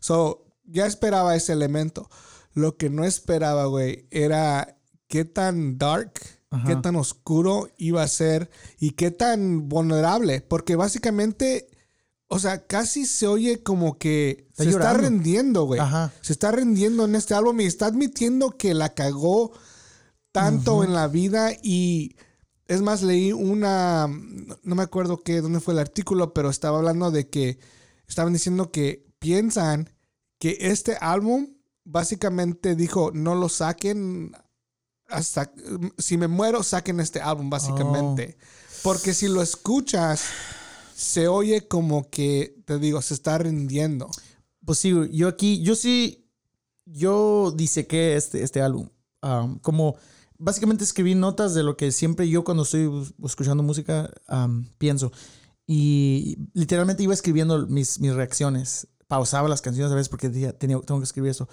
So, 0.03 0.43
ya 0.65 0.85
esperaba 0.85 1.33
ese 1.33 1.53
elemento. 1.53 2.09
Lo 2.53 2.75
que 2.75 2.89
no 2.89 3.05
esperaba, 3.05 3.67
güey, 3.67 4.05
era 4.11 4.77
qué 5.07 5.23
tan 5.23 5.77
dark, 5.77 6.19
Ajá. 6.49 6.67
qué 6.67 6.75
tan 6.75 6.97
oscuro 6.97 7.69
iba 7.77 8.03
a 8.03 8.07
ser 8.09 8.49
y 8.81 8.91
qué 8.91 9.11
tan 9.11 9.69
vulnerable. 9.69 10.41
Porque 10.41 10.75
básicamente, 10.75 11.69
o 12.27 12.37
sea, 12.37 12.67
casi 12.67 13.05
se 13.05 13.27
oye 13.27 13.63
como 13.63 13.97
que 13.97 14.49
Está 14.49 14.63
se 14.65 14.69
está 14.71 14.93
rendiendo, 14.93 15.63
güey. 15.63 15.79
Se 16.19 16.33
está 16.33 16.51
rendiendo 16.51 17.05
en 17.05 17.15
este 17.15 17.33
álbum 17.33 17.61
y 17.61 17.65
está 17.65 17.85
admitiendo 17.85 18.57
que 18.57 18.73
la 18.73 18.93
cagó 18.93 19.53
tanto 20.33 20.83
en 20.83 20.93
la 20.93 21.07
vida 21.07 21.53
y 21.63 22.17
es 22.67 22.81
más 22.81 23.03
leí 23.03 23.31
una 23.31 24.07
no 24.07 24.75
me 24.75 24.83
acuerdo 24.83 25.21
qué 25.21 25.39
dónde 25.39 25.61
fue 25.61 25.75
el 25.75 25.79
artículo, 25.79 26.33
pero 26.33 26.49
estaba 26.49 26.79
hablando 26.79 27.09
de 27.09 27.29
que 27.29 27.57
estaban 28.05 28.33
diciendo 28.33 28.69
que 28.69 29.05
piensan 29.19 29.92
que 30.43 30.57
este 30.59 30.97
álbum 30.99 31.47
básicamente 31.85 32.75
dijo 32.75 33.11
no 33.13 33.33
lo 33.33 33.47
saquen 33.47 34.33
hasta 35.07 35.49
si 35.97 36.17
me 36.17 36.27
muero 36.27 36.63
saquen 36.63 36.99
este 36.99 37.21
álbum 37.21 37.49
básicamente. 37.49 38.35
Porque 38.83 39.13
si 39.13 39.29
lo 39.29 39.41
escuchas 39.41 40.25
se 40.93 41.29
oye 41.29 41.69
como 41.69 42.09
que 42.09 42.61
te 42.65 42.77
digo 42.77 43.01
se 43.01 43.13
está 43.13 43.37
rindiendo. 43.37 44.09
Pues 44.65 44.79
sí, 44.79 44.93
yo 45.13 45.29
aquí, 45.29 45.61
yo 45.63 45.75
sí, 45.75 46.29
yo 46.83 47.53
disequé 47.55 48.17
este, 48.17 48.43
este 48.43 48.61
álbum. 48.61 48.89
Um, 49.21 49.59
como 49.59 49.95
básicamente 50.37 50.83
escribí 50.83 51.15
notas 51.15 51.53
de 51.53 51.63
lo 51.63 51.77
que 51.77 51.93
siempre 51.93 52.27
yo 52.27 52.43
cuando 52.43 52.63
estoy 52.63 52.89
escuchando 53.23 53.63
música 53.63 54.13
um, 54.27 54.65
pienso. 54.77 55.13
Y 55.65 56.37
literalmente 56.53 57.01
iba 57.03 57.13
escribiendo 57.13 57.65
mis, 57.67 58.01
mis 58.01 58.13
reacciones. 58.13 58.89
Pausaba 59.13 59.47
las 59.47 59.61
canciones 59.61 59.91
a 59.91 59.95
veces 59.95 60.09
porque 60.09 60.27
decía, 60.29 60.57
tenía, 60.57 60.79
tengo 60.81 60.99
que 60.99 61.03
escribir 61.05 61.29
eso. 61.29 61.47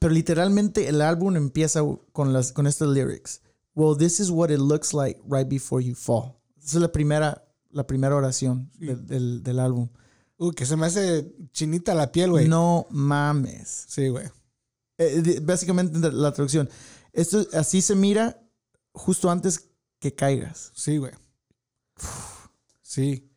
Pero 0.00 0.12
literalmente 0.12 0.88
el 0.88 1.00
álbum 1.00 1.36
empieza 1.36 1.82
con, 2.12 2.32
las, 2.32 2.50
con 2.52 2.66
estas 2.66 2.88
lyrics. 2.88 3.42
Well, 3.76 3.96
this 3.96 4.18
is 4.18 4.28
what 4.30 4.50
it 4.50 4.58
looks 4.58 4.92
like 4.92 5.20
right 5.28 5.48
before 5.48 5.80
you 5.84 5.94
fall. 5.94 6.32
Esa 6.56 6.78
es 6.78 6.82
la 6.82 6.90
primera, 6.90 7.44
la 7.70 7.86
primera 7.86 8.16
oración 8.16 8.72
del- 8.76 9.06
del, 9.06 9.42
del 9.44 9.60
álbum. 9.60 9.88
Uy, 10.36 10.52
que 10.52 10.66
se 10.66 10.76
me 10.76 10.86
hace 10.86 11.32
chinita 11.52 11.94
la 11.94 12.10
piel, 12.10 12.30
güey. 12.30 12.48
No 12.48 12.86
mames. 12.90 13.84
Sí, 13.88 14.08
güey. 14.08 14.26
Eh, 14.98 15.38
básicamente 15.42 15.98
la 16.12 16.32
traducción. 16.32 16.68
Esto 17.12 17.46
así 17.52 17.80
se 17.82 17.94
mira 17.94 18.40
justo 18.92 19.30
antes 19.30 19.68
que 20.00 20.12
caigas. 20.12 20.72
Sí, 20.74 20.96
güey. 20.98 21.12
Sí. 22.82 23.27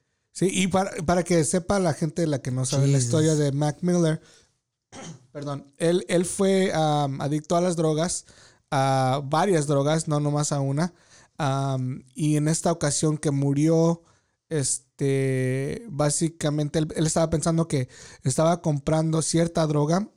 Sí, 0.42 0.50
y 0.52 0.66
para, 0.70 0.90
para 1.06 1.22
que 1.22 1.44
sepa 1.44 1.78
la 1.78 1.94
gente 1.94 2.26
la 2.26 2.42
que 2.42 2.50
no 2.50 2.66
sabe 2.66 2.88
la 2.88 2.98
historia 2.98 3.36
de 3.36 3.52
Mac 3.52 3.78
Miller, 3.82 4.20
perdón, 5.32 5.72
él, 5.78 6.04
él 6.10 6.26
fue 6.26 6.74
am, 6.74 7.22
adicto 7.22 7.56
a 7.56 7.62
las 7.62 7.76
drogas, 7.76 8.26
a 8.72 9.22
varias 9.24 9.68
drogas, 9.68 10.08
no 10.08 10.20
nomás 10.20 10.52
a 10.52 10.60
una. 10.60 10.96
am, 11.38 12.06
y 12.16 12.38
en 12.38 12.48
esta 12.48 12.72
ocasión 12.72 13.20
que 13.20 13.30
murió, 13.30 14.02
este, 14.50 15.86
básicamente 15.90 16.80
él, 16.80 16.92
él 16.96 17.06
estaba 17.06 17.30
pensando 17.30 17.68
que 17.68 17.88
estaba 18.24 18.64
comprando 18.64 19.22
cierta 19.22 19.68
droga 19.68 20.10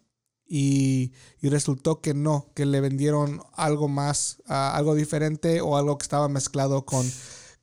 y, 0.49 1.13
y 1.43 1.51
resultó 1.51 2.01
que 2.01 2.15
no, 2.15 2.51
que 2.55 2.65
le 2.65 2.81
vendieron 2.81 3.43
algo 3.53 3.89
más, 3.89 4.43
algo 4.47 4.95
diferente 4.95 5.61
o 5.61 5.77
algo 5.77 5.99
que 5.99 6.05
estaba 6.05 6.31
mezclado 6.31 6.87
con, 6.87 7.07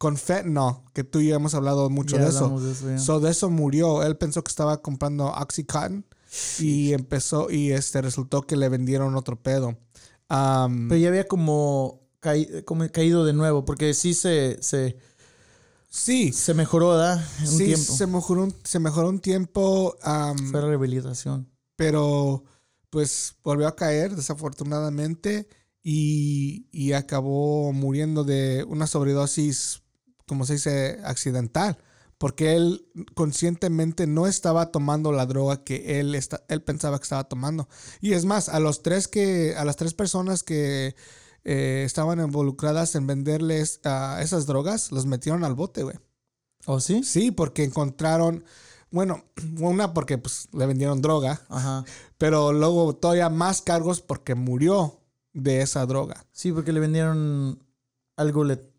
con 0.01 0.17
fentanyl, 0.17 0.77
que 0.93 1.03
tú 1.03 1.19
y 1.19 1.27
yo 1.27 1.35
hemos 1.35 1.53
hablado 1.53 1.87
mucho 1.91 2.15
Ya 2.17 2.23
de 2.23 2.29
eso. 2.29 2.59
de 2.59 2.71
eso, 2.71 2.89
ya. 2.89 2.97
So, 2.97 3.19
de 3.19 3.29
eso 3.29 3.51
murió. 3.51 4.01
Él 4.01 4.17
pensó 4.17 4.43
que 4.43 4.49
estaba 4.49 4.81
comprando 4.81 5.27
Oxycontin 5.27 6.03
y 6.59 6.93
empezó 6.93 7.51
y 7.51 7.71
este 7.71 8.01
resultó 8.01 8.41
que 8.41 8.55
le 8.57 8.67
vendieron 8.67 9.15
otro 9.15 9.35
pedo. 9.35 9.77
Am, 10.27 10.89
Pero 10.89 10.99
ya 10.99 11.09
había 11.09 11.27
como, 11.27 12.01
caí- 12.19 12.63
como 12.65 12.89
caído 12.89 13.25
de 13.25 13.33
nuevo, 13.33 13.63
porque 13.63 13.93
sí 13.93 14.15
se, 14.15 14.57
se, 14.61 14.97
sí, 15.87 16.31
se 16.33 16.53
mejoró, 16.55 16.95
un 16.95 17.45
sí, 17.47 17.65
tiempo. 17.65 17.93
se 17.93 18.07
mejoró 18.07 18.43
un, 18.45 18.55
se 18.63 18.79
mejoró 18.79 19.09
un 19.09 19.19
tiempo, 19.19 19.95
am, 20.01 20.37
Fue 20.51 20.61
rehabilitación. 20.61 21.47
pero 21.75 22.43
pues 22.89 23.35
volvió 23.43 23.67
a 23.67 23.75
caer 23.75 24.15
desafortunadamente 24.15 25.47
y, 25.83 26.67
y 26.71 26.93
acabó 26.93 27.71
muriendo 27.73 28.23
de 28.23 28.63
una 28.67 28.85
sobredosis, 28.87 29.80
como 30.31 30.45
se 30.45 30.53
dice, 30.53 30.97
accidental. 31.03 31.77
Porque 32.17 32.55
él 32.55 32.85
conscientemente 33.15 34.07
no 34.07 34.27
estaba 34.27 34.71
tomando 34.71 35.11
la 35.11 35.25
droga 35.25 35.65
que 35.65 35.99
él, 35.99 36.15
está, 36.15 36.41
él 36.47 36.63
pensaba 36.63 36.97
que 36.97 37.03
estaba 37.03 37.25
tomando. 37.25 37.67
Y 37.99 38.13
es 38.13 38.23
más, 38.23 38.47
a 38.47 38.61
los 38.61 38.81
tres 38.81 39.09
que, 39.09 39.55
a 39.57 39.65
las 39.65 39.75
tres 39.75 39.93
personas 39.93 40.41
que 40.41 40.95
eh, 41.43 41.83
estaban 41.85 42.21
involucradas 42.21 42.95
en 42.95 43.07
venderles 43.07 43.81
ah, 43.83 44.19
esas 44.21 44.45
drogas, 44.45 44.93
los 44.93 45.05
metieron 45.05 45.43
al 45.43 45.53
bote, 45.53 45.83
güey. 45.83 45.97
¿Oh, 46.65 46.79
sí? 46.79 47.03
Sí, 47.03 47.31
porque 47.31 47.65
encontraron, 47.65 48.45
bueno, 48.89 49.25
una 49.59 49.93
porque 49.93 50.17
pues 50.17 50.47
le 50.53 50.65
vendieron 50.65 51.01
droga, 51.01 51.41
Ajá. 51.49 51.83
pero 52.17 52.53
luego 52.53 52.95
todavía 52.95 53.27
más 53.29 53.61
cargos 53.61 53.99
porque 53.99 54.33
murió 54.35 55.01
de 55.33 55.61
esa 55.61 55.85
droga. 55.85 56.25
Sí, 56.31 56.53
porque 56.53 56.71
le 56.71 56.79
vendieron 56.79 57.61
algo 58.15 58.45
le- 58.45 58.70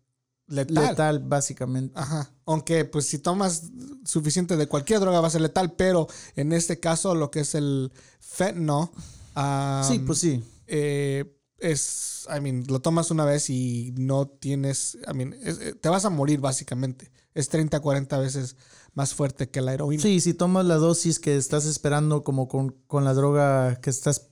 Letal. 0.53 0.87
letal, 0.89 1.19
básicamente. 1.19 1.93
Ajá. 1.97 2.31
Aunque 2.45 2.85
pues 2.85 3.05
si 3.05 3.19
tomas 3.19 3.63
suficiente 4.05 4.55
de 4.57 4.67
cualquier 4.67 4.99
droga 4.99 5.19
va 5.21 5.27
a 5.27 5.31
ser 5.31 5.41
letal, 5.41 5.73
pero 5.73 6.07
en 6.35 6.53
este 6.53 6.79
caso 6.79 7.15
lo 7.15 7.31
que 7.31 7.41
es 7.41 7.55
el 7.55 7.91
fentanyl, 8.19 8.89
ah, 9.35 9.85
sí, 9.89 9.99
pues 9.99 10.19
sí. 10.19 10.43
eh, 10.67 11.37
es, 11.59 12.27
I 12.35 12.41
mean, 12.41 12.65
lo 12.67 12.81
tomas 12.81 13.09
una 13.11 13.23
vez 13.25 13.49
y 13.49 13.93
no 13.97 14.27
tienes, 14.27 14.97
I 15.09 15.13
mean, 15.13 15.33
es- 15.43 15.59
eh, 15.59 15.73
te 15.75 15.87
vas 15.89 16.03
a 16.05 16.09
morir 16.09 16.39
básicamente. 16.41 17.09
Es 17.33 17.47
30, 17.49 17.79
40 17.79 18.17
veces 18.19 18.57
más 18.93 19.13
fuerte 19.15 19.49
que 19.49 19.61
la 19.61 19.73
heroína. 19.73 20.03
Sí, 20.03 20.19
si 20.19 20.33
tomas 20.33 20.65
la 20.65 20.75
dosis 20.75 21.19
que 21.19 21.35
estás 21.37 21.65
esperando 21.65 22.23
como 22.23 22.47
con, 22.47 22.71
con 22.85 23.05
la 23.05 23.13
droga 23.13 23.79
que 23.81 23.89
estás, 23.89 24.27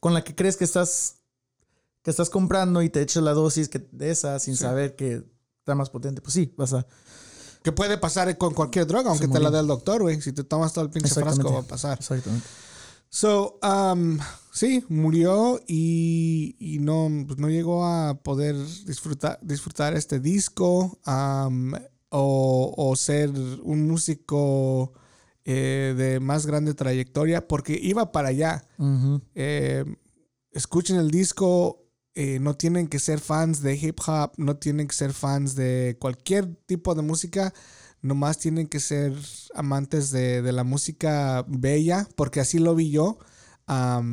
con 0.00 0.12
la 0.12 0.22
que 0.24 0.34
crees 0.34 0.56
que 0.56 0.64
estás, 0.64 1.18
que 2.02 2.10
estás 2.10 2.28
comprando 2.30 2.82
y 2.82 2.90
te 2.90 3.00
echas 3.00 3.22
la 3.22 3.32
dosis 3.32 3.68
que, 3.68 3.78
de 3.92 4.10
esa 4.10 4.38
sin 4.40 4.56
Sí. 4.56 4.62
saber 4.64 4.96
que 4.96 5.22
está 5.62 5.76
más 5.76 5.90
potente, 5.90 6.20
pues 6.20 6.34
sí, 6.34 6.52
vas 6.56 6.72
a, 6.72 6.84
Que 7.62 7.70
puede 7.70 7.96
pasar 7.96 8.36
con 8.36 8.52
cualquier 8.52 8.84
droga, 8.86 9.10
aunque 9.10 9.28
te 9.28 9.38
la 9.38 9.50
dé 9.50 9.60
el 9.60 9.68
doctor, 9.68 10.02
güey. 10.02 10.20
Si 10.20 10.32
te 10.32 10.42
tomas 10.42 10.72
todo 10.72 10.84
el 10.84 10.90
pinche 10.90 11.14
frasco 11.14 11.52
va 11.52 11.60
a 11.60 11.62
pasar. 11.62 11.98
Exactamente. 11.98 12.44
So, 13.08 13.60
um, 13.62 14.18
sí, 14.52 14.84
murió 14.88 15.60
y, 15.68 16.56
y 16.58 16.78
no, 16.80 17.08
pues 17.26 17.38
no 17.38 17.48
llegó 17.48 17.84
a 17.84 18.14
poder 18.14 18.56
disfrutar, 18.86 19.38
disfrutar 19.42 19.94
este 19.94 20.18
disco 20.18 20.98
um, 21.06 21.74
o, 22.08 22.74
o, 22.76 22.96
ser 22.96 23.30
un 23.62 23.86
músico 23.86 24.94
eh, 25.44 25.94
de 25.96 26.20
más 26.20 26.46
grande 26.46 26.74
trayectoria 26.74 27.46
porque 27.46 27.78
iba 27.80 28.10
para 28.10 28.28
allá. 28.28 28.64
eh, 29.34 29.84
escuchen 30.50 30.96
el 30.96 31.10
disco, 31.10 31.81
eh, 32.14 32.38
no 32.40 32.54
tienen 32.54 32.88
que 32.88 32.98
ser 32.98 33.20
fans 33.20 33.62
de 33.62 33.76
hip 33.76 33.98
hop, 34.06 34.32
no 34.36 34.56
tienen 34.56 34.88
que 34.88 34.94
ser 34.94 35.12
fans 35.12 35.54
de 35.54 35.96
cualquier 36.00 36.54
tipo 36.66 36.94
de 36.94 37.02
música 37.02 37.52
nomás 38.02 38.38
tienen 38.38 38.66
que 38.66 38.80
ser 38.80 39.14
amantes 39.54 40.10
de, 40.10 40.42
de 40.42 40.52
la 40.52 40.64
música 40.64 41.44
bella, 41.48 42.06
porque 42.16 42.40
así 42.40 42.58
lo 42.58 42.74
vi 42.74 42.90
yo. 42.90 43.18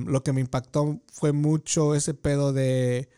Lo 0.06 0.24
que 0.24 0.32
me 0.32 0.42
impactó 0.42 1.02
fue 1.12 1.34
mucho 1.34 1.94
ese 1.96 2.14
pedo 2.14 2.54
de, 2.54 3.10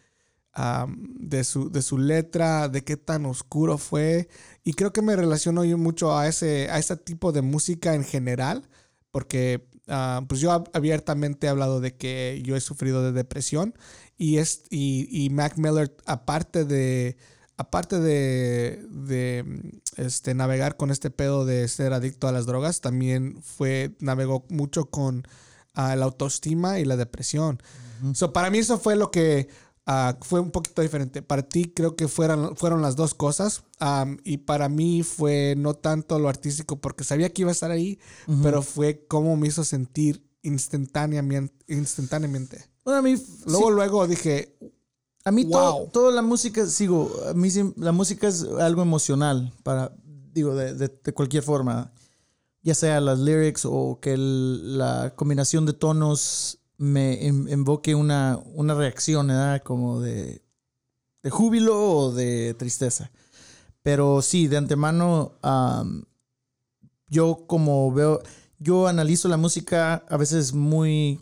de, 1.20 1.44
su, 1.44 1.70
de 1.70 1.82
su 1.84 1.98
letra, 2.00 2.68
de 2.70 2.84
qué 2.84 2.98
tan 2.98 3.26
oscuro 3.28 3.78
fue. 3.78 4.28
Y 4.64 4.74
creo 4.74 4.92
que 4.92 5.04
me 5.04 5.16
relaciono 5.16 5.64
yo 5.66 5.78
mucho 5.78 6.18
a 6.18 6.28
ese, 6.28 6.70
a 6.72 6.80
ese 6.80 6.98
tipo 6.98 7.32
de 7.32 7.44
música 7.44 7.94
en 7.94 8.04
general, 8.04 8.68
porque 9.12 9.68
uh, 9.92 10.26
pues 10.26 10.42
yo 10.42 10.64
abiertamente 10.74 11.48
he 11.48 11.50
hablado 11.50 11.82
de 11.82 11.96
que 11.96 12.42
yo 12.44 12.56
he 12.56 12.62
sufrido 12.62 13.04
de 13.04 13.12
depresión 13.12 13.76
y, 14.18 14.38
es, 14.38 14.64
y, 14.70 15.08
y 15.12 15.30
Mac 15.30 15.58
Miller, 15.58 15.96
aparte 16.06 16.66
de 16.66 17.18
aparte 17.58 18.00
de, 18.00 18.84
de, 18.90 19.72
este, 19.98 20.34
navegar 20.34 20.78
con 20.78 20.90
este 20.90 21.12
pedo 21.12 21.46
de 21.46 21.68
ser 21.68 21.94
adicto 21.94 22.28
a 22.28 22.32
las 22.32 22.48
drogas, 22.48 22.82
también 22.82 23.40
fue, 23.44 23.92
navegó 24.00 24.46
mucho 24.50 24.86
con 24.86 25.20
uh, 25.76 25.96
la 25.96 26.06
autoestima 26.06 26.80
y 26.80 26.86
la 26.86 26.98
depresión. 26.98 27.62
Uh 28.02 28.08
-huh. 28.08 28.32
para 28.32 28.50
mí 28.50 28.58
eso 28.58 28.80
fue 28.80 28.96
lo 28.96 29.12
que 29.12 29.48
uh, 29.92 30.24
fue 30.24 30.40
un 30.40 30.52
poquito 30.52 30.82
diferente. 30.82 31.22
Para 31.22 31.44
ti 31.44 31.72
creo 31.74 31.96
que 31.96 32.08
fueron, 32.08 32.56
fueron 32.56 32.82
las 32.82 32.96
dos 32.96 33.14
cosas. 33.14 33.64
Um, 33.80 34.18
y 34.24 34.38
para 34.38 34.70
mí 34.70 35.04
fue 35.04 35.56
no 35.58 35.74
tanto 35.74 36.20
lo 36.20 36.30
artístico 36.30 36.80
porque 36.80 37.04
sabía 37.04 37.32
que 37.34 37.42
iba 37.42 37.50
a 37.50 37.54
estar 37.54 37.72
ahí, 37.72 38.00
uh 38.28 38.32
-huh. 38.32 38.44
pero 38.44 38.62
fue 38.62 39.06
como 39.08 39.36
me 39.38 39.48
hizo 39.48 39.64
sentir 39.64 40.24
instantáneamente. 40.44 41.66
instantáneamente. 41.68 42.64
Bueno, 42.84 43.00
a 43.00 43.02
mí, 43.02 43.16
luego, 43.46 43.68
sí. 43.68 43.74
luego 43.76 44.08
dije, 44.08 44.58
a 45.24 45.32
mí 45.32 45.44
wow. 45.44 45.52
todo, 45.52 45.88
toda 45.92 46.12
la 46.12 46.22
música, 46.22 46.66
sigo, 46.66 47.12
a 47.30 47.34
mí 47.34 47.50
la 47.76 47.92
música 47.92 48.28
es 48.28 48.44
algo 48.44 48.82
emocional 48.82 49.54
para, 49.64 49.94
digo, 50.34 50.56
de, 50.56 50.74
de, 50.74 50.88
de 51.04 51.14
cualquier 51.14 51.44
forma, 51.44 51.92
ya 52.64 52.74
sea 52.74 53.00
las 53.00 53.20
lyrics 53.20 53.66
o 53.66 54.00
que 54.02 54.14
el, 54.14 54.78
la 54.78 55.14
combinación 55.16 55.66
de 55.66 55.74
tonos 55.74 56.61
me 56.82 57.24
invoque 57.24 57.96
una, 57.96 58.40
una 58.54 58.74
reacción, 58.74 59.28
¿verdad? 59.28 59.62
Como 59.64 60.02
de, 60.02 60.42
de 61.22 61.30
júbilo 61.30 61.80
o 61.80 62.12
de 62.12 62.56
tristeza. 62.56 63.12
Pero 63.84 64.22
sí, 64.22 64.48
de 64.48 64.58
antemano, 64.58 65.34
um, 65.44 66.04
yo 67.08 67.46
como 67.48 67.92
veo, 67.92 68.22
yo 68.60 68.88
analizo 68.88 69.28
la 69.28 69.38
música 69.38 70.06
a 70.08 70.18
veces 70.18 70.54
muy, 70.54 71.20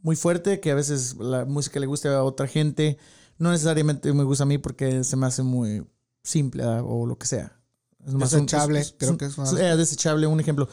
muy 0.00 0.16
fuerte, 0.16 0.60
que 0.60 0.70
a 0.70 0.74
veces 0.74 1.16
la 1.16 1.44
música 1.44 1.80
le 1.80 1.86
gusta 1.86 2.16
a 2.16 2.24
otra 2.24 2.46
gente 2.46 2.98
no 3.42 3.50
necesariamente 3.50 4.12
me 4.12 4.22
gusta 4.22 4.44
a 4.44 4.46
mí 4.46 4.58
porque 4.58 5.02
se 5.02 5.16
me 5.16 5.26
hace 5.26 5.42
muy 5.42 5.84
simple 6.22 6.64
¿verdad? 6.64 6.84
o 6.86 7.06
lo 7.06 7.18
que 7.18 7.26
sea. 7.26 7.58
Es 8.06 8.16
desechable, 8.16 8.78
un, 8.78 8.80
es, 8.80 8.94
creo 8.96 9.18
que 9.18 9.24
es 9.24 9.36
una... 9.36 9.50
Es 9.50 9.78
desechable, 9.78 10.26
un 10.28 10.38
ejemplo. 10.38 10.68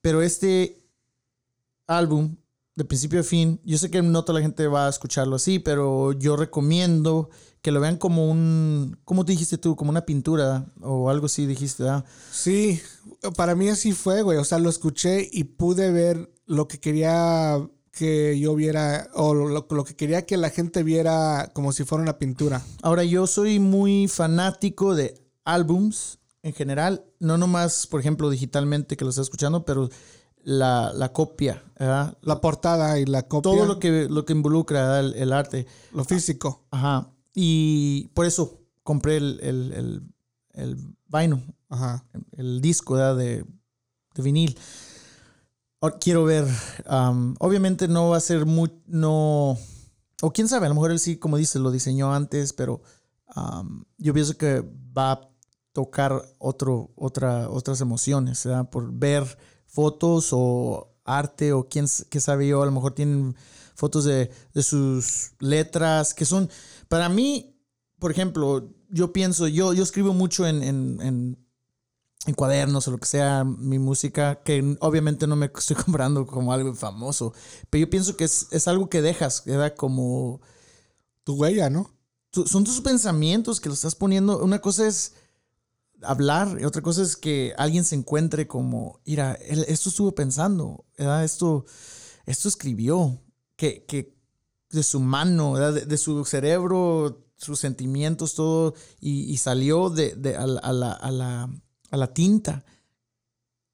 Pero 0.00 0.22
este 0.22 0.80
álbum, 1.88 2.36
de 2.76 2.84
principio 2.84 3.20
a 3.20 3.22
fin, 3.22 3.60
yo 3.64 3.78
sé 3.78 3.90
que 3.90 4.02
no 4.02 4.24
toda 4.24 4.40
la 4.40 4.44
gente 4.44 4.66
va 4.66 4.86
a 4.86 4.90
escucharlo 4.90 5.36
así, 5.36 5.58
pero 5.58 6.12
yo 6.12 6.36
recomiendo 6.36 7.30
que 7.62 7.70
lo 7.70 7.80
vean 7.80 7.96
como 7.96 8.28
un, 8.28 8.98
¿cómo 9.04 9.24
te 9.24 9.32
dijiste 9.32 9.58
tú? 9.58 9.76
Como 9.76 9.90
una 9.90 10.04
pintura 10.04 10.66
o 10.82 11.08
algo 11.08 11.26
así 11.26 11.46
dijiste, 11.46 11.84
¿verdad? 11.84 12.04
Sí, 12.30 12.80
para 13.36 13.54
mí 13.54 13.68
así 13.68 13.92
fue, 13.92 14.22
güey. 14.22 14.38
O 14.38 14.44
sea, 14.44 14.58
lo 14.58 14.68
escuché 14.68 15.28
y 15.32 15.44
pude 15.44 15.90
ver 15.90 16.30
lo 16.46 16.68
que 16.68 16.78
quería 16.78 17.66
que 17.90 18.38
yo 18.38 18.54
viera 18.54 19.08
o 19.14 19.34
lo, 19.34 19.48
lo, 19.48 19.84
que 19.84 19.94
quería 19.94 20.26
que 20.26 20.36
la 20.36 20.50
gente 20.50 20.82
viera 20.82 21.50
como 21.54 21.72
si 21.72 21.84
fuera 21.84 22.02
una 22.02 22.18
pintura. 22.18 22.60
Ahora 22.82 23.04
yo 23.04 23.26
soy 23.26 23.60
muy 23.60 24.08
fanático 24.08 24.94
de 24.94 25.14
álbums 25.44 26.18
en 26.42 26.52
general, 26.52 27.06
no 27.20 27.38
nomás, 27.38 27.86
por 27.86 28.00
ejemplo, 28.00 28.28
digitalmente 28.28 28.98
que 28.98 29.04
lo 29.04 29.10
está 29.10 29.22
escuchando, 29.22 29.64
pero 29.64 29.88
la, 30.44 30.92
la 30.94 31.12
copia, 31.12 31.62
¿verdad? 31.78 32.16
La 32.22 32.40
portada 32.40 32.98
y 32.98 33.06
la 33.06 33.22
copia. 33.22 33.52
Todo 33.52 33.66
lo 33.66 33.78
que, 33.78 34.08
lo 34.08 34.24
que 34.24 34.32
involucra 34.32 35.00
el, 35.00 35.14
el, 35.14 35.32
arte. 35.32 35.66
Lo 35.92 36.04
físico. 36.04 36.66
Ajá. 36.70 37.10
Y 37.34 38.08
por 38.14 38.26
eso 38.26 38.60
compré 38.82 39.16
el, 39.16 39.40
el, 39.42 39.72
el, 39.72 40.02
el 40.52 40.76
vaino, 41.08 41.42
Ajá. 41.68 42.04
el, 42.32 42.60
disco 42.60 42.94
¿verdad? 42.94 43.16
de, 43.16 43.44
de 44.14 44.22
vinil 44.22 44.56
quiero 45.92 46.24
ver. 46.24 46.46
Um, 46.90 47.34
obviamente 47.38 47.88
no 47.88 48.10
va 48.10 48.18
a 48.18 48.20
ser 48.20 48.46
muy. 48.46 48.70
No. 48.86 49.56
O 50.22 50.32
quién 50.32 50.48
sabe, 50.48 50.66
a 50.66 50.68
lo 50.68 50.74
mejor 50.74 50.90
él 50.90 51.00
sí, 51.00 51.16
como 51.16 51.36
dice, 51.36 51.58
lo 51.58 51.70
diseñó 51.70 52.14
antes, 52.14 52.52
pero 52.52 52.80
um, 53.36 53.84
yo 53.98 54.14
pienso 54.14 54.38
que 54.38 54.64
va 54.96 55.12
a 55.12 55.30
tocar 55.72 56.22
otro, 56.38 56.92
otra, 56.94 57.50
otras 57.50 57.80
emociones, 57.80 58.44
¿verdad? 58.44 58.70
Por 58.70 58.92
ver 58.92 59.36
fotos 59.74 60.28
o 60.32 60.88
arte 61.04 61.52
o 61.52 61.68
quién 61.68 61.86
qué 62.08 62.20
sabe 62.20 62.46
yo, 62.48 62.62
a 62.62 62.66
lo 62.66 62.72
mejor 62.72 62.94
tienen 62.94 63.34
fotos 63.74 64.04
de, 64.04 64.30
de 64.54 64.62
sus 64.62 65.32
letras, 65.40 66.14
que 66.14 66.24
son, 66.24 66.48
para 66.88 67.08
mí, 67.08 67.58
por 67.98 68.10
ejemplo, 68.10 68.70
yo 68.88 69.12
pienso, 69.12 69.48
yo, 69.48 69.72
yo 69.72 69.82
escribo 69.82 70.14
mucho 70.14 70.46
en, 70.46 70.62
en, 70.62 71.00
en 71.02 71.44
en 72.26 72.34
cuadernos 72.34 72.88
o 72.88 72.90
lo 72.90 72.98
que 72.98 73.06
sea, 73.06 73.44
mi 73.44 73.78
música, 73.78 74.42
que 74.42 74.76
obviamente 74.80 75.26
no 75.26 75.36
me 75.36 75.46
estoy 75.58 75.76
comprando 75.76 76.26
como 76.26 76.52
algo 76.52 76.74
famoso, 76.74 77.34
pero 77.70 77.82
yo 77.84 77.90
pienso 77.90 78.16
que 78.16 78.24
es, 78.24 78.48
es 78.50 78.68
algo 78.68 78.88
que 78.88 79.02
dejas, 79.02 79.42
¿verdad? 79.44 79.74
Como... 79.76 80.40
Tu 81.24 81.32
huella, 81.34 81.70
¿no? 81.70 81.90
Tu, 82.30 82.46
son 82.46 82.64
tus 82.64 82.82
pensamientos 82.82 83.58
que 83.58 83.70
lo 83.70 83.74
estás 83.74 83.94
poniendo. 83.94 84.44
Una 84.44 84.60
cosa 84.60 84.86
es 84.86 85.14
hablar 86.06 86.58
y 86.60 86.64
otra 86.64 86.82
cosa 86.82 87.02
es 87.02 87.16
que 87.16 87.54
alguien 87.56 87.84
se 87.84 87.94
encuentre 87.94 88.46
como, 88.46 89.00
mira, 89.04 89.34
él, 89.34 89.64
esto 89.68 89.88
estuvo 89.88 90.14
pensando, 90.14 90.84
¿verdad? 90.98 91.24
Esto, 91.24 91.64
esto 92.26 92.48
escribió, 92.48 93.20
que, 93.56 93.84
que 93.84 94.16
de 94.70 94.82
su 94.82 95.00
mano. 95.00 95.56
De, 95.56 95.86
de 95.86 95.96
su 95.98 96.24
cerebro, 96.24 97.24
sus 97.36 97.58
sentimientos, 97.60 98.34
todo, 98.34 98.74
y, 99.00 99.24
y 99.32 99.36
salió 99.36 99.90
de, 99.90 100.14
de 100.14 100.36
a, 100.36 100.42
a 100.42 100.72
la... 100.72 100.92
A 100.92 101.10
la 101.10 101.50
a 101.94 101.96
la 101.96 102.12
tinta. 102.12 102.64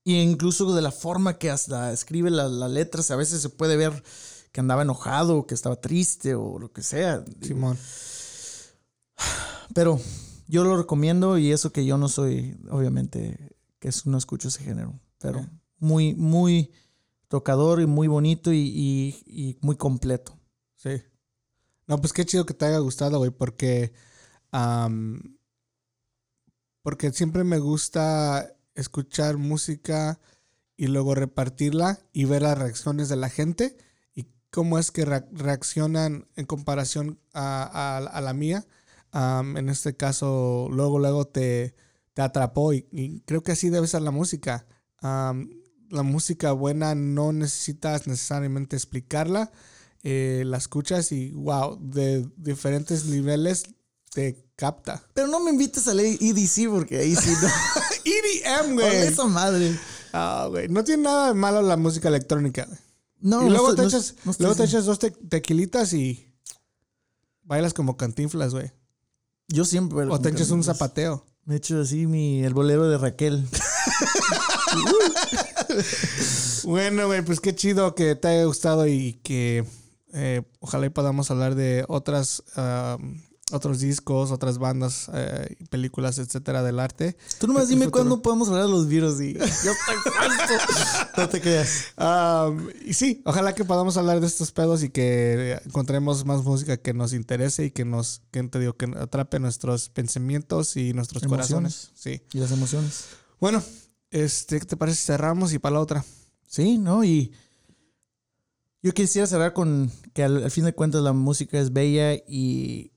Y 0.04 0.20
incluso 0.20 0.74
de 0.74 0.82
la 0.82 0.92
forma 0.92 1.38
que 1.38 1.50
hasta 1.50 1.92
escribe 1.92 2.30
las 2.30 2.50
la 2.50 2.68
letras, 2.68 3.10
a 3.10 3.16
veces 3.16 3.42
se 3.42 3.48
puede 3.48 3.76
ver 3.76 4.02
que 4.52 4.60
andaba 4.60 4.82
enojado, 4.82 5.46
que 5.46 5.54
estaba 5.54 5.76
triste 5.76 6.34
o 6.34 6.58
lo 6.58 6.72
que 6.72 6.82
sea. 6.82 7.24
Simón. 7.40 7.78
Pero 9.74 10.00
yo 10.50 10.64
lo 10.64 10.76
recomiendo 10.76 11.38
y 11.38 11.52
eso 11.52 11.72
que 11.72 11.86
yo 11.86 11.96
no 11.96 12.08
soy, 12.08 12.58
obviamente, 12.70 13.56
que 13.78 13.90
no 14.04 14.18
escucho 14.18 14.48
ese 14.48 14.64
género. 14.64 14.98
Pero 15.18 15.38
okay. 15.38 15.50
muy, 15.78 16.14
muy 16.14 16.72
tocador 17.28 17.80
y 17.80 17.86
muy 17.86 18.08
bonito 18.08 18.52
y, 18.52 18.58
y, 18.58 19.22
y, 19.26 19.58
muy 19.60 19.76
completo. 19.76 20.36
Sí. 20.76 21.02
No, 21.86 22.00
pues 22.00 22.12
qué 22.12 22.24
chido 22.24 22.44
que 22.46 22.54
te 22.54 22.66
haya 22.66 22.78
gustado, 22.78 23.18
güey, 23.18 23.30
porque... 23.30 23.92
Um, 24.52 25.20
porque 26.82 27.12
siempre 27.12 27.44
me 27.44 27.58
gusta 27.58 28.56
escuchar 28.74 29.36
música 29.36 30.18
y 30.76 30.86
luego 30.86 31.14
repartirla 31.14 32.00
y 32.12 32.24
ver 32.24 32.42
las 32.42 32.58
reacciones 32.58 33.08
de 33.08 33.16
la 33.16 33.28
gente 33.28 33.76
y 34.14 34.26
cómo 34.50 34.78
es 34.78 34.90
que 34.90 35.04
re 35.04 35.26
reaccionan 35.30 36.26
en 36.36 36.46
comparación 36.46 37.20
a, 37.34 37.62
a, 37.62 37.98
a 37.98 38.20
la 38.20 38.32
mía. 38.32 38.66
Um, 39.12 39.56
en 39.56 39.68
este 39.68 39.96
caso, 39.96 40.68
luego, 40.70 40.98
luego 40.98 41.26
te, 41.26 41.74
te 42.14 42.22
atrapó 42.22 42.72
y, 42.72 42.86
y, 42.92 43.20
creo 43.20 43.42
que 43.42 43.52
así 43.52 43.68
debe 43.70 43.86
ser 43.86 44.02
la 44.02 44.10
música. 44.10 44.66
Um, 45.02 45.48
la 45.90 46.02
música 46.02 46.52
buena 46.52 46.94
no 46.94 47.32
necesitas 47.32 48.06
necesariamente 48.06 48.76
explicarla, 48.76 49.50
eh, 50.02 50.44
la 50.46 50.56
escuchas 50.56 51.12
y 51.12 51.32
wow, 51.32 51.78
de 51.80 52.26
diferentes 52.36 53.04
niveles 53.06 53.64
te 54.12 54.46
capta. 54.56 55.02
Pero 55.14 55.28
no 55.28 55.40
me 55.40 55.50
invites 55.50 55.86
a 55.88 55.94
leer 55.94 56.18
EDC 56.20 56.70
porque 56.70 56.98
ahí 56.98 57.14
sí 57.16 57.30
no. 57.30 57.48
EDM, 58.04 58.74
güey. 58.74 58.96
esa 59.08 59.26
madre. 59.26 59.78
Ah, 60.12 60.46
güey. 60.48 60.68
No 60.68 60.84
tiene 60.84 61.04
nada 61.04 61.28
de 61.28 61.34
malo 61.34 61.62
la 61.62 61.76
música 61.76 62.08
electrónica. 62.08 62.68
No, 63.20 63.46
y 63.46 63.50
luego, 63.50 63.74
te, 63.74 63.84
echas, 63.84 64.14
no 64.24 64.32
luego 64.38 64.54
te 64.54 64.64
echas 64.64 64.86
dos 64.86 64.98
te 64.98 65.10
tequilitas 65.10 65.92
y 65.92 66.32
bailas 67.42 67.74
como 67.74 67.96
cantinflas, 67.96 68.54
güey. 68.54 68.72
Yo 69.52 69.64
siempre. 69.64 70.06
O 70.06 70.20
te 70.20 70.30
echas 70.30 70.50
un 70.50 70.64
zapateo. 70.64 71.24
Me 71.44 71.54
he 71.54 71.56
hecho 71.58 71.80
así 71.80 72.06
mi, 72.06 72.42
el 72.44 72.54
bolero 72.54 72.88
de 72.88 72.98
Raquel. 72.98 73.46
Bueno, 76.64 77.06
güey, 77.06 77.22
pues 77.22 77.40
qué 77.42 77.54
chido 77.54 77.94
que 77.94 78.14
te 78.14 78.28
haya 78.28 78.44
gustado 78.44 78.86
y 78.86 79.14
que 79.22 79.64
eh, 80.12 80.42
ojalá 80.60 80.86
y 80.86 80.90
podamos 80.90 81.30
hablar 81.30 81.54
de 81.54 81.84
otras 81.88 82.42
otros 83.52 83.80
discos, 83.80 84.30
otras 84.30 84.58
bandas, 84.58 85.10
eh, 85.12 85.56
películas, 85.70 86.18
etcétera, 86.18 86.62
del 86.62 86.78
arte. 86.80 87.16
Tú 87.38 87.46
nomás 87.46 87.68
dime 87.68 87.86
futuro. 87.86 88.02
cuándo 88.04 88.22
podemos 88.22 88.48
hablar 88.48 88.64
de 88.64 88.70
los 88.70 88.86
virus 88.88 89.20
y 89.20 89.34
yo 89.34 89.42
estoy 89.44 89.72
falso. 90.12 90.54
No 91.16 91.28
te 91.28 91.40
creas. 91.40 91.86
Um, 91.98 92.68
y 92.84 92.94
sí, 92.94 93.22
ojalá 93.24 93.54
que 93.54 93.64
podamos 93.64 93.96
hablar 93.96 94.20
de 94.20 94.26
estos 94.26 94.52
pedos 94.52 94.82
y 94.82 94.90
que 94.90 95.60
encontremos 95.64 96.24
más 96.24 96.42
música 96.44 96.76
que 96.76 96.94
nos 96.94 97.12
interese 97.12 97.66
y 97.66 97.70
que 97.70 97.84
nos, 97.84 98.22
que 98.30 98.42
te 98.44 98.58
digo, 98.58 98.74
que 98.74 98.86
atrape 98.98 99.38
nuestros 99.40 99.88
pensamientos 99.88 100.76
y 100.76 100.92
nuestros 100.92 101.22
Emociones. 101.22 101.48
corazones. 101.48 101.90
Sí. 101.94 102.22
Y 102.32 102.38
las 102.38 102.50
emociones. 102.52 103.04
Bueno, 103.40 103.62
este, 104.10 104.58
¿qué 104.60 104.66
te 104.66 104.76
parece 104.76 104.98
si 104.98 105.04
cerramos 105.06 105.52
y 105.52 105.58
para 105.58 105.74
la 105.74 105.80
otra? 105.80 106.04
Sí, 106.46 106.78
¿no? 106.78 107.04
Y 107.04 107.32
yo 108.82 108.92
quisiera 108.92 109.26
cerrar 109.26 109.52
con 109.52 109.90
que 110.14 110.24
al, 110.24 110.42
al 110.44 110.50
fin 110.50 110.64
de 110.64 110.72
cuentas 110.74 111.02
la 111.02 111.12
música 111.12 111.58
es 111.60 111.72
bella 111.72 112.14
y 112.14 112.92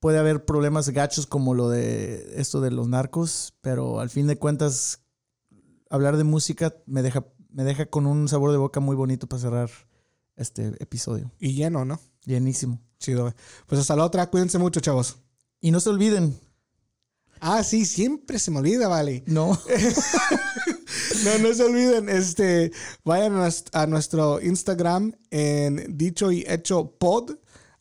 puede 0.00 0.18
haber 0.18 0.44
problemas 0.44 0.88
gachos 0.90 1.26
como 1.26 1.54
lo 1.54 1.68
de 1.68 2.34
esto 2.40 2.60
de 2.60 2.70
los 2.70 2.88
narcos, 2.88 3.54
pero 3.60 4.00
al 4.00 4.10
fin 4.10 4.26
de 4.26 4.38
cuentas 4.38 5.00
hablar 5.90 6.16
de 6.16 6.24
música 6.24 6.74
me 6.86 7.02
deja, 7.02 7.26
me 7.50 7.64
deja 7.64 7.86
con 7.86 8.06
un 8.06 8.28
sabor 8.28 8.52
de 8.52 8.58
boca 8.58 8.80
muy 8.80 8.96
bonito 8.96 9.26
para 9.26 9.40
cerrar 9.42 9.70
este 10.36 10.68
episodio. 10.82 11.32
Y 11.38 11.54
lleno, 11.54 11.84
¿no? 11.84 12.00
Llenísimo. 12.24 12.80
Chido. 12.98 13.32
Pues 13.66 13.80
hasta 13.80 13.96
la 13.96 14.04
otra, 14.04 14.26
cuídense 14.30 14.58
mucho, 14.58 14.80
chavos. 14.80 15.16
Y 15.60 15.70
no 15.70 15.80
se 15.80 15.90
olviden, 15.90 16.38
Ah, 17.40 17.62
sí, 17.62 17.84
siempre 17.84 18.38
se 18.38 18.50
me 18.50 18.60
olvida, 18.60 18.88
vale. 18.88 19.22
no, 19.26 19.58
No, 21.24 21.38
no 21.38 21.54
se 21.54 21.62
olviden, 21.64 22.08
este, 22.08 22.72
vayan 23.04 23.34
a, 23.34 23.46
nues- 23.46 23.68
a 23.72 23.86
nuestro 23.86 24.40
Instagram 24.40 25.12
en 25.30 25.96
dicho 25.98 26.30
y 26.32 26.44
hecho 26.48 26.96
pod 26.98 27.32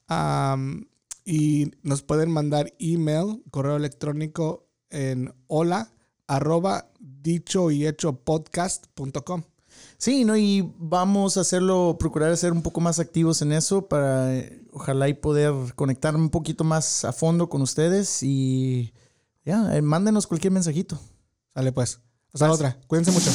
am, 0.07 0.87
y 1.25 1.71
nos 1.81 2.03
pueden 2.03 2.31
mandar 2.31 2.73
email, 2.79 3.43
correo 3.51 3.75
electrónico 3.75 4.67
en 4.89 5.33
hola 5.47 5.91
arroba 6.27 6.91
dicho 6.99 7.71
y 7.71 7.85
hecho 7.85 8.23
podcast.com. 8.23 9.43
Sí, 9.97 10.23
¿no? 10.23 10.37
Y 10.37 10.73
vamos 10.77 11.37
a 11.37 11.41
hacerlo, 11.41 11.97
procurar 11.99 12.35
ser 12.37 12.51
un 12.51 12.61
poco 12.61 12.79
más 12.79 12.99
activos 12.99 13.41
en 13.41 13.51
eso 13.51 13.87
para 13.87 14.33
eh, 14.35 14.61
ojalá 14.71 15.09
y 15.09 15.13
poder 15.13 15.53
conectarme 15.75 16.19
un 16.19 16.29
poquito 16.29 16.63
más 16.63 17.03
a 17.05 17.11
fondo 17.11 17.49
con 17.49 17.61
ustedes 17.61 18.23
y 18.23 18.93
ya, 19.43 19.75
eh, 19.75 19.81
mándenos 19.81 20.27
cualquier 20.27 20.53
mensajito. 20.53 20.99
Sale 21.53 21.71
pues. 21.71 21.99
Hasta 22.33 22.47
la 22.47 22.53
otra. 22.53 22.77
Cuídense 22.87 23.11
mucho. 23.11 23.31